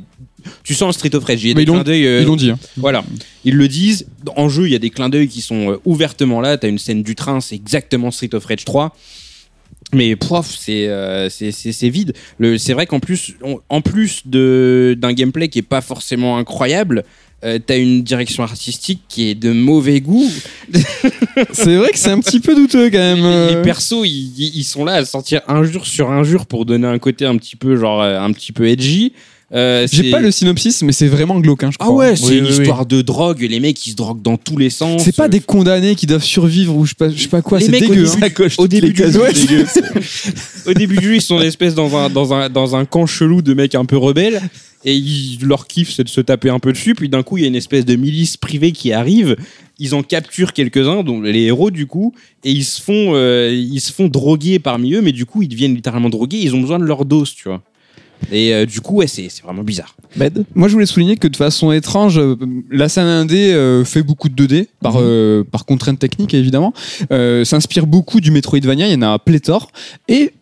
Tu 0.64 0.74
sens 0.74 0.88
le 0.94 0.98
Street 0.98 1.14
of 1.14 1.24
Rage, 1.24 1.42
il 1.44 1.48
y 1.48 1.52
a 1.52 1.54
Mais 1.54 1.60
des 1.60 1.62
ils 1.62 1.66
l'ont- 1.66 1.74
clins 1.74 1.84
d'œil. 1.84 2.06
euh, 2.06 2.20
Ils 2.22 2.26
l'ont 2.26 2.36
dit. 2.36 2.50
hein. 2.50 2.58
Voilà, 2.76 3.04
ils 3.44 3.54
le 3.56 3.68
disent. 3.68 4.06
En 4.36 4.48
jeu, 4.48 4.66
il 4.66 4.72
y 4.72 4.76
a 4.76 4.78
des 4.78 4.90
clins 4.90 5.08
d'œil 5.08 5.28
qui 5.28 5.40
sont 5.40 5.72
euh, 5.72 5.76
ouvertement 5.84 6.40
là. 6.40 6.56
T'as 6.58 6.68
une 6.68 6.78
scène 6.78 7.02
du 7.02 7.14
train, 7.14 7.40
c'est 7.40 7.54
exactement 7.56 8.10
Street 8.10 8.34
of 8.34 8.44
Rage 8.44 8.64
3. 8.64 8.96
Mais 9.94 10.16
prof, 10.16 10.54
c'est 10.58 10.86
euh, 10.88 11.28
c'est 11.30 11.88
vide. 11.88 12.12
C'est 12.58 12.74
vrai 12.74 12.86
qu'en 12.86 13.00
plus 13.00 13.34
on- 13.42 13.60
en 13.70 13.80
plus 13.80 14.22
de 14.26 14.94
d'un 14.98 15.12
gameplay 15.14 15.48
qui 15.48 15.60
est 15.60 15.62
pas 15.62 15.80
forcément 15.80 16.36
incroyable, 16.36 17.04
euh, 17.44 17.58
t'as 17.64 17.78
une 17.78 18.02
direction 18.02 18.42
artistique 18.42 19.00
qui 19.08 19.30
est 19.30 19.34
de 19.34 19.50
mauvais 19.52 20.00
goût. 20.02 20.30
C'est 21.52 21.76
vrai 21.76 21.90
que 21.90 21.98
c'est 21.98 22.10
un 22.10 22.18
petit 22.20 22.40
peu 22.40 22.54
douteux 22.54 22.90
quand 22.90 22.98
même. 22.98 23.22
Les, 23.48 23.54
les 23.54 23.62
persos, 23.62 24.04
ils, 24.04 24.32
ils- 24.56 24.64
sont 24.64 24.84
là 24.84 24.94
à 24.94 25.04
sortir 25.04 25.40
injure 25.48 25.86
sur 25.86 26.10
injure 26.10 26.46
pour 26.46 26.66
donner 26.66 26.86
un 26.88 26.98
côté 26.98 27.24
un 27.24 27.36
petit 27.36 27.56
peu 27.56 27.76
genre 27.76 28.02
un 28.02 28.32
petit 28.32 28.52
peu 28.52 28.66
edgy. 28.68 29.12
Euh, 29.54 29.86
J'ai 29.90 30.10
pas 30.10 30.20
le 30.20 30.30
synopsis, 30.30 30.82
mais 30.82 30.92
c'est 30.92 31.06
vraiment 31.08 31.40
glauque, 31.40 31.64
hein, 31.64 31.70
je 31.72 31.76
Ah 31.80 31.90
ouais, 31.90 32.16
c'est 32.16 32.26
Oui, 32.26 32.36
une 32.38 32.44
oui, 32.44 32.50
oui. 32.52 32.58
histoire 32.58 32.84
de 32.84 33.00
drogue. 33.00 33.40
Les 33.48 33.60
mecs, 33.60 33.86
ils 33.86 33.92
se 33.92 33.96
droguent 33.96 34.20
dans 34.20 34.36
tous 34.36 34.58
les 34.58 34.68
sens. 34.68 35.02
C'est 35.02 35.16
pas 35.16 35.28
des 35.28 35.40
condamnés 35.40 35.94
qui 35.94 36.04
doivent 36.06 36.22
survivre 36.22 36.76
ou 36.76 36.84
je 36.84 36.90
sais 36.90 36.94
pas, 36.98 37.08
je 37.08 37.16
sais 37.22 37.28
pas 37.28 37.40
quoi, 37.40 37.58
Les 37.58 37.64
c'est 37.64 37.70
mecs, 37.70 37.84
au 37.84 37.88
dégueu. 37.88 38.04
début- 38.04 38.24
hein. 38.24 38.30
Coche 38.30 38.54
au 38.58 38.62
toutes 38.62 38.70
début 38.72 38.92
du 38.92 39.02
jeu. 39.02 39.06
Au 40.66 40.74
début 40.74 40.96
du 40.98 41.06
jeu, 41.06 41.14
ils 41.16 41.22
sont 41.22 41.40
espèce 41.40 41.74
dans 41.74 41.96
un, 41.96 42.10
dans, 42.10 42.34
un, 42.34 42.50
dans 42.50 42.76
un 42.76 42.84
camp 42.84 43.06
chelou 43.06 43.40
de 43.40 43.54
mecs 43.54 43.74
un 43.74 43.86
peu 43.86 43.96
rebelles. 43.96 44.42
Et 44.84 44.94
ils, 44.94 45.38
leur 45.42 45.66
kiff, 45.66 45.92
c'est 45.92 46.04
de 46.04 46.08
se 46.08 46.20
taper 46.20 46.50
un 46.50 46.58
peu 46.58 46.72
dessus. 46.72 46.94
Puis 46.94 47.08
d'un 47.08 47.22
coup, 47.22 47.38
il 47.38 47.40
y 47.40 47.44
a 47.44 47.48
une 47.48 47.56
espèce 47.56 47.84
de 47.86 47.96
milice 47.96 48.36
privée 48.36 48.72
qui 48.72 48.92
arrive. 48.92 49.34
Ils 49.78 49.94
en 49.94 50.02
capturent 50.02 50.52
quelques-uns, 50.52 51.02
dont 51.02 51.20
les 51.22 51.42
héros 51.44 51.70
du 51.70 51.86
coup. 51.86 52.12
Et 52.44 52.52
ils 52.52 52.64
se 52.64 52.80
font, 52.82 53.12
euh, 53.14 53.50
ils 53.52 53.80
se 53.80 53.92
font 53.92 54.08
droguer 54.08 54.58
parmi 54.58 54.92
eux. 54.92 55.00
Mais 55.00 55.12
du 55.12 55.24
coup, 55.24 55.40
ils 55.42 55.48
deviennent 55.48 55.74
littéralement 55.74 56.10
drogués. 56.10 56.38
Ils 56.42 56.54
ont 56.54 56.60
besoin 56.60 56.78
de 56.78 56.84
leur 56.84 57.04
dose, 57.06 57.34
tu 57.34 57.48
vois. 57.48 57.62
Et 58.32 58.54
euh, 58.54 58.66
du 58.66 58.80
coup, 58.80 58.96
ouais, 58.96 59.06
c'est 59.06 59.28
c'est 59.28 59.42
vraiment 59.42 59.62
bizarre. 59.62 59.94
Moi, 60.54 60.68
je 60.68 60.72
voulais 60.72 60.86
souligner 60.86 61.16
que 61.16 61.28
de 61.28 61.36
façon 61.36 61.72
étrange, 61.72 62.18
euh, 62.18 62.36
la 62.70 62.88
scène 62.88 63.06
indé 63.06 63.52
euh, 63.52 63.84
fait 63.84 64.02
beaucoup 64.02 64.28
de 64.28 64.46
2D 64.46 64.66
par, 64.80 64.94
euh, 64.98 65.44
par 65.44 65.64
contrainte 65.64 65.98
technique 65.98 66.34
évidemment. 66.34 66.72
Euh, 67.12 67.44
S'inspire 67.44 67.86
beaucoup 67.86 68.20
du 68.20 68.30
Metroidvania, 68.30 68.86
il 68.88 68.92
y 68.92 68.96
en 68.96 69.02
a 69.02 69.18
pléthore. 69.18 69.70
Et 70.08 70.32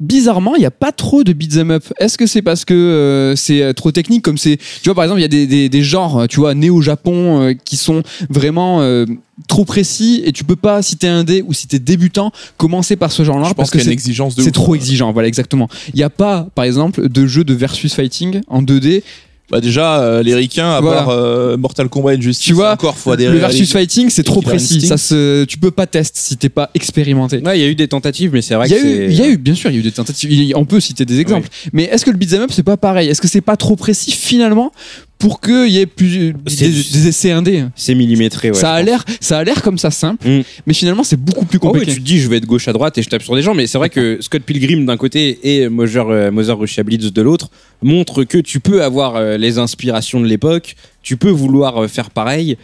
bizarrement, 0.00 0.54
il 0.56 0.60
n'y 0.60 0.66
a 0.66 0.70
pas 0.70 0.92
trop 0.92 1.24
de 1.24 1.32
beat'em 1.32 1.70
up. 1.70 1.84
Est-ce 1.98 2.16
que 2.18 2.26
c'est 2.26 2.42
parce 2.42 2.64
que 2.64 2.74
euh, 2.74 3.36
c'est 3.36 3.62
euh, 3.62 3.72
trop 3.72 3.92
technique 3.92 4.22
comme 4.22 4.38
c'est, 4.38 4.56
tu 4.56 4.84
vois, 4.86 4.94
par 4.94 5.04
exemple, 5.04 5.20
il 5.20 5.22
y 5.22 5.26
a 5.26 5.28
des, 5.28 5.46
des, 5.46 5.68
des 5.68 5.82
genres, 5.82 6.26
tu 6.28 6.40
vois, 6.40 6.54
nés 6.54 6.70
au 6.70 6.80
Japon, 6.80 7.42
euh, 7.42 7.52
qui 7.64 7.76
sont 7.76 8.02
vraiment 8.28 8.80
euh, 8.80 9.04
trop 9.48 9.64
précis 9.64 10.22
et 10.24 10.32
tu 10.32 10.44
peux 10.44 10.56
pas, 10.56 10.82
si 10.82 10.96
t'es 10.96 11.08
indé 11.08 11.42
ou 11.46 11.52
si 11.52 11.66
t'es 11.68 11.78
débutant, 11.78 12.32
commencer 12.56 12.96
par 12.96 13.12
ce 13.12 13.24
genre-là 13.24 13.48
Je 13.48 13.54
parce 13.54 13.70
pense 13.70 13.78
que 13.78 13.84
c'est 13.84 13.92
exigence 13.92 14.34
de 14.34 14.42
c'est 14.42 14.48
ouf. 14.48 14.54
trop 14.54 14.74
exigeant, 14.74 15.12
voilà 15.12 15.28
exactement. 15.28 15.68
Il 15.94 15.96
n'y 15.96 16.02
a 16.02 16.10
pas, 16.10 16.46
par 16.54 16.64
exemple, 16.64 17.08
de 17.08 17.26
jeu 17.26 17.44
de 17.44 17.54
versus 17.54 17.94
fighting 17.94 18.40
en 18.48 18.62
2D 18.62 19.02
Bah 19.50 19.60
déjà, 19.60 20.00
euh, 20.00 20.22
les 20.22 20.34
ricains, 20.34 20.70
à 20.70 20.80
Voilà. 20.80 20.98
part 21.02 21.08
euh, 21.10 21.56
Mortal 21.56 21.88
Kombat 21.88 22.14
et 22.14 22.20
Justice, 22.20 22.46
Tu 22.46 22.52
vois, 22.52 22.72
encore, 22.72 22.96
faut 22.96 23.10
adhérer 23.10 23.32
le 23.34 23.38
versus 23.40 23.70
fighting, 23.72 24.08
c'est 24.08 24.22
trop 24.22 24.40
précis. 24.42 24.80
Ça 24.82 24.96
se, 24.96 25.44
tu 25.44 25.58
peux 25.58 25.70
pas 25.72 25.86
tester 25.86 26.20
si 26.20 26.36
t'es 26.36 26.48
pas 26.48 26.70
expérimenté. 26.74 27.38
Ouais, 27.44 27.58
il 27.58 27.62
y 27.62 27.64
a 27.64 27.68
eu 27.68 27.74
des 27.74 27.88
tentatives, 27.88 28.30
mais 28.32 28.42
c'est 28.42 28.54
vrai 28.54 28.68
Il 28.68 28.72
y, 28.72 28.74
a 28.74 28.78
que 28.78 28.86
eu, 28.86 28.96
c'est. 28.96 29.04
il 29.06 29.18
y 29.18 29.22
a 29.22 29.28
eu, 29.28 29.36
bien 29.38 29.54
sûr, 29.54 29.70
il 29.70 29.74
y 29.74 29.76
a 29.76 29.80
eu 29.80 29.82
des 29.82 29.90
tentatives. 29.92 30.52
On 30.56 30.64
peut 30.64 30.78
citer 30.80 31.04
des 31.04 31.18
exemples. 31.20 31.48
Mais 31.72 31.84
est-ce 31.84 32.04
que 32.04 32.10
le 32.10 32.16
beat'em 32.16 32.42
up, 32.42 32.50
c'est 32.52 32.62
pas 32.62 32.76
pareil? 32.76 33.08
Est-ce 33.08 33.20
que 33.20 33.28
c'est 33.28 33.40
pas 33.40 33.56
trop 33.56 33.76
précis 33.76 34.12
finalement? 34.12 34.72
Pour 35.20 35.40
qu'il 35.40 35.68
y 35.68 35.78
ait 35.78 35.86
plus 35.86 36.34
C'est- 36.48 36.68
des, 36.68 36.70
des 36.98 37.06
essais 37.08 37.30
indés 37.30 37.64
C'est 37.76 37.94
millimétré, 37.94 38.48
ouais. 38.50 38.56
Ça 38.58 38.72
a 38.72 38.82
l'air, 38.82 39.04
ça 39.20 39.38
a 39.38 39.44
l'air 39.44 39.62
comme 39.62 39.78
ça 39.78 39.92
simple, 39.92 40.26
Mm. 40.28 40.42
mais 40.66 40.74
finalement 40.74 41.04
c'est 41.04 41.20
beaucoup 41.20 41.44
plus 41.44 41.58
Oh 41.62 41.66
ouais, 41.66 41.72
compliqué. 41.80 41.92
tu 41.94 42.00
te 42.00 42.04
dis, 42.04 42.18
je 42.18 42.28
vais 42.28 42.38
être 42.38 42.46
gauche 42.46 42.66
à 42.66 42.72
droite 42.72 42.98
et 42.98 43.02
je 43.02 43.08
tape 43.08 43.22
sur 43.22 43.36
des 43.36 43.42
gens, 43.42 43.54
mais 43.54 43.68
c'est 43.68 43.78
vrai 43.78 43.90
que 43.90 44.18
Scott 44.20 44.42
Pilgrim 44.42 44.84
d'un 44.86 44.96
côté 44.96 45.38
et 45.44 45.68
Mother, 45.68 46.08
euh, 46.08 46.30
Mother 46.32 46.58
Russia 46.58 46.82
Blitz 46.82 47.12
de 47.12 47.22
l'autre 47.22 47.50
montrent 47.82 48.24
que 48.24 48.38
tu 48.38 48.58
peux 48.58 48.82
avoir 48.82 49.14
euh, 49.16 49.36
les 49.36 49.58
inspirations 49.58 50.20
de 50.20 50.26
l'époque, 50.26 50.74
tu 51.02 51.16
peux 51.16 51.30
vouloir 51.30 51.84
euh, 51.84 51.86
faire 51.88 52.10
pareil. 52.10 52.56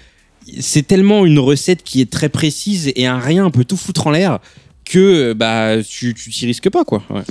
C'est 0.61 0.87
tellement 0.87 1.27
une 1.27 1.39
recette 1.39 1.83
qui 1.83 2.01
est 2.01 2.11
très 2.11 2.29
précise 2.29 2.91
et 2.97 3.07
un 3.07 3.19
rien 3.19 3.51
peut 3.51 3.65
tout 3.65 3.77
foutre 3.77 4.07
en 4.07 4.11
l'air 4.13 4.39
que 4.85 4.99
euh, 5.31 5.35
bah 5.35 5.83
tu 5.87 6.15
tu 6.15 6.31
t'y 6.31 6.47
risques 6.47 6.71
pas 6.71 6.85
quoi. 6.85 7.03
Ouais. 7.11 7.23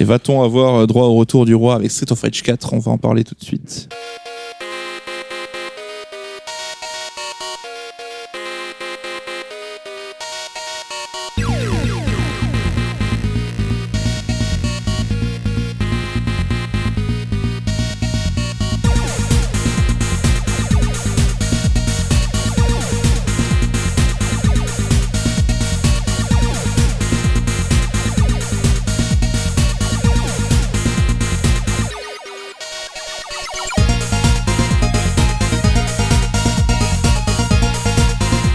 Et 0.00 0.04
va-t-on 0.04 0.42
avoir 0.42 0.86
droit 0.88 1.04
au 1.06 1.14
retour 1.14 1.44
du 1.46 1.54
roi 1.54 1.76
avec 1.76 1.90
Street 1.90 2.10
of 2.10 2.20
Rage 2.22 2.42
4 2.42 2.72
On 2.72 2.78
va 2.80 2.90
en 2.92 2.98
parler 2.98 3.22
tout 3.22 3.34
de 3.38 3.44
suite. 3.44 3.88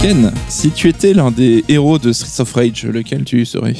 Ken, 0.10 0.32
si 0.48 0.72
tu 0.72 0.88
étais 0.88 1.14
l'un 1.14 1.30
des 1.30 1.64
héros 1.70 2.00
de 2.00 2.12
Streets 2.14 2.42
of 2.42 2.52
Rage, 2.54 2.84
lequel 2.84 3.24
tu 3.26 3.46
serais 3.46 3.76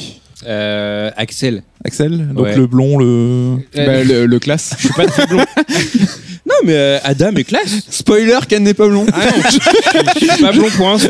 Euh, 0.46 1.10
Axel. 1.16 1.64
Axel 1.84 2.28
Donc 2.28 2.44
Ouais. 2.46 2.56
le 2.56 2.68
blond, 2.68 2.98
le... 2.98 3.56
Bah, 3.74 4.04
le, 4.04 4.26
le 4.26 4.38
classe. 4.38 4.74
Je 4.78 4.84
suis 4.84 4.94
pas 4.94 5.06
très 5.06 5.26
blond. 5.26 5.38
non 6.46 6.54
mais 6.64 6.74
euh, 6.74 6.98
Adam 7.02 7.32
est 7.34 7.42
classe. 7.42 7.80
Spoiler, 7.90 8.38
Ken 8.48 8.62
n'est 8.62 8.74
pas 8.74 8.86
blond. 8.86 9.06
Ah 9.12 9.26
non, 9.26 9.42
je 10.14 10.18
suis 10.20 10.40
pas 10.40 10.52
blond 10.52 10.68
pour 10.76 10.88
un 10.88 10.98
sou. 11.00 11.08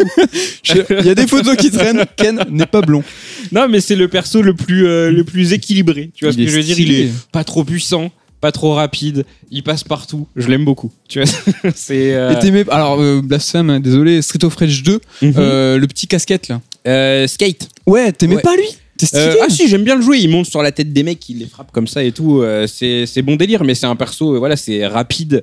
Il 0.98 1.04
y 1.04 1.10
a 1.10 1.14
des 1.14 1.26
photos 1.26 1.54
qui 1.56 1.70
traînent. 1.70 2.02
Ken 2.16 2.42
n'est 2.48 2.64
pas 2.64 2.80
blond. 2.80 3.04
Non, 3.52 3.68
mais 3.68 3.82
c'est 3.82 3.96
le 3.96 4.08
perso 4.08 4.40
le 4.40 4.54
plus, 4.54 4.86
euh, 4.86 5.10
le 5.10 5.22
plus 5.24 5.52
équilibré. 5.52 6.10
Tu 6.14 6.24
vois 6.24 6.32
Il 6.32 6.40
ce 6.40 6.44
que 6.46 6.50
je 6.50 6.56
veux 6.56 6.62
dire? 6.62 6.80
Il 6.80 6.92
est 6.92 7.10
pas 7.30 7.44
trop 7.44 7.62
puissant, 7.62 8.10
pas 8.40 8.52
trop 8.52 8.74
rapide, 8.74 9.24
il 9.50 9.62
passe 9.62 9.84
partout. 9.84 10.26
Je 10.36 10.48
l'aime 10.48 10.64
beaucoup. 10.64 10.90
Tu 11.08 11.22
vois, 11.22 11.30
c'est. 11.74 12.14
euh, 12.14 12.32
Et 12.32 12.38
t'aimais- 12.38 12.64
alors 12.70 13.00
euh, 13.00 13.20
blasphème, 13.22 13.70
hein, 13.70 13.80
désolé. 13.80 14.22
Street 14.22 14.44
of 14.44 14.54
Rage 14.56 14.82
2, 14.82 15.00
mhm. 15.22 15.34
euh, 15.38 15.78
le 15.78 15.86
petit 15.86 16.06
casquette 16.06 16.48
là. 16.48 16.60
Euh, 16.86 17.26
skate. 17.26 17.68
Ouais, 17.86 18.12
t'aimais 18.12 18.36
Ouais. 18.36 18.42
pas 18.42 18.56
lui? 18.56 18.64
Euh, 19.14 19.34
ah 19.42 19.48
si, 19.48 19.66
j'aime 19.68 19.82
bien 19.84 19.96
le 19.96 20.02
jouer. 20.02 20.18
Il 20.18 20.28
monte 20.28 20.46
sur 20.46 20.62
la 20.62 20.72
tête 20.72 20.92
des 20.92 21.02
mecs, 21.02 21.26
il 21.30 21.38
les 21.38 21.46
frappe 21.46 21.72
comme 21.72 21.86
ça 21.86 22.04
et 22.04 22.12
tout. 22.12 22.42
Euh, 22.42 22.66
c'est 22.66 23.06
c'est 23.06 23.22
bon 23.22 23.36
délire, 23.36 23.64
mais 23.64 23.74
c'est 23.74 23.86
un 23.86 23.96
perso. 23.96 24.34
euh, 24.34 24.38
voilà, 24.38 24.56
c'est 24.56 24.86
rapide 24.86 25.42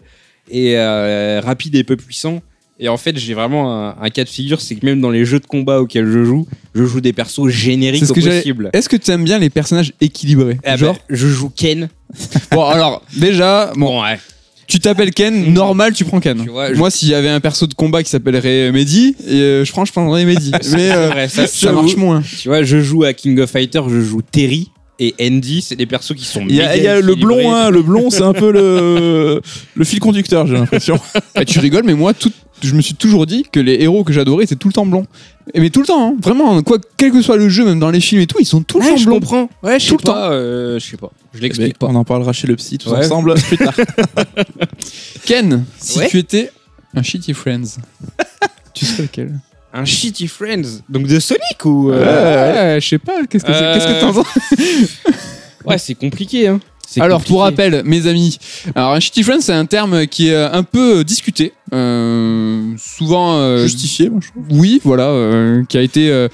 et 0.51 0.77
euh, 0.77 1.41
rapide 1.43 1.73
et 1.75 1.83
peu 1.83 1.95
puissant. 1.97 2.41
Et 2.80 2.89
en 2.89 2.97
fait, 2.97 3.17
j'ai 3.17 3.34
vraiment 3.34 3.73
un, 3.88 3.95
un 3.99 4.09
cas 4.09 4.23
de 4.23 4.30
figure, 4.30 4.61
c'est 4.61 4.75
que 4.75 4.86
même 4.86 5.01
dans 5.01 5.09
les 5.09 5.25
jeux 5.25 5.39
de 5.39 5.47
combat 5.47 5.82
auxquels 5.82 6.05
je 6.11 6.23
joue, 6.23 6.47
je 6.75 6.84
joue 6.86 7.01
des 7.01 7.11
persos 7.13 7.47
génériques 7.47 8.05
ce 8.05 8.11
au 8.11 8.13
que 8.15 8.21
possible. 8.21 8.69
Est-ce 8.73 8.88
que 8.88 8.95
tu 8.97 9.09
aimes 9.09 9.23
bien 9.23 9.39
les 9.39 9.49
personnages 9.49 9.93
équilibrés 9.99 10.57
Ah 10.63 10.71
bah, 10.71 10.75
Genre, 10.78 10.97
je 11.09 11.28
joue 11.28 11.49
Ken. 11.49 11.89
bon 12.51 12.63
alors 12.65 13.01
déjà, 13.15 13.71
bon, 13.75 13.88
Bon, 13.97 14.03
ouais. 14.03 14.19
tu 14.67 14.80
t'appelles 14.80 15.11
Ken, 15.11 15.53
normal 15.53 15.93
tu 15.93 16.05
prends 16.05 16.19
Ken. 16.19 16.39
Tu 16.43 16.49
vois, 16.51 16.71
je- 16.71 16.78
Moi, 16.78 16.91
s'il 16.91 17.09
y 17.09 17.15
avait 17.15 17.30
un 17.30 17.39
perso 17.39 17.65
de 17.65 17.73
combat 17.73 18.03
qui 18.03 18.11
s'appellerait 18.11 18.71
Mehdi, 18.71 19.15
et, 19.28 19.34
euh, 19.34 19.65
je 19.65 19.71
prends, 19.71 19.84
je 19.84 19.91
prendrais 19.91 20.23
Mehdi. 20.25 20.51
Mais 20.73 20.91
euh, 20.91 21.07
vrai, 21.09 21.28
ça, 21.30 21.47
ça 21.47 21.71
marche 21.71 21.95
moins. 21.95 22.21
Tu 22.39 22.47
vois, 22.47 22.61
je 22.61 22.80
joue 22.80 23.03
à 23.05 23.13
King 23.13 23.39
of 23.39 23.49
Fighters, 23.49 23.89
je 23.89 24.01
joue 24.01 24.21
Terry 24.21 24.69
et 24.99 25.13
Andy, 25.21 25.61
c'est 25.61 25.75
des 25.75 25.86
persos 25.86 26.13
qui 26.15 26.25
sont 26.25 26.43
Il 26.47 26.55
y 26.55 26.61
a, 26.61 26.69
méga 26.69 26.78
il 26.78 26.84
y 26.84 26.88
a 26.88 26.99
le 27.01 27.13
blond, 27.15 27.53
hein, 27.53 27.69
le 27.69 27.82
blond, 27.84 28.09
c'est 28.09 28.23
un 28.23 28.34
peu 28.34 28.51
le, 28.51 29.41
le 29.75 29.84
fil 29.86 29.99
conducteur, 29.99 30.47
j'ai 30.47 30.55
l'impression. 30.55 30.99
Ah, 31.36 31.45
tu 31.45 31.59
rigoles, 31.59 31.84
mais 31.86 31.93
moi, 31.93 32.15
tout, 32.15 32.32
je 32.64 32.74
me 32.74 32.82
suis 32.82 32.95
toujours 32.95 33.26
dit 33.26 33.43
que 33.51 33.60
les 33.60 33.76
héros 33.82 34.03
que 34.03 34.12
j'adorais 34.14 34.43
étaient 34.45 34.55
tout 34.55 34.68
le 34.68 34.74
temps 34.74 34.86
blonds. 34.86 35.05
Et 35.53 35.60
mais 35.62 35.70
tout 35.70 35.80
le 35.80 35.86
temps, 35.86 36.10
hein, 36.10 36.16
vraiment, 36.22 36.62
quoi, 36.64 36.78
quel 36.97 37.12
que 37.12 37.22
soit 37.22 37.38
le 37.38 37.47
jeu, 37.49 37.64
même 37.66 37.80
dans 37.80 37.89
les 37.91 38.01
films 38.01 38.22
et 38.22 38.28
tout, 38.28 38.38
ils 38.39 38.45
sont 38.45 38.62
tout 38.64 38.80
le 38.80 38.86
Ouais, 38.86 38.91
temps 38.91 38.97
je 38.97 39.05
blonds. 39.05 39.20
comprends. 39.20 39.49
Ouais, 39.64 39.80
je 39.80 39.86
sais 39.86 39.91
Tout 39.91 39.97
le 39.99 40.03
pas, 40.03 40.32
euh, 40.32 40.80
je 40.80 40.86
sais 40.86 40.97
pas. 40.97 41.12
Je 41.34 41.38
Mais 41.39 41.43
l'explique 41.47 41.78
pas. 41.78 41.88
on 41.88 41.95
en 41.95 42.03
parlera 42.03 42.34
chez 42.34 42.47
le 42.47 42.55
psy 42.55 42.78
tous 42.78 42.89
Ouais. 42.91 43.05
ensemble 43.05 43.34
plus 43.36 43.58
tard. 43.58 43.74
Ken, 45.26 45.66
si 45.80 45.99
Ouais. 45.99 46.08
tu 46.10 46.18
étais 46.18 46.51
un 46.95 47.03
shitty 47.03 47.34
friends, 47.34 47.78
tu 48.74 48.86
serais 48.86 49.03
lequel 49.03 49.39
Un 49.74 49.86
Shitty 49.86 50.28
Friends, 50.28 50.82
donc 50.89 51.08
de 51.08 51.20
Sonic 51.20 51.64
ou 51.66 51.91
euh, 51.91 52.74
Ouais, 52.76 52.82
je 52.82 52.88
sais 52.88 52.97
pas, 52.97 53.26
qu'est-ce 53.30 53.43
que 53.45 53.53
c'est- 53.53 53.62
Euh, 53.64 53.74
qu'est-ce 53.76 53.88
que 53.88 53.99
t'en 54.01 54.14
penses 54.14 54.28
Ouais, 55.66 55.78
c'est 55.78 55.95
compliqué. 55.95 56.47
Hein. 56.47 56.60
Alors, 56.99 57.21
pour 57.23 57.41
compliqué. 57.43 57.63
rappel, 57.63 57.83
mes 57.85 58.07
amis, 58.07 58.38
alors 58.75 58.93
un 58.93 58.99
shitty 58.99 59.23
friend, 59.23 59.41
c'est 59.41 59.53
un 59.53 59.65
terme 59.65 60.07
qui 60.07 60.29
est 60.29 60.33
euh, 60.33 60.51
un 60.51 60.63
peu 60.63 61.03
discuté, 61.03 61.53
euh, 61.73 62.63
souvent 62.77 63.38
euh, 63.39 63.63
Justifié, 63.63 64.09
moi, 64.09 64.19
je 64.23 64.29
trouve. 64.29 64.43
Oui, 64.51 64.79
voilà, 64.83 65.07
euh, 65.07 65.63
qui 65.67 65.77
a 65.77 65.81
été 65.81 66.09
euh, 66.09 66.27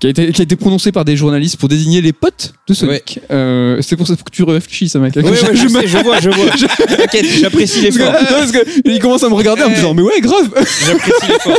qui 0.00 0.06
a 0.06 0.10
été 0.10 0.32
qui 0.32 0.40
a 0.40 0.44
été 0.44 0.56
prononcé 0.56 0.92
par 0.92 1.04
des 1.04 1.16
journalistes 1.16 1.58
pour 1.58 1.68
désigner 1.68 2.00
les 2.00 2.12
potes 2.14 2.54
de 2.66 2.74
Sonic. 2.74 3.20
Euh, 3.30 3.78
c'est 3.82 3.96
pour 3.96 4.06
ça 4.06 4.14
que 4.16 4.30
tu 4.32 4.42
réfléchis, 4.44 4.88
ça 4.88 4.98
mec. 4.98 5.14
Ouais, 5.16 5.22
ouais, 5.22 5.36
je, 5.52 5.68
sais, 5.68 5.86
je 5.86 5.98
vois, 5.98 6.20
je 6.20 6.30
vois. 6.30 6.46
T'inquiète, 6.96 7.26
j'apprécie 7.40 7.82
Parce 7.82 7.96
que, 7.96 8.02
l'effort. 8.02 8.28
parce 8.30 8.52
que 8.52 8.88
il 8.90 8.98
commence 9.00 9.22
à 9.24 9.28
me 9.28 9.34
regarder 9.34 9.62
en 9.64 9.70
me 9.70 9.74
disant 9.74 9.92
mais 9.94 10.02
ouais 10.02 10.20
grave 10.20 10.48
J'apprécie 10.86 11.26
l'effort. 11.28 11.58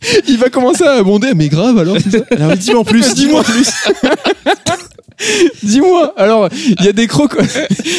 il 0.28 0.38
va 0.38 0.48
commencer 0.50 0.84
à 0.84 0.92
abonder 0.92 1.32
mais 1.34 1.48
grave 1.48 1.78
alors 1.78 1.96
c'est 2.02 2.18
ça 2.18 2.24
Alors 2.36 2.56
dis-moi 2.56 2.80
en 2.80 2.84
plus, 2.84 3.14
Dis-moi 3.14 3.42
plus. 3.44 3.68
Dis-moi, 5.62 6.12
alors, 6.18 6.50
il 6.78 6.84
y 6.84 6.88
a 6.88 6.92
des 6.92 7.06
croco- 7.06 7.40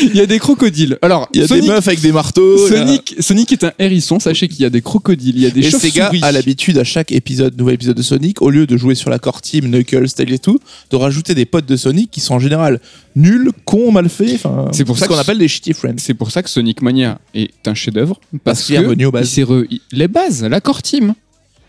il 0.04 0.16
y 0.16 0.22
a 0.22 0.28
des 0.28 0.38
crocodiles. 0.38 1.00
Alors, 1.02 1.28
Il 1.34 1.42
y 1.42 1.44
a 1.44 1.48
Sonic, 1.48 1.64
des 1.64 1.70
meufs 1.70 1.88
avec 1.88 2.00
des 2.00 2.12
marteaux. 2.12 2.68
Sonic, 2.68 3.16
Sonic 3.20 3.52
est 3.54 3.64
un 3.64 3.72
hérisson. 3.80 4.20
Sachez 4.20 4.48
qu'il 4.48 4.62
y 4.62 4.66
a 4.66 4.70
des 4.70 4.82
crocodiles, 4.84 5.36
il 5.36 5.42
y 5.42 5.48
a 5.48 5.50
des 5.50 5.66
Et 5.66 5.72
Sega 5.72 6.12
a 6.22 6.32
l'habitude 6.32 6.78
à 6.78 6.84
chaque 6.84 7.12
épisode, 7.12 7.58
nouvel 7.58 7.74
épisode 7.74 7.98
de 7.98 8.04
Sonic, 8.04 8.44
au 8.44 8.52
lieu 8.52 8.68
de 8.68 8.78
jouer 8.78 8.94
sur 8.94 9.10
la 9.10 9.18
core 9.18 9.42
team, 9.42 9.66
Knuckles, 9.68 10.10
Tails 10.16 10.32
et 10.32 10.38
tout, 10.38 10.60
de 10.92 10.96
rajouter 10.96 11.34
des 11.34 11.46
potes 11.46 11.66
de 11.66 11.76
Sonic 11.76 12.12
qui 12.12 12.20
sont 12.20 12.36
en 12.36 12.40
général 12.40 12.80
nuls, 13.16 13.50
cons, 13.66 13.92
mal 13.92 14.10
faits. 14.10 14.40
C'est 14.72 14.86
pour 14.86 15.00
ça 15.00 15.06
ce 15.06 15.10
qu'on 15.10 15.18
appelle 15.18 15.40
des 15.40 15.48
shitty 15.48 15.74
friends. 15.74 15.96
C'est 15.98 16.14
pour 16.14 16.30
ça 16.30 16.44
que 16.44 16.50
Sonic 16.52 16.84
Mania 16.84 17.18
est 17.34 17.50
un 17.66 17.74
chef-d'œuvre. 17.74 18.20
Parce 18.44 18.62
qu'il 18.64 18.76
est 18.76 18.80
que 18.82 18.84
revenu 18.86 19.06
aux 19.08 19.12
bases. 19.12 19.36
il 19.38 19.44
re- 19.44 19.80
Les 19.92 20.08
bases, 20.08 20.44
la 20.44 20.62
core 20.62 20.84
team. 20.84 21.16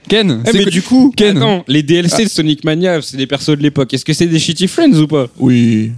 Ken, 0.08 0.42
Eh, 0.46 0.50
mais 0.56 0.64
que- 0.64 0.70
du 0.70 0.82
coup, 0.82 1.12
Ken. 1.16 1.36
attends, 1.36 1.64
les 1.68 1.82
DLC 1.82 2.24
de 2.24 2.28
Sonic 2.28 2.64
Mania, 2.64 3.00
c'est 3.02 3.16
des 3.16 3.26
persos 3.26 3.56
de 3.56 3.62
l'époque. 3.62 3.92
Est-ce 3.94 4.04
que 4.04 4.12
c'est 4.12 4.26
des 4.26 4.38
Shitty 4.38 4.66
Friends 4.68 4.94
ou 4.98 5.06
pas 5.06 5.26
Oui. 5.38 5.92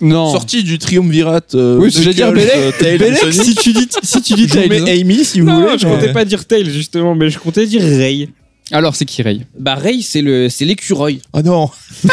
non. 0.00 0.32
Sorti 0.32 0.62
du 0.64 0.78
triumvirate. 0.78 1.54
euh, 1.54 1.78
Oui, 1.78 1.90
j'allais 1.92 2.14
dire 2.14 2.32
Belek. 2.32 2.50
euh, 2.56 2.72
Tails, 2.78 2.98
Belek, 2.98 3.18
Sonic. 3.18 3.34
si 3.42 3.54
tu 3.54 3.72
dis, 3.72 3.88
si 4.02 4.22
tu 4.22 4.34
dis 4.34 4.42
Je 4.48 4.48
vous 4.48 4.54
Tails. 4.68 4.68
mets 4.82 5.00
Amy 5.00 5.24
si 5.24 5.40
vous 5.40 5.46
Non, 5.46 5.60
voulez. 5.62 5.78
je 5.78 5.86
mais- 5.86 5.92
comptais 5.94 6.12
pas 6.12 6.24
dire 6.24 6.44
Tails 6.46 6.70
justement, 6.70 7.14
mais 7.14 7.30
je 7.30 7.38
comptais 7.38 7.66
dire 7.66 7.82
Ray. 7.82 8.28
Alors, 8.72 8.96
c'est 8.96 9.04
qui 9.04 9.22
Ray 9.22 9.42
Bah 9.56 9.76
Ray, 9.76 10.02
c'est 10.02 10.22
le, 10.22 10.48
c'est 10.48 10.64
l'écureuil. 10.64 11.20
Oh 11.32 11.40
non. 11.40 11.70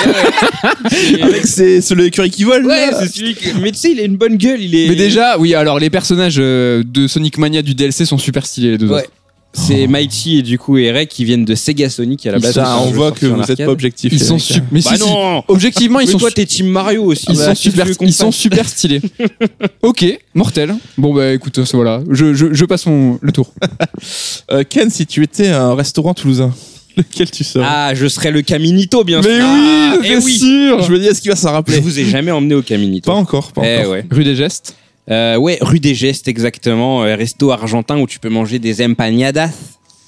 Avec 1.22 1.46
c'est 1.48 1.80
curry 2.12 2.30
qui 2.30 2.44
vole. 2.44 2.66
Ouais, 2.66 2.90
c'est 3.00 3.08
celui 3.08 3.34
qui... 3.36 3.48
Mais 3.62 3.72
tu 3.72 3.80
sais, 3.80 3.92
il 3.92 4.00
a 4.00 4.04
une 4.04 4.18
bonne 4.18 4.38
gueule, 4.38 4.62
il 4.62 4.76
est... 4.76 4.88
Mais 4.88 4.96
déjà, 4.96 5.38
oui, 5.40 5.56
alors 5.56 5.80
les 5.80 5.90
personnages 5.90 6.36
euh, 6.38 6.84
de 6.86 7.08
Sonic 7.08 7.38
Mania 7.40 7.62
du 7.64 7.74
DLC 7.74 8.06
sont 8.06 8.18
super 8.20 8.46
stylés, 8.46 8.72
les 8.72 8.78
deux 8.78 8.88
Ouais. 8.88 9.00
autres. 9.02 9.10
C'est 9.56 9.86
Mighty 9.86 10.40
et 10.40 10.42
du 10.42 10.58
coup 10.58 10.78
Eric 10.80 11.10
qui 11.10 11.26
viennent 11.26 11.46
de 11.46 11.54
Sega 11.54 11.88
Sonic 11.90 12.26
à 12.26 12.32
la 12.32 12.40
base. 12.40 12.54
Ça, 12.56 12.80
on 12.80 12.90
voit 12.92 13.12
que 13.12 13.28
vous 13.28 13.40
êtes 13.42 13.52
arcade. 13.52 13.66
pas 13.68 13.72
objectif. 13.72 14.12
Ils 14.12 14.20
sont 14.20 14.40
super. 14.40 14.64
Mais 14.72 14.82
Bah 14.82 14.92
si, 14.96 14.98
si. 14.98 15.08
non 15.08 15.44
Objectivement, 15.48 16.00
ils 16.00 16.08
Mais 16.08 16.12
sont, 16.12 16.18
toi, 16.18 16.32
t'es 16.32 16.46
Team 16.46 16.68
Mario 16.68 17.04
aussi. 17.04 17.28
ils 17.30 17.38
Bah, 17.38 17.50
sont 17.50 17.56
super, 17.56 17.86
ils 18.02 18.14
sont 18.14 18.32
super 18.32 18.68
stylés. 18.68 19.02
ok, 19.84 20.06
mortel. 20.34 20.74
Bon 20.98 21.14
bah 21.14 21.34
écoute, 21.34 21.60
euh, 21.60 21.66
voilà, 21.74 22.02
je, 22.10 22.34
je, 22.34 22.48
je 22.54 22.66
passe 22.66 22.86
mon, 22.88 23.20
le 23.22 23.32
tour. 23.32 23.54
Euh, 24.52 24.64
Ken, 24.68 24.90
si 24.90 25.06
tu 25.06 25.24
étais 25.24 25.48
un 25.50 25.74
restaurant 25.76 26.14
toulousain, 26.14 26.54
lequel 26.98 27.30
tu 27.32 27.44
serais? 27.44 27.66
Ah, 27.68 27.94
je 27.94 28.08
serais 28.08 28.32
le 28.32 28.42
Caminito, 28.42 29.04
bien 29.04 29.22
Mais 29.22 29.38
sûr. 29.40 29.46
oui, 29.48 30.00
eh 30.04 30.08
c'est 30.20 30.26
oui. 30.26 30.38
sûr. 30.38 30.84
Je 30.84 30.92
me 30.92 31.00
dis, 31.00 31.06
est-ce 31.08 31.22
qu'il 31.22 31.32
va 31.32 31.38
s'en 31.38 31.50
Je 31.50 31.54
rappeler 31.54 31.80
vous 31.80 32.00
ai 32.00 32.06
jamais 32.06 32.32
emmené 32.32 32.56
au 32.56 32.62
Caminito. 32.62 33.10
Pas 33.12 33.18
encore, 33.18 33.52
pas 33.52 33.62
Eh 33.64 33.80
encore. 33.80 33.92
ouais. 33.94 34.06
Rue 34.12 34.24
des 34.24 34.36
gestes. 34.36 34.76
Euh, 35.12 35.36
ouais, 35.38 35.58
rue 35.62 35.80
des 35.80 35.94
Gestes, 35.96 36.28
exactement. 36.28 37.04
euh, 37.04 37.16
resto 37.16 37.52
argentin 37.52 38.00
où 38.00 38.08
tu 38.08 38.20
peux 38.20 38.30
manger 38.30 38.60
des 38.60 38.84
empanadas. 38.86 39.52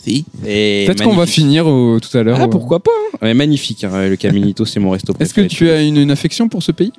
Si. 0.04 0.24
Et 0.46 0.84
Peut-être 0.86 1.04
qu'on 1.04 1.16
va 1.16 1.26
finir 1.26 1.66
au- 1.68 2.00
tout 2.00 2.16
à 2.18 2.24
l'heure. 2.24 2.38
Ah, 2.40 2.46
au- 2.46 2.50
pourquoi 2.50 2.80
pas 2.80 2.92
hein. 3.14 3.18
Ouais, 3.24 3.34
Magnifique, 3.34 3.84
hein, 3.84 4.08
le 4.08 4.16
Caminito, 4.16 4.64
c'est 4.66 4.80
mon 4.80 4.92
resto 4.92 5.14
Est-ce 5.20 5.34
que 5.34 5.42
préféré. 5.42 5.48
tu 5.48 5.70
as 5.70 5.82
une, 5.82 5.98
une 5.98 6.12
affection 6.12 6.48
pour 6.48 6.62
ce 6.64 6.72
pays? 6.72 6.94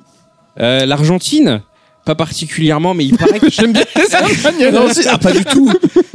Euh, 0.60 0.84
L'Argentine? 0.86 1.62
Pas 2.04 2.14
particulièrement, 2.16 2.94
mais 2.94 3.04
il 3.06 3.16
paraît 3.16 3.38
que 3.40 3.50
J'aime 3.50 3.72
bien 3.72 3.84
les 4.58 4.70
Non, 4.72 4.88
si, 4.92 5.00
ah, 5.08 5.18
pas 5.18 5.32
du 5.32 5.44
tout. 5.44 5.72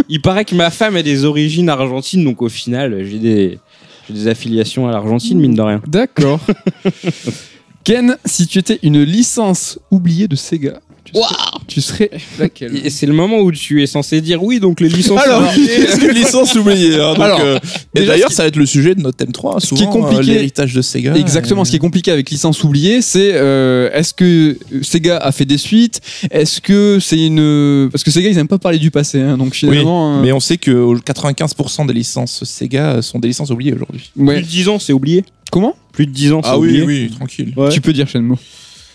il 0.09 0.21
paraît 0.21 0.45
que 0.45 0.53
ma 0.55 0.69
femme 0.69 0.95
a 0.97 1.03
des 1.03 1.25
origines 1.25 1.69
argentines, 1.69 2.23
donc 2.23 2.41
au 2.41 2.49
final, 2.49 3.03
j'ai 3.05 3.19
des, 3.19 3.59
j'ai 4.07 4.13
des 4.13 4.27
affiliations 4.27 4.87
à 4.87 4.91
l'Argentine, 4.91 5.39
mine 5.39 5.55
de 5.55 5.61
rien. 5.61 5.81
D'accord. 5.87 6.39
Ken, 7.83 8.17
si 8.25 8.47
tu 8.47 8.59
étais 8.59 8.79
une 8.83 9.01
licence 9.01 9.79
oubliée 9.89 10.27
de 10.27 10.35
Sega, 10.35 10.79
tu 11.13 11.19
serais, 11.19 11.29
tu 11.67 11.81
serais 11.81 12.09
laquelle 12.39 12.75
Et 12.85 12.89
C'est 12.89 13.05
le 13.05 13.13
moment 13.13 13.39
où 13.39 13.51
tu 13.51 13.81
es 13.83 13.87
censé 13.87 14.21
dire 14.21 14.41
oui, 14.43 14.59
donc 14.59 14.79
les 14.81 14.89
licences. 14.89 15.19
Alors, 15.21 15.41
oubliées. 15.49 15.67
qu'est-ce 15.77 15.97
que 15.99 16.11
licence 16.11 16.55
oubliée 16.55 16.95
hein, 16.95 17.13
donc, 17.13 17.19
Alors, 17.23 17.39
euh, 17.41 17.59
Et 17.95 18.05
d'ailleurs, 18.05 18.29
qui- 18.29 18.35
ça 18.35 18.43
va 18.43 18.47
être 18.47 18.55
le 18.55 18.65
sujet 18.65 18.95
de 18.95 19.01
notre 19.01 19.17
thème 19.17 19.31
3. 19.31 19.59
Ce 19.59 19.73
qui 19.75 19.83
est 19.83 19.85
souvent, 19.85 20.07
euh, 20.13 20.21
L'héritage 20.21 20.73
de 20.73 20.81
Sega. 20.81 21.15
Exactement, 21.15 21.65
ce 21.65 21.71
qui 21.71 21.75
est 21.77 21.79
compliqué 21.79 22.11
avec 22.11 22.29
licence 22.29 22.63
oubliée, 22.63 23.01
c'est 23.01 23.31
euh, 23.33 23.89
est-ce 23.93 24.13
que 24.13 24.57
Sega 24.81 25.17
a 25.17 25.31
fait 25.31 25.45
des 25.45 25.57
suites? 25.57 26.01
Est-ce 26.31 26.61
que 26.61 26.99
c'est 27.01 27.19
une 27.25 27.89
parce 27.91 28.03
que 28.03 28.11
Sega 28.11 28.29
ils 28.29 28.37
aiment 28.37 28.47
pas 28.47 28.59
parler 28.59 28.79
du 28.79 28.91
passé, 28.91 29.19
hein, 29.21 29.37
donc 29.37 29.49
Oui, 29.53 29.57
finalement. 29.59 30.17
euh, 30.17 30.21
mais 30.21 30.31
on 30.31 30.39
sait 30.39 30.57
que 30.57 30.71
au- 30.71 30.97
95% 30.97 31.85
des 31.85 31.93
licences 31.93 32.43
Sega 32.43 33.01
sont 33.01 33.19
des 33.19 33.27
licences 33.29 33.49
oubliées 33.49 33.73
aujourd'hui. 33.73 34.11
ouais. 34.17 34.35
Plus 34.35 34.43
de 34.43 34.47
10 34.47 34.67
ans, 34.69 34.79
c'est 34.79 34.93
oublié. 34.93 35.23
Comment? 35.51 35.75
Plus 35.91 36.05
de 36.05 36.11
10 36.11 36.31
ans, 36.33 36.41
c'est 36.43 36.49
Ah 36.51 36.57
oui, 36.57 36.81
oublié. 36.81 36.83
oui, 36.85 37.09
tranquille. 37.15 37.53
Ouais. 37.57 37.69
Tu 37.69 37.81
peux 37.81 37.91
dire 37.93 38.07
Shenmue. 38.07 38.35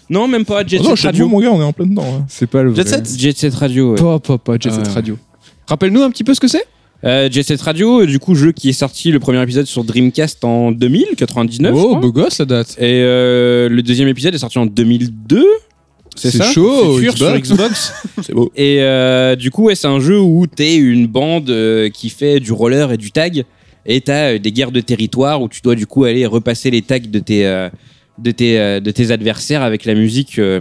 Non, 0.08 0.28
même 0.28 0.44
pas 0.44 0.64
Jet 0.66 0.78
Oh 0.80 0.84
non, 0.90 0.96
Set 0.96 1.06
Radio. 1.06 1.28
mon 1.28 1.40
gars, 1.40 1.50
on 1.52 1.60
est 1.60 1.64
en 1.64 1.72
plein 1.72 1.86
dedans. 1.86 2.04
hein. 2.20 2.24
C'est 2.28 2.46
pas 2.48 2.62
le 2.62 2.74
Jet 2.74 2.82
vrai. 2.82 2.98
Set 3.04 3.18
Jet 3.18 3.36
Set 3.36 3.54
Radio. 3.54 3.92
ouais. 3.92 4.00
Pas, 4.00 4.18
pas, 4.20 4.38
pas, 4.38 4.56
Jet 4.58 4.70
Set 4.70 4.86
Ouais. 4.86 4.92
Radio. 4.92 5.18
Rappelle-nous 5.66 6.02
un 6.02 6.10
petit 6.10 6.22
peu 6.24 6.32
ce 6.34 6.40
que 6.40 6.48
c'est 6.48 6.64
Euh, 7.04 7.28
Jet 7.30 7.42
Set 7.42 7.60
Radio, 7.60 8.02
euh, 8.02 8.06
du 8.06 8.18
coup, 8.18 8.34
jeu 8.34 8.52
qui 8.52 8.68
est 8.68 8.72
sorti 8.72 9.10
le 9.10 9.18
premier 9.20 9.42
épisode 9.42 9.66
sur 9.66 9.84
Dreamcast 9.84 10.44
en 10.44 10.70
2000, 10.72 11.06
99. 11.16 11.74
je 11.74 11.78
Oh, 11.80 11.88
crois. 11.88 12.00
beau 12.00 12.12
gosse 12.12 12.38
la 12.38 12.44
date. 12.44 12.76
Et 12.78 12.84
euh, 13.02 13.68
le 13.68 13.82
deuxième 13.82 14.08
épisode 14.08 14.34
est 14.34 14.38
sorti 14.38 14.58
en 14.58 14.66
2002. 14.66 15.44
C'est 16.14 16.30
ça 16.30 16.50
chaud, 16.50 16.96
Futur 16.96 17.16
sur 17.16 17.36
Xbox. 17.38 17.50
Xbox. 17.50 17.92
C'est 18.22 18.32
beau. 18.32 18.50
Et 18.56 18.78
euh, 18.80 19.36
du 19.36 19.50
coup, 19.50 19.64
ouais, 19.64 19.74
c'est 19.74 19.86
un 19.88 20.00
jeu 20.00 20.18
où 20.18 20.46
t'es 20.46 20.76
une 20.76 21.06
bande 21.06 21.50
euh, 21.50 21.90
qui 21.90 22.08
fait 22.08 22.40
du 22.40 22.52
roller 22.52 22.90
et 22.92 22.96
du 22.96 23.10
tag. 23.12 23.44
Et 23.84 24.00
t'as 24.00 24.32
euh, 24.32 24.38
des 24.38 24.50
guerres 24.50 24.72
de 24.72 24.80
territoire 24.80 25.42
où 25.42 25.48
tu 25.50 25.60
dois 25.60 25.74
du 25.74 25.86
coup 25.86 26.04
aller 26.04 26.24
repasser 26.24 26.70
les 26.70 26.80
tags 26.80 26.98
de 27.00 27.18
tes, 27.18 27.46
euh, 27.46 27.68
de 28.18 28.30
tes, 28.30 28.58
euh, 28.58 28.80
de 28.80 28.90
tes 28.90 29.10
adversaires 29.10 29.62
avec 29.62 29.84
la 29.84 29.94
musique 29.94 30.38
euh, 30.38 30.60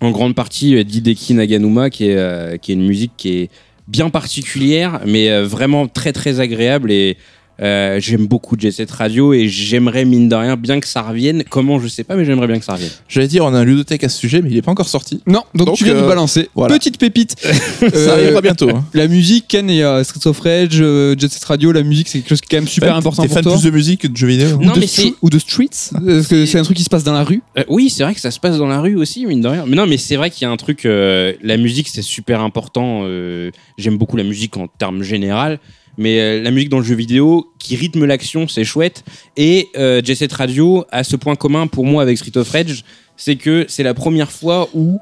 en 0.00 0.10
grande 0.10 0.34
partie 0.34 0.76
euh, 0.76 0.84
d'Hideki 0.84 1.34
Naganuma, 1.34 1.90
qui 1.90 2.06
est, 2.06 2.58
qui 2.60 2.72
est 2.72 2.74
une 2.74 2.86
musique 2.86 3.12
qui 3.16 3.38
est 3.38 3.50
bien 3.88 4.10
particulière, 4.10 5.00
mais 5.06 5.42
vraiment 5.42 5.88
très 5.88 6.12
très 6.12 6.38
agréable. 6.38 6.92
Et 6.92 7.16
euh, 7.62 8.00
j'aime 8.00 8.26
beaucoup 8.26 8.56
Jet 8.58 8.70
Set 8.70 8.90
Radio 8.90 9.32
et 9.34 9.48
j'aimerais 9.48 10.04
mine 10.04 10.28
de 10.28 10.34
rien 10.34 10.56
bien 10.56 10.80
que 10.80 10.86
ça 10.88 11.02
revienne. 11.02 11.44
Comment, 11.48 11.78
je 11.78 11.88
sais 11.88 12.04
pas, 12.04 12.16
mais 12.16 12.24
j'aimerais 12.24 12.46
bien 12.46 12.58
que 12.58 12.64
ça 12.64 12.72
revienne. 12.74 12.90
J'allais 13.08 13.28
dire, 13.28 13.44
on 13.44 13.52
a 13.54 13.58
un 13.58 13.64
ludothèque 13.64 14.02
à 14.04 14.08
ce 14.08 14.18
sujet, 14.18 14.40
mais 14.42 14.50
il 14.50 14.56
est 14.56 14.62
pas 14.62 14.70
encore 14.70 14.88
sorti. 14.88 15.20
Non, 15.26 15.42
donc, 15.54 15.66
Donc, 15.68 15.76
tu 15.76 15.84
viens 15.84 15.94
de 15.94 15.98
euh, 16.00 16.08
balancer. 16.08 16.48
voilà. 16.54 16.74
Petite 16.74 16.98
pépite. 16.98 17.36
Ça 17.40 17.86
Euh, 17.86 18.12
arrivera 18.12 18.40
bientôt. 18.40 18.70
hein. 18.70 18.84
La 18.94 19.08
musique, 19.08 19.46
Ken 19.48 19.68
et 19.68 19.82
euh, 19.82 20.02
Streets 20.04 20.26
of 20.28 20.40
Rage, 20.40 20.78
euh, 20.80 21.14
Jet 21.18 21.30
Set 21.30 21.44
Radio, 21.44 21.72
la 21.72 21.82
musique 21.82 22.08
c'est 22.08 22.18
quelque 22.20 22.28
chose 22.30 22.40
qui 22.40 22.46
est 22.46 22.56
quand 22.58 22.62
même 22.62 22.68
super 22.68 22.88
Fan- 22.90 22.98
important 22.98 23.22
T'es 23.22 23.28
pour 23.28 23.34
fan 23.34 23.42
toi. 23.44 23.52
plus 23.54 23.64
de 23.64 23.70
musique 23.70 24.00
que 24.02 24.08
de 24.08 24.16
jeux 24.16 24.26
vidéo 24.28 24.56
Ou 24.56 24.64
Non, 24.64 24.72
de 24.72 24.80
mais 24.80 24.86
stre- 24.86 25.02
c'est- 25.02 25.14
ou 25.22 25.28
de 25.30 25.38
streets 25.38 25.90
Est-ce 26.08 26.28
que 26.28 26.46
c'est 26.46 26.58
un 26.58 26.62
truc 26.62 26.76
qui 26.76 26.84
se 26.84 26.90
passe 26.90 27.04
dans 27.04 27.12
la 27.12 27.24
rue 27.24 27.42
Euh, 27.58 27.64
oui, 27.68 27.90
c'est 27.90 28.02
vrai 28.04 28.14
que 28.14 28.20
ça 28.20 28.30
se 28.30 28.40
passe 28.40 28.56
dans 28.58 28.66
la 28.68 28.80
rue 28.80 28.96
aussi, 28.96 29.26
mine 29.26 29.40
de 29.42 29.48
rien. 29.48 29.64
Mais 29.66 29.76
non, 29.76 29.86
mais 29.86 29.96
c'est 29.98 30.16
vrai 30.16 30.30
qu'il 30.30 30.42
y 30.42 30.48
a 30.48 30.50
un 30.50 30.56
truc. 30.56 30.86
euh, 30.86 31.34
la 31.42 31.56
musique, 31.58 31.88
c'est 31.88 32.02
super 32.02 32.40
important. 32.40 33.02
euh, 33.04 33.50
J'aime 33.78 33.98
beaucoup 33.98 34.16
la 34.16 34.24
musique 34.24 34.56
en 34.56 34.66
termes 34.66 35.02
général. 35.02 35.58
Mais 36.00 36.18
euh, 36.18 36.42
la 36.42 36.50
musique 36.50 36.70
dans 36.70 36.78
le 36.78 36.84
jeu 36.84 36.94
vidéo 36.94 37.52
qui 37.58 37.76
rythme 37.76 38.06
l'action, 38.06 38.48
c'est 38.48 38.64
chouette. 38.64 39.04
Et 39.36 39.68
euh, 39.76 40.00
Jet 40.02 40.14
Set 40.14 40.32
Radio 40.32 40.86
a 40.90 41.04
ce 41.04 41.14
point 41.14 41.36
commun 41.36 41.66
pour 41.66 41.84
moi 41.84 42.02
avec 42.02 42.16
Street 42.16 42.36
of 42.38 42.50
Rage, 42.50 42.84
c'est 43.18 43.36
que 43.36 43.66
c'est 43.68 43.82
la 43.82 43.92
première 43.92 44.32
fois 44.32 44.70
où, 44.72 44.98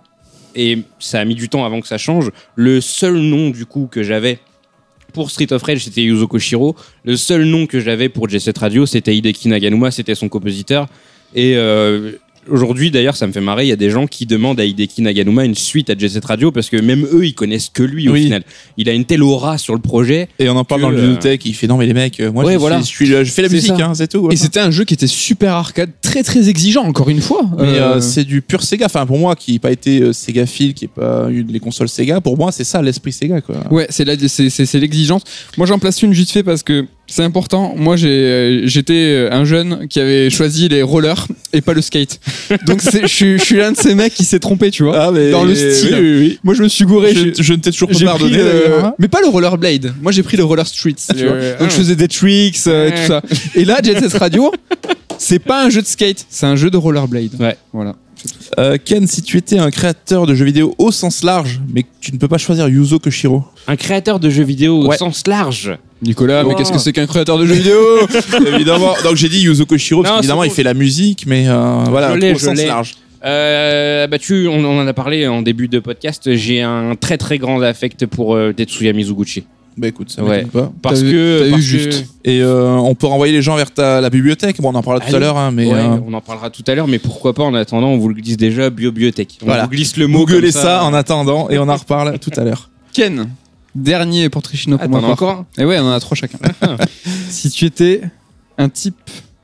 et 0.57 0.79
ça 0.99 1.21
a 1.21 1.25
mis 1.25 1.37
du 1.37 1.49
temps 1.49 1.65
avant 1.65 1.81
que 1.81 1.87
ça 1.87 1.99
change, 1.99 2.33
le 2.57 2.81
seul 2.81 3.17
nom 3.19 3.51
du 3.51 3.65
coup 3.65 3.89
que 3.89 4.03
j'avais 4.03 4.41
pour 5.13 5.31
Street 5.31 5.53
of 5.53 5.63
Rage, 5.63 5.85
c'était 5.85 6.03
Yuzo 6.03 6.27
Koshiro. 6.27 6.75
Le 7.05 7.17
seul 7.17 7.45
nom 7.45 7.67
que 7.67 7.79
j'avais 7.79 8.09
pour 8.09 8.29
Jet 8.29 8.41
Set 8.41 8.59
Radio, 8.59 8.85
c'était 8.85 9.17
Hideki 9.17 9.49
Naganuma, 9.49 9.93
c'était 9.93 10.17
son 10.17 10.29
compositeur. 10.29 10.89
Et 11.33 11.57
euh, 11.57 12.13
aujourd'hui, 12.51 12.91
d'ailleurs, 12.91 13.17
ça 13.17 13.27
me 13.27 13.33
fait 13.33 13.41
marrer. 13.41 13.65
Il 13.65 13.69
y 13.69 13.73
a 13.73 13.77
des 13.77 13.91
gens 13.91 14.07
qui 14.07 14.27
demandent 14.27 14.61
à 14.61 14.65
Hideki 14.65 15.03
Naganuma 15.03 15.45
une 15.45 15.55
suite 15.55 15.91
à 15.91 15.95
Jet 15.97 16.09
Set 16.09 16.25
Radio 16.25 16.51
parce 16.53 16.69
que 16.71 16.77
même 16.77 17.07
eux, 17.13 17.27
ils 17.27 17.35
connaissent 17.35 17.71
que 17.73 17.83
lui 17.83 18.09
au 18.09 18.13
Oui. 18.13 18.25
final. 18.25 18.43
Il 18.77 18.89
a 18.89 18.93
une 18.93 19.05
telle 19.05 19.23
aura 19.23 19.59
sur 19.59 19.75
le 19.75 19.81
projet. 19.81 20.29
Et 20.39 20.49
on 20.49 20.57
en 20.57 20.65
parle 20.65 20.81
Que, 20.81 20.87
dans 20.87 20.91
le 20.91 20.99
euh, 21.25 21.37
il 21.45 21.55
fait 21.55 21.67
non 21.67 21.77
mais 21.77 21.87
les 21.87 21.95
mecs, 21.95 22.21
euh, 22.21 22.31
moi 22.33 22.45
Ouais, 22.45 22.55
je, 22.55 22.59
voilà. 22.59 22.83
suis, 22.83 23.07
je, 23.07 23.15
suis- 23.15 23.25
je 23.27 23.31
fais 23.33 23.43
la 23.43 23.49
C'est 23.49 23.55
musique, 23.55 23.77
ça. 23.77 23.87
hein, 23.87 23.95
c'est 23.95 24.09
tout. 24.09 24.19
Et 24.19 24.21
voilà. 24.21 24.37
c'était 24.37 24.61
un 24.61 24.71
jeu 24.71 24.85
qui 24.85 24.95
était 24.95 25.07
super 25.07 25.55
arcade, 25.55 25.91
très 26.03 26.23
très 26.23 26.49
exigeant 26.49 26.85
encore 26.85 27.09
une 27.09 27.21
fois. 27.21 27.43
Mais 27.59 27.65
Euh, 27.79 27.97
euh, 27.97 28.01
c'est 28.01 28.25
du 28.25 28.43
pur 28.43 28.63
Sega. 28.63 28.87
Enfin, 28.87 29.07
pour 29.07 29.19
moi, 29.19 29.37
qui 29.37 29.53
n'ai 29.53 29.59
pas 29.59 29.71
été 29.73 30.01
euh, 30.01 30.13
Sega 30.13 30.47
Phil, 30.47 30.75
qui 30.75 30.85
n'ai 30.85 30.89
pas 30.95 31.29
eu 31.31 31.43
les 31.49 31.61
consoles 31.61 31.89
Sega, 31.89 32.21
pour 32.21 32.37
moi, 32.39 32.53
c'est 32.53 32.65
ça 32.65 32.81
l'esprit 32.83 33.13
Sega. 33.13 33.41
Quoi. 33.41 33.57
Ouais, 33.71 33.87
c'est 33.91 34.07
c'est, 34.29 34.51
c'est, 34.51 34.67
c'est 34.67 34.81
l'exigence. 34.81 35.23
Moi, 35.57 35.67
j'en 35.67 35.79
place 35.79 36.03
une 36.03 36.13
vite 36.13 36.31
fait 36.31 36.43
parce 36.43 36.63
que 36.63 36.87
c'est 37.11 37.23
important. 37.25 37.75
Moi, 37.77 37.97
j'ai, 37.97 38.09
euh, 38.09 38.67
j'étais 38.67 38.93
euh, 38.93 39.33
un 39.33 39.45
jeune 39.45 39.89
qui 39.89 39.99
avait 39.99 40.29
choisi 40.31 40.69
les 40.69 40.83
rollers 40.83 41.27
et 41.53 41.61
pas 41.63 41.73
le 41.73 41.81
skate. 41.81 42.21
Donc, 42.67 42.83
c'est, 42.83 43.03
je, 43.03 43.07
suis- 43.07 43.39
je 43.39 43.43
suis 43.45 43.57
l'un 43.57 43.73
de 43.73 43.77
ces 43.77 43.95
mecs 43.95 44.15
qui 44.15 44.25
s'est 44.25 44.39
trompé, 44.39 44.71
tu 44.71 44.83
vois. 44.85 45.07
Ah, 45.07 45.11
mais 45.11 45.31
Dans 45.31 45.45
le 45.45 45.55
style. 45.55 45.95
Oui, 45.95 46.01
oui, 46.01 46.19
oui. 46.19 46.39
Moi, 46.45 46.55
je 46.55 46.63
me 46.63 46.69
suis 46.69 46.85
gouré. 46.85 47.15
Je, 47.15 47.53
ne 47.53 47.59
t'ai 47.59 47.71
toujours 47.73 47.89
pas 47.89 47.99
pardonné. 48.05 48.37
d'ailleurs, 48.37 48.85
hein. 48.85 48.95
mais 48.99 49.09
pas 49.09 49.21
le 49.23 49.29
rollerblade. 49.29 49.95
Moi, 50.03 50.13
j'ai 50.13 50.23
pris 50.23 50.37
le 50.37 50.45
roller 50.45 50.67
streets. 50.67 50.95
tu 51.17 51.25
vois. 51.25 51.33
Euh, 51.35 51.59
Donc, 51.59 51.71
je 51.71 51.75
faisais 51.77 51.97
des 51.97 52.09
tricks 52.09 52.59
euh, 52.67 52.89
et 52.89 52.91
tout 52.93 53.07
ça. 53.07 53.23
Et 53.55 53.65
là, 53.65 53.79
Set 53.83 54.13
Radio, 54.15 54.53
c'est 55.19 55.39
pas 55.39 55.65
un 55.65 55.71
jeu 55.71 55.81
de 55.83 55.87
skate, 55.87 56.27
c'est 56.29 56.47
un 56.47 56.57
jeu 56.57 56.71
de 56.71 56.77
rollerblade. 56.77 57.31
Ouais. 57.41 57.57
Voilà. 57.73 57.97
Euh, 58.59 58.77
Ken, 58.83 59.07
si 59.07 59.23
tu 59.23 59.37
étais 59.37 59.59
un 59.59 59.71
créateur 59.71 60.27
de 60.27 60.35
jeux 60.35 60.45
vidéo 60.45 60.75
au 60.79 60.91
sens 60.91 61.23
large, 61.23 61.61
mais 61.73 61.83
que 61.85 61.89
tu 62.01 62.13
ne 62.13 62.19
peux 62.19 62.29
pas 62.29 62.39
choisir 62.39 62.69
Yuzo 62.69 62.99
Koshiro, 62.99 63.45
Un 63.67 63.77
créateur 63.77 64.19
de 64.21 64.31
jeux 64.31 64.45
vidéo 64.45 64.87
Ouais. 64.87 64.95
au 64.97 64.99
sens 64.99 65.27
large. 65.27 65.77
Nicolas, 66.03 66.45
mais 66.45 66.53
Oh. 66.55 66.57
qu'est-ce 66.57 66.73
que 66.73 66.79
c'est 66.79 66.93
qu'un 66.93 67.07
créateur 67.07 67.39
de 67.39 67.47
jeux 67.47 67.55
vidéo 67.55 67.79
évidemment. 68.47 68.95
Donc 69.05 69.17
j'ai 69.17 69.29
dit 69.29 69.41
Yuzo 69.41 69.67
Koshiro 69.67 70.03
parce 70.03 70.13
Non, 70.15 70.19
qu'évidemment 70.21 70.43
c'est 70.43 70.47
il 70.47 70.51
bon. 70.51 70.55
fait 70.57 70.63
la 70.63 70.75
musique, 70.75 71.25
mais 71.27 71.49
euh, 71.49 71.85
voilà, 71.89 72.17
l'ai, 72.17 72.33
au 72.35 72.39
je 72.39 72.45
sens 72.45 72.57
l'ai. 72.57 72.67
large. 72.67 72.95
Euh, 73.25 74.07
bah 74.07 74.19
tu, 74.19 74.47
on, 74.47 74.65
on 74.65 74.79
en 74.81 74.87
a 74.87 74.93
parlé 74.93 75.27
en 75.27 75.43
début 75.43 75.67
de 75.69 75.81
podcast. 75.81 76.35
J'ai 76.37 76.63
un 76.63 76.95
très 76.95 77.19
très 77.19 77.39
grand 77.39 77.61
affect 77.63 78.07
pour 78.07 78.37
euh, 78.37 78.53
Tetsuya 78.53 78.93
Mizuguchi. 78.93 79.45
Bah 79.79 79.87
écoute, 79.89 80.11
ça 80.11 80.25
Ouais. 80.25 80.45
pas. 80.45 80.73
Parce 80.83 81.01
que. 81.03 81.51
parce 81.51 81.63
juste. 81.63 82.03
que- 82.03 82.29
Et 82.31 82.43
euh, 82.43 82.69
on 82.75 82.95
peut 82.95 83.07
renvoyer 83.07 83.33
les 83.33 83.43
gens 83.43 83.55
vers 83.57 83.71
ta, 83.73 84.01
la 84.01 84.11
bibliothèque. 84.11 84.61
Bon, 84.61 84.71
on 84.71 84.75
en 84.75 84.83
parlera 84.83 85.07
tout 85.09 85.15
à 85.15 85.19
l'heure, 85.19 85.37
hein, 85.39 85.51
mais 85.53 85.67
Ouais, 85.67 85.79
euh, 85.79 85.99
on 86.07 86.13
en 86.13 86.21
parlera 86.21 86.51
tout 86.51 86.65
à 86.67 86.75
l'heure, 86.75 86.89
mais 86.89 86.99
pourquoi 86.99 87.33
pas 87.33 87.45
en 87.45 87.55
attendant, 87.55 87.89
on 87.89 87.99
vous 87.99 88.09
le 88.09 88.15
glisse 88.17 88.37
déjà, 88.37 88.71
biobiotech. 88.71 89.39
On 89.43 89.47
Voilà. 89.47 89.63
vous 89.65 89.71
glisse 89.71 89.97
le 89.97 90.09
mot. 90.09 90.19
googlez 90.27 90.53
comme 90.53 90.63
ça. 90.63 90.83
en 90.85 90.93
attendant 90.95 91.49
et 91.49 91.59
on 91.59 91.69
en 91.69 91.77
reparle 91.77 92.19
tout 92.19 92.33
à 92.37 92.43
l'heure. 92.45 92.71
Ken, 92.93 93.29
dernier 93.75 94.29
pour 94.29 94.43
Trichino 94.43 94.79
pour 94.79 94.91
t'en 94.91 95.01
moi. 95.01 95.09
as 95.11 95.13
encore 95.13 95.31
un 95.31 95.47
Et 95.63 95.65
ouais, 95.65 95.79
on 95.79 95.85
en 95.87 95.93
a 95.93 96.01
trois 96.01 96.17
chacun. 96.17 96.39
si 97.31 97.49
tu 97.51 97.65
étais 97.67 98.03
un 98.59 98.69
type 98.69 98.97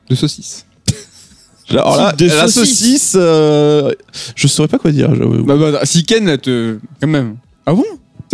de 0.09 0.15
saucisse. 0.15 0.65
Alors 1.69 1.95
là, 1.97 2.11
de 2.11 2.25
la 2.27 2.47
saucisse. 2.49 2.79
saucisse, 2.81 3.13
euh, 3.17 3.91
je 4.35 4.47
saurais 4.47 4.67
pas 4.67 4.77
quoi 4.79 4.91
dire. 4.91 5.15
j'avoue. 5.15 5.43
Bah, 5.43 5.55
bah, 5.57 5.79
si 5.85 6.03
Ken, 6.03 6.37
te. 6.37 6.77
Quand 7.01 7.07
même. 7.07 7.37
Ah 7.65 7.73
bon? 7.73 7.85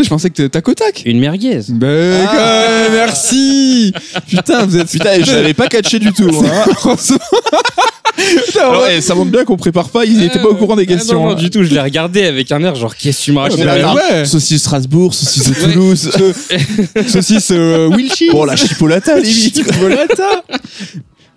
Je 0.01 0.07
pensais 0.09 0.29
que 0.29 0.47
t'as 0.47 0.61
Kotak. 0.61 1.03
Une 1.05 1.19
merguez. 1.19 1.59
Ben, 1.69 2.27
Ah. 2.27 2.31
quand 2.31 2.83
même, 2.83 2.91
merci 2.93 3.93
Putain, 4.27 4.65
vous 4.65 4.77
êtes. 4.77 4.89
Putain, 4.89 5.23
je 5.23 5.31
l'avais 5.31 5.53
pas 5.53 5.67
catché 5.67 5.99
du 5.99 6.11
tout. 6.13 6.29
hein. 6.29 6.71
Franchement. 6.77 7.17
Putain, 8.45 8.59
Alors, 8.61 8.81
ouais. 8.83 8.97
eh, 8.97 9.01
ça 9.01 9.15
montre 9.15 9.31
bien 9.31 9.45
qu'on 9.45 9.57
prépare 9.57 9.89
pas. 9.89 10.05
Ils 10.05 10.23
étaient 10.23 10.39
pas 10.39 10.49
au 10.49 10.55
courant 10.55 10.75
des 10.75 10.83
Ah, 10.83 10.93
questions. 10.93 11.19
non, 11.21 11.29
non, 11.29 11.31
hein. 11.31 11.35
du 11.35 11.49
tout, 11.49 11.63
je 11.63 11.69
l'ai 11.73 11.79
regardé 11.81 12.23
avec 12.25 12.51
un 12.51 12.61
air 12.63 12.75
genre, 12.75 12.95
qu'est-ce 12.95 13.19
que 13.19 13.23
tu 13.25 13.31
m'as 13.31 13.41
raconté 13.43 13.63
là 13.63 13.93
ouais. 13.93 14.25
Saucisse 14.25 14.61
Strasbourg, 14.61 15.13
saucisse 15.13 15.49
de. 15.49 15.53
Toulouse. 15.55 16.11
Saucisse 17.07 17.49
euh, 17.51 17.87
Wilchi. 17.87 18.29
Bon, 18.31 18.43
la 18.45 18.55
chipolata, 18.55 19.17
limite. 19.19 19.55
Chipolata. 19.55 20.43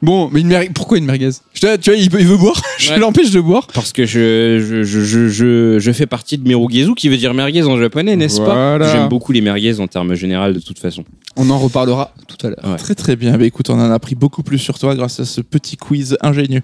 Bon, 0.04 0.28
mais 0.30 0.40
une 0.42 0.48
merguez. 0.48 0.70
Pourquoi 0.74 0.98
une 0.98 1.06
merguez? 1.06 1.30
Tu 1.54 1.66
vois, 1.66 1.96
il, 1.96 2.10
veut 2.10 2.36
boire. 2.36 2.60
Je 2.78 2.90
Ouais. 2.92 2.98
l'empêche 2.98 3.30
de 3.30 3.40
boire. 3.40 3.66
Parce 3.72 3.92
que 3.92 4.04
je, 4.04 4.82
je, 4.82 4.82
je, 4.82 5.78
je, 5.78 5.92
fais 5.92 6.06
partie 6.06 6.36
de 6.36 6.46
Merugezu, 6.46 6.94
qui 6.94 7.08
veut 7.08 7.16
dire 7.16 7.32
merguez 7.32 7.62
en 7.62 7.78
japonais, 7.78 8.14
n'est-ce 8.16 8.40
Voilà. 8.40 8.84
pas 8.84 8.92
J'aime 8.92 9.08
beaucoup 9.08 9.32
les 9.32 9.40
merguez 9.40 9.80
en 9.80 9.86
termes 9.86 10.14
général, 10.14 10.52
de 10.52 10.60
toute 10.60 10.78
façon. 10.78 11.04
On 11.36 11.48
en 11.50 11.58
reparlera 11.58 12.12
tout 12.28 12.46
à 12.46 12.50
l'heure. 12.50 12.60
Ouais. 12.64 12.76
Très 12.76 12.94
très 12.94 13.16
bien. 13.16 13.36
Bah, 13.38 13.44
écoute, 13.44 13.70
on 13.70 13.74
en 13.74 13.90
a 13.90 13.94
appris 13.94 14.14
beaucoup 14.14 14.42
plus 14.42 14.58
sur 14.58 14.78
toi 14.78 14.94
grâce 14.94 15.18
à 15.20 15.24
ce 15.24 15.40
petit 15.40 15.76
quiz 15.76 16.16
ingénieux. 16.20 16.62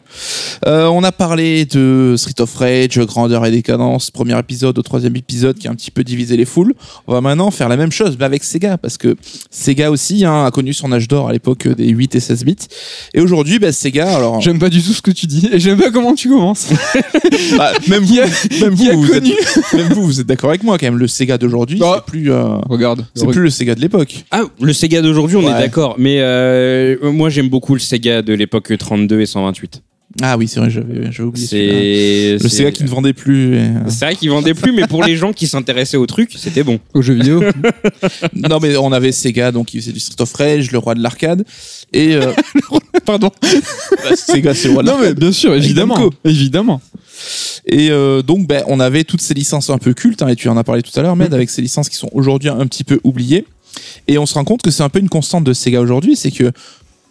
Euh, 0.66 0.86
on 0.86 1.02
a 1.02 1.12
parlé 1.12 1.64
de 1.64 2.14
Street 2.18 2.40
of 2.40 2.54
Rage, 2.54 2.98
Grandeur 3.00 3.44
et 3.46 3.50
Décadence, 3.50 4.10
premier 4.10 4.38
épisode 4.38 4.78
au 4.78 4.82
troisième 4.82 5.16
épisode 5.16 5.56
qui 5.58 5.66
a 5.66 5.70
un 5.70 5.74
petit 5.74 5.90
peu 5.90 6.04
divisé 6.04 6.36
les 6.36 6.44
foules. 6.44 6.74
On 7.06 7.12
va 7.14 7.20
maintenant 7.20 7.50
faire 7.50 7.68
la 7.68 7.76
même 7.76 7.90
chose 7.92 8.16
mais 8.18 8.24
avec 8.26 8.44
Sega 8.44 8.76
parce 8.78 8.98
que 8.98 9.16
Sega 9.50 9.90
aussi 9.90 10.24
hein, 10.24 10.44
a 10.44 10.50
connu 10.50 10.72
son 10.74 10.92
âge 10.92 11.08
d'or 11.08 11.28
à 11.28 11.32
l'époque 11.32 11.66
des 11.66 11.88
8 11.88 12.14
et 12.14 12.20
16 12.20 12.44
bits. 12.44 12.56
Et 13.14 13.20
aujourd'hui, 13.30 13.58
bah, 13.58 13.70
Sega, 13.72 14.16
alors 14.16 14.40
J'aime 14.40 14.58
pas 14.58 14.68
du 14.68 14.82
tout 14.82 14.92
ce 14.92 15.00
que 15.02 15.10
tu 15.10 15.26
dis 15.26 15.48
et 15.52 15.60
j'aime 15.60 15.78
pas 15.78 15.90
comment 15.90 16.14
tu 16.14 16.28
commences. 16.28 16.68
bah, 17.56 17.72
même 17.88 18.02
vous, 18.02 18.16
même 18.60 18.74
vous, 18.74 18.88
a 18.88 18.92
vous 18.94 19.06
connu 19.06 19.30
êtes, 19.30 19.72
même 19.74 19.92
vous, 19.92 20.02
vous 20.04 20.20
êtes 20.20 20.26
d'accord 20.26 20.50
avec 20.50 20.62
moi 20.64 20.76
quand 20.78 20.86
même. 20.86 20.98
Le 20.98 21.06
Sega 21.06 21.38
d'aujourd'hui, 21.38 21.78
Bah. 21.78 22.02
c'est 22.04 22.10
plus, 22.10 22.30
euh, 22.32 22.56
Regarde. 22.68 23.06
c'est 23.14 23.26
plus 23.26 23.40
le 23.42 23.50
Sega 23.50 23.74
de 23.74 23.80
l'époque. 23.80 24.24
Ah, 24.30 24.42
le 24.60 24.72
Sega 24.72 25.00
d'aujourd'hui, 25.02 25.36
on 25.36 25.44
Ouais. 25.44 25.50
est 25.52 25.58
d'accord. 25.60 25.94
Mais 25.98 26.16
euh, 26.20 26.96
moi, 27.12 27.30
j'aime 27.30 27.48
beaucoup 27.48 27.74
le 27.74 27.80
Sega 27.80 28.22
de 28.22 28.34
l'époque 28.34 28.72
32 28.76 29.20
et 29.20 29.26
128. 29.26 29.82
Ah 30.20 30.36
oui, 30.36 30.48
c'est 30.48 30.58
vrai, 30.58 30.70
j'avais 30.70 31.20
oublié. 31.20 31.46
C'est 31.46 32.32
Le 32.42 32.48
c'est- 32.48 32.56
Sega 32.56 32.72
qui 32.72 32.82
ne 32.82 32.88
vendait 32.88 33.12
plus. 33.12 33.54
et, 33.54 33.58
euh, 33.60 33.68
C'est 33.86 34.06
vrai 34.06 34.16
qu'il 34.16 34.28
vendait 34.28 34.54
plus, 34.54 34.72
mais 34.72 34.88
pour 34.88 35.04
les 35.04 35.14
gens 35.16 35.32
qui 35.32 35.46
s'intéressaient 35.46 35.96
au 35.96 36.06
truc, 36.06 36.32
c'était 36.36 36.64
bon. 36.64 36.80
Aux 36.94 37.00
jeux 37.02 37.14
vidéo. 37.14 37.40
Non, 38.34 38.58
mais 38.60 38.76
on 38.76 38.90
avait 38.92 39.12
Sega, 39.12 39.52
donc 39.52 39.72
il 39.72 39.80
faisait 39.80 39.92
du 39.92 40.00
Street 40.00 40.20
of 40.20 40.32
Rage, 40.34 40.72
le 40.72 40.78
roi 40.78 40.94
de 40.96 41.02
l'arcade. 41.02 41.44
Et 41.92 42.14
euh, 42.16 42.32
Pardon. 43.10 43.30
bah, 43.42 44.16
Sega, 44.16 44.54
c'est 44.54 44.72
Non 44.72 44.98
mais 45.00 45.14
bien 45.14 45.32
sûr, 45.32 45.54
évidemment. 45.54 46.10
Évidemment. 46.24 46.80
Et 47.66 47.90
euh, 47.90 48.22
donc, 48.22 48.46
ben, 48.46 48.62
on 48.66 48.80
avait 48.80 49.04
toutes 49.04 49.20
ces 49.20 49.34
licences 49.34 49.68
un 49.70 49.78
peu 49.78 49.94
cultes, 49.94 50.22
hein, 50.22 50.28
et 50.28 50.36
tu 50.36 50.48
en 50.48 50.56
as 50.56 50.64
parlé 50.64 50.82
tout 50.82 50.98
à 50.98 51.02
l'heure, 51.02 51.16
Med, 51.16 51.34
avec 51.34 51.50
ces 51.50 51.60
licences 51.60 51.88
qui 51.88 51.96
sont 51.96 52.10
aujourd'hui 52.12 52.48
un 52.48 52.66
petit 52.66 52.84
peu 52.84 53.00
oubliées. 53.04 53.46
Et 54.08 54.18
on 54.18 54.26
se 54.26 54.34
rend 54.34 54.44
compte 54.44 54.62
que 54.62 54.70
c'est 54.70 54.82
un 54.82 54.88
peu 54.88 55.00
une 55.00 55.08
constante 55.08 55.44
de 55.44 55.52
Sega 55.52 55.80
aujourd'hui, 55.80 56.16
c'est 56.16 56.30
que 56.30 56.52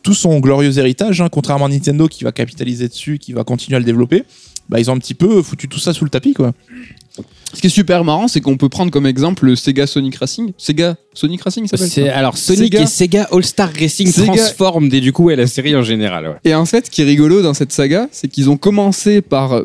tout 0.04 0.14
son 0.14 0.40
glorieux 0.40 0.78
héritage, 0.78 1.22
hein, 1.22 1.28
contrairement 1.30 1.66
à 1.66 1.70
Nintendo 1.70 2.08
qui 2.08 2.24
va 2.24 2.32
capitaliser 2.32 2.88
dessus, 2.88 3.20
qui 3.20 3.34
va 3.34 3.44
continuer 3.44 3.76
à 3.76 3.80
le 3.80 3.86
développer, 3.86 4.24
bah, 4.70 4.80
ils 4.80 4.90
ont 4.90 4.94
un 4.94 5.00
petit 5.00 5.14
peu 5.14 5.42
foutu 5.42 5.68
tout 5.68 5.80
ça 5.80 5.94
sous 5.94 6.06
le 6.06 6.10
tapis, 6.10 6.34
quoi. 6.34 6.54
Ce 7.54 7.62
qui 7.62 7.68
est 7.68 7.72
super 7.72 8.04
marrant, 8.04 8.28
c'est 8.28 8.42
qu'on 8.42 8.58
peut 8.58 8.70
prendre 8.70 8.92
comme 8.92 9.06
exemple 9.06 9.46
le 9.46 9.56
Sega 9.56 9.88
Sonic 9.88 10.16
Racing. 10.16 10.52
Sega 10.58 10.96
Sonic 11.14 11.42
Racing, 11.42 11.68
ça 11.68 11.78
s'appelle 11.78 12.10
alors 12.10 12.38
Sonic 12.38 12.74
Sega. 12.74 12.82
et 12.82 12.86
Sega 12.86 13.28
All 13.32 13.44
Star 13.44 13.72
Racing 13.78 14.08
Sega. 14.08 14.34
Transformed 14.34 14.94
et 14.94 15.02
du 15.02 15.12
coup 15.12 15.26
ouais, 15.26 15.36
la 15.36 15.48
série 15.48 15.76
en 15.76 15.82
général. 15.82 16.28
Ouais. 16.28 16.36
Et 16.44 16.54
en 16.54 16.66
fait, 16.66 16.86
ce 16.86 16.92
qui 16.92 17.02
est 17.02 17.06
rigolo 17.06 17.42
dans 17.42 17.54
cette 17.54 17.72
saga, 17.72 18.08
c'est 18.12 18.28
qu'ils 18.28 18.50
ont 18.50 18.58
commencé 18.58 19.22
par 19.22 19.62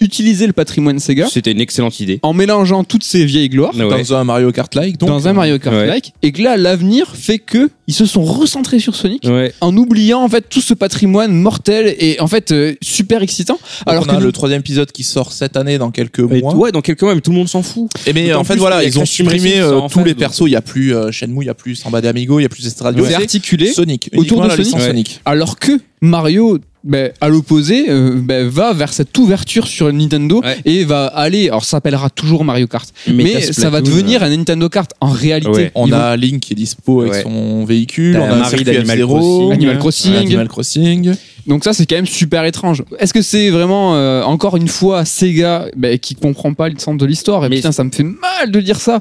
utiliser 0.00 0.46
le 0.46 0.52
patrimoine 0.52 0.98
Sega 0.98 1.26
C'était 1.30 1.52
une 1.52 1.60
excellente 1.60 2.00
idée. 2.00 2.20
en 2.22 2.32
mélangeant 2.32 2.84
toutes 2.84 3.04
ces 3.04 3.24
vieilles 3.24 3.48
gloires 3.48 3.74
Ouais. 3.76 3.88
Dans 3.88 4.14
un 4.14 4.24
Mario 4.24 4.50
Kart-like, 4.52 4.98
donc. 4.98 5.08
dans 5.08 5.28
un 5.28 5.32
Mario 5.32 5.58
Kart 5.58 5.74
ouais. 5.76 5.86
like 5.86 6.12
et 6.22 6.32
que 6.32 6.42
là 6.42 6.56
l'avenir 6.56 7.14
fait 7.16 7.38
que 7.38 7.70
ils 7.86 7.94
se 7.94 8.04
sont 8.06 8.22
recentrés 8.22 8.78
sur 8.80 8.94
Sonic 8.94 9.24
Ouais. 9.26 9.52
en 9.60 9.76
oubliant 9.76 10.22
en 10.22 10.28
fait 10.28 10.44
tout 10.48 10.60
ce 10.60 10.74
patrimoine 10.74 11.32
mortel 11.32 11.94
et 11.98 12.20
en 12.20 12.26
fait 12.26 12.52
euh, 12.52 12.74
super 12.82 13.22
excitant 13.22 13.58
Alors 13.86 14.02
alors 14.02 14.14
on 14.14 14.16
a 14.16 14.20
que 14.20 14.24
le 14.26 14.32
troisième 14.32 14.60
épisode 14.60 14.92
qui 14.92 15.04
sort 15.04 15.32
cette 15.32 15.56
année 15.56 15.78
dans 15.78 15.90
quelques 15.90 16.18
Et 16.30 16.40
mois. 16.40 16.54
ouais, 16.54 16.72
dans 16.72 16.80
quelques 16.82 17.02
mois, 17.02 17.14
mais 17.14 17.20
tout 17.20 17.30
le 17.30 17.36
monde 17.38 17.48
s'en 17.48 17.62
fout. 17.62 17.90
Et 18.06 18.12
mais 18.12 18.28
D'autant 18.28 18.40
en 18.40 18.44
fait 18.44 18.54
plus 18.54 18.60
voilà, 18.60 18.84
ils 18.84 18.98
ont 18.98 19.04
supprimé 19.06 19.58
euh, 19.58 19.80
tous 19.80 19.88
fait, 19.94 20.04
les 20.04 20.10
donc. 20.12 20.18
persos. 20.18 20.42
Il 20.46 20.52
y 20.52 20.56
a 20.56 20.60
plus 20.62 20.94
euh, 20.94 21.10
Shenmue, 21.10 21.42
il 21.42 21.46
y 21.46 21.50
a 21.50 21.54
plus 21.54 21.74
Samba 21.76 22.00
de 22.00 22.08
Amigo, 22.08 22.38
il 22.38 22.42
y 22.42 22.46
a 22.46 22.48
plus 22.48 22.66
Estradio. 22.66 23.04
c'est 23.04 23.10
C'est 23.10 23.16
articulé 23.16 23.72
Sonic. 23.72 24.10
autour 24.16 24.42
de 24.42 24.48
la 24.48 24.56
Sonic. 24.56 24.80
Sonic. 24.80 25.20
alors 25.24 25.58
que 25.58 25.72
Mario 26.00 26.58
ben, 26.84 27.10
à 27.20 27.28
l'opposé 27.28 27.86
euh, 27.88 28.14
ben, 28.22 28.48
va 28.48 28.72
vers 28.72 28.92
cette 28.92 29.16
ouverture 29.18 29.66
sur 29.66 29.92
Nintendo 29.92 30.40
Ouais. 30.44 30.58
et 30.64 30.84
va 30.84 31.06
aller 31.06 31.48
alors 31.48 31.64
ça 31.64 31.72
s'appellera 31.72 32.08
toujours 32.10 32.44
Mario 32.44 32.66
Kart 32.66 32.88
mais, 33.08 33.24
Meta 33.24 33.52
ça 33.52 33.68
va 33.70 33.80
devenir 33.80 34.22
un 34.22 34.30
Nintendo 34.30 34.68
Kart 34.68 34.90
en 35.00 35.10
réalité 35.10 35.48
Ouais. 35.50 35.72
On 35.74 35.90
a 35.92 36.16
Link 36.16 36.40
qui 36.40 36.52
est 36.52 36.56
dispo 36.56 37.00
avec 37.00 37.12
Ouais. 37.14 37.22
son 37.22 37.64
véhicule, 37.64 38.16
on 38.18 38.24
a 38.24 38.32
un 38.34 38.36
Marie 38.38 38.64
d'Animal 38.64 38.98
F0, 39.00 39.06
Crossing. 39.06 39.52
Animal 39.52 39.78
Crossing. 39.78 40.14
Animal 40.16 40.48
Crossing. 40.48 41.12
Donc 41.46 41.64
ça, 41.64 41.72
c'est 41.72 41.86
quand 41.86 41.96
même 41.96 42.06
super 42.06 42.44
étrange. 42.44 42.82
Est-ce 42.98 43.14
que 43.14 43.22
c'est 43.22 43.48
vraiment, 43.48 43.96
euh, 43.96 44.22
encore 44.22 44.56
une 44.58 44.68
fois, 44.68 45.06
Sega 45.06 45.66
bah, 45.76 45.96
qui 45.96 46.14
comprend 46.14 46.52
pas 46.52 46.68
le 46.68 46.78
centre 46.78 46.98
de 46.98 47.06
l'histoire? 47.06 47.44
Et 47.46 47.48
Mais- 47.48 47.56
putain, 47.56 47.72
ça 47.72 47.84
me 47.84 47.90
fait 47.90 48.02
mal 48.02 48.50
de 48.50 48.60
dire 48.60 48.78
ça. 48.78 49.00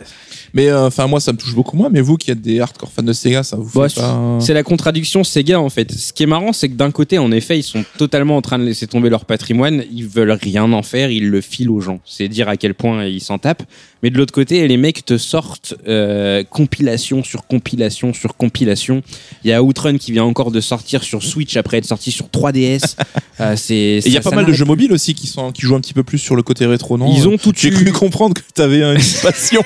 Mais 0.53 0.67
euh, 0.69 0.87
enfin 0.87 1.07
moi 1.07 1.19
ça 1.19 1.33
me 1.33 1.37
touche 1.37 1.55
beaucoup 1.55 1.77
moins. 1.77 1.89
Mais 1.89 2.01
vous 2.01 2.17
qui 2.17 2.31
êtes 2.31 2.41
des 2.41 2.59
hardcore 2.59 2.91
fans 2.91 3.03
de 3.03 3.13
Sega, 3.13 3.43
ça 3.43 3.55
vous 3.57 3.67
fait 3.67 3.79
Bah, 3.79 3.87
pas 3.95 4.37
C'est 4.39 4.53
la 4.53 4.63
contradiction 4.63 5.23
Sega 5.23 5.59
en 5.59 5.69
fait. 5.69 5.91
Ce 5.91 6.13
qui 6.13 6.23
est 6.23 6.27
marrant, 6.27 6.53
c'est 6.53 6.69
que 6.69 6.75
d'un 6.75 6.91
côté, 6.91 7.17
en 7.17 7.31
effet, 7.31 7.57
ils 7.59 7.63
sont 7.63 7.83
totalement 7.97 8.37
en 8.37 8.41
train 8.41 8.59
de 8.59 8.63
laisser 8.63 8.87
tomber 8.87 9.09
leur 9.09 9.25
patrimoine. 9.25 9.83
Ils 9.91 10.07
veulent 10.07 10.31
rien 10.31 10.71
en 10.71 10.83
faire, 10.83 11.09
ils 11.11 11.29
le 11.29 11.41
filent 11.41 11.69
aux 11.69 11.81
gens. 11.81 11.99
C'est 12.05 12.27
dire 12.27 12.49
à 12.49 12.57
quel 12.57 12.73
point 12.73 13.05
ils 13.05 13.21
s'en 13.21 13.37
tapent. 13.37 13.63
Mais 14.03 14.09
de 14.09 14.17
l'autre 14.17 14.33
côté, 14.33 14.67
les 14.67 14.77
mecs 14.77 15.03
te 15.05 15.17
sortent 15.17 15.73
euh, 15.87 16.43
compilation 16.49 17.23
sur 17.23 17.47
compilation 17.47 18.13
sur 18.13 18.35
compilation. 18.35 19.01
Il 19.43 19.49
y 19.49 19.53
a 19.53 19.63
Outrun 19.63 19.97
qui 19.97 20.11
vient 20.11 20.23
encore 20.23 20.51
de 20.51 20.59
sortir 20.61 21.03
sur 21.03 21.23
Switch 21.23 21.57
après 21.57 21.77
être 21.77 21.85
sorti 21.85 22.11
sur 22.11 22.27
3DS. 22.27 22.95
Euh, 23.39 23.53
c'est 23.55 23.99
il 24.03 24.11
y 24.11 24.17
a 24.17 24.21
pas 24.21 24.31
mal 24.31 24.47
de 24.47 24.51
jeux 24.51 24.65
mobiles 24.65 24.91
aussi 24.91 25.13
qui 25.13 25.27
sont 25.27 25.51
qui 25.51 25.61
jouent 25.61 25.75
un 25.75 25.79
petit 25.79 25.93
peu 25.93 26.01
plus 26.01 26.17
sur 26.17 26.35
le 26.35 26.41
côté 26.41 26.65
rétro, 26.65 26.97
non 26.97 27.13
Ils 27.15 27.27
ont 27.27 27.37
tout 27.37 27.53
J'ai 27.55 27.67
eu. 27.67 27.71
cru 27.71 27.91
comprendre 27.91 28.33
que 28.33 28.41
tu 28.55 28.59
avais 28.63 28.81
une 28.81 28.95
passion 29.21 29.61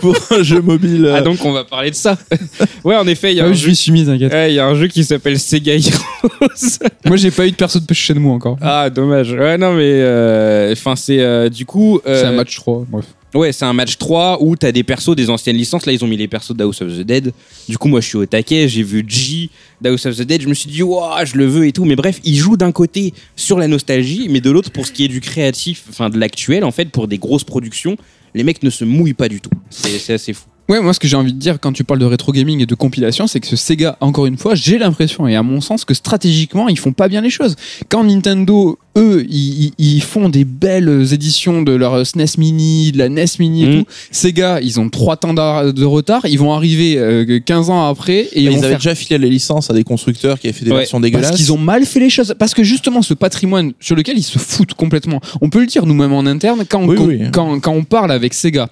pour 0.00 0.16
un 0.30 0.44
jeu 0.44 0.60
mobile. 0.60 1.04
euh, 1.06 1.14
Ah 1.16 1.22
donc 1.22 1.44
on 1.44 1.50
va 1.50 1.64
parler 1.64 1.90
de 1.90 1.96
ça. 1.96 2.16
ouais, 2.84 2.94
en 2.94 3.04
effet, 3.08 3.32
il 3.32 3.38
y 3.38 3.40
a 3.40 3.42
Ah 3.42 3.46
un 3.48 3.50
oui, 3.50 3.56
jeu. 3.56 3.66
lui 3.66 3.74
suis 3.74 3.90
mis, 3.90 4.06
t'inquiète. 4.06 4.32
Ouais, 4.32 4.52
il 4.52 4.54
y 4.54 4.60
a 4.60 4.66
un 4.66 4.76
jeu 4.76 4.86
qui 4.86 5.02
s'appelle 5.02 5.40
Sega 5.40 5.74
Heroes. 5.74 6.78
Moi, 7.04 7.16
j'ai 7.16 7.32
pas 7.32 7.48
eu 7.48 7.50
de 7.50 7.56
perso 7.56 7.80
de 7.80 7.94
chez 7.94 8.14
moi 8.14 8.34
encore. 8.34 8.58
ah, 8.60 8.90
dommage. 8.90 9.32
Ouais, 9.32 9.58
non, 9.58 9.72
mais 9.74 9.82
euh, 9.90 10.70
enfin, 10.72 10.94
c'est 10.94 11.18
euh, 11.18 11.48
du 11.48 11.66
coup. 11.66 12.00
euh, 12.06 12.20
C'est 12.20 12.26
un 12.28 12.32
match 12.32 12.54
3, 12.54 12.86
bref. 12.88 13.06
Ouais, 13.34 13.52
c'est 13.52 13.64
un 13.64 13.72
match 13.72 13.98
3 13.98 14.38
où 14.42 14.56
t'as 14.56 14.72
des 14.72 14.82
persos 14.82 15.14
des 15.14 15.28
anciennes 15.28 15.56
licences. 15.56 15.84
Là, 15.84 15.92
ils 15.92 16.02
ont 16.04 16.06
mis 16.06 16.16
les 16.16 16.28
persos 16.28 16.52
d'House 16.52 16.80
of 16.80 16.96
the 16.96 17.02
Dead. 17.02 17.32
Du 17.68 17.76
coup, 17.76 17.88
moi, 17.88 18.00
je 18.00 18.06
suis 18.06 18.16
au 18.16 18.24
taquet. 18.24 18.68
J'ai 18.68 18.82
vu 18.82 19.04
G 19.06 19.50
d'House 19.80 20.06
of 20.06 20.16
the 20.16 20.22
Dead. 20.22 20.40
Je 20.42 20.48
me 20.48 20.54
suis 20.54 20.70
dit, 20.70 20.82
waouh, 20.82 21.24
je 21.24 21.36
le 21.36 21.46
veux 21.46 21.66
et 21.66 21.72
tout. 21.72 21.84
Mais 21.84 21.96
bref, 21.96 22.20
ils 22.24 22.36
jouent 22.36 22.56
d'un 22.56 22.72
côté 22.72 23.12
sur 23.34 23.58
la 23.58 23.68
nostalgie, 23.68 24.28
mais 24.30 24.40
de 24.40 24.50
l'autre, 24.50 24.70
pour 24.70 24.86
ce 24.86 24.92
qui 24.92 25.04
est 25.04 25.08
du 25.08 25.20
créatif, 25.20 25.84
enfin 25.90 26.08
de 26.08 26.18
l'actuel, 26.18 26.64
en 26.64 26.70
fait, 26.70 26.86
pour 26.90 27.08
des 27.08 27.18
grosses 27.18 27.44
productions, 27.44 27.96
les 28.34 28.44
mecs 28.44 28.62
ne 28.62 28.70
se 28.70 28.84
mouillent 28.84 29.14
pas 29.14 29.28
du 29.28 29.40
tout. 29.40 29.50
C'est 29.70 30.14
assez 30.14 30.32
fou. 30.32 30.44
Ouais, 30.68 30.80
moi, 30.80 30.92
ce 30.92 30.98
que 30.98 31.06
j'ai 31.06 31.16
envie 31.16 31.32
de 31.32 31.38
dire 31.38 31.60
quand 31.60 31.72
tu 31.72 31.84
parles 31.84 32.00
de 32.00 32.06
rétro 32.06 32.32
gaming 32.32 32.60
et 32.60 32.66
de 32.66 32.74
compilation, 32.74 33.28
c'est 33.28 33.38
que 33.38 33.46
ce 33.46 33.54
Sega, 33.54 33.96
encore 34.00 34.26
une 34.26 34.36
fois, 34.36 34.56
j'ai 34.56 34.78
l'impression, 34.78 35.28
et 35.28 35.36
à 35.36 35.42
mon 35.44 35.60
sens, 35.60 35.84
que 35.84 35.94
stratégiquement, 35.94 36.68
ils 36.68 36.78
font 36.78 36.92
pas 36.92 37.06
bien 37.06 37.20
les 37.20 37.30
choses. 37.30 37.54
Quand 37.88 38.02
Nintendo, 38.02 38.76
eux, 38.96 39.24
ils, 39.28 39.72
ils- 39.78 40.00
font 40.02 40.28
des 40.28 40.44
belles 40.44 41.06
éditions 41.12 41.62
de 41.62 41.72
leur 41.72 42.06
SNES 42.06 42.38
Mini, 42.38 42.92
de 42.92 42.98
la 42.98 43.08
NES 43.08 43.24
Mini 43.38 43.64
et 43.64 43.66
Mhm. 43.68 43.84
tout, 43.84 43.90
Sega, 44.10 44.60
ils 44.60 44.78
ont 44.80 44.88
trois 44.88 45.16
temps 45.16 45.34
de 45.34 45.84
retard, 45.84 46.26
ils 46.26 46.38
vont 46.38 46.52
arriver 46.52 46.96
euh, 46.98 47.40
15 47.44 47.70
ans 47.70 47.86
après 47.88 48.20
et 48.20 48.28
ils 48.40 48.42
ils 48.44 48.50
vont 48.50 48.58
avaient 48.58 48.68
faire 48.68 48.78
déjà 48.78 48.94
filé 48.94 49.18
les 49.18 49.28
licences 49.30 49.70
à 49.70 49.74
des 49.74 49.84
constructeurs 49.84 50.38
qui 50.38 50.46
avaient 50.48 50.56
fait 50.56 50.64
des 50.64 50.70
Ouais, 50.70 50.78
versions 50.78 51.00
dégueulasses. 51.00 51.30
parce 51.30 51.40
qu'ils 51.40 51.52
ont 51.52 51.58
mal 51.58 51.84
fait 51.84 52.00
les 52.00 52.10
choses. 52.10 52.34
Parce 52.38 52.54
que 52.54 52.62
justement, 52.62 53.02
ce 53.02 53.14
patrimoine 53.14 53.72
sur 53.80 53.96
lequel 53.96 54.16
ils 54.18 54.22
se 54.22 54.38
foutent 54.38 54.74
complètement, 54.74 55.20
on 55.40 55.50
peut 55.50 55.60
le 55.60 55.66
dire 55.66 55.86
nous-mêmes 55.86 56.12
en 56.12 56.24
interne, 56.26 56.64
quand, 56.68 56.82
on- 56.82 56.88
oui. 56.88 57.20
quand- 57.32 57.58
quand 57.60 57.72
on 57.72 57.84
parle 57.84 58.12
avec 58.12 58.32
Sega 58.34 58.68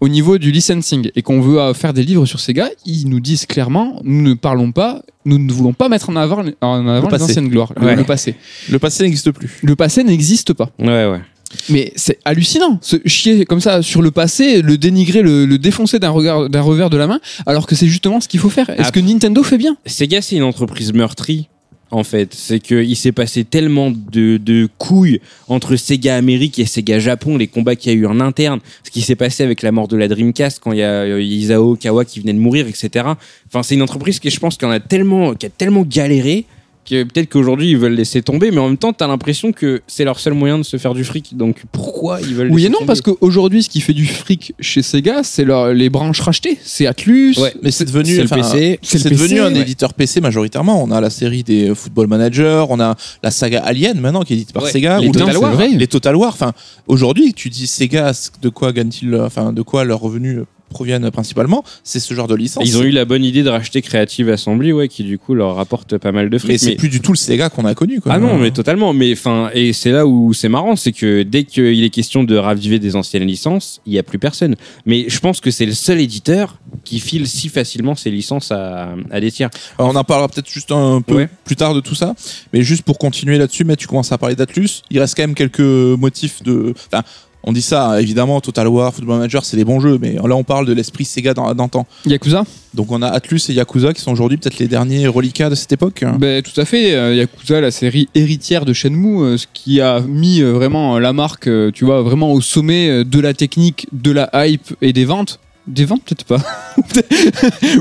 au 0.00 0.08
niveau 0.08 0.38
du 0.38 0.50
licensing 0.52 1.10
et 1.16 1.22
qu'on 1.22 1.40
veut 1.40 1.60
euh, 1.60 1.74
faire 1.74 1.92
des 1.94 2.02
livres 2.04 2.26
sur 2.26 2.40
Sega, 2.40 2.68
ils 2.86 3.08
nous 3.08 3.20
disent 3.20 3.46
clairement, 3.46 4.00
nous 4.04 4.22
ne 4.22 4.34
parlons 4.34 4.70
pas, 4.72 5.02
nous 5.24 5.38
ne 5.38 5.52
voulons 5.52 5.72
pas 5.72 5.88
mettre 5.88 6.10
en 6.10 6.16
avant, 6.16 6.42
en 6.60 6.86
avant 6.88 7.08
les 7.08 7.22
anciennes 7.22 7.48
gloires, 7.48 7.72
Ouais. 7.80 7.96
le 7.96 8.04
passé. 8.04 8.34
Le 8.70 8.78
passé 8.78 9.04
n'existe 9.04 9.30
plus. 9.30 9.58
Le 9.62 9.74
passé 9.76 10.04
n'existe 10.04 10.52
pas. 10.52 10.70
Ouais, 10.78 11.06
ouais. 11.06 11.20
Mais 11.68 11.92
c'est 11.94 12.18
hallucinant, 12.24 12.78
se 12.82 12.96
chier 13.06 13.44
comme 13.44 13.60
ça 13.60 13.80
sur 13.80 14.02
le 14.02 14.10
passé, 14.10 14.60
le 14.60 14.76
dénigrer, 14.76 15.22
le, 15.22 15.46
le 15.46 15.56
défoncer 15.58 16.00
d'un 16.00 16.10
regard, 16.10 16.50
d'un 16.50 16.60
revers 16.62 16.90
de 16.90 16.96
la 16.96 17.06
main, 17.06 17.20
alors 17.46 17.66
que 17.68 17.76
c'est 17.76 17.86
justement 17.86 18.20
ce 18.20 18.26
qu'il 18.26 18.40
faut 18.40 18.50
faire. 18.50 18.68
Est-ce 18.70 18.88
Ah. 18.88 18.90
que 18.90 18.98
Nintendo 19.00 19.42
fait 19.44 19.56
bien? 19.58 19.76
Sega, 19.86 20.20
c'est 20.20 20.34
une 20.34 20.42
entreprise 20.42 20.92
meurtrie. 20.92 21.48
En 21.94 22.02
fait, 22.02 22.34
c'est 22.34 22.58
qu'il 22.58 22.96
s'est 22.96 23.12
passé 23.12 23.44
tellement 23.44 23.92
de, 23.92 24.68
couilles 24.78 25.20
entre 25.46 25.76
Sega 25.76 26.16
Amérique 26.16 26.58
et 26.58 26.66
Sega 26.66 26.98
Japon, 26.98 27.36
les 27.36 27.46
combats 27.46 27.76
qu'il 27.76 27.92
y 27.92 27.94
a 27.94 27.98
eu 27.98 28.06
en 28.06 28.18
interne, 28.18 28.58
ce 28.82 28.90
qui 28.90 29.00
s'est 29.00 29.14
passé 29.14 29.44
avec 29.44 29.62
la 29.62 29.70
mort 29.70 29.86
de 29.86 29.96
la 29.96 30.08
Dreamcast 30.08 30.58
quand 30.58 30.72
il 30.72 30.78
y 30.78 30.82
a 30.82 31.02
euh, 31.02 31.22
Isao 31.22 31.76
Kawa 31.76 32.04
qui 32.04 32.18
venait 32.18 32.32
de 32.32 32.40
mourir, 32.40 32.66
etc. 32.66 33.06
Enfin, 33.46 33.62
c'est 33.62 33.76
une 33.76 33.82
entreprise 33.82 34.18
qui, 34.18 34.28
je 34.28 34.40
pense, 34.40 34.56
qui 34.56 34.64
en 34.64 34.70
a 34.70 34.80
tellement, 34.80 35.34
qui 35.34 35.46
a 35.46 35.50
tellement 35.50 35.82
galéré 35.82 36.46
que 36.84 37.02
peut-être 37.04 37.28
qu'aujourd'hui 37.30 37.70
ils 37.70 37.78
veulent 37.78 37.94
laisser 37.94 38.22
tomber, 38.22 38.50
mais 38.50 38.58
en 38.58 38.68
même 38.68 38.76
temps, 38.78 38.92
t'as 38.92 39.06
l'impression 39.06 39.52
que 39.52 39.82
c'est 39.86 40.04
leur 40.04 40.18
seul 40.20 40.34
moyen 40.34 40.58
de 40.58 40.62
se 40.62 40.76
faire 40.76 40.94
du 40.94 41.04
fric. 41.04 41.36
Donc 41.36 41.62
pourquoi 41.72 42.20
ils 42.20 42.34
veulent 42.34 42.50
Oui 42.50 42.66
et 42.66 42.68
non, 42.68 42.74
tomber 42.78 42.86
parce 42.86 43.00
qu'aujourd'hui, 43.00 43.62
ce 43.62 43.68
qui 43.68 43.80
fait 43.80 43.92
du 43.92 44.06
fric 44.06 44.52
chez 44.60 44.82
Sega, 44.82 45.22
c'est 45.22 45.44
leur- 45.44 45.72
les 45.72 45.90
branches 45.90 46.20
rachetées. 46.20 46.58
C'est 46.62 46.86
Atlus. 46.86 47.34
Ouais. 47.38 47.54
Mais 47.62 47.70
c'est 47.70 47.84
devenu, 47.84 48.14
C'est 48.14 48.22
le 48.22 48.28
PC. 48.28 48.78
c'est 48.82 48.98
C'est 48.98 49.10
le 49.10 49.16
devenu 49.16 49.40
un 49.40 49.52
ouais. 49.52 49.60
éditeur 49.60 49.94
PC 49.94 50.20
majoritairement. 50.20 50.82
On 50.82 50.90
a 50.90 51.00
la 51.00 51.10
série 51.10 51.42
des 51.42 51.70
euh, 51.70 51.74
Football 51.74 52.06
Manager, 52.06 52.70
on 52.70 52.80
a 52.80 52.94
la 53.22 53.30
saga 53.30 53.62
Alien 53.64 53.98
maintenant 54.00 54.22
qui 54.22 54.34
est 54.34 54.36
édite 54.36 54.52
par 54.52 54.62
Ouais, 54.64 54.70
Sega, 54.70 55.00
les 55.00 55.08
ou 55.08 55.12
Total 55.12 55.36
War. 55.38 55.58
les 55.60 55.86
Total 55.86 56.16
War. 56.16 56.32
Enfin, 56.32 56.52
aujourd'hui, 56.86 57.32
tu 57.34 57.48
dis 57.50 57.66
Sega, 57.66 58.12
de 58.42 58.48
quoi 58.48 58.72
gagne-t-il, 58.72 59.14
enfin, 59.16 59.52
de 59.52 59.62
quoi 59.62 59.84
leurs 59.84 60.00
revenus 60.00 60.40
proviennent 60.74 61.08
principalement 61.12 61.62
C'est 61.84 62.00
ce 62.00 62.12
genre 62.12 62.26
de 62.26 62.34
licence. 62.34 62.64
Ils 62.66 62.76
ont 62.76 62.82
eu 62.82 62.90
la 62.90 63.04
bonne 63.04 63.24
idée 63.24 63.42
de 63.44 63.48
racheter 63.48 63.80
Creative 63.80 64.28
Assembly, 64.28 64.72
ouais, 64.72 64.88
qui 64.88 65.04
du 65.04 65.18
coup 65.18 65.34
leur 65.34 65.54
rapporte 65.54 65.96
pas 65.98 66.10
mal 66.12 66.28
de 66.28 66.36
fric. 66.36 66.50
mais 66.50 66.58
c'est 66.58 66.74
plus 66.74 66.88
du 66.88 67.00
tout 67.00 67.12
le 67.12 67.16
Sega 67.16 67.48
qu'on 67.48 67.64
a 67.64 67.74
connu. 67.74 68.00
Quoi. 68.00 68.12
Ah 68.12 68.18
non, 68.18 68.36
mais 68.36 68.50
totalement. 68.50 68.92
Mais 68.92 69.12
enfin, 69.12 69.50
et 69.54 69.72
c'est 69.72 69.92
là 69.92 70.04
où 70.06 70.32
c'est 70.34 70.48
marrant, 70.48 70.74
c'est 70.76 70.92
que 70.92 71.22
dès 71.22 71.44
qu'il 71.44 71.82
est 71.84 71.90
question 71.90 72.24
de 72.24 72.36
raviver 72.36 72.78
des 72.80 72.96
anciennes 72.96 73.24
licences, 73.26 73.80
il 73.86 73.92
y 73.92 73.98
a 73.98 74.02
plus 74.02 74.18
personne. 74.18 74.56
Mais 74.84 75.06
je 75.08 75.18
pense 75.20 75.40
que 75.40 75.50
c'est 75.52 75.66
le 75.66 75.72
seul 75.74 76.00
éditeur 76.00 76.58
qui 76.84 76.98
file 76.98 77.26
si 77.28 77.48
facilement 77.48 77.94
ses 77.94 78.10
licences 78.10 78.50
à, 78.50 78.94
à 79.10 79.20
des 79.20 79.30
tiers. 79.30 79.48
Alors, 79.78 79.92
on 79.92 79.96
en 79.96 80.04
parlera 80.04 80.28
peut-être 80.28 80.50
juste 80.50 80.72
un 80.72 81.00
peu 81.00 81.14
Ouais. 81.14 81.28
plus 81.44 81.56
tard 81.56 81.74
de 81.74 81.80
tout 81.80 81.94
ça. 81.94 82.14
Mais 82.52 82.62
juste 82.62 82.82
pour 82.82 82.98
continuer 82.98 83.38
là-dessus, 83.38 83.64
mais 83.64 83.76
tu 83.76 83.86
commences 83.86 84.10
à 84.10 84.18
parler 84.18 84.34
d'Atlus. 84.34 84.82
Il 84.90 84.98
reste 84.98 85.14
quand 85.16 85.22
même 85.22 85.34
quelques 85.36 85.60
motifs 85.60 86.42
de. 86.42 86.74
Enfin, 86.92 87.04
on 87.46 87.52
dit 87.52 87.62
ça, 87.62 88.00
évidemment, 88.00 88.40
Total 88.40 88.66
War, 88.66 88.92
Football 88.94 89.16
Manager, 89.18 89.44
c'est 89.44 89.56
des 89.56 89.64
bons 89.64 89.80
jeux, 89.80 89.98
mais 90.00 90.14
là 90.14 90.34
on 90.34 90.44
parle 90.44 90.66
de 90.66 90.72
l'esprit 90.72 91.04
Sega 91.04 91.34
dans- 91.34 91.54
d'antan. 91.54 91.86
Yakuza 92.06 92.44
Donc 92.72 92.90
on 92.90 93.02
a 93.02 93.08
Atlus 93.08 93.40
et 93.50 93.52
Yakuza 93.52 93.92
qui 93.92 94.00
sont 94.00 94.12
aujourd'hui 94.12 94.38
peut-être 94.38 94.58
les 94.58 94.66
derniers 94.68 95.06
reliquats 95.06 95.50
de 95.50 95.54
cette 95.54 95.72
époque. 95.72 96.04
Ben, 96.18 96.42
tout 96.42 96.58
à 96.60 96.64
fait. 96.64 96.94
Euh, 96.94 97.14
Yakuza, 97.14 97.60
la 97.60 97.70
série 97.70 98.08
héritière 98.14 98.64
de 98.64 98.72
Shenmue, 98.72 99.22
euh, 99.22 99.36
ce 99.36 99.46
qui 99.52 99.80
a 99.80 100.00
mis 100.00 100.40
euh, 100.40 100.52
vraiment 100.52 100.98
la 100.98 101.12
marque, 101.12 101.48
tu 101.72 101.84
vois, 101.84 102.02
vraiment 102.02 102.32
au 102.32 102.40
sommet 102.40 103.04
de 103.04 103.20
la 103.20 103.34
technique, 103.34 103.86
de 103.92 104.10
la 104.10 104.30
hype 104.46 104.74
et 104.82 104.92
des 104.92 105.04
ventes. 105.04 105.38
Des 105.66 105.84
ventes, 105.86 106.02
peut-être 106.04 106.24
pas. 106.24 106.36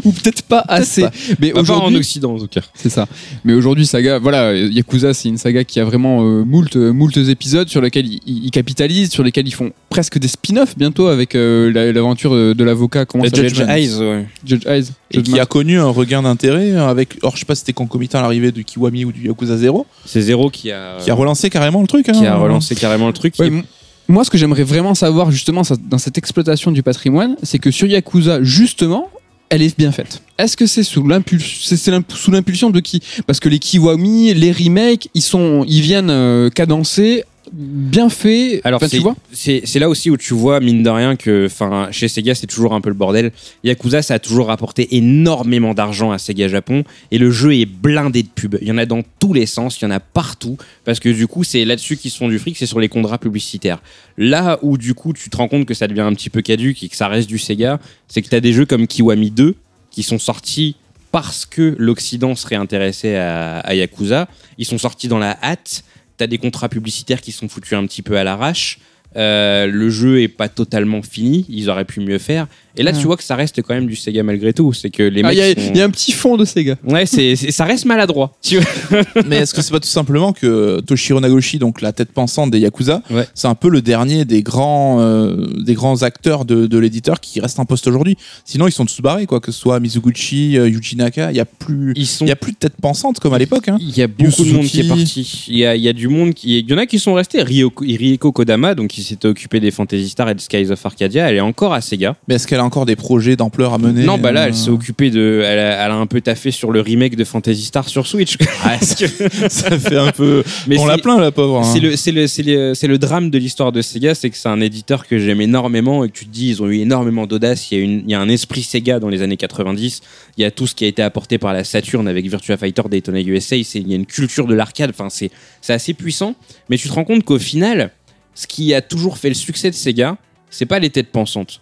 Ou 0.05 0.11
peut-être- 0.11 0.43
pas 0.43 0.63
assez. 0.67 1.01
pas. 1.01 1.11
Mais 1.39 1.51
Pas 1.51 1.61
en 1.73 1.93
Occident, 1.93 2.35
en 2.35 2.39
tout 2.39 2.47
cas. 2.47 2.61
c'est 2.73 2.89
ça. 2.89 3.07
Mais 3.43 3.53
aujourd'hui, 3.53 3.85
saga, 3.85 4.19
voilà, 4.19 4.53
Yakuza, 4.55 5.13
c'est 5.13 5.29
une 5.29 5.37
saga 5.37 5.63
qui 5.63 5.79
a 5.79 5.85
vraiment 5.85 6.21
euh, 6.23 6.43
moult, 6.43 6.75
euh, 6.75 6.91
moult 6.93 7.15
épisodes 7.17 7.67
sur 7.69 7.81
lesquels 7.81 8.05
ils, 8.07 8.21
ils 8.45 8.51
capitalisent, 8.51 9.11
sur 9.11 9.23
lesquels 9.23 9.47
ils 9.47 9.53
font 9.53 9.71
presque 9.89 10.17
des 10.17 10.27
spin-offs 10.27 10.77
bientôt 10.77 11.07
avec 11.07 11.35
euh, 11.35 11.71
la- 11.73 11.91
l'aventure 11.91 12.33
de, 12.33 12.53
de 12.53 12.63
l'avocat, 12.63 13.05
comment 13.05 13.23
ça 13.25 13.31
s'appelle 13.31 13.49
Judgment. 13.53 13.73
Eyes, 13.73 13.95
ouais. 13.99 14.25
Judge 14.45 14.65
Eyes. 14.65 14.85
Et 15.11 15.21
qui 15.21 15.39
a 15.39 15.45
connu 15.45 15.77
un 15.79 15.89
regain 15.89 16.21
d'intérêt 16.23 16.71
avec. 16.75 17.17
Alors 17.21 17.35
je 17.35 17.39
sais 17.41 17.45
pas 17.45 17.55
si 17.55 17.59
c'était 17.59 17.73
concomitant 17.73 18.19
à 18.19 18.21
l'arrivée 18.21 18.51
du 18.51 18.63
Kiwami 18.63 19.05
ou 19.05 19.11
du 19.11 19.27
Yakuza 19.27 19.57
0, 19.57 19.85
C'est 20.05 20.21
Zero 20.21 20.49
qui 20.49 20.71
a, 20.71 20.97
qui 20.99 21.11
a 21.11 21.13
relancé 21.13 21.49
carrément 21.49 21.81
le 21.81 21.87
truc. 21.87 22.07
hein. 22.09 22.13
qui 22.13 22.25
a 22.25 22.35
relancé 22.35 22.75
carrément 22.75 23.07
le 23.07 23.13
truc. 23.13 23.35
Ouais, 23.39 23.45
Et- 23.47 23.49
m- 23.49 23.63
moi, 24.07 24.23
ce 24.23 24.29
que 24.29 24.37
j'aimerais 24.37 24.63
vraiment 24.63 24.95
savoir, 24.95 25.31
justement, 25.31 25.61
dans 25.89 25.97
cette 25.97 26.17
exploitation 26.17 26.71
du 26.71 26.83
patrimoine, 26.83 27.35
c'est 27.43 27.59
que 27.59 27.71
sur 27.71 27.87
Yakuza, 27.87 28.43
justement, 28.43 29.09
elle 29.49 29.61
est 29.61 29.77
bien 29.77 29.91
faite. 29.91 30.21
Est-ce 30.37 30.57
que 30.57 30.65
c'est 30.65 30.83
sous 30.83 31.07
l'impulsion 31.07 32.69
de 32.69 32.79
qui? 32.79 33.01
Parce 33.27 33.39
que 33.39 33.49
les 33.49 33.59
Kiwami, 33.59 34.33
les 34.33 34.51
remakes, 34.51 35.09
ils 35.13 35.21
sont, 35.21 35.63
ils 35.67 35.81
viennent 35.81 36.09
euh, 36.09 36.49
cadencer, 36.49 37.23
bien 37.53 38.09
fait. 38.09 38.61
Alors, 38.63 38.81
tu 38.81 38.99
vois 38.99 39.15
c'est 39.31 39.79
là 39.79 39.89
aussi 39.89 40.09
où 40.09 40.17
tu 40.17 40.33
vois, 40.33 40.59
mine 40.59 40.83
de 40.83 40.89
rien, 40.89 41.15
que 41.15 41.47
chez 41.91 42.07
Sega, 42.07 42.35
c'est 42.35 42.47
toujours 42.47 42.73
un 42.73 42.81
peu 42.81 42.89
le 42.89 42.95
bordel. 42.95 43.31
Yakuza, 43.63 44.01
ça 44.01 44.15
a 44.15 44.19
toujours 44.19 44.47
rapporté 44.47 44.95
énormément 44.95 45.73
d'argent 45.73 46.11
à 46.11 46.17
Sega 46.17 46.47
Japon 46.47 46.83
et 47.11 47.17
le 47.17 47.31
jeu 47.31 47.55
est 47.55 47.65
blindé 47.65 48.23
de 48.23 48.27
pubs. 48.27 48.57
Il 48.61 48.67
y 48.67 48.71
en 48.71 48.77
a 48.77 48.85
dans 48.85 49.03
tous 49.19 49.33
les 49.33 49.45
sens, 49.45 49.79
il 49.79 49.85
y 49.85 49.87
en 49.87 49.91
a 49.91 49.99
partout 49.99 50.57
parce 50.83 50.99
que 50.99 51.09
du 51.09 51.27
coup, 51.27 51.43
c'est 51.43 51.63
là-dessus 51.63 51.97
qu'ils 51.97 52.11
se 52.11 52.17
font 52.17 52.27
du 52.27 52.39
fric, 52.39 52.57
c'est 52.57 52.65
sur 52.65 52.79
les 52.79 52.89
contrats 52.89 53.19
publicitaires. 53.19 53.81
Là 54.17 54.59
où 54.61 54.77
du 54.77 54.93
coup, 54.93 55.13
tu 55.13 55.29
te 55.29 55.37
rends 55.37 55.47
compte 55.47 55.65
que 55.65 55.73
ça 55.73 55.87
devient 55.87 56.01
un 56.01 56.13
petit 56.13 56.29
peu 56.29 56.41
caduque 56.41 56.83
et 56.83 56.89
que 56.89 56.95
ça 56.95 57.07
reste 57.07 57.29
du 57.29 57.37
Sega, 57.37 57.79
c'est 58.07 58.21
que 58.21 58.29
tu 58.29 58.35
as 58.35 58.41
des 58.41 58.53
jeux 58.53 58.65
comme 58.65 58.87
Kiwami 58.87 59.31
2 59.31 59.55
qui 59.91 60.03
sont 60.03 60.19
sortis 60.19 60.75
parce 61.11 61.45
que 61.45 61.75
l'Occident 61.77 62.35
serait 62.35 62.55
intéressé 62.55 63.15
à, 63.15 63.59
à 63.59 63.75
Yakuza. 63.75 64.27
Ils 64.57 64.65
sont 64.65 64.79
sortis 64.79 65.07
dans 65.07 65.19
la 65.19 65.37
hâte. 65.43 65.83
T'as 66.17 66.27
des 66.27 66.37
contrats 66.37 66.69
publicitaires 66.69 67.21
qui 67.21 67.31
sont 67.31 67.47
foutus 67.47 67.73
un 67.73 67.85
petit 67.85 68.01
peu 68.01 68.17
à 68.17 68.23
l'arrache. 68.23 68.79
Euh, 69.15 69.67
le 69.67 69.89
jeu 69.89 70.21
est 70.21 70.27
pas 70.27 70.49
totalement 70.49 71.01
fini. 71.01 71.45
Ils 71.49 71.69
auraient 71.69 71.85
pu 71.85 71.99
mieux 71.99 72.17
faire. 72.17 72.47
Et 72.77 72.83
là, 72.83 72.91
Ouais. 72.91 72.97
tu 72.99 73.05
vois 73.05 73.17
que 73.17 73.23
ça 73.23 73.35
reste 73.35 73.61
quand 73.61 73.73
même 73.73 73.85
du 73.87 73.95
Sega 73.95 74.23
malgré 74.23 74.53
tout. 74.53 74.73
C'est 74.73 74.89
que 74.89 75.03
les 75.03 75.21
Ah, 75.23 75.27
mecs. 75.27 75.37
Il 75.37 75.39
y, 75.39 75.41
a- 75.43 75.53
sont- 75.53 75.71
il 75.73 75.77
y 75.77 75.81
a 75.81 75.85
un 75.85 75.89
petit 75.89 76.11
fond 76.11 76.37
de 76.37 76.45
Sega. 76.45 76.75
Ouais, 76.83 77.05
c'est, 77.05 77.35
c'est- 77.35 77.51
ça 77.51 77.65
reste 77.65 77.85
maladroit. 77.85 78.33
Tu 78.41 78.57
vois 78.57 79.01
Mais 79.27 79.37
est-ce 79.37 79.53
que 79.53 79.61
c'est 79.61 79.71
pas 79.71 79.79
tout 79.79 79.87
simplement 79.87 80.33
que 80.33 80.79
Toshiro 80.81 81.19
Nagoshi, 81.19 81.59
donc 81.59 81.81
la 81.81 81.91
tête 81.93 82.11
pensante 82.11 82.51
des 82.51 82.59
Yakuza, 82.59 83.01
Ouais. 83.11 83.27
c'est 83.33 83.47
un 83.47 83.55
peu 83.55 83.69
le 83.69 83.81
dernier 83.81 84.25
des 84.25 84.41
grands, 84.43 84.97
euh, 85.01 85.47
des 85.63 85.73
grands 85.73 86.01
acteurs 86.03 86.45
de, 86.45 86.65
de 86.67 86.77
l'éditeur 86.77 87.19
qui 87.19 87.39
reste 87.39 87.59
en 87.59 87.65
poste 87.65 87.87
aujourd'hui? 87.87 88.17
Sinon, 88.45 88.67
ils 88.67 88.71
sont 88.71 88.85
tous 88.85 89.01
barrés, 89.01 89.25
quoi, 89.25 89.39
que 89.39 89.51
ce 89.51 89.59
soit 89.59 89.79
Mizuguchi, 89.79 90.57
euh, 90.57 90.67
Yuji 90.67 90.95
Naka, 90.97 91.31
il 91.31 91.37
y 91.37 91.39
a 91.39 91.45
plus, 91.45 91.93
Ils 91.95 92.07
sont. 92.07 92.25
il 92.25 92.29
y 92.29 92.31
a 92.31 92.35
plus 92.35 92.51
de 92.53 92.57
tête 92.57 92.73
pensante 92.81 93.19
comme 93.19 93.33
à 93.33 93.37
l'époque. 93.37 93.67
Hein. 93.69 93.77
Il 93.79 93.95
y 93.95 94.01
a 94.01 94.07
beaucoup 94.07 94.43
de 94.43 94.51
monde 94.51 94.65
qui 94.65 94.79
est 94.81 94.87
parti. 94.87 95.45
Il 95.47 95.57
y 95.57 95.65
a, 95.65 95.75
il 95.75 95.81
y 95.81 95.87
a 95.89 95.93
du 95.93 96.07
monde 96.07 96.33
qui. 96.33 96.59
Il 96.59 96.69
y 96.69 96.73
en 96.73 96.77
a 96.77 96.85
qui 96.85 96.99
sont 96.99 97.13
restés. 97.13 97.39
Ryoko- 97.43 98.31
Kodama, 98.31 98.73
donc 98.75 98.89
qui 98.89 99.03
s'était 99.03 99.27
occupé 99.27 99.59
des 99.59 99.69
Phantasy 99.71 100.09
Star 100.09 100.29
et 100.29 100.35
de 100.35 100.39
Skies 100.41 100.71
of 100.71 100.85
Arcadia, 100.85 101.29
elle 101.29 101.35
est 101.37 101.41
encore 101.41 101.73
à 101.73 101.81
Sega. 101.81 102.15
Mais 102.27 102.35
est-ce 102.35 102.47
qu'elle 102.47 102.59
a 102.63 102.65
encore 102.65 102.85
des 102.85 102.95
projets 102.95 103.35
d'ampleur 103.35 103.73
à 103.73 103.77
mener 103.77 104.03
non, 104.05 104.17
bah 104.17 104.31
là, 104.31 104.43
euh, 104.43 104.47
elle 104.47 104.55
s'est 104.55 104.69
occupée 104.69 105.11
de. 105.11 105.41
Elle 105.45 105.59
a, 105.59 105.85
elle 105.85 105.91
a 105.91 105.95
un 105.95 106.05
peu 106.07 106.21
taffé 106.21 106.51
sur 106.51 106.71
le 106.71 106.81
remake 106.81 107.15
de 107.15 107.23
Phantasy 107.23 107.63
Star 107.65 107.87
sur 107.87 108.07
Switch. 108.07 108.37
Ah, 108.65 108.77
que 108.77 109.07
ça 109.49 109.77
fait 109.77 109.97
un 109.97 110.11
peu. 110.11 110.43
Mais 110.67 110.79
on 110.79 110.85
l'a 110.85 110.97
plein, 110.97 111.19
la 111.19 111.31
pauvre. 111.31 111.59
hein. 111.59 111.63
C'est 111.63 111.79
le, 111.79 111.89
le, 111.89 112.73
le, 112.81 112.87
le 112.87 112.97
drame 112.97 113.29
de 113.29 113.37
l'histoire 113.37 113.71
de 113.73 113.81
Sega, 113.81 114.15
c'est 114.15 114.29
que 114.29 114.37
c'est 114.37 114.47
un 114.49 114.61
éditeur 114.61 115.05
que 115.05 115.17
j'aime 115.19 115.41
énormément 115.41 116.03
et 116.05 116.09
que 116.09 116.13
tu 116.17 116.25
te 116.25 116.31
dis, 116.31 116.49
ils 116.49 116.63
ont 116.63 116.67
eu 116.69 116.77
énormément 116.79 117.27
d'audace. 117.27 117.69
Il 117.71 117.77
y, 117.77 117.81
a 117.81 117.83
une, 117.83 118.03
il 118.05 118.09
y 118.11 118.15
a 118.15 118.21
un 118.21 118.29
esprit 118.29 118.63
Sega 118.63 118.99
dans 118.99 119.09
les 119.09 119.21
années 119.21 119.35
90. 119.37 120.01
Il 120.37 120.41
y 120.41 120.45
a 120.45 120.51
tout 120.51 120.65
ce 120.65 120.75
qui 120.75 120.85
a 120.85 120.87
été 120.87 121.01
apporté 121.01 121.37
par 121.37 121.51
la 121.53 121.63
Saturn 121.63 122.07
avec 122.07 122.25
Virtua 122.25 122.55
Fighter, 122.57 122.83
Daytona 122.89 123.21
USA. 123.21 123.57
Il 123.57 123.87
y 123.89 123.93
a 123.93 123.95
une 123.97 124.05
culture 124.05 124.47
de 124.47 124.53
l'arcade. 124.55 124.91
Enfin, 124.91 125.09
c'est, 125.09 125.29
c'est 125.61 125.73
assez 125.73 125.93
puissant. 125.93 126.35
Mais 126.69 126.77
tu 126.77 126.87
te 126.87 126.93
rends 126.93 127.03
compte 127.03 127.23
qu'au 127.25 127.39
final, 127.39 127.91
ce 128.33 128.47
qui 128.47 128.73
a 128.73 128.81
toujours 128.81 129.17
fait 129.17 129.29
le 129.29 129.35
succès 129.35 129.69
de 129.69 129.75
Sega, 129.75 130.15
c'est 130.49 130.65
pas 130.65 130.79
les 130.79 130.89
têtes 130.89 131.11
pensantes. 131.11 131.61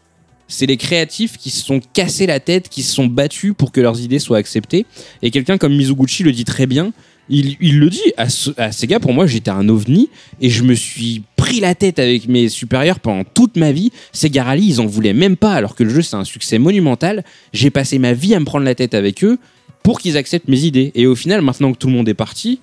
C'est 0.52 0.66
les 0.66 0.78
créatifs 0.78 1.38
qui 1.38 1.50
se 1.50 1.64
sont 1.64 1.80
cassés 1.94 2.28
la 2.28 2.42
tête, 2.42 2.68
qui 2.68 2.84
se 2.84 2.94
sont 2.94 3.06
battus 3.06 3.54
pour 3.58 3.72
que 3.72 3.80
leurs 3.80 4.02
idées 4.02 4.20
soient 4.20 4.38
acceptées. 4.38 4.86
Et 5.22 5.32
quelqu'un 5.32 5.58
comme 5.58 5.74
Mizuguchi 5.76 6.24
le 6.24 6.34
dit 6.34 6.44
très 6.44 6.68
bien. 6.68 6.92
Il, 7.30 7.80
le 7.80 7.90
dit 7.90 8.12
à, 8.18 8.28
à 8.58 8.72
Sega, 8.74 9.00
pour 9.00 9.14
moi, 9.14 9.26
j'étais 9.26 9.52
un 9.52 9.70
ovni 9.70 10.10
et 10.42 10.50
je 10.50 10.64
me 10.64 10.74
suis 10.74 11.24
pris 11.38 11.62
la 11.62 11.76
tête 11.76 11.98
avec 11.98 12.28
mes 12.28 12.50
supérieurs 12.50 13.00
pendant 13.00 13.24
toute 13.24 13.56
ma 13.56 13.72
vie. 13.72 13.92
Sega 14.12 14.44
Rally, 14.44 14.68
ils 14.68 14.82
en 14.82 14.86
voulaient 14.86 15.14
même 15.14 15.38
pas, 15.38 15.54
alors 15.54 15.76
que 15.76 15.84
le 15.84 15.90
jeu, 15.90 16.02
c'est 16.02 16.18
un 16.18 16.26
succès 16.26 16.60
monumental. 16.60 17.24
J'ai 17.54 17.70
passé 17.70 18.00
ma 18.00 18.12
vie 18.12 18.36
à 18.36 18.40
me 18.42 18.46
prendre 18.46 18.66
la 18.66 18.76
tête 18.76 18.94
avec 18.94 19.24
eux 19.24 19.40
pour 19.84 20.02
qu'ils 20.02 20.18
acceptent 20.18 20.50
mes 20.50 20.66
idées. 20.66 20.92
Et 20.96 21.08
au 21.08 21.16
final, 21.16 21.42
maintenant 21.42 21.72
que 21.72 21.78
tout 21.78 21.88
le 21.88 21.94
monde 21.94 22.10
est 22.10 22.14
parti, 22.14 22.60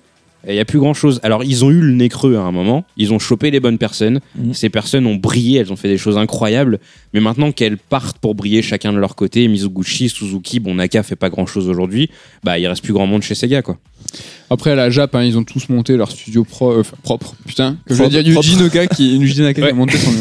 il 0.47 0.53
n'y 0.53 0.59
a 0.59 0.65
plus 0.65 0.79
grand 0.79 0.93
chose. 0.93 1.19
Alors, 1.23 1.43
ils 1.43 1.65
ont 1.65 1.69
eu 1.69 1.79
le 1.81 1.91
nez 1.93 2.09
creux 2.09 2.35
à 2.37 2.41
un 2.41 2.51
moment. 2.51 2.85
Ils 2.97 3.11
ont 3.13 3.19
chopé 3.19 3.51
les 3.51 3.59
bonnes 3.59 3.77
personnes. 3.77 4.19
Mhm. 4.37 4.53
Ces 4.53 4.69
personnes 4.69 5.05
ont 5.05 5.15
brillé. 5.15 5.59
Elles 5.59 5.71
ont 5.71 5.75
fait 5.75 5.89
des 5.89 5.97
choses 5.97 6.17
incroyables. 6.17 6.79
Mais 7.13 7.19
maintenant 7.19 7.51
qu'elles 7.51 7.77
partent 7.77 8.19
pour 8.19 8.35
briller 8.35 8.61
chacun 8.61 8.93
de 8.93 8.97
leur 8.99 9.15
côté, 9.15 9.47
Mizuguchi, 9.47 10.09
Suzuki, 10.09 10.59
bon, 10.59 10.75
Naka 10.75 11.03
fait 11.03 11.15
pas 11.15 11.29
grand 11.29 11.45
chose 11.45 11.67
aujourd'hui. 11.67 12.09
Bah, 12.43 12.59
il 12.59 12.67
reste 12.67 12.83
plus 12.83 12.93
grand 12.93 13.07
monde 13.07 13.23
chez 13.23 13.35
Sega, 13.35 13.61
quoi. 13.61 13.77
Après, 14.51 14.71
à 14.71 14.75
la 14.75 14.89
Jap, 14.89 15.13
hein, 15.13 15.23
ils 15.23 15.37
ont 15.37 15.43
tous 15.43 15.69
monté 15.69 15.95
leur 15.97 16.09
studio 16.09 16.43
pro, 16.43 16.71
euh, 16.71 16.83
propre. 17.03 17.35
Putain, 17.45 17.77
que 17.85 17.93
je 17.93 18.01
veux 18.01 18.09
dire. 18.09 18.21
Yuji 18.25 18.55
Naka 18.57 18.87
qui, 18.87 19.17
Yuji 19.17 19.41
Naka 19.41 19.53
qui 19.53 19.61
Ouais. 19.61 19.71
a 19.71 19.73
monté 19.73 19.97
son, 19.97 20.09
son 20.11 20.15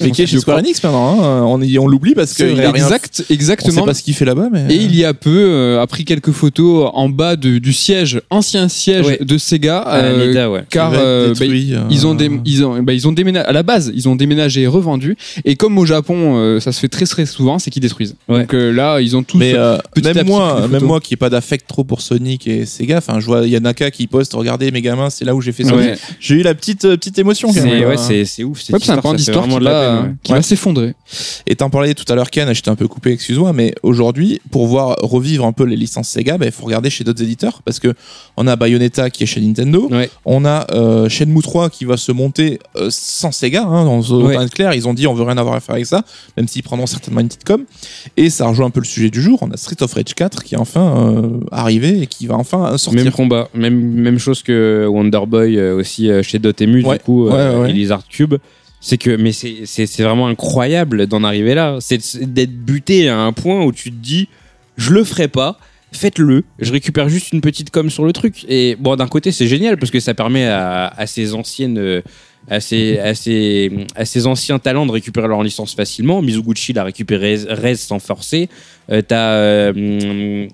Mais 0.00 0.10
qui 0.10 0.22
est 0.22 0.26
chez 0.26 0.38
studio 0.38 0.40
Square 0.40 0.56
propre. 0.58 0.66
Enix 0.68 0.82
maintenant. 0.82 1.22
hein. 1.22 1.42
On, 1.42 1.60
on 1.82 1.88
l'oublie 1.88 2.14
parce 2.14 2.30
C'est 2.30 2.46
qu'il 2.46 2.54
vrai, 2.54 2.64
a 2.66 2.70
rien. 2.72 2.84
exact, 2.84 3.10
On 3.20 3.24
sait 3.24 3.34
exactement. 3.34 3.84
pas 3.84 3.92
ce 3.92 4.02
qu'il 4.02 4.14
fait 4.14 4.24
là-bas, 4.24 4.48
mais. 4.52 4.72
Et 4.74 4.76
il 4.76 4.94
y 4.94 5.04
a 5.04 5.12
peu 5.12 5.30
euh, 5.36 5.82
a 5.82 5.86
pris 5.86 6.04
quelques 6.04 6.30
photos 6.30 6.88
en 6.94 7.08
bas 7.10 7.36
de- 7.36 7.58
du 7.58 7.72
siège, 7.72 8.22
ancien 8.30 8.68
siège 8.68 9.06
Ouais. 9.06 9.18
de 9.20 9.36
Sega 9.38 9.63
Euh, 9.68 10.48
ouais. 10.48 10.64
car 10.70 10.90
va 10.90 10.96
être 10.96 11.04
euh, 11.04 11.34
bah, 11.34 11.44
euh, 11.44 11.82
ils 11.90 12.06
ont, 12.06 12.16
ils 12.44 12.64
ont, 12.64 12.82
bah, 12.82 12.92
ils 12.92 13.08
ont 13.08 13.12
déménagé 13.12 13.46
à 13.46 13.52
la 13.52 13.62
base, 13.62 13.92
ils 13.94 14.08
ont 14.08 14.16
déménagé 14.16 14.62
et 14.62 14.66
revendu. 14.66 15.16
Et 15.44 15.56
comme 15.56 15.78
au 15.78 15.86
Japon, 15.86 16.36
euh, 16.36 16.60
ça 16.60 16.72
se 16.72 16.80
fait 16.80 16.88
très 16.88 17.06
très 17.06 17.26
souvent, 17.26 17.58
c'est 17.58 17.70
qu'ils 17.70 17.82
détruisent. 17.82 18.16
Ouais. 18.28 18.40
Donc 18.40 18.54
euh, 18.54 18.70
là, 18.70 19.00
ils 19.00 19.16
ont 19.16 19.22
tous. 19.22 19.38
Mais 19.38 19.54
euh, 19.54 19.78
petit 19.94 20.12
même 20.12 20.26
moi, 20.26 20.68
même 20.68 20.84
moi 20.84 21.00
qui 21.00 21.14
ai 21.14 21.16
pas 21.16 21.30
d'affect 21.30 21.66
trop 21.66 21.84
pour 21.84 22.00
Sonic 22.00 22.46
et 22.46 22.66
Sega, 22.66 22.98
enfin 22.98 23.20
je 23.20 23.26
vois 23.26 23.42
il 23.44 23.50
y 23.50 23.56
a 23.56 23.60
Naka 23.60 23.90
qui 23.90 24.06
poste 24.06 24.34
regardez 24.34 24.70
mes 24.70 24.82
gamins, 24.82 25.10
c'est 25.10 25.24
là 25.24 25.34
où 25.34 25.40
j'ai 25.40 25.52
fait 25.52 25.64
Sonic. 25.64 25.86
Ouais. 25.86 25.98
J'ai 26.20 26.36
eu 26.36 26.42
la 26.42 26.54
petite 26.54 26.84
euh, 26.84 26.96
petite 26.96 27.18
émotion 27.18 27.52
C'est 27.52 27.84
ouais, 27.84 27.96
c'est 27.96 28.44
ouf. 28.44 28.60
c'est 28.60 28.74
un 28.74 29.00
fait 29.00 29.14
d'histoire 29.14 29.48
qui, 29.48 29.54
de 29.54 29.64
la 29.64 30.08
va, 30.28 30.42
s'effondrer. 30.42 30.94
Et 31.46 31.56
t'en 31.56 31.70
parlais 31.70 31.94
tout 31.94 32.10
à 32.12 32.16
l'heure 32.16 32.30
Ken, 32.30 32.52
j'étais 32.52 32.70
un 32.70 32.76
peu 32.76 32.88
coupé, 32.88 33.12
excuse-moi, 33.12 33.52
mais 33.52 33.74
aujourd'hui 33.82 34.40
pour 34.50 34.66
voir 34.66 34.96
revivre 35.00 35.44
un 35.46 35.52
peu 35.52 35.64
les 35.64 35.76
licences 35.76 36.08
Sega, 36.08 36.38
ben, 36.38 36.46
il 36.46 36.52
faut 36.52 36.66
regarder 36.66 36.90
chez 36.90 37.04
d'autres 37.04 37.22
éditeurs 37.22 37.62
parce 37.64 37.80
que 37.80 37.94
on 38.36 38.46
a 38.46 38.56
Bayonetta 38.56 39.10
qui 39.10 39.22
est 39.22 39.26
chez 39.26 39.40
Nintendo, 39.40 39.53
Ouais. 39.62 40.10
on 40.24 40.44
a 40.44 40.66
euh, 40.72 41.08
Shenmue 41.08 41.42
3 41.42 41.70
qui 41.70 41.84
va 41.84 41.96
se 41.96 42.12
monter 42.12 42.58
euh, 42.76 42.88
sans 42.90 43.32
Sega, 43.32 43.62
hein, 43.64 43.84
dans 43.84 44.00
Ouais. 44.00 44.32
autant 44.34 44.42
être 44.42 44.52
clair, 44.54 44.74
ils 44.74 44.86
ont 44.88 44.94
dit 44.94 45.06
on 45.06 45.14
veut 45.14 45.22
rien 45.24 45.38
avoir 45.38 45.54
à 45.54 45.60
faire 45.60 45.74
avec 45.74 45.86
ça, 45.86 46.02
même 46.36 46.48
s'ils 46.48 46.62
prendront 46.62 46.86
certainement 46.86 47.20
une 47.20 47.28
petite 47.28 47.44
com. 47.44 47.64
Et 48.16 48.30
ça 48.30 48.46
rejoint 48.46 48.66
un 48.66 48.70
peu 48.70 48.80
le 48.80 48.86
sujet 48.86 49.10
du 49.10 49.22
jour, 49.22 49.38
on 49.42 49.50
a 49.50 49.56
Street 49.56 49.76
of 49.82 49.92
Rage 49.94 50.14
4 50.14 50.42
qui 50.44 50.54
est 50.54 50.58
enfin 50.58 51.12
euh, 51.14 51.40
arrivé 51.52 52.02
et 52.02 52.06
qui 52.06 52.26
va 52.26 52.36
enfin 52.36 52.76
sortir. 52.78 53.04
Même 53.04 53.12
combat, 53.12 53.48
même, 53.54 53.78
même 53.80 54.18
chose 54.18 54.42
que 54.42 54.86
Wonder 54.88 55.20
Boy 55.26 55.58
euh, 55.58 55.76
aussi 55.76 56.10
euh, 56.10 56.22
chez 56.22 56.38
Dotemu, 56.38 56.84
Ouais. 56.84 56.98
du 56.98 57.02
coup, 57.04 57.28
euh, 57.28 57.30
Ouais, 57.30 57.56
ouais, 57.56 57.62
ouais. 57.62 57.70
et 57.70 57.72
Lizard 57.72 58.06
Cube. 58.08 58.34
C'est 58.86 58.98
que, 58.98 59.16
mais 59.16 59.32
c'est- 59.32 60.02
vraiment 60.02 60.26
incroyable 60.26 61.06
d'en 61.06 61.24
arriver 61.24 61.54
là. 61.54 61.78
C'est 61.80 62.02
c'est 62.02 62.30
d'être 62.30 62.52
buté 62.54 63.08
à 63.08 63.18
un 63.18 63.32
point 63.32 63.64
où 63.64 63.72
tu 63.72 63.90
te 63.90 63.96
dis, 63.96 64.28
je 64.76 64.92
le 64.92 65.04
ferai 65.04 65.26
pas, 65.26 65.56
faites-le. 65.96 66.44
Je 66.58 66.72
récupère 66.72 67.08
juste 67.08 67.32
une 67.32 67.40
petite 67.40 67.70
com 67.70 67.90
sur 67.90 68.04
le 68.04 68.12
truc. 68.12 68.44
Et 68.48 68.76
bon, 68.78 68.96
d'un 68.96 69.08
côté, 69.08 69.32
c'est 69.32 69.46
génial 69.46 69.76
parce 69.76 69.90
que 69.90 70.00
ça 70.00 70.14
permet 70.14 70.46
à, 70.46 70.88
à 70.88 71.06
ces 71.06 71.34
anciennes. 71.34 72.02
À 72.46 72.60
ces, 72.60 72.98
à, 72.98 73.14
ces, 73.14 73.86
à 73.96 74.04
ces 74.04 74.26
anciens 74.26 74.58
talents 74.58 74.84
de 74.84 74.92
récupérer 74.92 75.28
leur 75.28 75.42
licence 75.42 75.74
facilement. 75.74 76.20
Mizuguchi 76.20 76.74
l'a 76.74 76.84
récupéré 76.84 77.38
sans 77.76 77.98
forcer. 77.98 78.50
Euh, 78.92 79.00
T'as. 79.00 79.30
euh, 79.30 80.46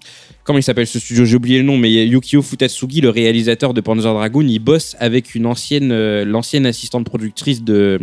comment 0.44 0.60
il 0.60 0.62
s'appelle 0.62 0.86
ce 0.86 1.00
studio? 1.00 1.24
J'ai 1.24 1.34
oublié 1.34 1.58
le 1.58 1.64
nom, 1.64 1.76
mais 1.76 1.90
Yukio 2.06 2.42
Futatsugi, 2.42 3.00
le 3.00 3.10
réalisateur 3.10 3.74
de 3.74 3.80
Panzer 3.80 4.14
Dragoon, 4.14 4.46
il 4.46 4.60
bosse 4.60 4.94
avec 5.00 5.34
une 5.34 5.46
ancienne, 5.46 5.90
euh, 5.90 6.24
l'ancienne 6.24 6.64
assistante 6.64 7.06
productrice 7.06 7.64
de, 7.64 7.98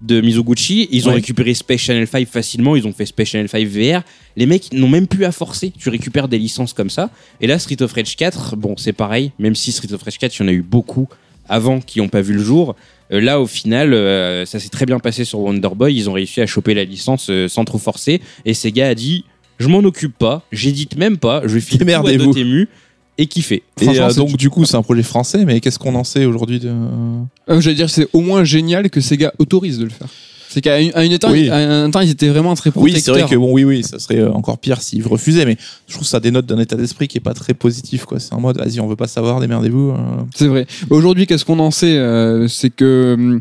de 0.00 0.20
Mizuguchi. 0.20 0.88
Ils 0.90 1.04
ont 1.06 1.08
Ouais. 1.10 1.16
récupéré 1.16 1.52
Space 1.54 1.80
Channel 1.80 2.06
5 2.06 2.26
facilement, 2.28 2.76
ils 2.76 2.86
ont 2.86 2.92
fait 2.92 3.06
Space 3.06 3.28
Channel 3.28 3.48
5 3.48 3.66
VR. 3.66 4.02
Les 4.36 4.46
mecs 4.46 4.72
n'ont 4.72 4.88
même 4.88 5.06
plus 5.06 5.24
à 5.24 5.32
forcer, 5.32 5.72
tu 5.78 5.88
récupères 5.90 6.28
des 6.28 6.38
licences 6.38 6.72
comme 6.72 6.90
ça. 6.90 7.10
Et 7.40 7.46
là, 7.46 7.58
Street 7.58 7.80
of 7.82 7.92
Rage 7.92 8.16
4, 8.16 8.56
bon, 8.56 8.74
c'est 8.76 8.92
pareil, 8.92 9.32
même 9.38 9.54
si 9.54 9.72
Street 9.72 9.92
of 9.92 10.02
Rage 10.02 10.18
4, 10.18 10.34
il 10.38 10.42
y 10.42 10.44
en 10.44 10.48
a 10.48 10.52
eu 10.52 10.62
beaucoup 10.62 11.08
avant 11.48 11.80
qui 11.80 11.98
n'ont 11.98 12.08
pas 12.08 12.20
vu 12.22 12.34
le 12.34 12.42
jour. 12.42 12.76
Euh, 13.12 13.20
là, 13.20 13.40
au 13.40 13.46
final, 13.46 13.92
euh, 13.92 14.46
ça 14.46 14.60
s'est 14.60 14.68
très 14.68 14.86
bien 14.86 15.00
passé 15.00 15.24
sur 15.24 15.40
Wonder 15.40 15.68
Boy. 15.74 15.94
Ils 15.96 16.08
ont 16.08 16.12
réussi 16.12 16.40
à 16.40 16.46
choper 16.46 16.74
la 16.74 16.84
licence 16.84 17.26
euh, 17.28 17.48
sans 17.48 17.64
trop 17.64 17.78
forcer. 17.78 18.20
Et 18.44 18.54
Sega 18.54 18.88
a 18.88 18.94
dit 18.94 19.24
Je 19.58 19.66
m'en 19.66 19.78
occupe 19.80 20.16
pas, 20.16 20.46
j'édite 20.52 20.96
même 20.96 21.18
pas, 21.18 21.42
je 21.44 21.58
file 21.58 21.80
tout 21.80 21.90
à. 21.90 22.02
Dotemu 22.16 22.68
et 23.20 23.26
kiffer. 23.26 23.62
Et 23.80 23.84
euh, 23.88 24.08
c'est- 24.10 24.16
donc 24.18 24.36
du 24.36 24.48
coup 24.50 24.64
c'est 24.64 24.76
un 24.76 24.82
projet 24.82 25.02
français, 25.02 25.44
mais 25.44 25.60
qu'est-ce 25.60 25.78
qu'on 25.78 25.94
en 25.94 26.04
sait 26.04 26.24
aujourd'hui 26.24 26.58
de... 26.58 26.70
Euh, 26.70 27.60
J'allais 27.60 27.76
dire, 27.76 27.90
c'est 27.90 28.08
au 28.12 28.20
moins 28.20 28.44
génial 28.44 28.88
que 28.90 29.00
Sega 29.00 29.32
autorise 29.38 29.78
de 29.78 29.84
le 29.84 29.90
faire. 29.90 30.08
C'est 30.52 30.60
qu'à 30.60 30.80
une, 30.80 30.90
à 30.94 31.04
une 31.04 31.12
état- 31.12 31.30
Oui. 31.30 31.48
à 31.48 31.56
un 31.84 31.90
temps, 31.92 32.00
ils 32.00 32.10
étaient 32.10 32.28
vraiment 32.28 32.54
très 32.56 32.70
Oui, 32.70 32.90
protecteurs. 32.90 33.14
c'est 33.14 33.20
vrai 33.22 33.30
que 33.30 33.36
bon, 33.36 33.52
oui, 33.52 33.62
oui, 33.62 33.84
ça 33.84 34.00
serait 34.00 34.18
euh, 34.18 34.32
encore 34.32 34.58
pire 34.58 34.82
s'ils 34.82 35.06
refusaient, 35.06 35.44
mais 35.44 35.56
je 35.86 35.94
trouve 35.94 36.06
ça 36.06 36.18
dénote 36.18 36.44
d'un 36.46 36.58
état 36.58 36.74
d'esprit 36.76 37.06
qui 37.06 37.18
est 37.18 37.20
pas 37.20 37.34
très 37.34 37.54
positif, 37.54 38.04
quoi. 38.04 38.18
C'est 38.18 38.32
en 38.32 38.40
mode, 38.40 38.58
vas-y, 38.58 38.80
on 38.80 38.88
veut 38.88 38.96
pas 38.96 39.06
savoir, 39.06 39.38
démerdez-vous. 39.40 39.90
euh. 39.90 39.94
C'est 40.34 40.48
vrai. 40.48 40.66
Aujourd'hui, 40.90 41.26
qu'est-ce 41.28 41.44
qu'on 41.44 41.60
en 41.60 41.70
sait 41.70 41.96
euh, 41.96 42.48
C'est 42.48 42.70
que 42.70 43.14
hum, 43.16 43.40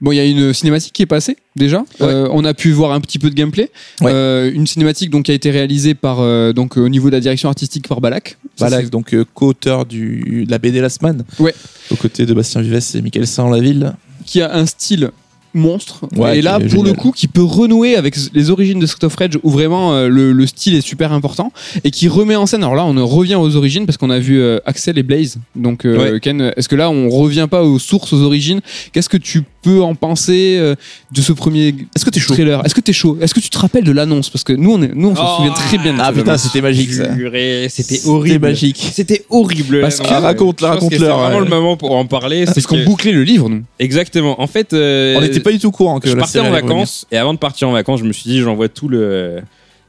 bon, 0.00 0.12
il 0.12 0.16
y 0.16 0.20
a 0.20 0.24
une 0.24 0.54
cinématique 0.54 0.92
qui 0.94 1.02
est 1.02 1.06
passée 1.06 1.36
déjà. 1.54 1.84
Euh, 2.00 2.28
on 2.32 2.44
a 2.46 2.54
pu 2.54 2.72
voir 2.72 2.92
un 2.92 3.00
petit 3.00 3.18
peu 3.18 3.28
de 3.28 3.34
gameplay. 3.34 3.70
Ouais. 4.00 4.10
Euh, 4.14 4.50
une 4.52 4.66
cinématique 4.66 5.10
donc 5.10 5.26
qui 5.26 5.32
a 5.32 5.34
été 5.34 5.50
réalisée 5.50 5.94
par 5.94 6.20
euh, 6.20 6.54
donc 6.54 6.78
au 6.78 6.88
niveau 6.88 7.08
de 7.10 7.14
la 7.14 7.20
direction 7.20 7.48
artistique 7.50 7.86
par 7.88 8.00
Balak. 8.00 8.38
C'est- 8.56 8.90
donc 8.90 9.14
co-auteur 9.34 9.84
du 9.86 10.44
de 10.46 10.50
la 10.50 10.58
BD 10.58 10.80
Last 10.80 11.02
Man. 11.02 11.24
Ouais. 11.38 11.54
Aux 11.90 11.96
côtés 11.96 12.24
de 12.26 12.32
Bastien 12.32 12.60
Vives 12.62 12.78
et 12.94 13.02
Michael 13.02 13.26
Saint 13.26 13.50
la 13.50 13.60
ville. 13.60 13.92
qui 14.24 14.40
a 14.42 14.54
un 14.54 14.66
style 14.66 15.10
monstre 15.58 16.00
Ouais, 16.16 16.38
et 16.38 16.42
là 16.42 16.58
pour 16.58 16.68
génial. 16.70 16.86
le 16.86 16.92
coup 16.94 17.12
qui 17.12 17.28
peut 17.28 17.42
renouer 17.42 17.96
avec 17.96 18.16
les 18.32 18.50
origines 18.50 18.78
de 18.78 18.86
Street 18.86 19.04
of 19.06 19.14
Rage 19.16 19.38
où 19.42 19.50
vraiment 19.50 19.92
euh, 19.94 20.08
le, 20.08 20.32
le 20.32 20.46
style 20.46 20.74
est 20.74 20.80
super 20.80 21.12
important 21.12 21.52
et 21.84 21.90
qui 21.90 22.08
remet 22.08 22.36
en 22.36 22.46
scène 22.46 22.62
alors 22.62 22.74
là 22.74 22.84
on 22.86 23.06
revient 23.06 23.34
aux 23.36 23.56
origines 23.56 23.84
parce 23.86 23.98
qu'on 23.98 24.10
a 24.10 24.18
vu 24.18 24.40
euh, 24.40 24.58
Axel 24.66 24.98
et 24.98 25.02
Blaze 25.02 25.38
donc 25.56 25.84
euh, 25.84 26.12
Ouais. 26.14 26.20
Ken 26.20 26.52
est-ce 26.56 26.68
que 26.68 26.76
là 26.76 26.90
on 26.90 27.08
revient 27.10 27.46
pas 27.50 27.62
aux 27.64 27.78
sources 27.78 28.12
aux 28.12 28.22
origines? 28.22 28.60
Qu'est-ce 28.92 29.08
que 29.08 29.16
tu 29.16 29.42
peux 29.62 29.82
en 29.82 29.94
penser 29.94 30.56
euh, 30.58 30.74
de 31.12 31.20
ce 31.20 31.32
premier 31.32 31.74
Est-ce 31.96 32.04
que 32.04 32.10
t'es 32.10 32.20
chaud? 32.20 32.34
trailer? 32.34 32.64
Est-ce 32.64 32.74
que 32.74 32.80
t'es 32.80 32.92
chaud? 32.92 33.18
Est-ce 33.20 33.34
que 33.34 33.40
tu 33.40 33.50
te 33.50 33.58
rappelles 33.58 33.84
de 33.84 33.92
l'annonce? 33.92 34.30
Parce 34.30 34.44
que 34.44 34.52
nous 34.52 34.72
on 34.72 34.82
est, 34.82 34.92
nous 34.94 35.08
on 35.08 35.16
se 35.16 35.20
Oh, 35.22 35.36
souvient 35.38 35.52
très 35.52 35.78
bien 35.78 35.94
de 35.94 35.98
Ah 36.00 36.12
putain, 36.12 36.38
c'était 36.38 36.60
magique 36.60 36.90
C'était 36.92 37.68
C'était 37.68 38.06
horrible. 38.08 38.46
magique. 38.48 38.88
C'était 38.92 39.24
horrible. 39.30 39.80
Parce 39.80 39.98
que- 40.00 40.06
Ah, 40.08 40.20
raconte-le, 40.20 40.66
Je 40.66 40.72
pense 40.72 40.78
que 40.78 40.84
raconte-le, 40.84 40.98
C'est 40.98 41.04
vraiment 41.12 41.38
ouais. 41.38 41.44
le 41.44 41.50
moment 41.50 41.76
pour 41.76 41.92
en 41.96 42.06
parler. 42.06 42.44
parce 42.44 42.54
c'est 42.60 42.66
qu'on 42.66 42.84
bouclait 42.84 43.12
le 43.12 43.24
livre 43.24 43.48
nous 43.48 43.62
Exactement. 43.78 44.40
En 44.40 44.46
fait, 44.46 44.72
euh, 44.72 45.16
On 45.16 45.20
n'était 45.20 45.40
pas 45.48 45.52
du 45.52 45.58
tout 45.58 45.68
au 45.68 45.72
courant 45.72 45.98
que 45.98 46.08
je 46.08 46.14
la 46.14 46.20
partais 46.20 46.32
série 46.32 46.46
en 46.46 46.52
allait 46.52 46.60
vacances 46.60 47.06
et 47.10 47.16
avant 47.16 47.32
de 47.32 47.38
partir 47.38 47.70
en 47.70 47.72
vacances, 47.72 48.00
je 48.00 48.04
me 48.04 48.12
suis 48.12 48.28
dit 48.28 48.40
j'envoie 48.40 48.68
tout 48.68 48.86
le 48.86 49.40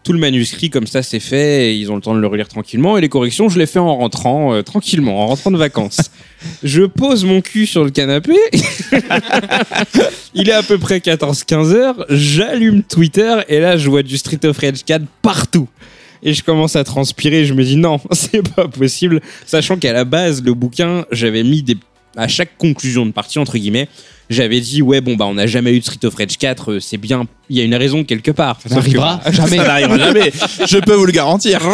tout 0.03 0.13
le 0.13 0.19
manuscrit 0.19 0.69
comme 0.69 0.87
ça 0.87 1.03
c'est 1.03 1.19
fait 1.19 1.67
et 1.67 1.75
ils 1.75 1.91
ont 1.91 1.95
le 1.95 2.01
temps 2.01 2.15
de 2.15 2.21
le 2.21 2.27
relire 2.27 2.47
tranquillement 2.47 2.97
et 2.97 3.01
les 3.01 3.09
corrections 3.09 3.49
je 3.49 3.59
les 3.59 3.65
fais 3.65 3.79
en 3.79 3.97
rentrant 3.97 4.53
euh, 4.53 4.61
tranquillement 4.61 5.21
en 5.21 5.27
rentrant 5.27 5.51
de 5.51 5.57
vacances. 5.57 6.11
je 6.63 6.83
pose 6.83 7.25
mon 7.25 7.41
cul 7.41 7.65
sur 7.65 7.83
le 7.83 7.89
canapé. 7.89 8.35
Il 10.33 10.47
est 10.47 10.53
à 10.53 10.63
peu 10.63 10.77
près 10.77 10.99
14-15 10.99 11.73
heures, 11.73 12.05
j'allume 12.07 12.83
Twitter 12.83 13.35
et 13.49 13.59
là 13.59 13.75
je 13.75 13.89
vois 13.89 14.03
du 14.03 14.17
Street 14.17 14.45
of 14.45 14.57
Rage 14.57 14.85
4 14.85 15.03
partout. 15.21 15.67
Et 16.23 16.33
je 16.33 16.43
commence 16.43 16.75
à 16.75 16.83
transpirer, 16.83 17.45
je 17.45 17.53
me 17.53 17.63
dis 17.63 17.75
non, 17.75 17.99
c'est 18.11 18.47
pas 18.55 18.67
possible, 18.69 19.21
sachant 19.45 19.77
qu'à 19.77 19.91
la 19.91 20.05
base 20.05 20.41
le 20.41 20.53
bouquin, 20.53 21.05
j'avais 21.11 21.43
mis 21.43 21.63
des 21.63 21.77
à 22.17 22.27
chaque 22.27 22.57
conclusion 22.57 23.05
de 23.05 23.11
partie 23.11 23.39
entre 23.39 23.57
guillemets, 23.57 23.87
j'avais 24.29 24.59
dit 24.61 24.81
ouais 24.81 25.01
bon 25.01 25.15
bah 25.15 25.25
on 25.25 25.33
n'a 25.35 25.47
jamais 25.47 25.73
eu 25.75 25.79
de 25.79 25.83
Street 25.85 26.05
of 26.05 26.13
Rage 26.15 26.37
4, 26.37 26.71
euh, 26.73 26.79
c'est 26.79 26.97
bien, 26.97 27.25
il 27.49 27.57
y 27.57 27.61
a 27.61 27.63
une 27.63 27.75
raison 27.75 28.03
quelque 28.03 28.31
part. 28.31 28.59
Que- 28.63 28.69
n'arrivera 28.73 29.21
jamais. 29.31 29.57
Ça 29.57 29.63
n'arrivera 29.67 29.97
jamais. 29.97 30.31
Je 30.67 30.77
peux 30.79 30.93
vous 30.93 31.05
le 31.05 31.11
garantir. 31.11 31.59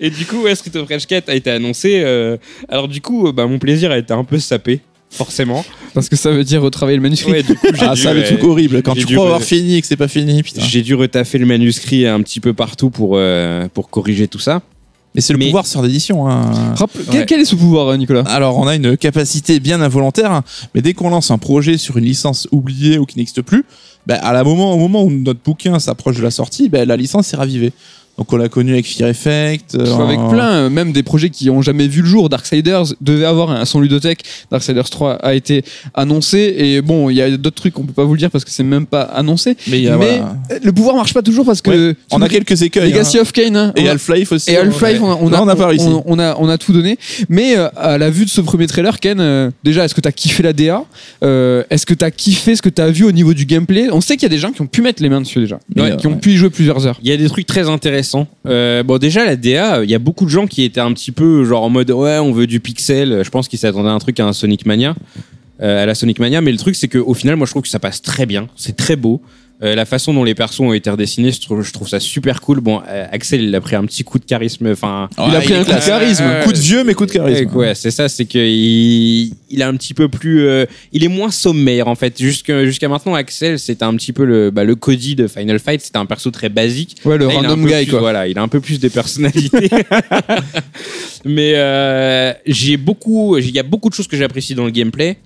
Et 0.00 0.10
du 0.10 0.26
coup, 0.26 0.42
ouais, 0.42 0.54
Street 0.54 0.76
of 0.78 0.88
Rage 0.88 1.06
4 1.06 1.28
a 1.28 1.34
été 1.34 1.50
annoncé. 1.50 2.02
euh, 2.04 2.36
alors 2.68 2.88
du 2.88 3.00
coup, 3.00 3.32
bah, 3.32 3.46
mon 3.46 3.58
plaisir 3.58 3.90
a 3.90 3.98
été 3.98 4.12
un 4.12 4.24
peu 4.24 4.38
sapé, 4.38 4.80
forcément. 5.10 5.64
parce 5.94 6.08
que 6.08 6.16
ça 6.16 6.30
veut 6.30 6.44
dire 6.44 6.60
retravailler 6.62 6.96
le 6.96 7.02
manuscrit 7.02 7.32
Ouais, 7.32 7.42
du 7.42 7.54
coup, 7.54 7.66
j'ai 7.72 7.86
Ah, 7.86 7.94
dû, 7.94 8.00
ça, 8.02 8.12
le 8.12 8.22
truc 8.24 8.42
horrible. 8.44 8.82
Quand 8.82 8.94
tu 8.94 9.04
dû 9.04 9.14
crois 9.14 9.24
re- 9.26 9.28
avoir 9.28 9.42
fini 9.42 9.76
et 9.76 9.80
que 9.80 9.86
c'est 9.86 9.96
pas 9.96 10.08
fini, 10.08 10.42
putain. 10.42 10.60
J'ai 10.62 10.82
dû 10.82 10.94
retaffer 10.94 11.38
le 11.38 11.46
manuscrit 11.46 12.06
un 12.06 12.20
petit 12.22 12.40
peu 12.40 12.52
partout 12.52 12.90
pour, 12.90 13.12
euh, 13.14 13.66
pour 13.72 13.88
corriger 13.88 14.28
tout 14.28 14.38
ça. 14.38 14.62
Mais 15.14 15.20
c'est 15.20 15.32
le 15.32 15.38
Mais- 15.38 15.46
pouvoir 15.46 15.64
sœur 15.66 15.82
d'édition. 15.82 16.28
Hein. 16.28 16.74
Rappel- 16.76 17.02
quel, 17.08 17.20
Ouais. 17.20 17.26
quel 17.26 17.40
est 17.40 17.44
ce 17.44 17.54
pouvoir 17.54 17.88
euh, 17.88 17.96
Nicolas? 17.96 18.22
Alors, 18.26 18.58
on 18.58 18.66
a 18.66 18.74
une 18.74 18.96
capacité 18.96 19.60
bien 19.60 19.80
involontaire, 19.80 20.32
hein, 20.32 20.42
mais 20.74 20.82
dès 20.82 20.92
qu'on 20.92 21.08
lance 21.08 21.30
un 21.30 21.38
projet 21.38 21.78
sur 21.78 21.96
une 21.98 22.04
licence 22.04 22.48
oubliée 22.50 22.98
ou 22.98 23.06
qui 23.06 23.18
n'existe 23.18 23.42
plus, 23.42 23.64
bah, 24.06 24.16
à 24.16 24.32
la 24.32 24.42
moment, 24.42 24.72
au 24.72 24.76
moment 24.78 25.04
où 25.04 25.10
notre 25.10 25.40
bouquin 25.44 25.78
s'approche 25.78 26.16
de 26.16 26.22
la 26.22 26.30
sortie, 26.32 26.68
bah, 26.68 26.84
la 26.84 26.96
licence 26.96 27.32
est 27.32 27.36
ravivée. 27.36 27.72
Donc, 28.18 28.32
on 28.32 28.36
l'a 28.36 28.48
connu 28.48 28.72
avec 28.72 28.86
Fear 28.86 29.08
Effect. 29.08 29.74
euh, 29.74 29.96
avec 29.98 30.18
en- 30.18 30.28
plein, 30.28 30.50
euh, 30.52 30.70
même 30.70 30.92
des 30.92 31.02
projets 31.02 31.30
qui 31.30 31.50
ont 31.50 31.62
jamais 31.62 31.88
vu 31.88 32.00
le 32.02 32.06
jour. 32.06 32.28
Darksiders 32.28 32.84
devait 33.00 33.24
avoir 33.24 33.50
un 33.50 33.64
son 33.64 33.80
ludothèque. 33.80 34.22
Darksiders 34.50 34.88
3 34.88 35.14
a 35.14 35.34
été 35.34 35.64
annoncé 35.94 36.54
et 36.58 36.80
bon, 36.80 37.10
il 37.10 37.16
y 37.16 37.22
a 37.22 37.36
d'autres 37.36 37.56
trucs 37.56 37.74
qu'on 37.74 37.84
peut 37.84 37.92
pas 37.92 38.04
vous 38.04 38.14
le 38.14 38.18
dire 38.18 38.30
parce 38.30 38.44
que 38.44 38.50
c'est 38.50 38.62
même 38.62 38.86
pas 38.86 39.02
annoncé. 39.02 39.56
Mais, 39.68 39.78
il 39.78 39.84
y 39.84 39.88
a, 39.88 39.96
Mais 39.96 40.18
voilà. 40.18 40.60
le 40.62 40.72
pouvoir 40.72 40.96
marche 40.96 41.12
pas 41.12 41.22
toujours 41.22 41.44
parce 41.44 41.60
que 41.60 41.70
Ouais, 41.90 41.96
on 42.12 42.22
a 42.22 42.28
quelques 42.28 42.62
écueils. 42.62 42.90
Legacy 42.92 43.18
hein. 43.18 43.22
of 43.22 43.32
Kane 43.32 43.56
hein, 43.56 43.72
Et 43.76 43.88
on 43.88 43.92
Half-Life 43.92 44.32
aussi. 44.32 44.50
et. 44.50 44.56
Half-Life, 44.58 45.00
on 45.02 45.10
a, 45.10 45.14
on 45.20 45.32
a- 45.32 45.42
on 45.42 46.02
on- 46.06 46.18
on 46.18 46.48
on 46.48 46.56
tout 46.58 46.72
donné. 46.72 46.98
Mais 47.28 47.56
euh, 47.56 47.68
à 47.76 47.98
la 47.98 48.10
vue 48.10 48.24
de 48.24 48.30
ce 48.30 48.40
premier 48.40 48.66
trailer, 48.66 49.00
Ken, 49.00 49.18
euh, 49.20 49.50
déjà, 49.64 49.84
est-ce 49.84 49.94
que 49.94 50.00
tu 50.00 50.08
as 50.08 50.12
kiffé 50.12 50.42
la 50.42 50.52
DA 50.52 50.84
Euh, 51.24 51.64
Est-ce 51.70 51.84
que 51.86 51.94
tu 51.94 52.04
as 52.04 52.10
kiffé 52.10 52.54
ce 52.54 52.62
que 52.62 52.68
tu 52.68 52.80
as 52.80 52.90
vu 52.90 53.04
au 53.04 53.12
niveau 53.12 53.34
du 53.34 53.44
gameplay? 53.44 53.88
On 53.90 54.00
sait 54.00 54.14
qu'il 54.16 54.22
y 54.24 54.26
a 54.26 54.28
des 54.28 54.38
gens 54.38 54.52
qui 54.52 54.60
ont 54.62 54.66
pu 54.66 54.82
mettre 54.82 55.02
les 55.02 55.08
mains 55.08 55.20
dessus 55.20 55.40
déjà, 55.40 55.58
Ouais, 55.76 55.92
euh, 55.92 55.96
qui 55.96 56.06
ont 56.06 56.10
ouais. 56.12 56.16
pu 56.16 56.32
y 56.32 56.36
jouer 56.36 56.50
plusieurs 56.50 56.86
heures. 56.86 56.98
Il 57.02 57.10
y 57.10 57.12
a 57.12 57.16
des 57.16 57.28
trucs 57.28 57.46
très 57.46 57.68
intéressants. 57.68 58.03
Euh, 58.46 58.82
bon, 58.82 58.98
déjà, 58.98 59.24
la 59.24 59.36
DA, 59.36 59.82
il 59.84 59.90
y 59.90 59.94
a 59.94 59.98
beaucoup 59.98 60.24
de 60.24 60.30
gens 60.30 60.46
qui 60.46 60.62
étaient 60.62 60.80
un 60.80 60.92
petit 60.92 61.12
peu 61.12 61.44
genre 61.44 61.62
en 61.64 61.70
mode 61.70 61.90
ouais, 61.90 62.18
on 62.18 62.32
veut 62.32 62.46
du 62.46 62.60
pixel. 62.60 63.22
Je 63.24 63.30
pense 63.30 63.48
qu'ils 63.48 63.58
s'attendaient 63.58 63.88
à 63.88 63.92
un 63.92 63.98
truc 63.98 64.20
à 64.20 64.26
un 64.26 64.32
Sonic 64.32 64.66
Mania. 64.66 64.94
euh, 65.62 65.82
à 65.82 65.86
la 65.86 65.94
Sonic 65.94 66.18
Mania, 66.18 66.40
mais 66.40 66.52
le 66.52 66.58
truc 66.58 66.74
c'est 66.74 66.88
qu'au 66.88 67.14
final, 67.14 67.36
moi 67.36 67.46
je 67.46 67.52
trouve 67.52 67.62
que 67.62 67.68
ça 67.68 67.78
passe 67.78 68.02
très 68.02 68.26
bien, 68.26 68.48
c'est 68.56 68.76
très 68.76 68.96
beau. 68.96 69.22
Euh, 69.62 69.76
la 69.76 69.84
façon 69.86 70.12
dont 70.12 70.24
les 70.24 70.34
persos 70.34 70.60
ont 70.60 70.72
été 70.72 70.90
redessinés, 70.90 71.30
je 71.30 71.40
trouve, 71.40 71.62
je 71.62 71.72
trouve 71.72 71.88
ça 71.88 72.00
super 72.00 72.40
cool. 72.40 72.60
Bon, 72.60 72.82
euh, 72.88 73.06
Axel, 73.12 73.40
il 73.40 73.54
a 73.54 73.60
pris 73.60 73.76
un 73.76 73.84
petit 73.86 74.02
coup 74.02 74.18
de 74.18 74.24
charisme. 74.24 74.66
Enfin, 74.72 75.08
Il 75.16 75.34
a 75.34 75.40
pris 75.40 75.54
un 75.54 75.64
coup 75.64 75.70
de 75.72 75.86
charisme. 75.86 76.24
Coup 76.42 76.52
de 76.52 76.58
vieux, 76.58 76.82
mais 76.82 76.94
coup 76.94 77.06
de 77.06 77.12
charisme. 77.12 77.46
Ouais, 77.54 77.68
ouais, 77.68 77.74
c'est 77.76 77.92
ça, 77.92 78.08
c'est 78.08 78.24
que 78.24 78.38
il, 78.38 79.32
il 79.48 79.60
est 79.60 79.64
un 79.64 79.74
petit 79.76 79.94
peu 79.94 80.08
plus, 80.08 80.46
euh, 80.48 80.66
il 80.92 81.04
est 81.04 81.08
moins 81.08 81.30
sommaire 81.30 81.86
en 81.86 81.94
fait. 81.94 82.18
Jusqu'à 82.20 82.88
maintenant, 82.88 83.14
Axel, 83.14 83.58
c'était 83.60 83.84
un 83.84 83.94
petit 83.94 84.12
peu 84.12 84.24
le, 84.24 84.50
bah, 84.50 84.64
le 84.64 84.74
Cody 84.74 85.14
de 85.14 85.28
Final 85.28 85.60
Fight. 85.60 85.80
C'était 85.80 85.98
un 85.98 86.06
perso 86.06 86.32
très 86.32 86.48
basique. 86.48 86.96
Ouais, 87.04 87.16
le 87.16 87.26
Là, 87.28 87.34
a 87.34 87.36
random 87.36 87.64
guy, 87.64 87.74
plus- 87.84 87.90
quoi. 87.92 88.00
Voilà, 88.00 88.26
il 88.26 88.36
a 88.36 88.42
un 88.42 88.48
peu 88.48 88.60
plus 88.60 88.80
de 88.80 88.88
personnalité. 88.88 89.70
Mais 91.24 91.52
euh, 91.56 92.32
j'ai 92.46 92.76
beaucoup, 92.76 93.38
il 93.38 93.50
y 93.50 93.58
a 93.58 93.62
beaucoup 93.62 93.88
de 93.88 93.94
choses 93.94 94.08
que 94.08 94.16
j'apprécie 94.16 94.54
dans 94.54 94.64
le 94.64 94.70
gameplay. 94.70 95.16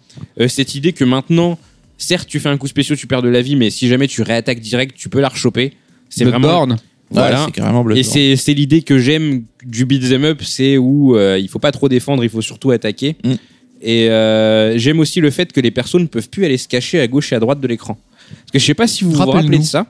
Euh, 0.40 0.48
cette 0.48 0.74
idée 0.74 0.92
que 0.92 1.04
maintenant, 1.04 1.58
certes, 1.98 2.28
tu 2.28 2.40
fais 2.40 2.48
un 2.48 2.56
coup 2.56 2.68
spécial, 2.68 2.96
tu 2.96 3.06
perds 3.06 3.22
de 3.22 3.28
la 3.28 3.42
vie, 3.42 3.56
mais 3.56 3.70
si 3.70 3.88
jamais 3.88 4.08
tu 4.08 4.22
réattaques 4.22 4.60
direct, 4.60 4.96
tu 4.96 5.08
peux 5.08 5.20
la 5.20 5.28
rechoper. 5.28 5.74
C'est 6.08 6.24
vraiment. 6.24 6.38
Bloodborne. 6.38 6.76
Voilà. 7.10 7.40
Ouais, 7.40 7.46
c'est 7.46 7.52
carrément 7.52 7.84
bleu. 7.84 7.96
Et 7.96 8.02
c'est 8.02 8.36
c'est 8.36 8.54
l'idée 8.54 8.82
que 8.82 8.98
j'aime 8.98 9.44
du 9.64 9.84
beat'em 9.84 10.24
up, 10.24 10.42
c'est 10.42 10.76
où 10.76 11.16
euh, 11.16 11.38
il 11.38 11.48
faut 11.48 11.58
pas 11.58 11.72
trop 11.72 11.88
défendre, 11.88 12.22
il 12.22 12.30
faut 12.30 12.42
surtout 12.42 12.70
attaquer. 12.70 13.16
Mm. 13.24 13.32
Et 13.80 14.10
euh, 14.10 14.76
j'aime 14.76 15.00
aussi 15.00 15.20
le 15.20 15.30
fait 15.30 15.52
que 15.52 15.60
les 15.60 15.70
persos 15.70 16.00
ne 16.00 16.06
peuvent 16.06 16.28
plus 16.28 16.44
aller 16.44 16.58
se 16.58 16.68
cacher 16.68 17.00
à 17.00 17.06
gauche 17.06 17.32
et 17.32 17.36
à 17.36 17.40
droite 17.40 17.60
de 17.60 17.66
l'écran. 17.66 17.96
Parce 18.28 18.52
que 18.52 18.58
je 18.58 18.64
sais 18.64 18.74
pas 18.74 18.86
si 18.86 19.04
vous 19.04 19.12
vous 19.12 19.24
rappelez 19.24 19.58
de 19.58 19.64
ça. 19.64 19.86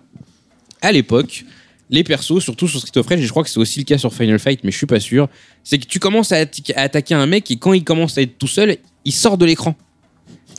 À 0.81 0.93
l'époque, 0.93 1.45
les 1.91 2.05
persos, 2.05 2.41
surtout 2.41 2.69
sur 2.69 2.79
Street 2.79 3.01
of 3.01 3.07
Rage, 3.07 3.21
et 3.21 3.25
je 3.25 3.31
crois 3.31 3.43
que 3.43 3.51
c'est 3.51 3.59
aussi 3.59 3.81
le 3.81 3.85
cas 3.85 3.99
sur 3.99 4.15
Final 4.15 4.39
Fight, 4.39 4.61
mais 4.63 4.71
je 4.71 4.77
suis 4.77 4.87
pas 4.87 5.01
sûr, 5.01 5.29
c'est 5.65 5.79
que 5.79 5.87
tu 5.87 5.99
commences 5.99 6.31
à, 6.31 6.37
à 6.37 6.83
attaquer 6.83 7.15
un 7.15 7.27
mec 7.27 7.51
et 7.51 7.57
quand 7.57 7.73
il 7.73 7.83
commence 7.83 8.17
à 8.19 8.23
être 8.23 8.39
tout 8.39 8.47
seul, 8.47 8.77
il 9.05 9.13
sort 9.13 9.39
de 9.39 9.47
l'écran. 9.47 9.75